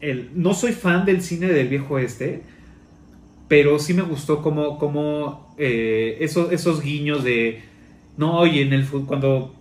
el, 0.00 0.30
no 0.34 0.52
soy 0.52 0.72
fan 0.72 1.06
del 1.06 1.22
cine 1.22 1.46
del 1.46 1.68
viejo 1.68 1.98
este, 1.98 2.42
pero 3.48 3.78
sí 3.78 3.94
me 3.94 4.02
gustó 4.02 4.42
como, 4.42 4.78
como 4.78 5.54
eh, 5.58 6.18
esos, 6.20 6.52
esos 6.52 6.82
guiños 6.82 7.24
de, 7.24 7.62
no, 8.16 8.38
oye, 8.38 8.62
en 8.62 8.72
el 8.72 8.86
cuando 8.86 9.54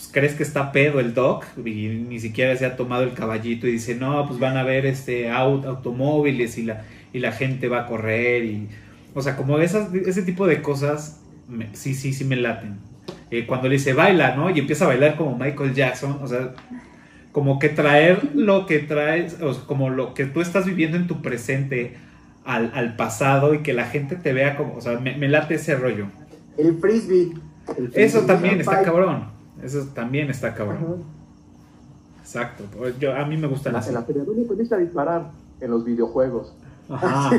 pues, 0.00 0.08
crees 0.12 0.34
que 0.34 0.42
está 0.42 0.72
pedo 0.72 0.98
el 0.98 1.12
doc 1.12 1.44
y 1.58 1.88
ni 2.08 2.18
siquiera 2.20 2.56
se 2.56 2.64
ha 2.64 2.76
tomado 2.76 3.02
el 3.02 3.12
caballito 3.12 3.66
y 3.66 3.72
dice, 3.72 3.94
no, 3.96 4.26
pues 4.26 4.40
van 4.40 4.56
a 4.56 4.62
ver 4.62 4.86
este 4.86 5.28
aut- 5.30 5.66
automóviles 5.66 6.56
y 6.56 6.62
la, 6.62 6.84
y 7.12 7.18
la 7.18 7.32
gente 7.32 7.68
va 7.68 7.80
a 7.80 7.86
correr 7.86 8.44
y, 8.44 8.68
o 9.14 9.20
sea, 9.20 9.36
como 9.36 9.58
esas, 9.58 9.92
ese 9.94 10.22
tipo 10.22 10.46
de 10.46 10.62
cosas, 10.62 11.20
me- 11.48 11.68
sí, 11.74 11.94
sí, 11.94 12.12
sí 12.14 12.24
me 12.24 12.36
laten. 12.36 12.78
Eh, 13.30 13.44
cuando 13.46 13.68
le 13.68 13.74
dice 13.74 13.92
baila, 13.92 14.34
¿no? 14.36 14.48
Y 14.50 14.58
empieza 14.58 14.84
a 14.86 14.88
bailar 14.88 15.16
como 15.16 15.36
Michael 15.36 15.74
Jackson, 15.74 16.18
o 16.22 16.26
sea, 16.26 16.54
como 17.32 17.58
que 17.58 17.68
traer 17.68 18.30
lo 18.34 18.66
que 18.66 18.80
traes, 18.80 19.40
o 19.40 19.52
sea, 19.54 19.64
como 19.66 19.90
lo 19.90 20.14
que 20.14 20.26
tú 20.26 20.40
estás 20.40 20.66
viviendo 20.66 20.96
en 20.96 21.06
tu 21.06 21.22
presente 21.22 21.96
al, 22.44 22.72
al 22.74 22.96
pasado 22.96 23.54
y 23.54 23.58
que 23.60 23.72
la 23.74 23.84
gente 23.84 24.16
te 24.16 24.32
vea 24.32 24.56
como, 24.56 24.74
o 24.76 24.80
sea, 24.80 24.98
me, 24.98 25.16
me 25.16 25.28
late 25.28 25.54
ese 25.54 25.76
rollo. 25.76 26.06
El 26.58 26.78
frisbee. 26.78 27.32
el 27.76 27.92
frisbee, 27.92 28.04
Eso 28.04 28.20
también 28.26 28.60
está 28.60 28.78
pipe. 28.78 28.84
cabrón. 28.84 29.39
Eso 29.62 29.86
también 29.94 30.30
está 30.30 30.54
cabrón. 30.54 30.78
Ajá. 30.78 30.94
Exacto. 32.22 32.64
Yo, 32.98 33.14
a 33.16 33.24
mí 33.24 33.36
me 33.36 33.46
gustan 33.48 33.70
En 33.70 33.74
la, 33.74 33.78
así. 33.80 33.88
en 33.88 33.94
la 33.94 34.02
feria, 34.02 34.24
¿dónde 34.24 34.42
aprendiste 34.44 34.74
a 34.74 34.78
disparar? 34.78 35.30
En 35.60 35.70
los 35.70 35.84
videojuegos. 35.84 36.54
Ajá. 36.88 37.30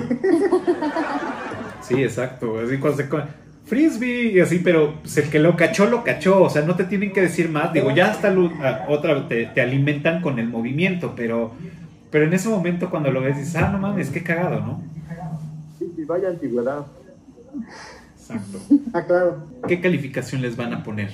Sí, 1.81 1.95
exacto. 2.03 2.59
Así 2.59 2.77
cuando 2.77 2.97
se 2.97 3.09
co- 3.09 3.21
Frisbee 3.65 4.31
y 4.33 4.39
así, 4.41 4.59
pero 4.59 4.95
pues, 5.01 5.17
el 5.17 5.29
que 5.29 5.39
lo 5.39 5.55
cachó, 5.55 5.85
lo 5.87 6.03
cachó. 6.03 6.41
O 6.43 6.49
sea, 6.49 6.63
no 6.63 6.75
te 6.75 6.83
tienen 6.83 7.13
que 7.13 7.21
decir 7.21 7.49
más. 7.49 7.71
Digo, 7.73 7.91
ya 7.91 8.11
hasta 8.11 8.29
a- 8.29 8.85
otra 8.89 9.27
te, 9.27 9.45
te 9.47 9.61
alimentan 9.61 10.21
con 10.21 10.39
el 10.39 10.49
movimiento, 10.49 11.13
pero, 11.15 11.51
pero 12.09 12.25
en 12.25 12.33
ese 12.33 12.49
momento 12.49 12.89
cuando 12.89 13.11
lo 13.11 13.21
ves 13.21 13.37
dices, 13.37 13.55
ah, 13.55 13.69
no 13.71 13.77
mames, 13.77 14.09
qué 14.09 14.21
cagado, 14.23 14.59
¿no? 14.59 14.81
Sí, 15.79 15.91
sí, 15.95 16.03
vaya 16.05 16.29
antigüedad. 16.29 16.85
Exacto. 18.17 18.59
Ah, 18.93 19.03
claro. 19.05 19.37
¿Qué 19.67 19.79
calificación 19.81 20.41
les 20.41 20.55
van 20.57 20.73
a 20.73 20.83
poner? 20.83 21.09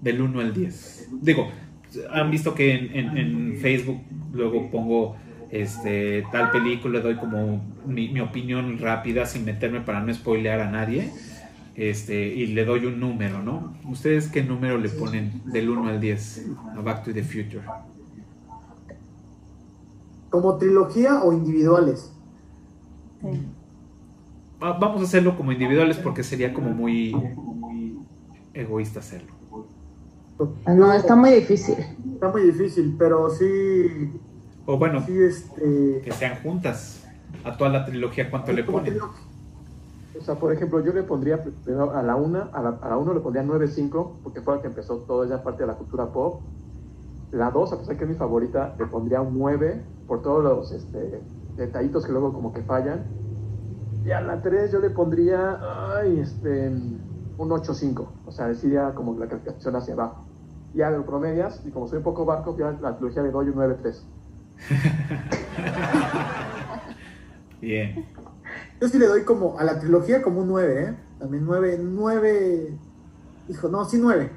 Del 0.00 0.20
1 0.22 0.40
al 0.40 0.54
10. 0.54 1.08
Digo, 1.20 1.48
han 2.10 2.30
visto 2.30 2.54
que 2.54 2.74
en, 2.74 2.96
en- 2.96 3.16
en 3.18 3.58
Facebook 3.60 4.00
luego 4.32 4.70
pongo 4.70 5.16
este 5.50 6.24
tal 6.32 6.50
película, 6.52 7.00
doy 7.00 7.16
como 7.16 7.60
mi, 7.86 8.08
mi 8.08 8.20
opinión 8.20 8.78
rápida 8.78 9.26
sin 9.26 9.44
meterme 9.44 9.80
para 9.80 10.00
no 10.00 10.12
spoilear 10.14 10.60
a 10.60 10.70
nadie. 10.70 11.10
Este, 11.74 12.34
y 12.34 12.46
le 12.48 12.64
doy 12.64 12.84
un 12.86 13.00
número, 13.00 13.42
¿no? 13.42 13.74
¿Ustedes 13.88 14.28
qué 14.28 14.42
número 14.42 14.76
le 14.78 14.88
ponen 14.90 15.40
del 15.46 15.70
1 15.70 15.88
al 15.88 16.00
10 16.00 16.46
a 16.76 16.80
Back 16.80 17.04
to 17.04 17.12
the 17.12 17.22
Future? 17.22 17.62
¿Como 20.30 20.56
trilogía 20.58 21.22
o 21.22 21.32
individuales? 21.32 22.12
Sí. 23.20 23.28
Va- 24.62 24.78
Vamos 24.78 25.00
a 25.00 25.04
hacerlo 25.04 25.36
como 25.36 25.52
individuales 25.52 25.96
porque 25.98 26.22
sería 26.22 26.52
como 26.54 26.70
muy 26.70 27.14
egoísta 28.54 29.00
hacerlo. 29.00 29.32
No, 30.66 30.92
está 30.92 31.16
muy 31.16 31.30
difícil. 31.30 31.76
Está 32.14 32.28
muy 32.28 32.42
difícil, 32.42 32.94
pero 32.98 33.30
sí, 33.30 34.12
O 34.66 34.78
bueno, 34.78 35.02
sí, 35.04 35.18
este... 35.20 36.00
que 36.04 36.12
sean 36.12 36.42
juntas. 36.42 37.04
A 37.44 37.56
toda 37.56 37.70
la 37.70 37.84
trilogía, 37.84 38.30
¿cuánto 38.30 38.52
le 38.52 38.64
ponen? 38.64 38.98
O 39.00 40.22
sea, 40.22 40.34
por 40.34 40.52
ejemplo, 40.52 40.84
yo 40.84 40.92
le 40.92 41.02
pondría 41.02 41.42
primero 41.42 41.92
a 41.92 42.02
la 42.02 42.16
una, 42.16 42.50
a 42.52 42.62
la, 42.62 42.68
a 42.82 42.88
la 42.88 42.96
uno 42.98 43.14
le 43.14 43.20
pondría 43.20 43.44
9.5, 43.44 44.10
porque 44.22 44.42
fue 44.42 44.56
la 44.56 44.60
que 44.60 44.68
empezó 44.68 44.98
toda 44.98 45.24
esa 45.24 45.42
parte 45.42 45.62
de 45.62 45.68
la 45.68 45.74
cultura 45.74 46.06
pop. 46.12 46.40
La 47.32 47.50
2, 47.50 47.72
a 47.72 47.78
pesar 47.78 47.96
que 47.96 48.04
es 48.04 48.10
mi 48.10 48.16
favorita, 48.16 48.74
le 48.78 48.86
pondría 48.86 49.20
un 49.20 49.38
9 49.38 49.82
por 50.06 50.20
todos 50.20 50.42
los 50.42 50.72
este, 50.72 51.20
detallitos 51.56 52.04
que 52.04 52.12
luego 52.12 52.32
como 52.32 52.52
que 52.52 52.62
fallan. 52.62 53.04
Y 54.04 54.10
a 54.10 54.20
la 54.20 54.42
3 54.42 54.72
yo 54.72 54.80
le 54.80 54.90
pondría 54.90 55.58
ay, 55.96 56.18
este, 56.20 56.68
un 56.68 57.48
8.5, 57.48 58.06
o 58.26 58.32
sea, 58.32 58.48
decía 58.48 58.92
como 58.94 59.18
la 59.18 59.26
calificación 59.26 59.76
hacia 59.76 59.94
abajo. 59.94 60.26
Y 60.74 60.82
a 60.82 60.90
los 60.90 61.04
promedias, 61.04 61.62
y 61.66 61.70
como 61.70 61.88
soy 61.88 61.98
un 61.98 62.04
poco 62.04 62.24
barco, 62.24 62.56
ya 62.56 62.70
la 62.80 62.96
trilogía 62.96 63.22
le 63.22 63.30
doy 63.30 63.48
un 63.48 63.56
9.3. 63.56 64.02
Bien. 67.60 68.06
Yo 68.80 68.88
sí 68.88 68.98
le 68.98 69.06
doy 69.06 69.24
como 69.24 69.58
a 69.58 69.64
la 69.64 69.78
trilogía 69.78 70.22
como 70.22 70.40
un 70.40 70.48
9, 70.48 70.82
¿eh? 70.82 70.96
También 71.18 71.44
9, 71.44 71.80
9... 71.82 72.78
Hijo, 73.48 73.68
no, 73.68 73.84
sí 73.84 73.98
9. 74.00 74.30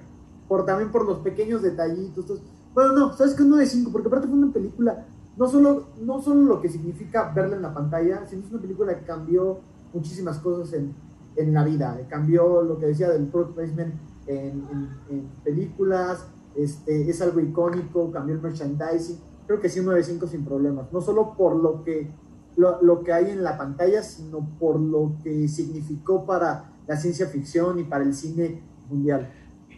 Por, 0.48 0.66
también 0.66 0.92
por 0.92 1.06
los 1.06 1.20
pequeños 1.20 1.62
detallitos. 1.62 2.42
Bueno, 2.74 2.94
no, 2.94 3.14
¿sabes 3.14 3.36
qué? 3.36 3.44
Un 3.44 3.52
9.5, 3.52 3.92
porque 3.92 4.08
aparte 4.08 4.28
fue 4.28 4.38
una 4.38 4.52
película, 4.52 5.06
no 5.38 5.48
solo, 5.48 5.90
no 6.02 6.22
solo 6.22 6.42
lo 6.42 6.62
que 6.62 6.70
significa 6.70 7.32
verla 7.34 7.56
en 7.56 7.62
la 7.62 7.74
pantalla, 7.74 8.26
sino 8.28 8.44
es 8.44 8.52
una 8.52 8.62
película 8.62 8.98
que 8.98 9.06
cambió 9.06 9.60
muchísimas 9.94 10.40
cosas 10.40 10.74
en, 10.74 10.94
en 11.36 11.54
la 11.54 11.64
vida. 11.64 12.00
Cambió 12.10 12.64
lo 12.64 12.80
que 12.80 12.88
decía 12.88 13.10
del 13.10 13.28
product 13.28 13.56
placement 13.56 13.94
en, 14.28 14.64
en- 14.72 14.90
en 15.10 15.28
películas, 15.44 16.28
este, 16.56 17.10
es 17.10 17.22
algo 17.22 17.40
icónico, 17.40 18.12
cambió 18.12 18.36
el 18.36 18.42
merchandising. 18.42 19.18
Creo 19.48 19.60
que 19.60 19.70
sí 19.70 19.80
un 19.80 19.88
9.5 19.88 20.28
sin 20.28 20.46
problemas. 20.46 20.92
No 20.94 21.02
solo 21.02 21.34
por 21.38 21.56
lo 21.56 21.84
que 21.84 22.08
lo, 22.56 22.82
lo 22.84 23.04
que 23.04 23.12
hay 23.12 23.32
en 23.32 23.44
la 23.44 23.58
pantalla, 23.58 24.04
sino 24.04 24.48
por 24.60 24.80
lo 24.80 25.16
que 25.24 25.48
significó 25.48 26.26
para 26.26 26.72
la 26.88 26.96
ciencia 26.98 27.26
ficción 27.28 27.80
y 27.80 27.84
para 27.84 28.04
el 28.04 28.14
cine 28.14 28.62
mundial. 28.90 29.30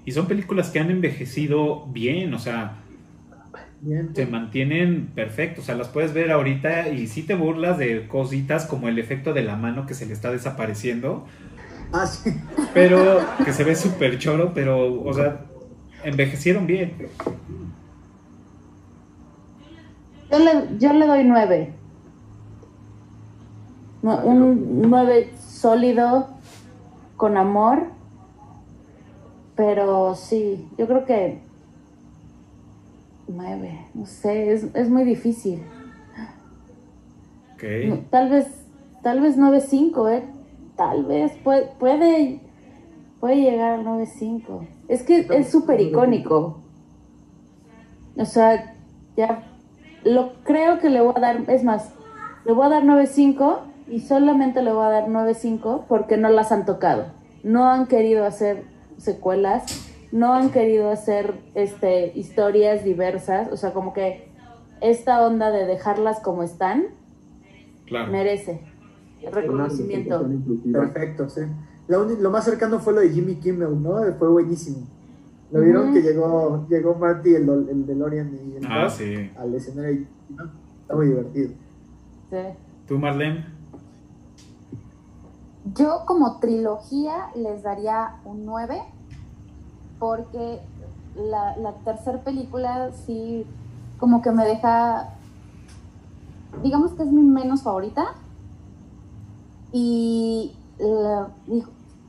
Y 0.03 0.11
son 0.11 0.27
películas 0.27 0.69
que 0.69 0.79
han 0.79 0.91
envejecido 0.91 1.87
bien, 1.87 2.33
o 2.33 2.39
sea, 2.39 2.81
Bien. 3.81 4.15
se 4.15 4.25
mantienen 4.25 5.07
perfectos. 5.15 5.63
O 5.63 5.65
sea, 5.67 5.75
las 5.75 5.87
puedes 5.87 6.13
ver 6.13 6.31
ahorita 6.31 6.89
y 6.89 7.07
sí 7.07 7.23
te 7.23 7.35
burlas 7.35 7.77
de 7.77 8.07
cositas 8.07 8.65
como 8.65 8.87
el 8.87 8.99
efecto 8.99 9.33
de 9.33 9.43
la 9.43 9.55
mano 9.55 9.85
que 9.85 9.93
se 9.93 10.05
le 10.05 10.13
está 10.13 10.31
desapareciendo, 10.31 11.25
Ah, 11.91 12.05
sí. 12.07 12.31
pero 12.73 13.19
que 13.43 13.53
se 13.53 13.63
ve 13.63 13.75
súper 13.75 14.17
choro, 14.17 14.51
pero, 14.53 15.01
o 15.03 15.13
sea, 15.13 15.45
envejecieron 16.03 16.67
bien. 16.67 16.93
Yo 20.31 20.39
le, 20.39 20.77
yo 20.77 20.93
le 20.93 21.07
doy 21.07 21.23
nueve. 21.23 21.73
No, 24.01 24.17
un 24.19 24.81
nueve 24.89 25.31
sólido, 25.39 26.29
con 27.17 27.37
amor. 27.37 27.83
Pero 29.55 30.15
sí, 30.15 30.67
yo 30.77 30.85
creo 30.85 31.05
que 31.05 31.39
nueve, 33.27 33.87
no 33.93 34.05
sé, 34.05 34.51
es, 34.51 34.65
es 34.73 34.89
muy 34.89 35.03
difícil. 35.03 35.61
No, 36.17 36.25
Ok. 37.53 38.09
Tal 38.09 38.29
vez, 38.29 38.47
tal 39.01 39.21
vez 39.21 39.37
nueve 39.37 39.61
cinco, 39.61 40.09
eh. 40.09 40.23
Tal 40.75 41.05
vez 41.05 41.31
puede, 41.43 41.67
puede, 41.79 42.41
puede 43.19 43.35
llegar 43.37 43.73
al 43.73 43.83
nueve 43.83 44.05
cinco. 44.05 44.65
Es 44.87 45.03
que 45.03 45.27
es 45.29 45.49
súper 45.49 45.81
icónico. 45.81 46.61
O 48.17 48.25
sea, 48.25 48.75
ya 49.17 49.43
lo 50.03 50.33
creo 50.43 50.79
que 50.79 50.89
le 50.89 51.01
voy 51.01 51.13
a 51.15 51.19
dar, 51.19 51.49
es 51.49 51.63
más, 51.63 51.93
le 52.45 52.53
voy 52.53 52.65
a 52.65 52.69
dar 52.69 52.83
9.5 52.83 53.57
y 53.87 53.99
solamente 54.01 54.61
le 54.61 54.71
voy 54.71 54.85
a 54.85 54.89
dar 54.89 55.07
9.5 55.07 55.85
porque 55.87 56.15
no 56.15 56.29
las 56.29 56.51
han 56.51 56.65
tocado. 56.65 57.07
No 57.43 57.69
han 57.69 57.87
querido 57.87 58.23
hacer 58.23 58.63
secuelas, 58.97 59.63
no 60.11 60.33
han 60.33 60.51
querido 60.51 60.89
hacer 60.89 61.33
este, 61.55 62.11
historias 62.17 62.83
diversas, 62.83 63.51
o 63.51 63.57
sea, 63.57 63.73
como 63.73 63.93
que 63.93 64.29
esta 64.81 65.25
onda 65.25 65.51
de 65.51 65.65
dejarlas 65.65 66.19
como 66.19 66.43
están 66.43 66.85
Claro. 67.85 68.11
merece 68.11 68.61
reconocimiento. 69.31 70.25
Perfecto, 70.71 71.29
sí. 71.29 71.41
Lo, 71.87 72.29
más 72.31 72.43
cercano 72.45 72.79
fue 72.79 72.93
lo 72.93 73.01
de 73.01 73.09
Jimmy 73.09 73.35
Kimmel, 73.35 73.81
¿no? 73.81 73.97
Fue 74.17 74.29
buenísimo. 74.29 74.79
¿Lo 75.51 75.61
vieron 75.61 75.93
que 75.93 76.01
llegó, 76.01 76.65
llegó 76.67 76.95
Marty, 76.95 77.35
el, 77.35 77.47
el 77.69 77.85
DeLorean 77.85 78.31
y 78.33 78.55
el 78.57 78.65
Ah, 78.67 78.89
sí. 78.89 79.29
al 79.37 79.53
escenario? 79.53 80.01
y- 80.01 80.07
¿no? 80.35 80.43
Está 80.81 80.95
muy 80.95 81.07
divertido. 81.07 81.49
Sí. 82.29 82.37
¿Tú, 82.87 82.97
Marlene? 82.97 83.45
Yo 85.75 86.01
como 86.05 86.39
trilogía 86.39 87.27
les 87.35 87.63
daría 87.63 88.17
un 88.25 88.45
9 88.45 88.81
porque 89.99 90.59
la, 91.15 91.55
la 91.57 91.73
tercera 91.83 92.19
película 92.23 92.91
sí 93.05 93.45
como 93.99 94.21
que 94.21 94.31
me 94.31 94.45
deja, 94.45 95.09
digamos 96.63 96.91
que 96.93 97.03
es 97.03 97.11
mi 97.11 97.23
menos 97.23 97.63
favorita 97.63 98.13
y 99.77 100.53
la- 100.79 101.27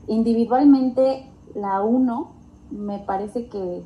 individualmente 0.07 1.29
la 1.53 1.81
1 1.81 2.29
me 2.71 2.99
parece 2.99 3.49
que 3.49 3.83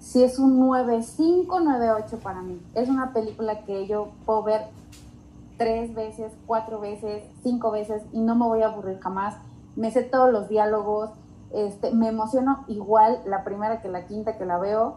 sí 0.00 0.24
es 0.24 0.40
un 0.40 0.58
9.5, 0.58 1.46
9.8 1.46 2.18
para 2.18 2.42
mí. 2.42 2.60
Es 2.74 2.88
una 2.88 3.12
película 3.12 3.60
que 3.64 3.86
yo 3.86 4.08
puedo 4.26 4.42
ver 4.42 4.62
tres 5.58 5.94
veces, 5.94 6.32
cuatro 6.48 6.80
veces, 6.80 7.22
cinco 7.44 7.70
veces 7.70 8.02
y 8.12 8.18
no 8.18 8.34
me 8.34 8.46
voy 8.46 8.62
a 8.62 8.66
aburrir 8.66 8.98
jamás. 8.98 9.36
Me 9.76 9.92
sé 9.92 10.02
todos 10.02 10.32
los 10.32 10.48
diálogos, 10.48 11.10
este, 11.52 11.92
me 11.92 12.08
emociono 12.08 12.64
igual 12.66 13.20
la 13.26 13.44
primera 13.44 13.80
que 13.80 13.88
la 13.88 14.06
quinta 14.06 14.38
que 14.38 14.44
la 14.44 14.58
veo, 14.58 14.94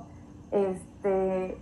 este, 0.52 1.56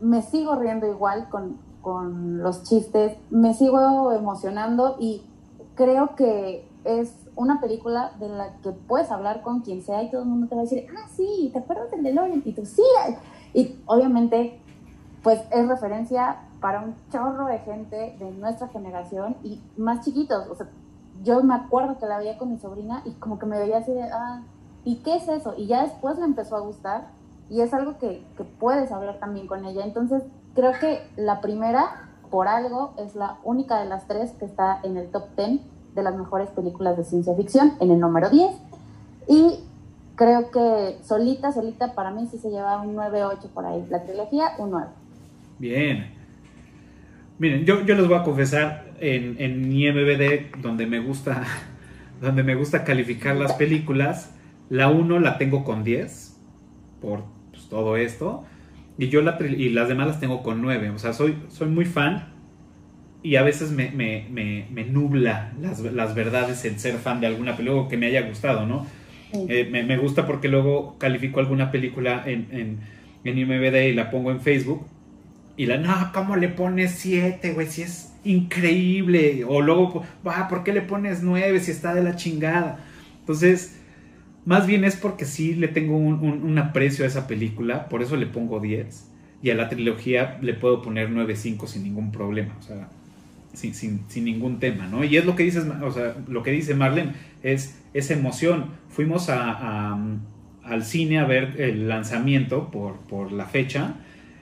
me 0.00 0.22
sigo 0.22 0.54
riendo 0.54 0.86
igual 0.86 1.28
con, 1.30 1.56
con 1.80 2.38
los 2.44 2.62
chistes, 2.62 3.16
me 3.30 3.54
sigo 3.54 4.12
emocionando 4.12 4.98
y 5.00 5.22
creo 5.82 6.14
que 6.14 6.64
es 6.84 7.12
una 7.34 7.60
película 7.60 8.12
de 8.20 8.28
la 8.28 8.54
que 8.62 8.70
puedes 8.70 9.10
hablar 9.10 9.42
con 9.42 9.60
quien 9.60 9.82
sea 9.82 10.02
y 10.02 10.10
todo 10.10 10.22
el 10.22 10.28
mundo 10.28 10.46
te 10.46 10.54
va 10.54 10.60
a 10.60 10.64
decir, 10.64 10.86
ah, 10.96 11.08
sí, 11.16 11.50
¿te 11.52 11.58
acuerdas 11.58 11.90
del 11.90 12.04
DeLorean? 12.04 12.42
Y 12.44 12.52
tú, 12.52 12.64
sí. 12.64 12.82
Y 13.52 13.80
obviamente, 13.86 14.60
pues 15.24 15.40
es 15.50 15.66
referencia 15.66 16.42
para 16.60 16.80
un 16.80 16.94
chorro 17.10 17.46
de 17.46 17.58
gente 17.60 18.16
de 18.18 18.30
nuestra 18.32 18.68
generación 18.68 19.36
y 19.42 19.60
más 19.76 20.04
chiquitos. 20.04 20.46
O 20.48 20.54
sea, 20.54 20.68
yo 21.24 21.42
me 21.42 21.54
acuerdo 21.54 21.98
que 21.98 22.06
la 22.06 22.18
veía 22.18 22.38
con 22.38 22.50
mi 22.50 22.58
sobrina 22.58 23.02
y 23.04 23.10
como 23.12 23.40
que 23.40 23.46
me 23.46 23.58
veía 23.58 23.78
así 23.78 23.92
de, 23.92 24.04
ah, 24.04 24.42
¿y 24.84 24.96
qué 24.96 25.16
es 25.16 25.28
eso? 25.28 25.54
Y 25.56 25.66
ya 25.66 25.82
después 25.82 26.16
me 26.18 26.26
empezó 26.26 26.56
a 26.56 26.60
gustar 26.60 27.08
y 27.50 27.60
es 27.60 27.74
algo 27.74 27.98
que, 27.98 28.24
que 28.36 28.44
puedes 28.44 28.92
hablar 28.92 29.18
también 29.18 29.48
con 29.48 29.64
ella. 29.64 29.84
Entonces, 29.84 30.22
creo 30.54 30.72
que 30.80 31.02
la 31.16 31.40
primera, 31.40 32.08
por 32.30 32.46
algo, 32.46 32.94
es 32.98 33.16
la 33.16 33.38
única 33.42 33.80
de 33.80 33.86
las 33.86 34.06
tres 34.06 34.30
que 34.32 34.44
está 34.44 34.78
en 34.84 34.96
el 34.96 35.10
top 35.10 35.24
10 35.36 35.71
de 35.94 36.02
las 36.02 36.16
mejores 36.16 36.48
películas 36.50 36.96
de 36.96 37.04
ciencia 37.04 37.34
ficción, 37.34 37.72
en 37.80 37.90
el 37.90 38.00
número 38.00 38.30
10. 38.30 38.50
Y 39.28 39.60
creo 40.16 40.50
que 40.50 40.98
solita, 41.04 41.52
solita, 41.52 41.94
para 41.94 42.10
mí 42.10 42.26
sí 42.30 42.38
se 42.38 42.50
lleva 42.50 42.80
un 42.80 42.96
9-8 42.96 43.48
por 43.54 43.66
ahí. 43.66 43.84
La 43.90 44.02
trilogía, 44.02 44.52
un 44.58 44.70
9. 44.70 44.86
Bien. 45.58 46.10
Miren, 47.38 47.64
yo, 47.64 47.84
yo 47.84 47.94
les 47.94 48.06
voy 48.06 48.16
a 48.16 48.22
confesar 48.22 48.92
en, 49.00 49.36
en 49.38 49.68
mi 49.68 49.90
MVD, 49.90 50.60
donde 50.60 50.86
me 50.86 51.00
gusta, 51.00 51.42
donde 52.20 52.42
me 52.42 52.54
gusta 52.54 52.84
calificar 52.84 53.36
las 53.36 53.54
películas, 53.54 54.34
la 54.68 54.88
1 54.88 55.18
la 55.18 55.38
tengo 55.38 55.64
con 55.64 55.84
10, 55.84 56.36
por 57.00 57.24
pues, 57.50 57.68
todo 57.68 57.96
esto, 57.96 58.44
y 58.98 59.08
yo 59.08 59.22
la, 59.22 59.38
y 59.40 59.70
las 59.70 59.88
demás 59.88 60.06
las 60.06 60.20
tengo 60.20 60.42
con 60.42 60.62
9. 60.62 60.90
O 60.90 60.98
sea, 60.98 61.12
soy, 61.12 61.42
soy 61.48 61.68
muy 61.68 61.84
fan 61.84 62.31
y 63.22 63.36
a 63.36 63.42
veces 63.42 63.70
me, 63.70 63.90
me, 63.90 64.26
me, 64.30 64.66
me 64.70 64.84
nubla 64.84 65.52
las, 65.60 65.80
las, 65.80 66.14
verdades 66.14 66.64
el 66.64 66.78
ser 66.78 66.96
fan 66.96 67.20
de 67.20 67.26
alguna 67.26 67.56
película 67.56 67.88
que 67.88 67.96
me 67.96 68.06
haya 68.06 68.22
gustado, 68.22 68.66
¿no? 68.66 68.86
Sí. 69.32 69.46
Eh, 69.48 69.68
me, 69.70 69.96
gusta 69.96 70.26
porque 70.26 70.48
luego 70.48 70.96
califico 70.98 71.40
alguna 71.40 71.70
película 71.70 72.22
en, 72.26 72.48
en, 72.50 72.78
en 73.24 73.38
IMBD 73.38 73.88
y 73.88 73.92
la 73.94 74.10
pongo 74.10 74.30
en 74.30 74.40
Facebook 74.40 74.86
y 75.56 75.66
la, 75.66 75.76
no, 75.76 76.10
¿cómo 76.12 76.36
le 76.36 76.48
pones 76.48 76.92
7, 76.92 77.52
güey? 77.52 77.66
Si 77.66 77.82
es 77.82 78.12
increíble. 78.24 79.44
O 79.46 79.60
luego, 79.60 80.04
va, 80.26 80.48
¿por 80.48 80.64
qué 80.64 80.72
le 80.72 80.82
pones 80.82 81.22
9 81.22 81.60
si 81.60 81.70
está 81.70 81.94
de 81.94 82.02
la 82.02 82.16
chingada? 82.16 82.78
Entonces, 83.20 83.78
más 84.44 84.66
bien 84.66 84.84
es 84.84 84.96
porque 84.96 85.24
sí 85.24 85.54
le 85.54 85.68
tengo 85.68 85.96
un, 85.96 86.14
un, 86.14 86.42
un 86.42 86.58
aprecio 86.58 87.04
a 87.04 87.08
esa 87.08 87.26
película, 87.26 87.88
por 87.88 88.02
eso 88.02 88.16
le 88.16 88.26
pongo 88.26 88.60
10. 88.60 89.10
Y 89.42 89.50
a 89.50 89.54
la 89.54 89.68
trilogía 89.68 90.38
le 90.40 90.54
puedo 90.54 90.82
poner 90.82 91.10
9.5 91.10 91.66
sin 91.66 91.82
ningún 91.82 92.12
problema. 92.12 92.56
O 92.58 92.62
sea, 92.62 92.88
sin, 93.52 93.74
sin, 93.74 94.00
sin, 94.08 94.24
ningún 94.24 94.58
tema, 94.58 94.86
¿no? 94.86 95.04
Y 95.04 95.16
es 95.16 95.24
lo 95.24 95.36
que 95.36 95.42
dices, 95.44 95.64
o 95.82 95.90
sea, 95.90 96.16
lo 96.28 96.42
que 96.42 96.50
dice 96.50 96.74
Marlene, 96.74 97.12
es 97.42 97.78
esa 97.94 98.14
emoción. 98.14 98.66
Fuimos 98.88 99.28
a, 99.28 99.50
a, 99.50 99.98
al 100.64 100.84
cine 100.84 101.18
a 101.18 101.24
ver 101.24 101.60
el 101.60 101.88
lanzamiento 101.88 102.70
por, 102.70 102.96
por 103.00 103.32
la 103.32 103.46
fecha 103.46 103.94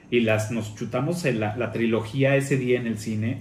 y 0.09 0.21
las, 0.21 0.51
nos 0.51 0.75
chutamos 0.75 1.23
la, 1.25 1.55
la, 1.55 1.71
trilogía 1.71 2.35
ese 2.35 2.57
día 2.57 2.79
en 2.79 2.87
el 2.87 2.97
cine 2.97 3.37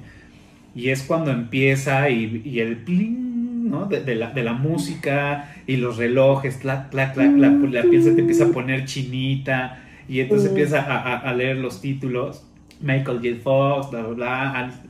y 0.75 0.91
es 0.91 1.03
cuando 1.03 1.31
empieza 1.33 2.09
y, 2.11 2.43
y 2.45 2.61
el 2.61 2.77
pling, 2.79 3.71
¿no? 3.71 3.87
De, 3.87 4.03
de, 4.03 4.15
la, 4.15 4.31
de, 4.31 4.43
la, 4.43 4.53
música 4.53 5.53
y 5.67 5.77
los 5.77 5.97
relojes, 5.97 6.57
clac, 6.57 6.91
clac, 6.91 7.15
clac, 7.15 7.37
la, 7.37 7.51
la 7.51 7.83
piel 7.83 8.03
se 8.03 8.13
te 8.13 8.21
empieza 8.21 8.47
a 8.47 8.49
poner 8.49 8.85
chinita 8.85 9.83
y 10.09 10.21
entonces 10.21 10.49
empieza 10.49 10.81
a, 10.81 11.19
a, 11.19 11.35
leer 11.35 11.57
los 11.57 11.81
títulos. 11.81 12.47
Michael 12.81 13.19
J. 13.19 13.43
Fox, 13.43 13.91
bla, 13.91 14.03
bla, 14.03 14.15
bla 14.15 14.81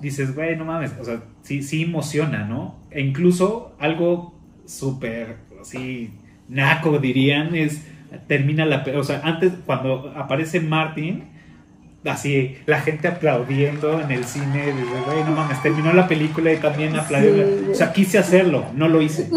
dices, 0.00 0.34
güey, 0.34 0.56
no 0.56 0.64
mames, 0.64 0.92
o 1.00 1.04
sea, 1.04 1.22
sí, 1.42 1.62
sí 1.62 1.82
emociona, 1.82 2.44
¿no? 2.44 2.76
E 2.90 3.00
incluso 3.00 3.74
algo 3.78 4.34
súper, 4.66 5.36
así, 5.60 6.10
naco 6.48 6.98
dirían, 6.98 7.54
es, 7.54 7.82
termina 8.26 8.64
la, 8.64 8.84
o 8.96 9.04
sea, 9.04 9.20
antes, 9.24 9.52
cuando 9.66 10.12
aparece 10.16 10.60
Martin, 10.60 11.24
así, 12.04 12.56
la 12.66 12.80
gente 12.80 13.08
aplaudiendo 13.08 14.00
en 14.00 14.10
el 14.10 14.24
cine, 14.24 14.66
dice, 14.66 15.02
güey, 15.06 15.24
no 15.24 15.32
mames, 15.32 15.62
terminó 15.62 15.92
la 15.92 16.08
película 16.08 16.52
y 16.52 16.56
también 16.56 16.96
aplaudió, 16.96 17.46
sí. 17.46 17.66
o 17.70 17.74
sea, 17.74 17.92
quise 17.92 18.18
hacerlo, 18.18 18.66
no 18.74 18.88
lo 18.88 19.00
hice, 19.00 19.30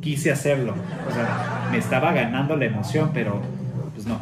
quise 0.00 0.30
hacerlo, 0.30 0.74
o 1.08 1.12
sea, 1.12 1.68
me 1.70 1.78
estaba 1.78 2.12
ganando 2.12 2.56
la 2.56 2.66
emoción, 2.66 3.10
pero, 3.12 3.40
pues 3.94 4.06
no, 4.06 4.20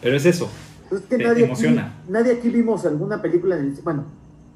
pero 0.00 0.16
es 0.16 0.26
eso. 0.26 0.50
Es 0.90 1.00
que 1.00 1.16
te, 1.16 1.24
nadie, 1.24 1.36
te 1.36 1.44
emociona. 1.46 1.82
Aquí, 1.86 2.12
nadie 2.12 2.32
aquí 2.34 2.50
vimos 2.50 2.84
alguna 2.84 3.20
película 3.20 3.56
en 3.56 3.68
el, 3.68 3.72
bueno, 3.82 4.04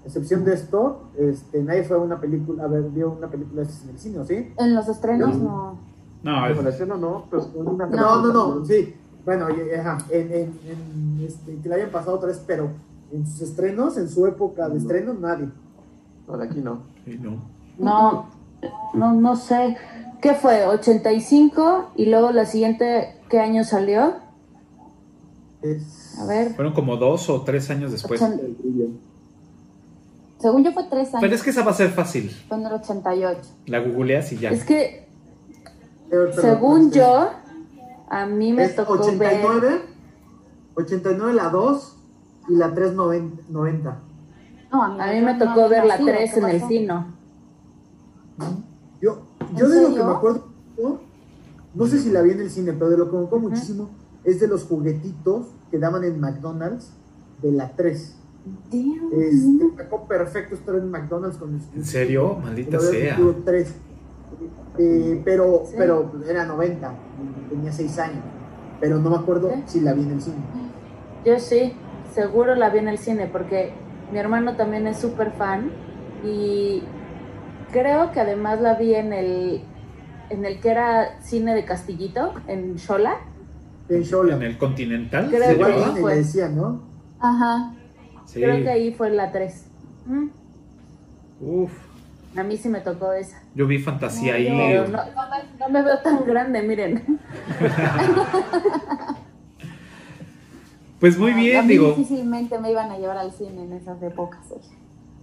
excepción 0.05 0.45
de 0.45 0.55
esto, 0.55 1.11
este, 1.17 1.63
nadie 1.63 1.85
fue 1.85 1.97
a 1.97 2.01
una 2.01 2.21
película, 2.21 2.65
a 2.65 2.67
ver, 2.67 2.83
vio 2.85 3.11
una 3.11 3.29
película 3.29 3.63
en 3.63 3.91
el 3.91 3.99
cine, 3.99 4.25
¿sí? 4.25 4.53
En 4.59 4.75
los 4.75 4.89
estrenos 4.89 5.37
no. 5.37 5.79
No, 6.23 6.47
en 6.47 6.59
el 6.59 6.67
estreno 6.67 6.97
no, 6.97 7.25
pero 7.31 7.47
una 7.55 7.87
no, 7.87 8.27
no, 8.27 8.33
no, 8.33 8.65
sí. 8.65 8.95
Bueno, 9.25 9.47
ajá, 9.79 9.99
en, 10.11 10.33
en, 10.33 10.59
en 10.67 11.25
este, 11.25 11.57
que 11.57 11.69
le 11.69 11.75
hayan 11.77 11.91
pasado 11.91 12.17
otra 12.17 12.29
vez, 12.29 12.43
pero 12.47 12.71
en 13.13 13.27
sus 13.27 13.43
estrenos, 13.43 13.97
en 13.97 14.09
su 14.09 14.27
época 14.27 14.69
de 14.69 14.75
no. 14.75 14.81
estreno, 14.81 15.15
nadie. 15.15 15.49
De 16.27 16.45
aquí 16.45 16.61
no. 16.61 16.83
Sí, 17.05 17.19
no. 17.19 17.39
No, 17.79 18.27
no, 18.95 19.13
no 19.15 19.37
sé. 19.37 19.77
¿Qué 20.21 20.35
fue? 20.35 20.67
¿85? 20.67 21.87
Y 21.97 22.07
luego 22.07 22.33
la 22.33 22.45
siguiente, 22.45 23.17
¿qué 23.31 23.41
año 23.41 23.65
salió? 23.65 24.15
Es... 25.63 26.19
A 26.19 26.27
ver. 26.27 26.55
Fueron 26.55 26.75
como 26.75 26.97
dos 26.97 27.31
o 27.31 27.43
tres 27.43 27.71
años 27.71 27.93
después. 27.93 28.21
80. 28.21 28.43
Según 30.39 30.65
yo 30.65 30.73
fue 30.73 30.85
tres 30.85 31.09
años. 31.09 31.21
Pero 31.21 31.35
es 31.35 31.43
que 31.43 31.51
esa 31.51 31.65
va 31.65 31.73
a 31.73 31.75
ser 31.75 31.91
fácil. 31.91 32.31
Fue 32.49 32.57
en 32.57 32.67
el 32.67 32.73
88. 32.73 33.41
La 33.67 33.81
googleas 33.81 34.33
y 34.33 34.39
ya. 34.39 34.51
Es 34.51 34.65
que, 34.65 35.09
pero, 36.09 36.31
pero, 36.31 36.43
según 36.43 36.91
pero, 36.91 37.05
yo, 37.05 37.31
a 38.09 38.27
mí 38.27 38.53
me 38.53 38.65
es 38.65 38.77
tocó 38.77 38.95
89, 38.95 39.61
ver... 39.61 39.81
89 40.75 41.35
la 41.35 41.49
2 41.49 41.97
y 42.51 42.55
la 42.55 42.73
3 42.73 42.95
90. 42.95 43.99
No, 44.71 44.83
a 44.83 44.89
mí, 44.89 45.01
a 45.01 45.13
mí 45.13 45.21
me 45.21 45.35
tocó 45.35 45.63
no, 45.63 45.69
ver 45.69 45.85
la 45.85 45.99
3 45.99 46.37
en 46.37 46.45
el 46.45 46.63
cine. 46.63 47.05
Yo, 49.01 49.23
yo 49.57 49.69
de 49.69 49.83
lo 49.83 49.95
que 49.95 50.03
me 50.05 50.11
acuerdo, 50.11 50.49
no, 51.75 51.87
sé 51.87 51.99
si 51.99 52.11
la 52.11 52.23
vi 52.23 52.31
en 52.31 52.41
el 52.41 52.51
cine, 52.51 52.73
pero 52.73 52.91
de 52.91 52.99
lo 52.99 53.11
que 53.11 53.17
me 53.17 53.25
acuerdo 53.25 53.49
muchísimo 53.49 53.91
es 54.25 54.41
de 54.41 54.47
los 54.47 54.65
juguetitos 54.65 55.47
que 55.71 55.79
daban 55.79 56.05
en 56.05 56.21
McDonald's 56.21 56.93
de 57.43 57.53
la 57.53 57.73
3. 57.75 58.18
Este, 58.73 59.77
sacó 59.77 60.07
perfecto 60.07 60.55
estar 60.55 60.75
en 60.75 60.91
McDonald's 60.91 61.37
con 61.37 61.55
mis 61.55 61.65
¿En 61.75 61.85
serio? 61.85 62.39
Maldita 62.43 62.79
sea. 62.81 63.19
3. 63.45 63.75
Eh, 64.79 65.23
pero, 65.25 65.65
¿Sí? 65.67 65.75
pero 65.77 66.13
era 66.29 66.45
90, 66.45 66.95
tenía 67.51 67.73
6 67.73 67.99
años. 67.99 68.25
Pero 68.81 68.99
no 68.99 69.11
me 69.11 69.17
acuerdo 69.17 69.51
¿Sí? 69.51 69.63
si 69.67 69.81
la 69.81 69.93
vi 69.93 70.03
en 70.03 70.13
el 70.13 70.21
cine. 70.21 70.37
Yo 71.25 71.39
sí, 71.39 71.75
seguro 72.15 72.55
la 72.55 72.71
vi 72.71 72.79
en 72.79 72.89
el 72.89 72.99
cine 72.99 73.29
porque 73.31 73.73
mi 74.13 74.19
hermano 74.19 74.57
también 74.57 74.87
es 74.87 74.99
súper 74.99 75.33
fan 75.33 75.71
y 76.25 76.83
creo 77.73 78.13
que 78.13 78.21
además 78.21 78.61
la 78.61 78.75
vi 78.75 78.95
en 78.95 79.13
el 79.13 79.63
en 80.31 80.45
el 80.45 80.61
que 80.61 80.71
era 80.71 81.21
cine 81.23 81.55
de 81.55 81.65
Castillito, 81.65 82.35
en 82.47 82.77
Shola. 82.77 83.17
En 83.89 84.03
Shola. 84.03 84.37
En 84.37 84.43
el 84.43 84.59
Continental. 84.59 85.29
Creo 85.31 85.59
que 85.59 85.65
ahí 85.65 86.01
fue. 86.01 86.17
Decía, 86.17 86.49
¿no? 86.49 86.83
Ajá. 87.19 87.75
Sí. 88.29 88.43
Creo 88.43 88.63
que 88.63 88.69
ahí 88.69 88.93
fue 88.93 89.09
la 89.11 89.33
3. 89.33 89.65
¿Mm? 90.07 90.29
Uf. 91.41 91.73
A 92.37 92.43
mí 92.43 92.59
sí 92.59 92.69
me 92.69 92.81
tocó 92.81 93.13
esa. 93.15 93.43
Yo 93.55 93.67
vi 93.67 93.79
fantasía 93.79 94.33
no, 94.33 94.39
ahí. 94.39 94.49
No, 94.51 94.87
no, 94.87 95.03
no, 95.59 95.69
me 95.71 95.83
veo 95.83 95.99
tan 96.01 96.27
grande, 96.27 96.63
miren. 96.63 97.19
pues 101.01 101.19
muy 101.19 101.33
bien, 101.33 101.57
a 101.57 101.63
mí 101.63 101.69
digo. 101.69 101.95
Difícilmente 101.95 102.59
me 102.59 102.71
iban 102.71 102.91
a 102.91 102.99
llevar 102.99 103.17
al 103.17 103.33
cine 103.33 103.65
en 103.65 103.73
esas 103.73 104.03
épocas. 104.03 104.41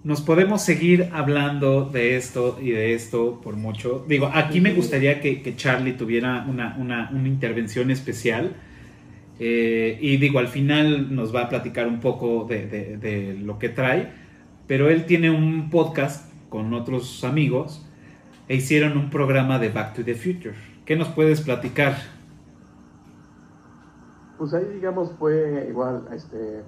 Nos 0.03 0.21
podemos 0.21 0.63
seguir 0.63 1.11
hablando 1.13 1.85
de 1.85 2.17
esto 2.17 2.57
y 2.59 2.71
de 2.71 2.95
esto 2.95 3.39
por 3.41 3.55
mucho. 3.55 4.03
Digo, 4.07 4.31
aquí 4.33 4.61
me 4.61 4.73
gustaría 4.73 5.21
que, 5.21 5.43
que 5.43 5.55
Charlie 5.55 5.93
tuviera 5.93 6.43
una, 6.49 6.75
una, 6.79 7.11
una 7.11 7.27
intervención 7.27 7.91
especial 7.91 8.55
eh, 9.39 9.97
y 10.01 10.17
digo, 10.17 10.39
al 10.39 10.47
final 10.47 11.13
nos 11.13 11.35
va 11.35 11.43
a 11.43 11.49
platicar 11.49 11.87
un 11.87 11.99
poco 11.99 12.45
de, 12.45 12.67
de, 12.97 13.33
lo 13.33 13.59
que 13.59 13.69
trae, 13.69 14.13
pero 14.67 14.89
él 14.89 15.05
tiene 15.05 15.29
un 15.29 15.69
podcast 15.69 16.31
con 16.49 16.73
otros 16.73 17.23
amigos 17.23 17.85
e 18.47 18.55
hicieron 18.55 18.97
un 18.97 19.09
programa 19.09 19.59
de 19.59 19.69
Back 19.69 19.95
to 19.95 20.03
the 20.05 20.15
Future. 20.15 20.55
¿Qué 20.85 20.95
nos 20.95 21.09
puedes 21.09 21.41
platicar? 21.41 21.97
Pues 24.37 24.53
ahí, 24.53 24.65
digamos, 24.73 25.11
fue 25.19 25.67
igual, 25.69 26.07
este, 26.13 26.61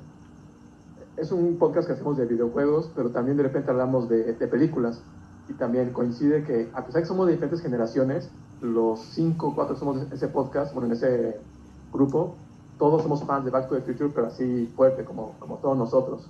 es 1.15 1.31
un 1.31 1.57
podcast 1.57 1.87
que 1.87 1.93
hacemos 1.93 2.17
de 2.17 2.25
videojuegos, 2.25 2.91
pero 2.95 3.11
también 3.11 3.37
de 3.37 3.43
repente 3.43 3.71
hablamos 3.71 4.09
de, 4.09 4.33
de 4.33 4.47
películas. 4.47 5.01
Y 5.49 5.53
también 5.53 5.91
coincide 5.91 6.43
que, 6.43 6.69
a 6.73 6.85
pesar 6.85 6.95
de 6.95 7.01
que 7.01 7.05
somos 7.05 7.27
de 7.27 7.33
diferentes 7.33 7.61
generaciones, 7.61 8.29
los 8.61 8.99
cinco, 8.99 9.53
cuatro 9.55 9.77
somos 9.77 10.09
de 10.09 10.15
ese 10.15 10.27
podcast, 10.27 10.73
bueno, 10.73 10.87
en 10.87 10.93
ese 10.93 11.37
grupo, 11.93 12.35
todos 12.77 13.01
somos 13.03 13.23
fans 13.23 13.45
de 13.45 13.51
Back 13.51 13.69
to 13.69 13.75
the 13.75 13.81
Future, 13.81 14.09
pero 14.13 14.27
así 14.27 14.71
fuerte 14.75 15.03
como, 15.03 15.33
como 15.39 15.55
todos 15.57 15.77
nosotros. 15.77 16.27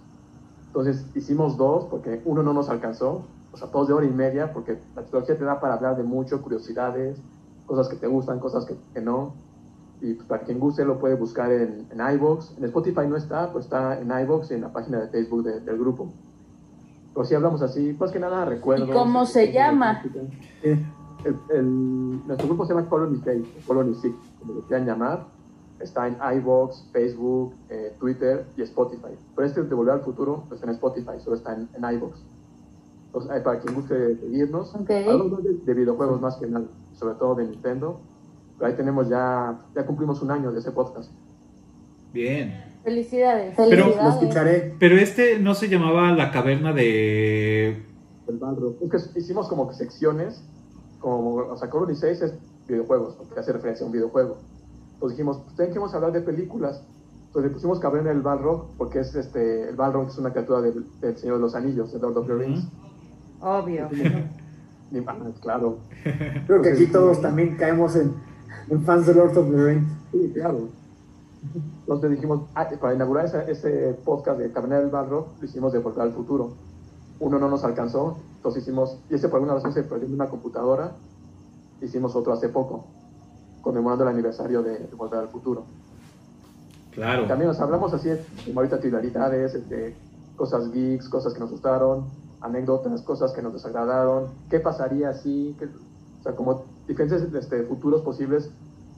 Entonces 0.68 1.06
hicimos 1.16 1.58
dos 1.58 1.86
porque 1.86 2.22
uno 2.26 2.44
no 2.44 2.54
nos 2.54 2.70
alcanzó, 2.70 3.24
o 3.52 3.58
sea, 3.58 3.68
todos 3.70 3.88
de 3.88 3.94
hora 3.94 4.06
y 4.06 4.12
media, 4.12 4.54
porque 4.54 4.78
la 4.96 5.02
trilogía 5.04 5.38
te 5.38 5.44
da 5.44 5.60
para 5.60 5.74
hablar 5.76 5.98
de 5.98 6.04
mucho, 6.04 6.42
curiosidades, 6.42 7.18
cosas 7.66 7.88
que 7.90 7.96
te 7.96 8.08
gustan, 8.08 8.40
cosas 8.40 8.66
que, 8.66 8.76
que 8.94 9.02
no. 9.02 9.34
Y 10.00 10.14
pues, 10.14 10.28
para 10.28 10.44
quien 10.44 10.60
guste 10.60 10.86
lo 10.86 11.00
puede 11.00 11.16
buscar 11.16 11.52
en, 11.52 11.88
en 11.90 12.16
iVoox. 12.16 12.58
En 12.58 12.66
Spotify 12.66 13.08
no 13.10 13.16
está, 13.16 13.52
pues 13.52 13.66
está 13.66 14.00
en 14.00 14.12
iVoox 14.12 14.52
y 14.52 14.54
en 14.54 14.62
la 14.62 14.72
página 14.72 15.00
de 15.00 15.08
Facebook 15.08 15.44
de- 15.44 15.60
del 15.62 15.78
grupo. 15.80 16.08
Pero 17.14 17.26
si 17.26 17.34
hablamos 17.34 17.62
así, 17.64 17.94
pues 17.98 18.12
que 18.12 18.20
nada, 18.20 18.46
recuerdo. 18.46 18.86
¿Y 18.86 18.92
cómo 18.92 19.26
se 19.26 19.52
llama? 19.52 20.04
Eh, 20.62 20.86
El, 21.26 21.36
el- 21.50 22.28
nuestro 22.28 22.48
grupo 22.48 22.66
se 22.68 22.76
llama 22.76 22.88
Colony 22.88 23.20
6, 23.24 23.48
Colony 23.66 23.96
6, 24.00 24.14
como 24.40 24.54
lo 24.54 24.62
quieran 24.62 24.86
llamar. 24.86 25.26
Está 25.80 26.08
en 26.08 26.18
iVoox, 26.40 26.92
Facebook, 26.92 27.54
eh, 27.70 27.94
Twitter 28.00 28.46
y 28.58 28.64
Spotify. 28.64 29.14
Pero 29.36 29.48
este 29.48 29.64
de 29.64 29.76
Volver 29.76 29.94
al 29.96 30.02
Futuro 30.02 30.44
no 30.50 30.56
está 30.56 30.66
en 30.68 30.74
Spotify, 30.74 31.20
solo 31.24 31.36
está 31.36 31.54
en, 31.54 31.70
en 31.76 31.96
iVoox. 31.96 32.18
Entonces, 33.08 33.32
ahí 33.32 33.42
para 33.42 33.60
quien 33.60 33.76
guste 33.76 34.18
seguirnos, 34.18 34.74
Ok. 34.76 34.90
hablamos 34.90 35.44
de, 35.44 35.54
de 35.54 35.74
videojuegos 35.74 36.20
más 36.20 36.36
que 36.38 36.48
nada, 36.48 36.66
sobre 36.94 37.16
todo 37.16 37.36
de 37.36 37.46
Nintendo. 37.48 38.00
Pero 38.58 38.72
ahí 38.72 38.76
tenemos 38.76 39.08
ya, 39.08 39.60
ya 39.76 39.86
cumplimos 39.86 40.22
un 40.24 40.32
año 40.32 40.52
de 40.52 40.60
ese 40.60 40.72
podcast. 40.72 41.12
Bien. 42.14 42.64
Felicidades. 42.84 43.58
lo 43.58 43.66
Felicidades. 43.66 44.14
escucharé. 44.16 44.76
Pero 44.80 44.96
este 44.98 45.40
no 45.40 45.54
se 45.54 45.68
llamaba 45.70 46.12
la 46.14 46.32
caverna 46.32 46.74
de... 46.74 47.84
El 48.28 48.38
Balrog. 48.38 48.76
Es 48.94 49.08
que 49.10 49.20
hicimos 49.20 49.48
como 49.48 49.68
que 49.70 49.76
secciones, 49.76 50.42
como, 51.00 51.36
o 51.36 51.58
sea, 51.58 51.70
Colony 51.70 51.96
6 51.96 52.22
es 52.22 52.34
videojuegos, 52.68 53.16
porque 53.16 53.40
hace 53.40 53.54
referencia 53.54 53.84
a 53.84 53.88
un 53.88 53.94
videojuego. 53.94 54.38
Entonces 54.98 55.16
dijimos, 55.16 55.42
pues 55.46 55.56
tenemos 55.56 55.92
que 55.92 55.96
hablar 55.96 56.12
de 56.12 56.22
películas. 56.22 56.82
Entonces 57.28 57.52
le 57.52 57.54
pusimos 57.54 57.80
Caverna 57.80 58.10
del 58.10 58.24
Balrog, 58.24 58.66
porque 58.80 59.00
es 59.02 59.14
este, 59.14 59.70
el 59.70 59.76
Balrog 59.76 60.08
es 60.08 60.18
una 60.18 60.32
criatura 60.32 60.62
del, 60.62 60.88
del 61.00 61.16
Señor 61.18 61.36
de 61.36 61.42
los 61.42 61.54
Anillos, 61.54 61.94
de 61.94 62.00
Lord 62.00 62.18
of 62.18 62.26
the 62.26 62.34
Rings. 62.34 62.68
Obvio. 63.40 63.88
Y, 64.92 64.98
ah, 65.08 65.16
claro, 65.40 65.78
Creo 66.48 66.62
que 66.64 66.70
aquí 66.70 66.88
todos 66.88 67.22
también 67.22 67.56
caemos 67.58 67.96
en, 67.96 68.12
en 68.70 68.82
fans 68.82 69.06
de 69.06 69.14
Lord 69.14 69.38
of 69.38 69.52
the 69.52 69.64
Rings. 69.64 69.88
sí, 70.12 70.32
claro. 70.34 70.70
Entonces 71.82 72.10
dijimos, 72.10 72.42
ah, 72.56 72.68
para 72.82 72.96
inaugurar 72.96 73.26
ese, 73.26 73.52
ese 73.52 74.00
podcast 74.04 74.40
de 74.40 74.52
Caverna 74.52 74.80
del 74.80 74.90
Balrog, 74.90 75.28
lo 75.40 75.46
hicimos 75.46 75.74
de 75.74 75.80
Volver 75.80 76.02
al 76.02 76.14
Futuro. 76.14 76.54
Uno 77.20 77.38
no 77.38 77.50
nos 77.50 77.64
alcanzó, 77.64 78.18
entonces 78.38 78.64
hicimos, 78.64 78.98
y 79.12 79.16
ese 79.16 79.30
por 79.30 79.38
alguna 79.38 79.54
razón 79.54 79.74
se 79.74 79.84
perdió 79.84 80.08
en 80.08 80.16
una 80.16 80.28
computadora, 80.28 80.94
hicimos 81.82 82.16
otro 82.16 82.34
hace 82.34 82.50
poco, 82.50 82.86
conmemorando 83.62 84.04
el 84.04 84.10
aniversario 84.12 84.64
de, 84.64 84.80
de 84.80 84.96
Volver 84.96 85.20
al 85.20 85.28
Futuro. 85.30 85.66
Claro. 86.92 87.26
También 87.28 87.48
nos 87.50 87.60
hablamos 87.60 87.94
así, 87.94 88.10
como 88.46 88.60
ahorita, 88.60 88.80
titularidades, 88.80 89.54
este, 89.54 89.96
cosas 90.36 90.72
geeks, 90.72 91.08
cosas 91.10 91.34
que 91.34 91.40
nos 91.40 91.52
gustaron, 91.52 92.06
anécdotas, 92.42 93.02
cosas 93.02 93.32
que 93.34 93.42
nos 93.42 93.54
desagradaron, 93.54 94.28
qué 94.50 94.60
pasaría 94.60 95.14
si, 95.14 95.56
qué- 95.60 95.66
o 95.66 96.24
sea, 96.24 96.32
como 96.34 96.64
diferentes 96.88 97.22
este, 97.34 97.64
futuros 97.64 98.02
posibles 98.02 98.50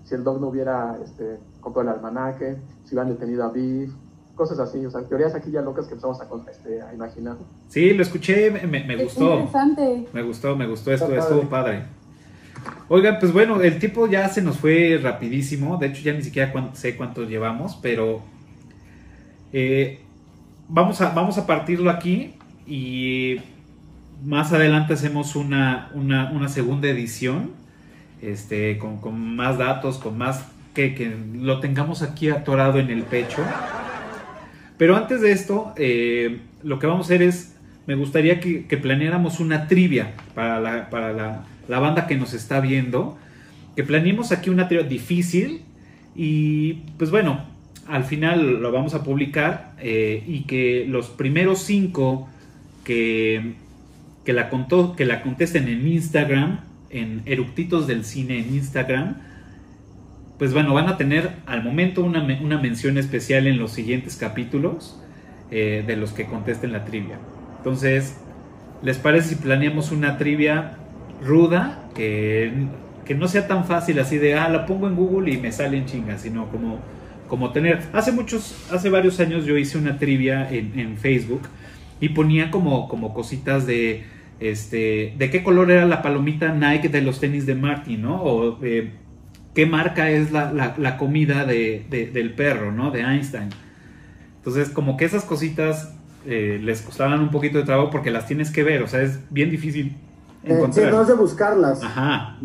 si 0.05 0.15
el 0.15 0.23
dog 0.23 0.39
no 0.41 0.47
hubiera 0.47 0.97
este, 1.03 1.37
comprado 1.61 1.89
el 1.89 1.95
almanaque, 1.95 2.57
si 2.85 2.95
hubieran 2.95 3.09
detenido 3.13 3.43
a 3.43 3.49
Beef, 3.49 3.91
cosas 4.35 4.57
así, 4.59 4.83
o 4.85 4.89
sea, 4.89 5.01
teorías 5.01 5.35
aquí 5.35 5.51
ya 5.51 5.61
locas 5.61 5.85
que 5.85 5.93
empezamos 5.93 6.19
a, 6.21 6.27
este, 6.49 6.81
a 6.81 6.93
imaginar. 6.93 7.35
Sí, 7.67 7.93
lo 7.93 8.01
escuché, 8.01 8.49
me, 8.49 8.65
me- 8.65 9.03
gustó. 9.03 9.33
interesante. 9.33 10.07
Me 10.13 10.23
gustó, 10.23 10.55
me 10.55 10.65
gustó, 10.67 10.91
esto 10.91 11.13
estuvo 11.13 11.41
padre. 11.49 11.85
Oigan, 12.87 13.17
pues 13.19 13.31
bueno, 13.31 13.61
el 13.61 13.77
tiempo 13.79 14.07
ya 14.07 14.27
se 14.29 14.41
nos 14.41 14.57
fue 14.57 14.99
rapidísimo. 15.01 15.77
De 15.77 15.87
hecho, 15.87 16.01
ya 16.01 16.13
ni 16.13 16.23
siquiera 16.23 16.51
sé 16.73 16.95
cuánto 16.95 17.23
llevamos, 17.23 17.77
pero 17.81 18.23
eh, 19.53 19.99
vamos, 20.67 21.01
a, 21.01 21.11
vamos 21.11 21.37
a 21.37 21.45
partirlo 21.45 21.89
aquí 21.91 22.33
y 22.65 23.37
más 24.23 24.53
adelante 24.53 24.93
hacemos 24.93 25.35
una, 25.35 25.89
una, 25.93 26.31
una 26.31 26.49
segunda 26.49 26.87
edición 26.89 27.51
este, 28.21 28.77
con, 28.77 28.97
con 28.97 29.35
más 29.35 29.57
datos, 29.57 29.97
con 29.97 30.17
más 30.17 30.45
que, 30.73 30.95
que 30.95 31.15
lo 31.35 31.59
tengamos 31.59 32.01
aquí 32.01 32.29
atorado 32.29 32.79
en 32.79 32.89
el 32.89 33.03
pecho. 33.03 33.43
Pero 34.77 34.95
antes 34.95 35.21
de 35.21 35.31
esto, 35.31 35.73
eh, 35.75 36.39
lo 36.63 36.79
que 36.79 36.87
vamos 36.87 37.05
a 37.05 37.13
hacer 37.13 37.21
es, 37.21 37.55
me 37.85 37.95
gustaría 37.95 38.39
que, 38.39 38.65
que 38.65 38.77
planeáramos 38.77 39.39
una 39.39 39.67
trivia 39.67 40.13
para, 40.33 40.59
la, 40.59 40.89
para 40.89 41.11
la, 41.11 41.43
la 41.69 41.79
banda 41.79 42.07
que 42.07 42.17
nos 42.17 42.33
está 42.33 42.59
viendo, 42.59 43.17
que 43.75 43.83
planeemos 43.83 44.33
aquí 44.33 44.49
una 44.49 44.67
trivia 44.67 44.85
difícil 44.85 45.61
y 46.15 46.73
pues 46.97 47.11
bueno, 47.11 47.45
al 47.87 48.03
final 48.03 48.61
lo 48.61 48.71
vamos 48.71 48.95
a 48.95 49.03
publicar 49.03 49.73
eh, 49.79 50.23
y 50.27 50.41
que 50.41 50.85
los 50.89 51.09
primeros 51.09 51.59
cinco 51.59 52.27
que, 52.83 53.53
que, 54.25 54.33
la 54.33 54.49
contó, 54.49 54.95
que 54.95 55.05
la 55.05 55.21
contesten 55.21 55.67
en 55.67 55.87
Instagram, 55.87 56.61
en 56.89 57.21
Eructitos 57.25 57.85
del 57.87 58.03
Cine 58.03 58.39
en 58.39 58.55
Instagram, 58.55 59.17
pues 60.39 60.53
bueno, 60.53 60.73
van 60.73 60.87
a 60.87 60.97
tener 60.97 61.31
al 61.45 61.63
momento 61.63 62.03
una, 62.03 62.23
una 62.41 62.57
mención 62.57 62.97
especial 62.97 63.45
en 63.45 63.59
los 63.59 63.71
siguientes 63.71 64.15
capítulos 64.15 64.99
eh, 65.51 65.83
de 65.85 65.95
los 65.97 66.13
que 66.13 66.25
contesten 66.25 66.71
la 66.71 66.85
trivia. 66.85 67.19
Entonces, 67.57 68.17
¿les 68.81 68.97
parece 68.97 69.29
si 69.29 69.35
planeamos 69.35 69.91
una 69.91 70.17
trivia 70.17 70.77
ruda? 71.21 71.89
Que, 71.95 72.51
que 73.05 73.15
no 73.15 73.27
sea 73.27 73.47
tan 73.47 73.65
fácil 73.65 73.99
así 73.99 74.17
de, 74.17 74.35
ah, 74.35 74.49
la 74.49 74.65
pongo 74.65 74.87
en 74.87 74.95
Google 74.95 75.31
y 75.33 75.37
me 75.37 75.51
sale 75.51 75.77
en 75.77 75.85
chinga, 75.85 76.17
sino 76.17 76.47
como, 76.49 76.79
como 77.27 77.51
tener... 77.51 77.81
Hace 77.93 78.11
muchos, 78.11 78.67
hace 78.71 78.89
varios 78.89 79.19
años 79.19 79.45
yo 79.45 79.57
hice 79.57 79.77
una 79.77 79.97
trivia 79.97 80.49
en, 80.49 80.77
en 80.79 80.97
Facebook 80.97 81.41
y 81.99 82.09
ponía 82.09 82.51
como, 82.51 82.87
como 82.87 83.13
cositas 83.13 83.65
de, 83.65 84.03
este, 84.39 85.13
de 85.17 85.29
qué 85.29 85.43
color 85.43 85.71
era 85.71 85.85
la 85.85 86.01
palomita 86.01 86.53
Nike 86.53 86.89
de 86.89 87.01
los 87.01 87.19
tenis 87.19 87.45
de 87.45 87.55
Martin, 87.55 88.03
¿no? 88.03 88.21
O 88.21 88.59
eh, 88.63 88.91
qué 89.55 89.65
marca 89.65 90.09
es 90.09 90.31
la, 90.31 90.53
la- 90.53 90.97
comida 90.97 91.45
de- 91.45 91.85
del 92.13 92.33
perro, 92.33 92.71
¿no? 92.71 92.91
De 92.91 93.01
Einstein. 93.01 93.49
Entonces, 94.37 94.69
como 94.69 94.95
que 94.95 95.05
esas 95.05 95.25
cositas 95.25 95.93
eh, 96.25 96.59
les 96.63 96.81
costaban 96.81 97.19
un 97.19 97.29
poquito 97.29 97.57
de 97.57 97.65
trabajo 97.65 97.89
porque 97.89 98.11
las 98.11 98.27
tienes 98.27 98.51
que 98.51 98.63
ver, 98.63 98.81
o 98.83 98.87
sea, 98.87 99.01
es 99.01 99.19
bien 99.29 99.49
difícil 99.49 99.95
Eh, 100.43 100.47
sí, 100.47 100.53
encontrar. 100.53 100.91
no 100.91 101.01
es 101.01 101.07
de 101.07 101.13
buscarlas. 101.15 101.83
Ajá. 101.83 102.37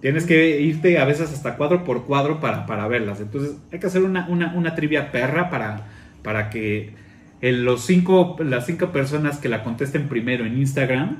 Tienes 0.00 0.24
que 0.24 0.60
irte 0.60 0.98
a 0.98 1.04
veces 1.04 1.32
hasta 1.32 1.56
cuadro 1.56 1.84
por 1.84 2.04
cuadro 2.06 2.40
para, 2.40 2.64
para 2.66 2.86
verlas. 2.88 3.20
Entonces 3.20 3.56
hay 3.72 3.78
que 3.80 3.86
hacer 3.86 4.02
una, 4.02 4.26
una, 4.28 4.54
una 4.54 4.74
trivia 4.74 5.10
perra 5.12 5.50
para, 5.50 5.86
para 6.22 6.48
que 6.50 6.94
el- 7.40 7.64
los 7.64 7.84
cinco, 7.84 8.36
las 8.40 8.66
cinco 8.66 8.92
personas 8.92 9.38
que 9.38 9.48
la 9.48 9.62
contesten 9.64 10.08
primero 10.08 10.44
en 10.46 10.58
Instagram 10.58 11.18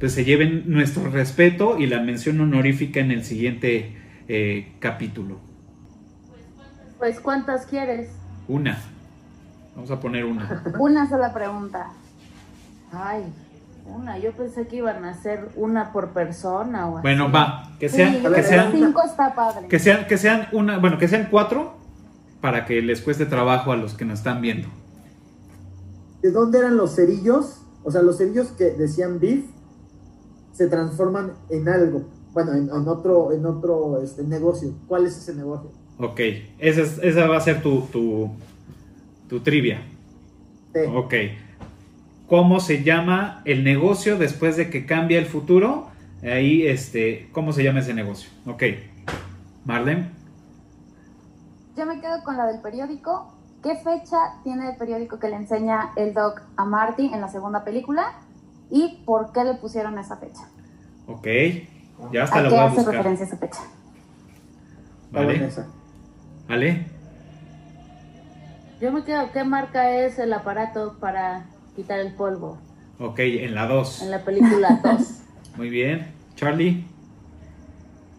pues 0.00 0.12
se 0.12 0.24
lleven 0.24 0.64
nuestro 0.66 1.10
respeto 1.10 1.78
y 1.78 1.86
la 1.86 2.00
mención 2.00 2.40
honorífica 2.40 3.00
en 3.00 3.10
el 3.12 3.24
siguiente 3.24 3.96
eh, 4.28 4.72
capítulo. 4.78 5.38
Pues, 6.98 7.20
¿cuántas 7.20 7.66
quieres? 7.66 8.10
Una. 8.48 8.78
Vamos 9.74 9.90
a 9.90 10.00
poner 10.00 10.24
una. 10.24 10.62
Una 10.78 11.08
sola 11.08 11.32
pregunta. 11.32 11.88
Ay, 12.92 13.22
una. 13.88 14.18
Yo 14.18 14.32
pensé 14.32 14.66
que 14.66 14.76
iban 14.76 15.04
a 15.04 15.14
ser 15.14 15.48
una 15.56 15.92
por 15.92 16.10
persona 16.10 16.88
o 16.88 16.96
así. 16.98 17.02
Bueno, 17.02 17.30
va. 17.30 17.70
Que 17.78 17.88
sean, 17.88 18.14
Sí, 18.14 18.22
que 18.34 18.42
sean, 18.42 18.72
cinco 18.72 19.02
está 19.04 19.34
padre. 19.34 19.68
que 19.68 19.78
sean, 19.78 20.06
que 20.06 20.18
sean 20.18 20.48
una, 20.52 20.78
bueno, 20.78 20.98
que 20.98 21.08
sean 21.08 21.28
cuatro 21.30 21.74
para 22.40 22.64
que 22.66 22.80
les 22.82 23.00
cueste 23.00 23.26
trabajo 23.26 23.72
a 23.72 23.76
los 23.76 23.94
que 23.94 24.04
nos 24.04 24.18
están 24.18 24.40
viendo. 24.40 24.68
¿De 26.22 26.30
dónde 26.30 26.58
eran 26.58 26.76
los 26.76 26.94
cerillos? 26.94 27.60
O 27.84 27.90
sea, 27.90 28.02
los 28.02 28.18
cerillos 28.18 28.48
que 28.48 28.70
decían 28.72 29.20
beef 29.20 29.44
se 30.52 30.66
transforman 30.68 31.32
en 31.50 31.68
algo. 31.68 32.02
Bueno, 32.32 32.52
en, 32.52 32.64
en 32.64 32.88
otro, 32.88 33.32
en 33.32 33.46
otro 33.46 34.02
este, 34.02 34.22
negocio. 34.22 34.72
¿Cuál 34.88 35.06
es 35.06 35.16
ese 35.16 35.34
negocio? 35.34 35.70
Ok, 35.98 36.20
esa, 36.58 36.82
es- 36.82 36.98
esa 37.02 37.26
va 37.26 37.36
a 37.38 37.40
ser 37.40 37.62
tu, 37.62 37.80
tu, 37.92 38.30
tu 39.28 39.40
trivia. 39.40 39.80
Sí. 40.74 40.80
Ok. 40.94 41.14
¿Cómo 42.28 42.60
se 42.60 42.82
llama 42.82 43.42
el 43.44 43.62
negocio 43.62 44.18
después 44.18 44.56
de 44.56 44.68
que 44.70 44.84
cambia 44.86 45.18
el 45.18 45.26
futuro? 45.26 45.88
Ahí, 46.22 46.66
este, 46.66 47.28
¿cómo 47.32 47.52
se 47.52 47.62
llama 47.62 47.80
ese 47.80 47.94
negocio? 47.94 48.28
Ok. 48.46 48.62
Marlene, 49.64 50.10
Yo 51.76 51.86
me 51.86 52.00
quedo 52.00 52.22
con 52.24 52.36
la 52.36 52.46
del 52.46 52.60
periódico. 52.60 53.32
¿Qué 53.62 53.76
fecha 53.76 54.16
tiene 54.44 54.70
el 54.70 54.76
periódico 54.76 55.18
que 55.18 55.28
le 55.28 55.36
enseña 55.36 55.90
el 55.96 56.14
doc 56.14 56.40
a 56.56 56.64
Marty 56.64 57.12
en 57.12 57.20
la 57.20 57.28
segunda 57.28 57.64
película? 57.64 58.12
¿Y 58.70 59.02
por 59.04 59.32
qué 59.32 59.44
le 59.44 59.54
pusieron 59.54 59.98
esa 59.98 60.16
fecha? 60.16 60.42
ok. 61.06 61.26
Ya 62.12 62.24
hasta 62.24 62.38
¿A 62.38 62.42
la 62.42 62.48
qué 62.50 62.54
voy 62.54 62.64
a 62.64 62.66
hace 62.66 62.76
buscar. 62.76 62.94
referencia 62.96 63.26
esa 63.26 63.36
fecha? 63.38 63.60
Vale. 65.10 65.48
¿Vale? 66.48 66.86
Yo 68.80 68.92
me 68.92 69.02
quedo, 69.04 69.32
¿qué 69.32 69.44
marca 69.44 69.90
es 69.90 70.18
el 70.18 70.32
aparato 70.32 70.98
para 71.00 71.46
quitar 71.76 72.00
el 72.00 72.12
polvo? 72.14 72.58
Ok, 72.98 73.18
en 73.20 73.54
la 73.54 73.66
2. 73.68 74.02
En 74.02 74.10
la 74.10 74.24
película 74.24 74.80
2. 74.84 75.20
Muy 75.56 75.68
bien. 75.70 76.12
Charlie, 76.34 76.84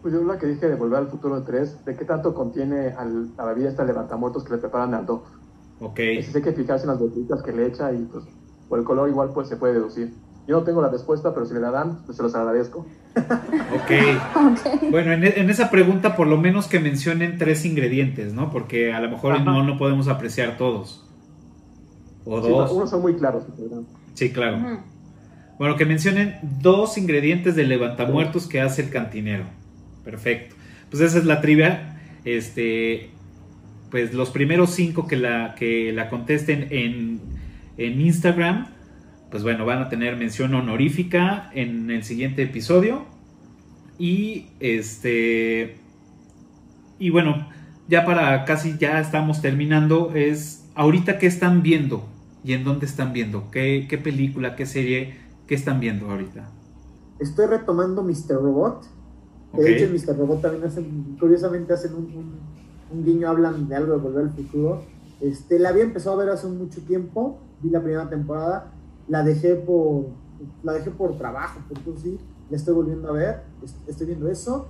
Pues 0.02 0.14
yo 0.14 0.22
la 0.24 0.38
que 0.38 0.46
dije 0.46 0.68
de 0.68 0.76
Volver 0.76 1.00
al 1.00 1.08
Futuro 1.08 1.42
3, 1.42 1.84
¿de 1.84 1.96
qué 1.96 2.04
tanto 2.04 2.32
contiene 2.34 2.88
al- 2.96 3.34
la 3.36 3.44
bebida 3.46 3.68
esta 3.68 3.84
levantamuertos 3.84 4.44
que 4.44 4.52
le 4.52 4.58
preparan 4.58 4.94
al 4.94 5.04
dog? 5.06 5.24
Ok. 5.80 5.98
Entonces 5.98 6.34
hay 6.36 6.42
que 6.42 6.52
fijarse 6.52 6.84
en 6.84 6.90
las 6.90 6.98
botellitas 7.00 7.42
que 7.42 7.52
le 7.52 7.66
echa 7.66 7.92
y 7.92 7.98
pues 8.04 8.24
por 8.68 8.78
el 8.78 8.84
color 8.84 9.08
igual 9.08 9.30
pues 9.34 9.48
se 9.48 9.56
puede 9.56 9.74
deducir. 9.74 10.12
Yo 10.46 10.58
no 10.60 10.64
tengo 10.64 10.80
la 10.80 10.88
respuesta, 10.88 11.34
pero 11.34 11.44
si 11.46 11.52
me 11.54 11.60
la 11.60 11.70
dan, 11.70 11.98
pues 12.06 12.16
se 12.16 12.22
los 12.22 12.34
agradezco. 12.34 12.86
Ok. 13.74 13.90
Ok. 14.36 14.90
Bueno, 14.90 15.12
en, 15.12 15.24
en 15.24 15.50
esa 15.50 15.70
pregunta 15.70 16.16
por 16.16 16.26
lo 16.26 16.36
menos 16.38 16.66
que 16.68 16.78
mencionen 16.80 17.36
tres 17.38 17.64
ingredientes, 17.64 18.32
¿no? 18.32 18.50
Porque 18.50 18.92
a 18.92 19.00
lo 19.00 19.10
mejor 19.10 19.34
Ajá. 19.34 19.44
no, 19.44 19.62
no 19.62 19.76
podemos 19.78 20.08
apreciar 20.08 20.56
todos. 20.56 21.07
O 22.28 22.42
Sí, 22.42 22.48
dos. 22.50 22.72
unos 22.72 22.90
son 22.90 23.00
muy 23.00 23.14
claros. 23.14 23.44
Sí, 24.14 24.30
claro. 24.30 24.82
Bueno, 25.58 25.76
que 25.76 25.86
mencionen 25.86 26.36
dos 26.60 26.98
ingredientes 26.98 27.56
del 27.56 27.68
levantamuertos 27.70 28.46
que 28.46 28.60
hace 28.60 28.82
el 28.82 28.90
cantinero. 28.90 29.44
Perfecto. 30.04 30.54
Pues 30.90 31.02
esa 31.02 31.18
es 31.18 31.24
la 31.24 31.40
trivia. 31.40 31.98
Este, 32.24 33.10
pues 33.90 34.12
los 34.12 34.30
primeros 34.30 34.70
cinco 34.70 35.06
que 35.06 35.16
la, 35.16 35.54
que 35.54 35.92
la 35.92 36.10
contesten 36.10 36.68
en, 36.70 37.20
en 37.78 38.00
Instagram, 38.00 38.68
pues 39.30 39.42
bueno, 39.42 39.64
van 39.64 39.82
a 39.82 39.88
tener 39.88 40.16
mención 40.16 40.54
honorífica 40.54 41.50
en 41.54 41.90
el 41.90 42.04
siguiente 42.04 42.42
episodio. 42.42 43.06
Y 43.98 44.48
este, 44.60 45.76
y 46.98 47.10
bueno, 47.10 47.48
ya 47.88 48.04
para 48.04 48.44
casi 48.44 48.76
ya 48.78 49.00
estamos 49.00 49.40
terminando, 49.40 50.12
es 50.14 50.66
ahorita 50.74 51.18
qué 51.18 51.26
están 51.26 51.62
viendo 51.62 52.06
y 52.44 52.52
en 52.52 52.64
dónde 52.64 52.86
están 52.86 53.12
viendo, 53.12 53.50
qué, 53.50 53.86
qué 53.88 53.98
película, 53.98 54.56
qué 54.56 54.66
serie, 54.66 55.14
qué 55.46 55.54
están 55.54 55.80
viendo 55.80 56.10
ahorita. 56.10 56.48
Estoy 57.18 57.46
retomando 57.46 58.02
Mr. 58.02 58.34
Robot. 58.40 58.86
De 59.54 59.74
hecho, 59.74 59.84
en 59.86 59.92
Mr. 59.94 60.16
Robot 60.18 60.42
también 60.42 60.64
hacen, 60.64 61.16
curiosamente 61.18 61.72
hacen 61.72 61.94
un, 61.94 62.04
un- 62.04 62.38
un 62.90 63.04
guiño, 63.04 63.28
hablan 63.28 63.68
de 63.68 63.76
algo 63.76 63.92
de 63.94 63.98
volver 63.98 64.24
al 64.24 64.30
futuro. 64.32 64.82
Este, 65.20 65.58
la 65.58 65.70
había 65.70 65.82
empezado 65.82 66.20
a 66.20 66.24
ver 66.24 66.32
hace 66.32 66.46
mucho 66.46 66.80
tiempo, 66.82 67.38
vi 67.60 67.70
la 67.70 67.82
primera 67.82 68.08
temporada, 68.08 68.72
la 69.08 69.22
dejé 69.24 69.56
por, 69.56 70.06
la 70.62 70.74
dejé 70.74 70.90
por 70.90 71.16
trabajo, 71.18 71.60
por 71.84 71.94
así, 71.94 72.18
la 72.50 72.56
estoy 72.56 72.74
volviendo 72.74 73.08
a 73.08 73.12
ver, 73.12 73.42
est- 73.64 73.88
estoy 73.88 74.06
viendo 74.06 74.28
eso, 74.30 74.68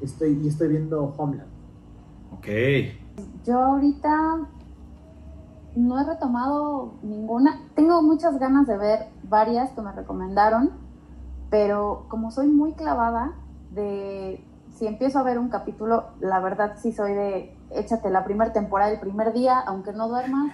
estoy, 0.00 0.40
y 0.42 0.48
estoy 0.48 0.68
viendo 0.68 1.02
Homeland. 1.16 1.50
Ok. 2.32 2.48
Yo 3.44 3.58
ahorita 3.58 4.48
no 5.74 5.98
he 5.98 6.04
retomado 6.04 6.94
ninguna. 7.02 7.60
Tengo 7.74 8.02
muchas 8.02 8.38
ganas 8.38 8.66
de 8.66 8.76
ver 8.76 9.08
varias 9.24 9.70
que 9.70 9.80
me 9.80 9.92
recomendaron, 9.92 10.70
pero 11.50 12.06
como 12.08 12.30
soy 12.30 12.48
muy 12.48 12.72
clavada 12.72 13.32
de 13.70 14.44
si 14.70 14.86
empiezo 14.86 15.18
a 15.18 15.22
ver 15.22 15.38
un 15.38 15.48
capítulo, 15.48 16.10
la 16.20 16.40
verdad 16.40 16.76
sí 16.76 16.92
soy 16.92 17.12
de 17.12 17.56
échate 17.70 18.10
la 18.10 18.24
primera 18.24 18.52
temporada 18.52 18.90
el 18.90 19.00
primer 19.00 19.32
día, 19.32 19.58
aunque 19.60 19.92
no 19.92 20.08
duermas, 20.08 20.52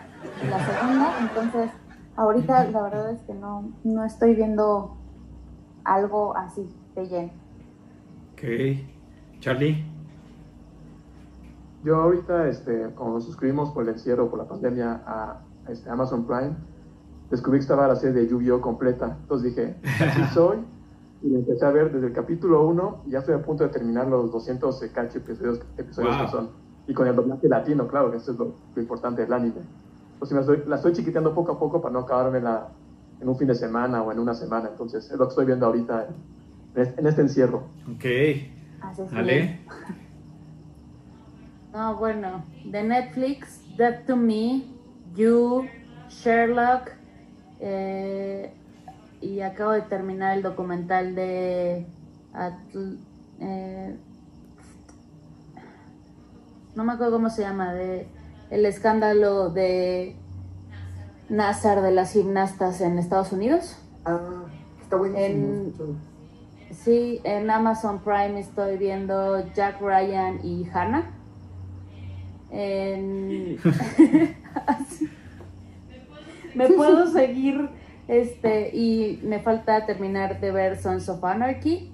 la 0.48 0.58
segunda, 0.64 1.12
entonces 1.20 1.70
ahorita 2.16 2.64
la 2.64 2.82
verdad 2.82 3.10
es 3.12 3.20
que 3.22 3.34
no, 3.34 3.72
no 3.84 4.04
estoy 4.04 4.34
viendo 4.34 4.96
algo 5.84 6.36
así 6.36 6.68
de 6.94 7.06
lleno. 7.06 7.30
Ok. 8.32 9.40
Charlie. 9.40 9.97
Yo 11.84 11.96
ahorita, 11.96 12.48
este, 12.48 12.90
como 12.94 13.14
nos 13.14 13.24
suscribimos 13.24 13.70
por 13.70 13.84
el 13.84 13.90
encierro, 13.90 14.28
por 14.28 14.38
la 14.38 14.46
pandemia 14.48 15.02
a 15.06 15.40
este, 15.68 15.88
Amazon 15.90 16.26
Prime, 16.26 16.54
descubrí 17.30 17.58
que 17.58 17.62
estaba 17.62 17.86
la 17.86 17.96
serie 17.96 18.20
de 18.22 18.28
Yu-Gi-Oh! 18.28 18.60
completa. 18.60 19.16
Entonces 19.22 19.54
dije, 19.54 19.76
así 19.84 20.22
soy. 20.34 20.58
Y 21.22 21.34
empecé 21.34 21.64
a 21.64 21.70
ver 21.70 21.92
desde 21.92 22.06
el 22.08 22.12
capítulo 22.12 22.66
1 22.68 23.02
y 23.06 23.10
ya 23.10 23.18
estoy 23.20 23.34
a 23.34 23.42
punto 23.42 23.64
de 23.64 23.70
terminar 23.70 24.06
los 24.06 24.30
200 24.30 24.84
y 24.84 24.88
cacho 24.90 25.18
episodios, 25.18 25.60
episodios 25.76 26.16
Wow. 26.16 26.24
que 26.26 26.30
son. 26.30 26.50
Y 26.86 26.94
con 26.94 27.06
el 27.08 27.14
doblaje 27.16 27.48
latino, 27.48 27.86
claro, 27.88 28.10
que 28.10 28.16
eso 28.18 28.32
es 28.32 28.38
lo, 28.38 28.54
lo 28.74 28.80
importante 28.82 29.22
del 29.22 29.32
anime. 29.32 29.60
Pues 30.18 30.30
la 30.32 30.40
estoy, 30.40 30.62
la 30.66 30.76
estoy 30.76 30.92
chiquiteando 30.92 31.34
poco 31.34 31.52
a 31.52 31.58
poco 31.58 31.80
para 31.82 31.92
no 31.92 32.00
acabarme 32.00 32.40
la, 32.40 32.68
en 33.20 33.28
un 33.28 33.36
fin 33.36 33.46
de 33.48 33.54
semana 33.54 34.02
o 34.02 34.10
en 34.12 34.18
una 34.20 34.32
semana. 34.34 34.68
Entonces 34.70 35.10
es 35.10 35.18
lo 35.18 35.24
que 35.26 35.30
estoy 35.30 35.46
viendo 35.46 35.66
ahorita 35.66 36.06
en, 36.74 36.82
este- 36.82 37.00
en 37.00 37.06
este 37.06 37.22
encierro. 37.22 37.64
Ok. 37.94 38.04
Así. 38.80 39.02
Ale. 39.14 39.60
No, 41.78 41.94
bueno, 41.94 42.44
de 42.64 42.82
Netflix, 42.82 43.62
Death 43.76 44.04
to 44.06 44.16
Me, 44.16 44.64
You, 45.14 45.68
Sherlock, 46.08 46.90
eh, 47.60 48.52
y 49.20 49.42
acabo 49.42 49.70
de 49.70 49.82
terminar 49.82 50.36
el 50.36 50.42
documental 50.42 51.14
de 51.14 51.86
Atl- 52.34 52.98
eh, 53.38 53.96
no 56.74 56.82
me 56.82 56.94
acuerdo 56.94 57.12
cómo 57.12 57.30
se 57.30 57.42
llama, 57.42 57.72
de 57.72 58.08
el 58.50 58.66
escándalo 58.66 59.50
de 59.50 60.16
Nazar 61.28 61.80
de 61.80 61.92
las 61.92 62.12
gimnastas 62.12 62.80
en 62.80 62.98
Estados 62.98 63.30
Unidos. 63.30 63.80
Ah, 64.04 64.46
está 64.82 64.96
buenísimo. 64.96 65.46
En-. 65.46 66.74
Sí, 66.74 67.20
en 67.22 67.48
Amazon 67.52 68.00
Prime 68.00 68.40
estoy 68.40 68.78
viendo 68.78 69.46
Jack 69.54 69.80
Ryan 69.80 70.40
y 70.44 70.68
Hannah. 70.74 71.14
En... 72.50 73.58
Me 76.54 76.68
puedo 76.68 77.06
seguir 77.06 77.68
este 78.08 78.74
y 78.74 79.20
me 79.22 79.38
falta 79.40 79.84
terminar 79.86 80.40
de 80.40 80.50
ver 80.50 80.76
Sons 80.80 81.08
of 81.08 81.22
Anarchy. 81.22 81.92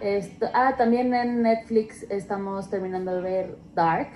Esto- 0.00 0.46
ah, 0.52 0.74
también 0.76 1.12
en 1.14 1.42
Netflix 1.42 2.04
estamos 2.10 2.68
terminando 2.70 3.14
de 3.16 3.20
ver 3.20 3.58
Dark. 3.74 4.10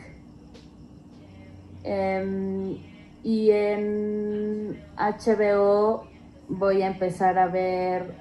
Em, 1.83 2.79
y 3.25 3.51
en 3.51 4.81
HBO 4.97 6.05
voy 6.49 6.83
a 6.83 6.89
empezar 6.89 7.39
a 7.39 7.47
ver 7.47 8.15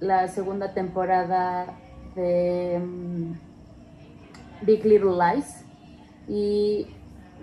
la 0.00 0.28
segunda 0.28 0.72
temporada 0.74 1.66
de 2.16 2.80
mm, 2.80 3.32
Big 4.64 4.84
Little 4.84 5.12
Lies 5.12 5.64
y 6.28 6.86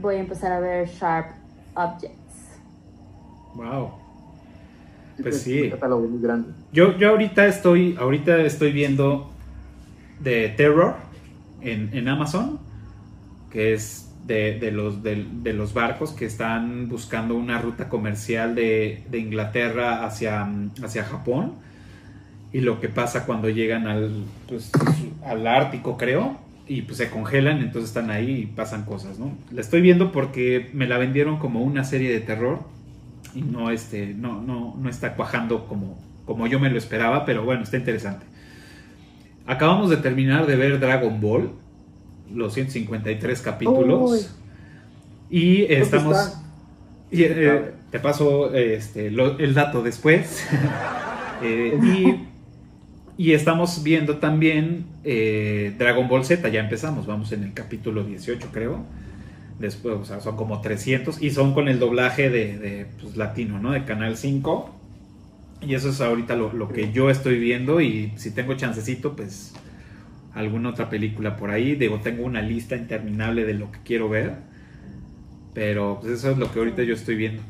voy 0.01 0.15
a 0.15 0.19
empezar 0.19 0.51
a 0.51 0.59
ver 0.59 0.87
Sharp 0.87 1.31
Objects. 1.75 2.59
Wow. 3.55 3.91
Pues 5.21 5.35
es 5.37 5.41
sí. 5.43 5.61
Un 5.61 5.69
catálogo 5.71 6.07
muy 6.07 6.21
grande. 6.21 6.49
Yo, 6.73 6.97
yo 6.97 7.09
ahorita 7.09 7.47
estoy, 7.47 7.95
ahorita 7.97 8.41
estoy 8.41 8.71
viendo 8.71 9.31
de 10.19 10.49
Terror 10.49 10.95
en, 11.61 11.89
en 11.93 12.07
Amazon, 12.07 12.59
que 13.49 13.73
es 13.73 14.13
de, 14.25 14.59
de 14.59 14.71
los, 14.71 15.03
de, 15.03 15.25
de 15.41 15.53
los 15.53 15.73
barcos 15.73 16.11
que 16.11 16.25
están 16.25 16.89
buscando 16.89 17.35
una 17.35 17.59
ruta 17.61 17.87
comercial 17.87 18.55
de, 18.55 19.03
de 19.09 19.17
Inglaterra 19.19 20.05
hacia, 20.05 20.49
hacia 20.83 21.03
Japón. 21.05 21.53
Y 22.51 22.61
lo 22.61 22.79
que 22.79 22.89
pasa 22.89 23.25
cuando 23.25 23.49
llegan 23.49 23.87
al, 23.87 24.25
pues, 24.47 24.71
al 25.25 25.45
Ártico, 25.45 25.97
creo, 25.97 26.37
y 26.67 26.81
pues 26.83 26.97
se 26.97 27.09
congelan, 27.09 27.59
entonces 27.59 27.89
están 27.89 28.09
ahí 28.09 28.31
y 28.31 28.45
pasan 28.47 28.85
cosas, 28.85 29.19
¿no? 29.19 29.37
La 29.51 29.61
estoy 29.61 29.81
viendo 29.81 30.11
porque 30.11 30.69
me 30.73 30.87
la 30.87 30.97
vendieron 30.97 31.37
como 31.37 31.61
una 31.61 31.83
serie 31.83 32.11
de 32.11 32.19
terror 32.21 32.59
y 33.35 33.41
no, 33.41 33.69
este, 33.69 34.13
no, 34.15 34.41
no, 34.41 34.75
no 34.79 34.89
está 34.89 35.15
cuajando 35.15 35.67
como, 35.67 35.97
como 36.25 36.47
yo 36.47 36.59
me 36.59 36.69
lo 36.69 36.77
esperaba, 36.77 37.25
pero 37.25 37.43
bueno, 37.43 37.63
está 37.63 37.77
interesante. 37.77 38.25
Acabamos 39.45 39.89
de 39.91 39.97
terminar 39.97 40.47
de 40.47 40.55
ver 40.55 40.79
Dragon 40.79 41.21
Ball, 41.21 41.51
los 42.33 42.53
153 42.55 43.41
capítulos. 43.41 44.11
Uy. 44.11 44.19
Y 45.29 45.63
estamos... 45.71 46.17
está- 46.17 46.41
y, 47.11 47.23
eh, 47.23 47.71
te 47.91 47.99
paso 47.99 48.53
este, 48.55 49.11
lo- 49.11 49.37
el 49.37 49.53
dato 49.53 49.81
después. 49.83 50.45
Eh, 51.43 51.77
y, 51.83 52.15
y 53.17 53.31
estamos 53.31 53.81
viendo 53.83 54.17
también 54.17 54.85
eh, 55.03 55.73
Dragon 55.77 56.07
Ball 56.07 56.25
Z, 56.25 56.47
ya 56.49 56.59
empezamos, 56.59 57.05
vamos 57.05 57.31
en 57.31 57.43
el 57.43 57.53
capítulo 57.53 58.03
18 58.03 58.49
creo. 58.51 58.83
Después, 59.59 59.95
o 59.95 60.03
sea, 60.03 60.19
son 60.19 60.35
como 60.35 60.59
300 60.59 61.21
y 61.21 61.31
son 61.31 61.53
con 61.53 61.69
el 61.69 61.79
doblaje 61.79 62.29
de, 62.29 62.57
de, 62.57 62.87
pues, 63.01 63.15
latino, 63.15 63.57
¿no? 63.57 63.71
De 63.71 63.85
Canal 63.85 64.17
5. 64.17 64.75
Y 65.61 65.75
eso 65.75 65.89
es 65.89 66.01
ahorita 66.01 66.35
lo, 66.35 66.51
lo 66.51 66.67
que 66.67 66.91
yo 66.91 67.09
estoy 67.09 67.39
viendo 67.39 67.79
y 67.79 68.11
si 68.17 68.31
tengo 68.31 68.55
chancecito, 68.55 69.15
pues 69.15 69.53
alguna 70.33 70.69
otra 70.69 70.89
película 70.89 71.37
por 71.37 71.51
ahí. 71.51 71.75
Digo, 71.75 72.01
tengo 72.03 72.25
una 72.25 72.41
lista 72.41 72.75
interminable 72.75 73.45
de 73.45 73.53
lo 73.53 73.71
que 73.71 73.79
quiero 73.85 74.09
ver. 74.09 74.33
Pero 75.53 75.99
pues 76.01 76.13
eso 76.19 76.31
es 76.31 76.37
lo 76.37 76.51
que 76.51 76.59
ahorita 76.59 76.83
yo 76.83 76.93
estoy 76.93 77.15
viendo. 77.15 77.41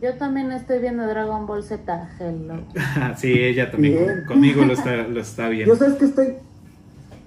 Yo 0.00 0.14
también 0.18 0.52
estoy 0.52 0.78
viendo 0.80 1.06
Dragon 1.06 1.46
Ball 1.46 1.62
Z, 1.62 2.10
hello. 2.20 2.60
sí, 3.16 3.32
ella 3.32 3.70
también 3.70 3.94
Bien. 4.04 4.24
conmigo 4.26 4.64
lo 4.64 4.74
está, 4.74 4.94
lo 5.08 5.20
está 5.20 5.48
viendo. 5.48 5.72
Yo 5.72 5.78
sabes 5.78 5.94
que 5.96 6.04
estoy, 6.04 6.34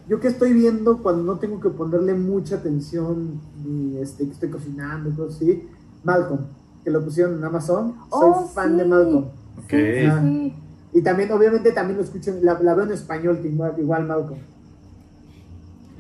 yo 0.07 0.19
que 0.19 0.27
estoy 0.27 0.53
viendo 0.53 1.01
cuando 1.01 1.23
no 1.23 1.39
tengo 1.39 1.59
que 1.59 1.69
ponerle 1.69 2.13
mucha 2.13 2.55
atención 2.57 3.41
y 3.65 3.97
este, 3.97 4.25
que 4.25 4.31
estoy 4.33 4.49
cocinando 4.49 5.09
y 5.09 5.13
cosas 5.13 5.37
así, 5.37 5.67
Malcolm, 6.03 6.41
que 6.83 6.91
lo 6.91 7.03
pusieron 7.03 7.37
en 7.39 7.43
Amazon, 7.43 7.95
soy 8.11 8.31
Oh, 8.35 8.47
fan 8.47 8.71
sí. 8.71 8.77
de 8.77 8.85
Malcolm. 8.85 9.25
Ok. 9.57 9.69
Sí, 9.69 9.77
sí, 9.77 10.09
sí. 10.21 10.53
Y 10.93 11.01
también, 11.01 11.31
obviamente, 11.31 11.71
también 11.71 11.97
lo 11.97 12.03
escucho, 12.03 12.35
la, 12.41 12.59
la 12.61 12.73
veo 12.75 12.85
en 12.85 12.91
español, 12.91 13.39
igual, 13.43 13.73
igual 13.77 14.05
Malcolm. 14.05 14.39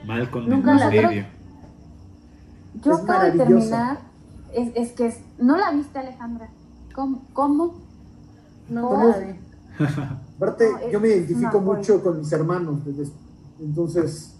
Malcolm 0.05 0.49
Nunca 0.49 0.75
la 0.75 0.89
medio. 0.89 1.25
Yo 2.83 2.91
Es 2.93 2.99
acabo 2.99 3.23
de 3.23 3.31
terminar 3.31 3.97
es, 4.53 4.71
es 4.75 4.91
que 4.93 5.07
es, 5.07 5.19
no 5.37 5.57
la 5.57 5.71
viste 5.71 5.99
Alejandra. 5.99 6.49
¿Cómo? 6.93 7.21
cómo? 7.33 7.75
No, 8.69 8.89
¿Cómo? 8.89 9.15
Aparte, 10.37 10.69
No, 10.71 10.89
yo 10.91 10.99
me 10.99 11.07
identifico 11.09 11.59
mucho 11.61 12.01
con 12.03 12.19
mis 12.19 12.31
hermanos, 12.31 12.83
desde- 12.85 13.11
entonces, 13.59 14.35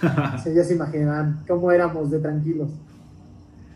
ya 0.54 0.64
se 0.64 0.74
imaginarán 0.74 1.44
cómo 1.46 1.70
éramos 1.70 2.10
de 2.10 2.18
tranquilos. 2.18 2.70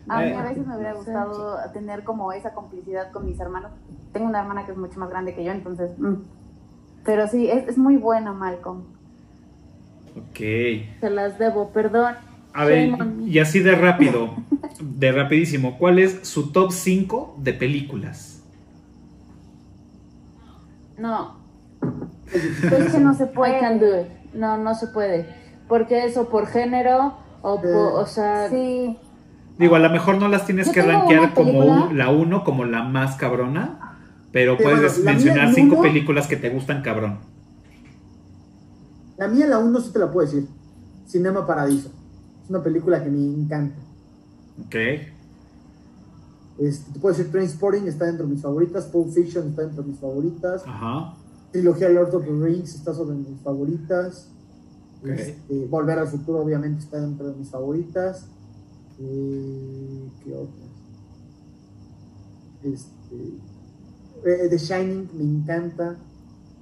A 0.07 0.21
mí 0.21 0.27
Eh. 0.29 0.35
a 0.35 0.43
veces 0.43 0.65
me 0.65 0.75
hubiera 0.75 0.93
gustado 0.93 1.57
tener 1.71 2.03
como 2.03 2.31
esa 2.31 2.53
complicidad 2.53 3.11
con 3.11 3.25
mis 3.25 3.39
hermanos. 3.39 3.71
Tengo 4.11 4.27
una 4.27 4.41
hermana 4.41 4.65
que 4.65 4.71
es 4.71 4.77
mucho 4.77 4.99
más 4.99 5.09
grande 5.09 5.35
que 5.35 5.43
yo, 5.43 5.51
entonces... 5.51 5.91
mm. 5.99 6.15
Pero 7.05 7.27
sí, 7.27 7.49
es, 7.49 7.67
es 7.69 7.77
muy 7.77 7.95
buena 7.97 8.33
Malcolm. 8.33 8.81
Ok. 10.17 10.37
Se 10.99 11.09
las 11.09 11.39
debo, 11.39 11.69
perdón. 11.69 12.15
A 12.53 12.65
ver, 12.65 12.95
y 13.25 13.39
así 13.39 13.59
de 13.59 13.75
rápido, 13.75 14.31
de 14.81 15.11
rapidísimo, 15.11 15.77
¿cuál 15.77 15.99
es 15.99 16.27
su 16.27 16.51
top 16.51 16.71
5 16.71 17.35
de 17.39 17.53
películas? 17.53 18.43
No, 20.97 21.37
Es 22.31 22.91
que 22.91 22.99
no 22.99 23.13
se 23.13 23.23
I 23.25 23.27
can 23.59 23.79
do 23.79 23.85
puede. 23.85 24.01
it. 24.01 24.33
No, 24.33 24.57
no 24.57 24.75
se 24.75 24.87
puede. 24.87 25.27
Porque 25.67 26.05
eso 26.05 26.29
por 26.29 26.47
género 26.47 27.13
o, 27.41 27.61
por, 27.61 27.71
o 28.01 28.05
sea, 28.05 28.49
Sí, 28.49 28.97
Digo, 29.57 29.75
a 29.75 29.79
lo 29.79 29.89
mejor 29.89 30.17
no 30.17 30.27
las 30.29 30.45
tienes 30.45 30.67
Yo 30.67 30.73
que 30.73 30.81
rankear 30.81 31.33
como 31.33 31.59
un- 31.59 31.97
la 31.97 32.09
1, 32.09 32.43
como 32.45 32.63
la 32.65 32.83
más 32.83 33.15
cabrona, 33.17 33.97
pero 34.31 34.55
Sí, 34.57 34.63
puedes 34.63 34.95
bueno, 35.03 35.11
mencionar 35.11 35.49
el 35.49 35.55
5 35.55 35.73
uno- 35.75 35.81
películas 35.83 36.27
que 36.27 36.37
te 36.37 36.49
gustan 36.49 36.81
cabrón. 36.81 37.19
La 39.17 39.27
mía, 39.27 39.47
la 39.47 39.57
1, 39.59 39.79
sí 39.81 39.91
te 39.91 39.99
la 39.99 40.11
puedo 40.11 40.25
decir. 40.27 40.47
Cinema 41.07 41.45
Paradiso. 41.45 41.91
Es 42.49 42.55
una 42.55 42.63
película 42.63 43.03
que 43.03 43.11
me 43.11 43.23
encanta. 43.23 43.75
Ok. 44.65 44.75
Este, 46.57 46.91
te 46.91 46.99
puedo 46.99 47.15
decir 47.15 47.31
Trainspotting 47.31 47.87
está 47.87 48.05
dentro 48.05 48.25
de 48.25 48.33
mis 48.33 48.41
favoritas, 48.41 48.85
Pulp 48.85 49.13
Fiction 49.13 49.49
está 49.49 49.61
dentro 49.61 49.83
de 49.83 49.89
mis 49.91 49.99
favoritas, 49.99 50.63
Ajá. 50.65 51.13
Trilogía 51.51 51.89
Lord 51.89 52.15
of 52.15 52.25
the 52.25 52.31
Rings 52.31 52.73
está 52.73 52.91
sobre 52.95 53.15
mis 53.15 53.39
favoritas. 53.41 54.27
Este, 55.05 55.65
Volver 55.67 55.99
al 55.99 56.07
Futuro 56.07 56.41
obviamente 56.41 56.83
está 56.83 56.99
dentro 56.99 57.27
de 57.27 57.35
mis 57.37 57.49
favoritas, 57.49 58.25
Eh, 58.99 60.09
¿qué 60.23 60.33
otras? 60.33 60.69
Este, 62.63 63.15
eh, 64.25 64.49
The 64.49 64.57
Shining 64.57 65.09
me 65.13 65.23
encanta, 65.23 65.97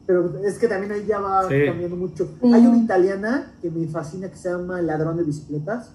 pero 0.07 0.39
es 0.43 0.57
que 0.57 0.67
también 0.67 0.91
ahí 0.93 1.05
ya 1.05 1.19
va 1.19 1.47
Sí. 1.47 1.65
cambiando 1.65 1.95
mucho. 1.97 2.25
Sí. 2.41 2.53
Hay 2.53 2.65
una 2.65 2.77
italiana 2.77 3.51
que 3.61 3.69
me 3.69 3.85
fascina 3.87 4.29
que 4.29 4.37
se 4.37 4.49
llama 4.49 4.81
Ladrón 4.81 5.17
de 5.17 5.23
Bicicletas, 5.23 5.91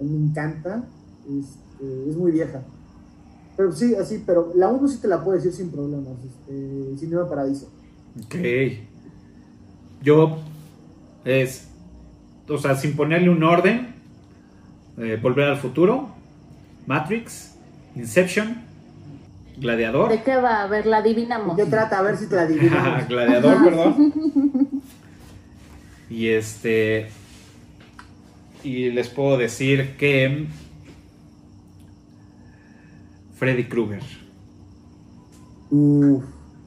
me 0.00 0.16
encanta, 0.16 0.84
este, 1.26 2.10
es 2.10 2.16
muy 2.16 2.30
vieja. 2.30 2.60
Pero 3.56 3.72
sí, 3.72 3.94
así, 3.94 4.22
pero 4.26 4.52
la 4.54 4.68
1 4.68 4.86
sí 4.88 4.98
te 4.98 5.08
la 5.08 5.24
puedo 5.24 5.36
decir 5.36 5.52
sin 5.52 5.70
problemas. 5.70 6.14
Este, 6.24 6.96
Cinema 6.98 7.28
Paradiso. 7.28 7.68
Ok. 8.24 8.34
Yo 10.02 10.38
es, 11.24 11.68
o 12.48 12.58
sea, 12.58 12.74
sin 12.76 12.94
ponerle 12.94 13.30
un 13.30 13.42
orden, 13.42 13.94
eh, 14.98 15.18
Volver 15.22 15.48
al 15.48 15.56
Futuro, 15.56 16.08
Matrix, 16.86 17.54
Inception, 17.96 18.63
Gladiador. 19.56 20.10
¿de 20.10 20.22
qué 20.22 20.36
va? 20.36 20.62
A 20.62 20.66
ver, 20.66 20.86
la 20.86 20.98
adivinamos. 20.98 21.56
¿De 21.56 21.64
qué 21.64 21.70
trata? 21.70 21.98
A 21.98 22.02
ver 22.02 22.16
si 22.16 22.28
te 22.28 22.36
la 22.36 22.42
adivinamos. 22.42 23.08
Gladiador, 23.08 23.64
perdón. 23.64 24.12
Y 26.10 26.28
este. 26.28 27.08
Y 28.62 28.90
les 28.90 29.08
puedo 29.08 29.36
decir 29.36 29.96
que. 29.96 30.46
Freddy 33.34 33.64
Krueger. 33.64 34.02
Uf, 35.70 36.22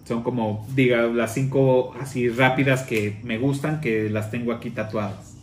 Son 0.06 0.22
como, 0.22 0.68
diga, 0.76 1.04
las 1.04 1.34
cinco 1.34 1.94
así 2.00 2.28
rápidas 2.30 2.84
que 2.84 3.22
me 3.24 3.38
gustan, 3.38 3.80
que 3.80 4.10
las 4.10 4.32
tengo 4.32 4.52
aquí 4.52 4.70
tatuadas. 4.70 5.36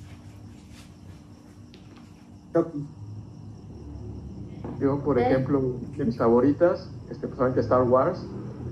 Yo, 4.80 4.98
por 5.00 5.18
ejemplo, 5.18 5.80
mis 5.96 6.18
favoritas, 6.18 6.90
este, 7.10 7.26
personalmente 7.26 7.60
Star 7.60 7.82
Wars, 7.82 8.24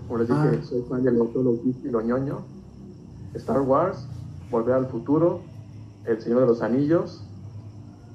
como 0.09 0.19
les 0.19 0.29
dije, 0.29 0.41
Ah. 0.61 0.65
soy 0.65 0.83
fan 0.89 1.03
de 1.05 1.13
lo, 1.13 1.25
todo 1.27 1.43
lo 1.45 1.53
geek 1.63 1.85
y 1.85 1.89
lo 1.91 2.01
ñoño. 2.01 2.41
Star 3.35 3.61
Wars, 3.61 4.07
Volver 4.51 4.75
al 4.75 4.87
Futuro, 4.87 5.41
El 6.05 6.21
Señor 6.21 6.41
de 6.41 6.47
los 6.47 6.61
Anillos. 6.63 7.25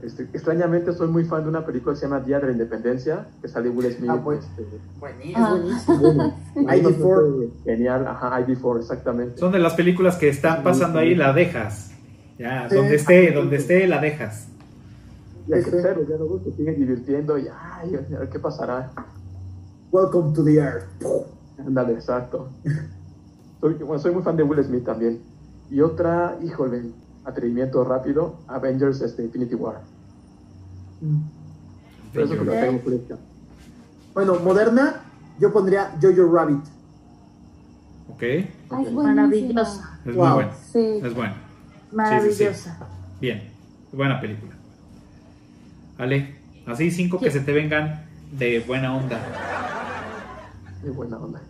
Este, 0.04 0.24
extrañamente 0.24 0.94
soy 0.94 1.08
muy 1.08 1.24
fan 1.26 1.42
de 1.42 1.50
una 1.50 1.66
película 1.66 1.96
que 1.96 2.00
se 2.02 2.06
llama 2.06 2.20
Día 2.20 2.40
de 2.40 2.46
la 2.48 2.52
Independencia, 2.52 3.26
que 3.42 3.48
sale 3.48 3.70
Will 3.70 3.92
Smith. 3.94 4.12
Ah, 4.14 4.22
pues. 4.24 4.46
este, 4.46 4.64
Buenísimo. 5.00 5.38
Ah. 5.44 5.50
buenísimo. 5.56 6.34
ID4. 6.56 7.50
Genial, 7.64 8.08
ajá, 8.08 8.40
ID4, 8.46 8.78
exactamente. 8.80 9.40
Son 9.40 9.52
de 9.52 9.58
las 9.58 9.74
películas 9.74 10.18
que 10.18 10.30
están 10.30 10.62
pasando 10.64 11.00
ahí, 11.00 11.16
la 11.16 11.34
dejas. 11.34 11.92
Ya, 12.38 12.70
Sí. 12.70 12.76
donde 12.76 12.96
esté, 12.96 13.32
donde 13.32 13.56
esté, 13.56 13.88
la 13.88 14.00
dejas. 14.00 14.50
Y 15.48 15.54
hay 15.54 15.64
que 15.64 15.72
ser, 15.72 15.98
ya 16.08 16.18
luego 16.18 16.40
se 16.44 16.52
siguen 16.52 16.76
divirtiendo 16.76 17.36
y 17.40 17.48
ay, 17.48 17.96
a 18.16 18.20
ver 18.20 18.30
qué 18.30 18.38
pasará. 18.38 18.92
Welcome 19.92 20.34
to 20.34 20.44
the 20.44 20.58
Earth. 20.60 20.86
Ándale, 21.60 21.94
exacto. 21.94 22.50
Soy, 23.60 23.74
bueno, 23.76 24.00
soy 24.00 24.12
muy 24.14 24.24
fan 24.24 24.38
de 24.38 24.44
Will 24.44 24.64
Smith 24.64 24.86
también. 24.86 25.20
Y 25.72 25.82
otra, 25.82 26.38
híjole, 26.44 26.92
atrevimiento 27.26 27.84
rápido, 27.84 28.36
Avengers 28.48 29.02
este, 29.02 29.24
Infinity 29.24 29.56
War. 29.56 29.82
Pero 32.14 32.26
eso 32.26 32.34
que 32.38 32.46
lo 32.46 32.52
tengo 32.52 32.80
fresca. 32.80 33.18
Bueno, 34.14 34.40
moderna, 34.40 35.02
yo 35.40 35.52
pondría 35.52 35.96
Jojo 36.02 36.32
Rabbit. 36.34 36.64
Ok, 38.14 38.24
Ay, 38.24 38.46
es. 38.86 38.92
Maravillosa, 38.94 40.00
es 40.06 40.16
Wow. 40.16 40.26
muy 40.26 40.34
bueno. 40.36 40.52
Sí. 40.72 41.00
Es 41.04 41.14
bueno. 41.14 41.34
maravillosa. 41.92 42.78
Bien, 43.20 43.52
buena 43.92 44.20
película. 44.22 44.54
Vale, 45.98 46.36
así 46.66 46.90
cinco 46.92 47.20
que 47.20 47.30
se 47.32 47.42
te 47.42 47.52
vengan 47.52 48.06
de 48.32 48.60
buena 48.62 48.96
onda. 48.96 49.20
Qué 50.88 50.94
buena 50.94 51.18
onda. 51.18 51.42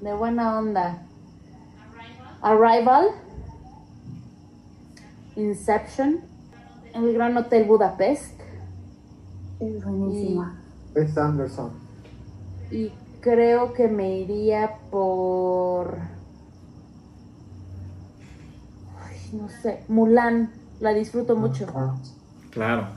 De 0.00 0.12
buena 0.12 0.58
onda. 0.58 0.98
Arrival. 2.42 3.06
Inception. 5.36 6.18
El 6.92 7.12
Gran 7.12 7.36
Hotel 7.36 7.64
Budapest. 7.68 8.40
Es 9.60 9.84
buenísima. 9.84 10.60
Wes 10.96 11.16
Anderson. 11.16 11.70
Y 12.72 12.90
creo 13.20 13.72
que 13.72 13.86
me 13.86 14.18
iría 14.18 14.78
por. 14.90 15.98
Ay, 19.00 19.16
no 19.32 19.48
sé. 19.62 19.84
Mulan. 19.86 20.50
La 20.80 20.92
disfruto 20.92 21.36
mucho. 21.36 21.68
Claro. 22.50 22.88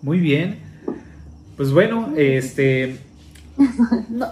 Muy 0.00 0.20
bien. 0.20 0.58
Pues 1.58 1.70
bueno, 1.70 2.14
este. 2.16 3.04
No, 4.08 4.26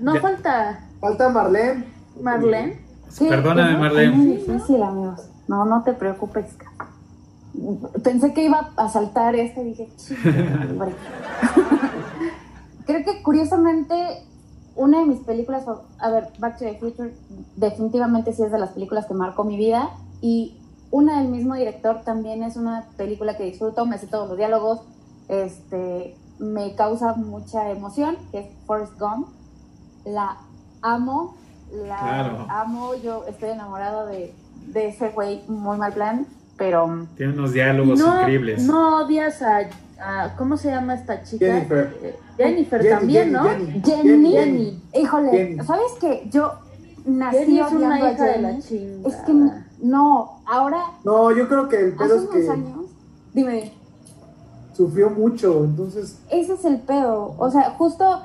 no 0.00 0.14
Ya. 0.14 0.20
falta 0.20 0.80
Falta 1.00 1.28
Marlene. 1.30 1.84
Marlene. 2.20 2.80
Sí, 3.08 3.26
Perdóname, 3.28 3.78
Marlene. 3.78 4.12
Es 4.12 4.16
muy 4.16 4.26
difícil, 4.36 4.82
amigos. 4.82 5.28
No, 5.48 5.64
no 5.64 5.82
te 5.82 5.92
preocupes. 5.94 6.46
Pensé 8.02 8.32
que 8.32 8.44
iba 8.44 8.70
a 8.76 8.88
saltar 8.88 9.34
este 9.34 9.62
y 9.62 9.64
dije. 9.64 9.88
Creo 12.86 13.04
que 13.04 13.22
curiosamente 13.22 13.94
una 14.76 15.00
de 15.00 15.06
mis 15.06 15.20
películas, 15.20 15.64
a 15.98 16.10
ver, 16.10 16.28
Back 16.38 16.58
to 16.58 16.64
the 16.64 16.78
Future 16.78 17.12
definitivamente 17.56 18.32
sí 18.32 18.42
es 18.42 18.52
de 18.52 18.58
las 18.58 18.70
películas 18.70 19.06
que 19.06 19.14
marcó 19.14 19.44
mi 19.44 19.56
vida 19.56 19.90
y 20.20 20.56
una 20.90 21.20
del 21.20 21.28
mismo 21.28 21.54
director 21.54 22.02
también 22.04 22.42
es 22.42 22.56
una 22.56 22.86
película 22.96 23.36
que 23.36 23.44
disfruto, 23.44 23.86
me 23.86 23.98
sé 23.98 24.06
todos 24.06 24.28
los 24.28 24.36
diálogos, 24.36 24.82
este, 25.28 26.16
me 26.40 26.74
causa 26.74 27.14
mucha 27.14 27.70
emoción, 27.70 28.16
que 28.32 28.38
es 28.40 28.46
Forrest 28.66 28.98
Gump. 28.98 29.28
La 30.04 30.36
amo, 30.82 31.36
la 31.72 31.98
Claro. 31.98 32.46
amo, 32.48 32.94
yo 32.94 33.24
estoy 33.28 33.50
enamorado 33.50 34.06
de, 34.06 34.34
de 34.68 34.88
ese 34.88 35.10
güey, 35.10 35.42
muy 35.46 35.76
mal 35.78 35.92
plan, 35.92 36.26
pero 36.56 37.06
Tiene 37.16 37.34
unos 37.34 37.52
diálogos 37.52 37.98
No, 37.98 38.18
increíbles. 38.20 38.62
no 38.64 39.04
odias 39.04 39.40
a, 39.42 39.60
a- 40.00 40.34
¿Cómo 40.36 40.56
se 40.56 40.70
llama 40.70 40.94
esta 40.94 41.22
chica? 41.22 41.44
Jennifer. 41.46 41.96
Eh, 42.02 42.18
Jennifer 42.38 42.80
Jenny, 42.82 42.94
también, 42.98 43.22
Jenny, 43.24 43.32
¿no? 43.32 43.44
Jenny. 43.44 43.82
Jenny, 43.84 44.32
Jenny. 44.32 44.82
híjole, 44.94 45.30
Jenny. 45.30 45.64
¿sabes 45.64 45.92
qué? 46.00 46.28
Yo 46.32 46.52
nací 47.04 47.36
Jenny 47.38 47.60
es 47.60 47.72
una 47.72 47.98
hija 48.12 48.24
de 48.24 48.38
la 48.42 48.58
chingada. 48.60 49.08
Es 49.08 49.16
que 49.22 49.32
no, 49.82 50.40
ahora, 50.46 50.84
No, 51.04 51.30
yo 51.36 51.46
creo 51.48 51.68
que 51.68 51.76
el 51.80 51.92
pedo 51.94 52.04
hace 52.16 52.24
es 52.24 52.30
unos 52.30 52.34
que 52.44 52.50
años, 52.50 52.78
dime, 53.34 53.72
sufrió 54.80 55.10
mucho, 55.10 55.64
entonces 55.64 56.18
ese 56.30 56.54
es 56.54 56.64
el 56.64 56.80
pedo. 56.80 57.34
O 57.36 57.50
sea, 57.50 57.74
justo 57.76 58.22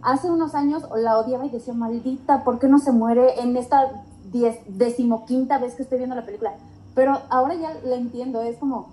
hace 0.00 0.30
unos 0.30 0.54
años 0.54 0.82
la 0.96 1.18
odiaba 1.18 1.44
y 1.44 1.50
decía, 1.50 1.74
maldita, 1.74 2.42
¿por 2.42 2.58
qué 2.58 2.68
no 2.68 2.78
se 2.78 2.90
muere 2.90 3.38
en 3.40 3.54
esta 3.58 4.02
diez, 4.32 4.58
decimoquinta 4.66 5.58
vez 5.58 5.74
que 5.74 5.82
estoy 5.82 5.98
viendo 5.98 6.16
la 6.16 6.24
película? 6.24 6.54
Pero 6.94 7.20
ahora 7.28 7.54
ya 7.54 7.74
la 7.84 7.96
entiendo, 7.96 8.40
es 8.40 8.56
como, 8.56 8.88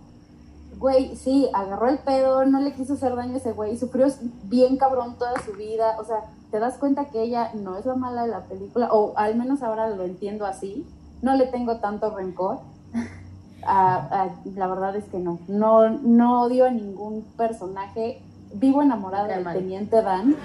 güey, 0.77 1.15
sí, 1.15 1.47
agarró 1.53 1.88
el 1.88 1.99
pedo, 1.99 2.45
no 2.45 2.59
le 2.59 2.73
quiso 2.73 2.95
hacer 2.95 3.15
daño 3.15 3.35
a 3.35 3.38
ese 3.38 3.53
güey, 3.53 3.77
sufrió 3.77 4.07
bien 4.43 4.75
cabrón 4.75 5.15
toda 5.17 5.41
su 5.45 5.53
vida, 5.53 5.95
o 6.01 6.03
sea, 6.03 6.25
te 6.51 6.59
das 6.59 6.77
cuenta 6.77 7.05
que 7.05 7.21
ella 7.21 7.51
no 7.53 7.77
es 7.77 7.85
la 7.85 7.95
mala 7.95 8.23
de 8.23 8.31
la 8.31 8.43
película, 8.43 8.89
o 8.91 9.13
al 9.15 9.38
menos 9.38 9.63
ahora 9.63 9.89
lo 9.89 10.03
entiendo 10.03 10.45
así, 10.45 10.85
no 11.21 11.38
le 11.38 11.47
tengo 11.47 11.77
tanto 11.77 12.13
rencor. 12.13 12.59
la 13.68 14.68
verdad 14.68 14.95
es 14.95 15.06
que 15.06 15.19
no, 15.19 15.39
no, 15.48 15.89
no 15.89 16.44
odio 16.44 16.65
a 16.65 16.72
ningún 16.72 17.23
personaje, 17.35 18.22
vivo 18.53 18.81
enamorada 18.81 19.27
del 19.27 19.44
Teniente 19.44 20.02
Dan, 20.02 20.35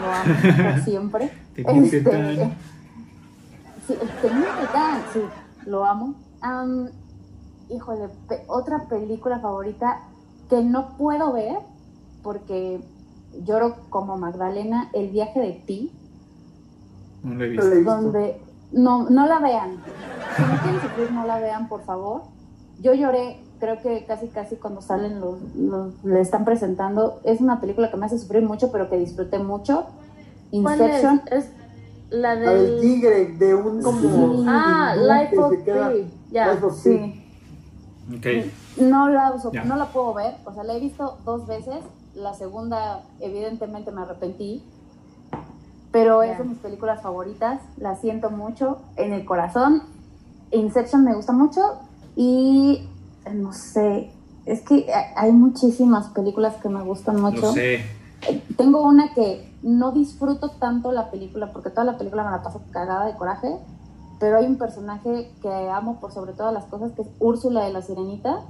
lo 0.00 0.12
amo 0.12 0.72
por 0.72 0.80
siempre. 0.84 1.30
Teniente 1.54 1.98
este, 1.98 2.10
Dan. 2.10 2.54
Sí, 3.86 3.94
el 4.00 4.08
Teniente 4.20 4.72
Dan, 4.72 5.02
sí, 5.12 5.20
lo 5.66 5.84
amo 5.84 6.14
híjole, 7.70 8.08
otra 8.46 8.84
película 8.84 9.38
favorita 9.38 10.00
que 10.48 10.62
no 10.62 10.96
puedo 10.96 11.32
ver 11.32 11.58
porque 12.22 12.80
lloro 13.44 13.76
como 13.90 14.16
Magdalena, 14.16 14.88
El 14.92 15.10
viaje 15.10 15.40
de 15.40 15.52
ti. 15.52 15.92
No 17.22 17.34
la 17.34 17.44
he 17.44 17.48
visto. 17.48 17.66
Donde, 17.82 18.40
no, 18.72 19.08
no 19.10 19.26
la 19.26 19.38
vean. 19.38 19.76
Si 20.36 20.42
no 20.42 20.58
quieren 20.62 20.80
sufrir, 20.80 21.12
no 21.12 21.26
la 21.26 21.38
vean, 21.38 21.68
por 21.68 21.84
favor. 21.84 22.22
Yo 22.84 22.94
lloré, 22.94 23.40
creo 23.58 23.80
que 23.80 24.04
casi 24.04 24.28
casi 24.28 24.56
cuando 24.56 24.82
salen 24.82 25.18
los, 25.18 25.38
le 26.04 26.20
están 26.20 26.44
presentando. 26.44 27.18
Es 27.24 27.40
una 27.40 27.58
película 27.58 27.90
que 27.90 27.96
me 27.96 28.04
hace 28.06 28.18
sufrir 28.18 28.44
mucho, 28.44 28.70
pero 28.70 28.90
que 28.90 28.98
disfruté 28.98 29.38
mucho. 29.38 29.86
Inception. 30.52 31.22
Es? 31.30 31.50
la 32.10 32.36
del... 32.36 32.80
tigre, 32.80 33.26
de 33.38 33.54
un 33.54 33.82
como... 33.82 34.44
Ah, 34.46 34.94
Life 34.96 35.38
of 35.38 35.54
Pi. 35.64 36.06
Ya, 36.30 36.58
sí. 36.72 37.24
No 38.76 39.08
la, 39.08 39.34
no 39.64 39.76
la 39.76 39.86
puedo 39.86 40.12
ver, 40.14 40.34
o 40.44 40.52
sea, 40.52 40.62
la 40.64 40.74
he 40.74 40.80
visto 40.80 41.18
dos 41.24 41.46
veces. 41.46 41.82
La 42.14 42.34
segunda, 42.34 43.02
evidentemente, 43.20 43.90
me 43.92 44.02
arrepentí. 44.02 44.62
Pero 45.90 46.22
es 46.22 46.36
de 46.38 46.44
mis 46.44 46.58
películas 46.58 47.00
favoritas. 47.02 47.60
La 47.78 47.96
siento 47.96 48.30
mucho 48.30 48.82
en 48.96 49.12
el 49.12 49.24
corazón. 49.24 49.82
Inception 50.50 51.02
me 51.02 51.14
gusta 51.14 51.32
mucho. 51.32 51.60
Y 52.16 52.88
no 53.32 53.52
sé, 53.52 54.10
es 54.46 54.60
que 54.62 54.86
hay 55.16 55.32
muchísimas 55.32 56.08
películas 56.08 56.56
que 56.62 56.68
me 56.68 56.82
gustan 56.82 57.20
mucho. 57.20 57.52
sé. 57.52 57.76
Eh, 58.28 58.42
tengo 58.56 58.82
una 58.82 59.12
que 59.14 59.52
no 59.62 59.92
disfruto 59.92 60.50
tanto 60.50 60.92
la 60.92 61.10
película 61.10 61.52
porque 61.52 61.70
toda 61.70 61.84
la 61.84 61.98
película 61.98 62.24
me 62.24 62.30
la 62.30 62.42
paso 62.42 62.62
cagada 62.72 63.06
de 63.06 63.14
coraje 63.16 63.58
pero 64.24 64.38
hay 64.38 64.46
un 64.46 64.56
personaje 64.56 65.30
que 65.42 65.70
amo 65.70 66.00
por 66.00 66.12
sobre 66.12 66.32
todas 66.32 66.52
las 66.54 66.64
cosas, 66.64 66.92
que 66.92 67.02
es 67.02 67.08
Úrsula 67.18 67.64
de 67.64 67.72
la 67.72 67.82
Sirenita. 67.82 68.40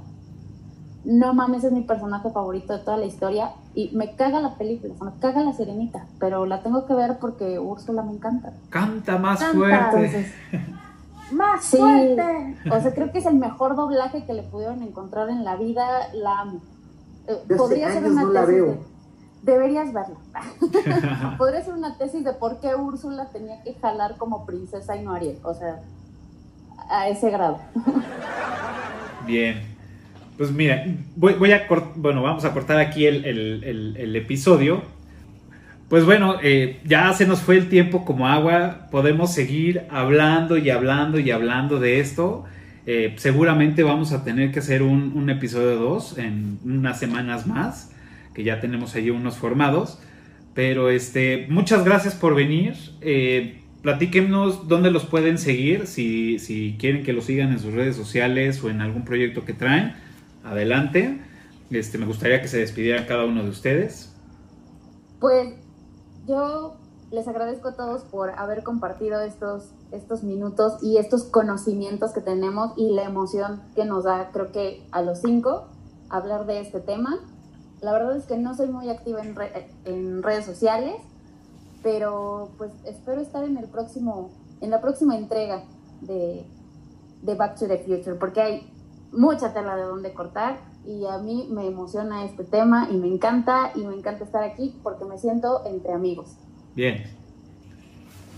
No 1.03 1.33
mames, 1.33 1.63
es 1.63 1.71
mi 1.71 1.81
personaje 1.81 2.29
favorito 2.31 2.71
de 2.71 2.79
toda 2.79 2.97
la 2.97 3.05
historia 3.05 3.51
y 3.75 3.91
me 3.93 4.15
caga 4.15 4.39
la 4.39 4.55
película, 4.55 4.93
o 4.93 4.97
sea, 4.97 5.11
me 5.11 5.19
caga 5.19 5.43
la 5.43 5.51
Sirenita, 5.53 6.05
pero 6.17 6.45
la 6.45 6.63
tengo 6.63 6.85
que 6.87 6.93
ver 6.93 7.17
porque 7.19 7.59
Úrsula 7.59 8.01
me 8.03 8.13
encanta. 8.13 8.53
Canta 8.69 9.17
más 9.17 9.43
fuerte. 9.43 10.31
más 11.31 11.65
fuerte. 11.65 12.57
O 12.71 12.79
sea, 12.81 12.93
creo 12.93 13.11
que 13.11 13.19
es 13.19 13.25
el 13.25 13.35
mejor 13.35 13.75
doblaje 13.75 14.25
que 14.25 14.33
le 14.33 14.43
pudieron 14.43 14.83
encontrar 14.83 15.29
en 15.29 15.43
la 15.43 15.55
vida, 15.55 16.09
la 16.13 16.41
amo. 16.41 16.61
Eh, 17.27 17.55
podría 17.55 17.91
ser 17.91 18.05
una 18.05 18.23
deberías 19.45 19.93
verla. 19.93 20.17
Podría 21.37 21.63
ser 21.63 21.73
una 21.73 21.97
tesis 21.97 22.23
de 22.23 22.33
por 22.33 22.59
qué 22.59 22.75
Úrsula 22.75 23.29
tenía 23.29 23.61
que 23.63 23.75
jalar 23.75 24.17
como 24.17 24.45
princesa 24.45 24.97
y 24.97 25.03
no 25.03 25.13
Ariel. 25.13 25.37
O 25.43 25.53
sea, 25.53 25.81
a 26.89 27.07
ese 27.07 27.29
grado. 27.29 27.59
Bien. 29.25 29.75
Pues 30.37 30.51
mira, 30.51 30.83
voy, 31.15 31.51
a 31.53 31.65
bueno, 31.95 32.21
vamos 32.21 32.43
a 32.43 32.51
cortar 32.51 32.77
aquí 32.77 33.05
el, 33.05 34.15
episodio. 34.15 34.81
Pues 35.89 36.03
bueno, 36.03 36.37
eh, 36.41 36.79
ya 36.83 37.13
se 37.13 37.27
nos 37.27 37.41
fue 37.41 37.57
el 37.57 37.69
tiempo 37.69 38.05
como 38.05 38.27
agua. 38.27 38.87
Podemos 38.89 39.33
seguir 39.33 39.83
hablando 39.89 40.57
y 40.57 40.69
hablando 40.71 41.19
y 41.19 41.29
hablando 41.29 41.79
de 41.79 41.99
esto. 41.99 42.45
Eh, 42.87 43.13
seguramente 43.17 43.83
vamos 43.83 44.11
a 44.11 44.23
tener 44.23 44.51
que 44.51 44.59
hacer 44.59 44.81
un, 44.81 45.29
episodio 45.29 45.75
2 45.75 46.17
en 46.17 46.59
unas 46.63 46.99
semanas 46.99 47.47
más 47.47 47.91
que 48.33 48.43
ya 48.43 48.59
tenemos 48.59 48.95
ahí 48.95 49.11
unos 49.11 49.37
formados. 49.37 49.99
Pero 50.55 50.89
este, 50.89 51.45
muchas 51.49 51.85
gracias 51.85 52.15
por 52.15 52.33
venir. 52.33 52.75
Eh, 53.01 53.61
platíquenos 53.83 54.67
dónde 54.67 54.89
los 54.89 55.05
pueden 55.05 55.37
seguir, 55.37 55.85
si, 55.85 56.39
si 56.39 56.77
quieren 56.79 57.03
que 57.03 57.13
los 57.13 57.25
sigan 57.25 57.51
en 57.51 57.59
sus 57.59 57.73
redes 57.73 57.95
sociales 57.95 58.63
o 58.63 58.69
en 58.71 58.81
algún 58.81 59.05
proyecto 59.05 59.45
que 59.45 59.53
traen. 59.53 59.93
Adelante. 60.43 61.19
Este, 61.69 61.97
me 61.99 62.05
gustaría 62.05 62.41
que 62.41 62.47
se 62.47 62.57
despidieran 62.57 63.05
cada 63.05 63.25
uno 63.25 63.43
de 63.43 63.49
ustedes. 63.49 64.15
Pues 65.19 65.64
yo 66.25 66.75
les 67.11 67.27
agradezco 67.27 67.69
a 67.69 67.73
todos 67.73 68.03
por 68.03 68.31
haber 68.31 68.63
compartido 68.63 69.21
estos, 69.21 69.69
estos 69.91 70.23
minutos 70.23 70.81
y 70.81 70.97
estos 70.97 71.23
conocimientos 71.23 72.11
que 72.11 72.21
tenemos 72.21 72.73
y 72.77 72.91
la 72.91 73.03
emoción 73.03 73.61
que 73.75 73.85
nos 73.85 74.03
da, 74.03 74.31
creo 74.31 74.51
que 74.51 74.85
a 74.91 75.01
los 75.01 75.19
cinco, 75.19 75.65
hablar 76.09 76.45
de 76.45 76.59
este 76.59 76.79
tema. 76.79 77.19
La 77.81 77.93
verdad 77.93 78.17
es 78.17 78.25
que 78.25 78.37
no 78.37 78.55
soy 78.55 78.67
muy 78.67 78.89
activa 78.89 79.21
en, 79.21 79.35
en 79.85 80.23
redes 80.23 80.45
sociales, 80.45 80.95
pero 81.83 82.49
pues 82.57 82.71
espero 82.85 83.21
estar 83.21 83.43
en 83.43 83.57
el 83.57 83.67
próximo, 83.67 84.31
en 84.61 84.71
la 84.71 84.81
próxima 84.81 85.15
entrega 85.15 85.63
de, 86.01 86.45
de 87.21 87.35
Back 87.35 87.59
to 87.59 87.67
the 87.67 87.77
Future, 87.77 88.15
porque 88.15 88.41
hay 88.41 88.74
mucha 89.15 89.53
tela 89.53 89.75
de 89.75 89.83
donde 89.83 90.13
cortar 90.13 90.57
y 90.85 91.05
a 91.05 91.17
mí 91.17 91.47
me 91.51 91.65
emociona 91.65 92.25
este 92.25 92.43
tema 92.43 92.87
y 92.91 92.97
me 92.97 93.07
encanta 93.07 93.71
y 93.75 93.85
me 93.85 93.95
encanta 93.95 94.23
estar 94.23 94.43
aquí 94.43 94.79
porque 94.83 95.05
me 95.05 95.17
siento 95.17 95.65
entre 95.65 95.93
amigos. 95.93 96.37
Bien. 96.75 97.03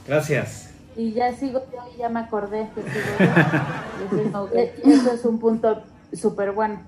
Gracias. 0.07 0.73
Y 0.95 1.13
ya 1.13 1.33
sigo 1.33 1.61
yo 1.71 1.79
y 1.93 1.97
ya 1.97 2.09
me 2.09 2.21
acordé 2.21 2.69
que 2.73 2.81
sigo 2.81 4.49
Eso 4.53 5.11
es 5.11 5.25
un 5.25 5.39
punto 5.39 5.83
súper 6.13 6.53
bueno. 6.53 6.81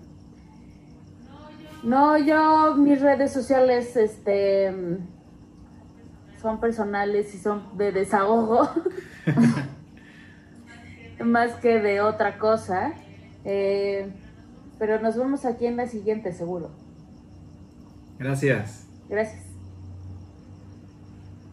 No, 1.84 2.18
yo 2.18 2.76
mis 2.76 3.02
redes 3.02 3.32
sociales 3.32 3.96
este 3.96 5.00
son 6.42 6.60
personales 6.60 7.34
y 7.36 7.38
son 7.38 7.78
de 7.78 7.92
desahogo 7.92 8.70
más 11.24 11.56
que 11.56 11.80
de 11.80 12.02
otra 12.02 12.38
cosa. 12.38 12.94
Eh, 13.46 14.12
pero 14.78 15.02
nos 15.02 15.18
vemos 15.18 15.46
aquí 15.46 15.66
en 15.66 15.78
la 15.78 15.88
siguiente, 15.88 16.32
seguro. 16.32 16.70
Gracias. 18.18 18.88
Gracias. 19.10 19.44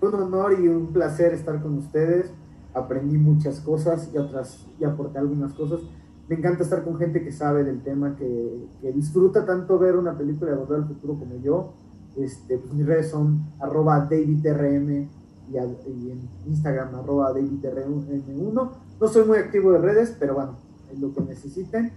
Un 0.01 0.15
honor 0.15 0.59
y 0.61 0.69
un 0.69 0.93
placer 0.93 1.33
estar 1.33 1.61
con 1.63 1.79
ustedes. 1.79 2.31
Aprendí 2.75 3.17
muchas 3.19 3.61
cosas 3.61 4.11
y 4.13 4.19
otras 4.19 4.67
y 4.79 4.85
aporté 4.85 5.19
algunas 5.19 5.53
cosas 5.55 5.81
me 6.29 6.35
encanta 6.35 6.65
estar 6.65 6.83
con 6.83 6.99
gente 6.99 7.23
que 7.23 7.31
sabe 7.31 7.63
del 7.63 7.83
tema, 7.83 8.17
que, 8.17 8.69
disfruta 8.95 9.45
tanto 9.47 9.79
ver 9.79 9.97
una 9.97 10.17
película 10.17 10.51
de 10.53 10.57
Volver 10.57 10.79
al 10.81 10.89
Futuro 10.89 11.19
como 11.19 11.37
yo. 11.37 11.75
Este, 12.17 12.59
pues 12.59 12.73
mis 12.73 12.87
redes 12.87 13.11
son 13.11 13.45
arroba 13.61 14.01
davidrm 14.11 15.09
y, 15.49 15.57
en 15.57 16.29
Instagram 16.47 16.95
arroba 16.95 17.33
davidrm1. 17.33 18.71
No 19.01 19.09
soy 19.09 19.25
muy 19.25 19.39
activo 19.39 19.73
de 19.73 19.79
redes, 19.79 20.17
pero 20.19 20.35
bueno, 20.35 20.57
es 20.93 20.99
lo 20.99 21.15
que 21.15 21.21
necesiten. 21.23 21.93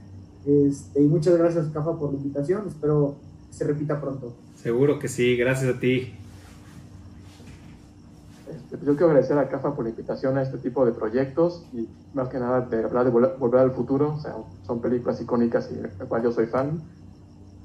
Este, 0.46 1.02
y 1.02 1.08
muchas 1.08 1.38
gracias, 1.38 1.68
Cafa, 1.68 1.98
por 1.98 2.12
la 2.12 2.18
invitación. 2.18 2.68
Espero 2.68 3.16
que 3.50 3.54
se 3.56 3.66
repita 3.66 4.00
pronto. 4.00 4.34
Seguro 4.56 5.00
que 5.00 5.08
sí, 5.08 5.36
gracias 5.36 5.76
a 5.76 5.80
ti. 5.80 6.14
Este, 8.50 8.86
yo 8.86 8.94
quiero 8.94 9.08
agradecer 9.08 9.38
a 9.38 9.48
CAFA 9.48 9.76
por 9.76 9.84
la 9.84 9.92
invitación 9.92 10.38
a 10.38 10.42
este 10.42 10.58
tipo 10.58 10.86
de 10.86 10.92
proyectos 10.92 11.66
y 11.72 11.88
más 12.14 12.30
que 12.30 12.40
nada 12.40 12.62
de 12.62 12.84
hablar 12.84 13.06
de 13.06 13.12
Volver 13.12 13.62
al 13.62 13.72
Futuro, 13.72 14.16
o 14.16 14.20
sea, 14.20 14.36
son 14.66 14.82
películas 14.82 15.22
icónicas 15.22 15.70
y 15.72 15.76
de 15.76 15.84
las 15.84 15.94
cuales 15.94 16.26
yo 16.26 16.32
soy 16.32 16.48
fan. 16.48 16.82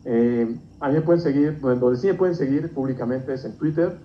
Eh, 0.05 0.57
a 0.81 0.89
mí 0.89 0.95
me 0.95 1.01
pueden 1.01 1.23
seguir, 1.23 1.59
donde 1.61 1.97
sí 1.97 2.07
me 2.09 2.15
pueden 2.15 2.35
seguir 2.35 2.73
públicamente 2.73 3.33
es 3.33 3.45
en 3.47 3.57
Twitter, 3.57 3.99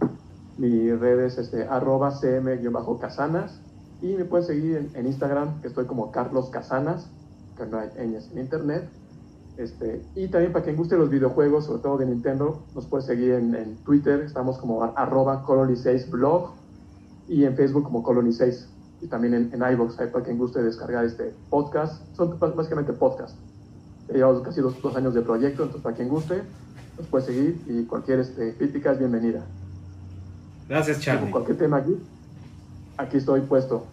mi 0.58 0.92
red 0.92 1.20
es 1.20 1.38
este, 1.38 1.64
arroba 1.64 2.12
cm-casanas 2.12 3.62
y 4.02 4.16
me 4.16 4.26
pueden 4.26 4.46
seguir 4.46 4.90
en, 4.94 5.06
Instagram, 5.06 5.62
que 5.62 5.68
estoy 5.68 5.86
como 5.86 6.12
Carlos 6.12 6.50
Casanas, 6.50 7.08
que 7.58 7.66
no 7.66 7.80
hay 7.80 7.90
en 7.98 8.18
internet. 8.38 8.88
Este, 9.58 10.02
y 10.16 10.30
también 10.30 10.54
para 10.54 10.64
quien 10.64 10.78
guste 10.78 10.98
los 10.98 11.10
videojuegos, 11.10 11.66
sobre 11.66 11.82
todo 11.82 11.98
de 11.98 12.06
Nintendo, 12.06 12.64
nos 12.74 12.86
puede 12.86 13.04
seguir 13.04 13.34
en, 13.34 13.76
Twitter, 13.84 14.22
estamos 14.22 14.58
como 14.58 14.84
arroba 14.84 15.44
colony6blog 15.46 16.52
y 17.28 17.44
en 17.44 17.56
Facebook 17.58 17.84
como 17.84 18.02
Colony 18.02 18.32
6 18.32 18.70
y 19.02 19.08
también 19.08 19.34
en, 19.34 19.54
en 19.54 19.74
iVoox, 19.74 19.98
para 19.98 20.24
quien 20.24 20.38
guste 20.38 20.64
descargar 20.64 21.04
este 21.04 21.34
podcast. 21.50 22.02
Son 22.16 22.40
básicamente 22.40 22.94
podcast. 22.94 23.36
Llevamos 24.12 24.42
casi 24.42 24.62
dos, 24.62 24.74
años 24.96 25.14
de 25.14 25.22
proyecto, 25.22 25.64
entonces 25.64 25.84
para 25.84 25.96
quien 25.96 26.08
guste, 26.08 26.42
nos 26.98 27.08
puede 27.08 27.26
seguir 27.26 27.62
y 27.68 27.84
cualquier 27.84 28.20
este, 28.20 28.56
crítica 28.56 28.94
es 28.94 29.00
bienvenida. 29.00 29.46
Gracias, 30.70 31.02
Charlie. 31.02 31.32
cualquier 31.32 31.58
tema 31.58 31.78
aquí, 31.78 31.98
aquí 33.00 33.18
estoy 33.18 33.42
puesto. 33.42 33.88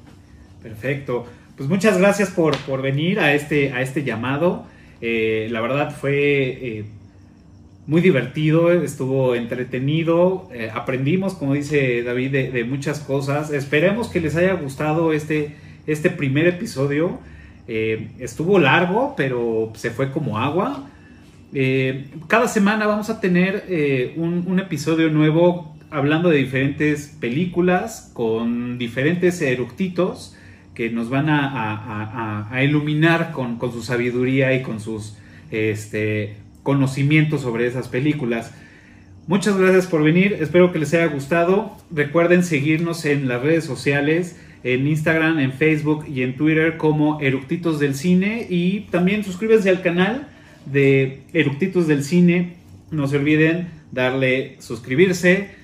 Perfecto. 0.62 1.26
Pues 1.56 1.68
muchas 1.68 1.98
gracias 1.98 2.30
por, 2.30 2.56
por 2.58 2.82
venir 2.82 3.20
a 3.20 3.34
este, 3.34 3.72
a 3.72 3.80
este 3.80 4.02
llamado. 4.04 4.66
Eh, 5.00 5.48
la 5.50 5.60
verdad 5.60 5.94
fue 5.94 6.14
eh, 6.14 6.84
muy 7.86 8.00
divertido, 8.00 8.72
estuvo 8.72 9.34
entretenido, 9.34 10.48
eh, 10.52 10.70
aprendimos, 10.74 11.34
como 11.34 11.54
dice 11.54 12.02
David, 12.02 12.32
de, 12.32 12.50
de, 12.50 12.64
muchas 12.64 13.00
cosas. 13.00 13.50
Esperemos 13.52 14.08
que 14.08 14.20
les 14.20 14.36
haya 14.36 14.54
gustado 14.54 15.12
este, 15.12 15.56
este 15.86 16.10
primer 16.10 16.46
episodio. 16.46 17.18
estuvo 17.68 18.58
largo, 18.58 19.14
pero 19.16 19.72
se 19.74 19.90
fue 19.90 20.12
como 20.12 20.38
agua. 20.38 20.88
cada 22.28 22.46
semana 22.46 22.86
vamos 22.86 23.10
a 23.10 23.20
tener 23.20 23.64
un, 24.16 24.44
un 24.46 24.60
episodio 24.60 25.10
nuevo 25.10 25.75
hablando 25.96 26.28
de 26.28 26.36
diferentes 26.36 27.16
películas 27.20 28.10
con 28.12 28.76
diferentes 28.76 29.40
eructitos 29.40 30.36
que 30.74 30.90
nos 30.90 31.08
van 31.08 31.28
a, 31.30 32.50
iluminar 32.62 33.32
con, 33.32 33.58
su 33.72 33.82
sabiduría 33.82 34.52
y 34.54 34.60
con 34.60 34.78
sus 34.78 35.16
este, 35.50 36.36
conocimientos 36.62 37.40
sobre 37.40 37.66
esas 37.66 37.88
películas. 37.88 38.52
Muchas 39.26 39.56
gracias 39.56 39.86
por 39.86 40.02
venir, 40.02 40.36
espero 40.38 40.70
que 40.70 40.78
les 40.78 40.92
haya 40.92 41.06
gustado. 41.06 41.74
Recuerden 41.90 42.44
seguirnos 42.44 43.06
en 43.06 43.26
las 43.26 43.40
redes 43.40 43.64
sociales, 43.64 44.38
en 44.64 44.86
Instagram, 44.86 45.38
en 45.38 45.54
Facebook 45.54 46.04
y 46.06 46.20
en 46.22 46.36
Twitter 46.36 46.76
como 46.76 47.22
Eructitos 47.22 47.80
del 47.80 47.94
Cine 47.94 48.46
y 48.50 48.80
también 48.90 49.24
suscríbanse 49.24 49.70
al 49.70 49.80
canal 49.80 50.28
de 50.66 51.22
Eructitos 51.32 51.88
del 51.88 52.04
Cine. 52.04 52.56
No 52.90 53.08
se 53.08 53.16
olviden 53.16 53.68
darle 53.92 54.56
suscribirse, 54.58 55.55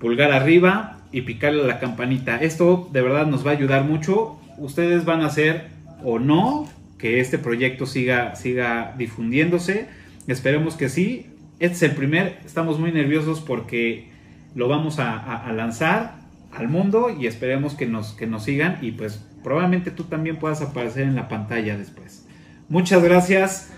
pulgar 0.00 0.32
arriba 0.32 0.98
y 1.12 1.22
picarle 1.22 1.62
a 1.62 1.66
la 1.66 1.78
campanita. 1.78 2.36
Esto 2.36 2.88
de 2.92 3.02
verdad 3.02 3.26
nos 3.26 3.46
va 3.46 3.50
a 3.50 3.54
ayudar 3.54 3.84
mucho 3.84 4.40
ustedes 4.60 5.04
van 5.04 5.22
a 5.22 5.26
hacer 5.26 5.68
o 6.04 6.18
no 6.18 6.68
que 6.98 7.18
este 7.20 7.38
proyecto 7.38 7.86
siga, 7.86 8.36
siga 8.36 8.94
difundiéndose. 8.96 9.88
Esperemos 10.28 10.76
que 10.76 10.88
sí. 10.88 11.26
Este 11.58 11.76
es 11.76 11.82
el 11.82 11.92
primer, 11.92 12.38
estamos 12.44 12.78
muy 12.78 12.92
nerviosos 12.92 13.40
porque 13.40 14.10
lo 14.54 14.68
vamos 14.68 14.98
a, 14.98 15.50
lanzar 15.52 16.14
al 16.52 16.68
mundo 16.68 17.10
y 17.10 17.26
esperemos 17.26 17.74
que 17.74 17.86
nos, 17.86 18.12
que 18.12 18.26
nos 18.26 18.44
sigan 18.44 18.78
y 18.82 18.92
pues 18.92 19.24
probablemente 19.42 19.90
tú 19.90 20.04
también 20.04 20.36
puedas 20.36 20.62
aparecer 20.62 21.02
en 21.02 21.16
la 21.16 21.28
pantalla 21.28 21.76
después. 21.76 22.26
Muchas 22.68 23.02
gracias 23.02 23.72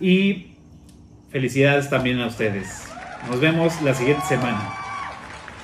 y 0.00 0.52
felicidades 1.30 1.90
también 1.90 2.20
a 2.20 2.26
ustedes. 2.26 2.84
Nos 3.28 3.40
vemos 3.40 3.80
la 3.82 3.94
siguiente 3.94 4.22
semana. 4.28 4.87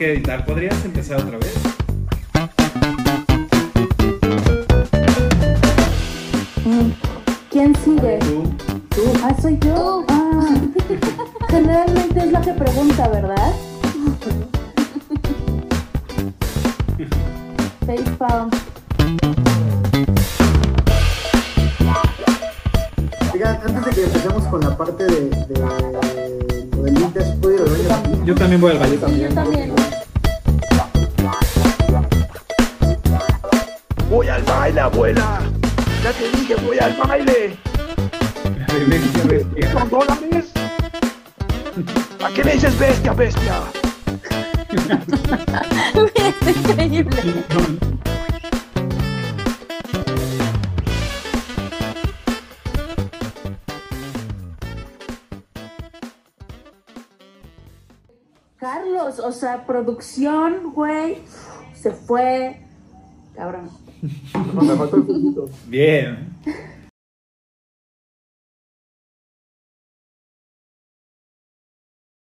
que 0.00 0.12
editar. 0.14 0.44
¿Podrías 0.46 0.82
empezar 0.82 1.20
otra 1.20 1.36
vez? 1.36 1.52
¿Quién 7.50 7.74
sigue? 7.84 8.18
Tú. 8.20 8.44
¿Tú? 8.88 9.12
Ah, 9.22 9.36
soy 9.42 9.58
yo. 9.58 10.06
Ah. 10.08 10.54
Generalmente 11.50 12.18
es 12.18 12.32
la 12.32 12.40
que 12.40 12.54
pregunta, 12.54 13.08
¿verdad? 13.08 13.52
Facepalm. 17.86 18.50
antes 23.44 23.84
de 23.84 23.90
que 23.90 24.04
empecemos 24.04 24.44
con 24.46 24.60
la 24.60 24.76
parte 24.76 25.04
de, 25.04 25.30
de, 25.30 25.89
Yo 28.24 28.34
también 28.34 28.60
voy 28.60 28.72
al 28.72 28.78
baño. 28.78 29.16
Yo 29.16 29.34
también. 29.34 29.72
Voy 34.08 34.28
al 34.28 34.42
baile, 34.42 34.80
abuela. 34.80 35.40
Ya 36.02 36.12
te 36.12 36.36
dije, 36.36 36.54
voy 36.56 36.78
al 36.78 36.96
baile. 36.96 37.56
¿Son 39.72 39.90
dólares? 39.90 40.52
¿A 42.22 42.28
qué 42.34 42.44
me 42.44 42.52
dices 42.52 42.78
bestia, 42.78 43.12
bestia? 43.12 43.62
es 46.14 46.56
increíble. 46.56 47.89
O 59.30 59.32
sea, 59.32 59.64
producción, 59.64 60.72
güey, 60.74 61.18
se 61.74 61.92
fue. 61.92 62.60
Cabrón. 63.34 63.70
Me 64.02 64.76
faltó 64.76 64.96
el 64.96 65.50
Bien. 65.68 66.28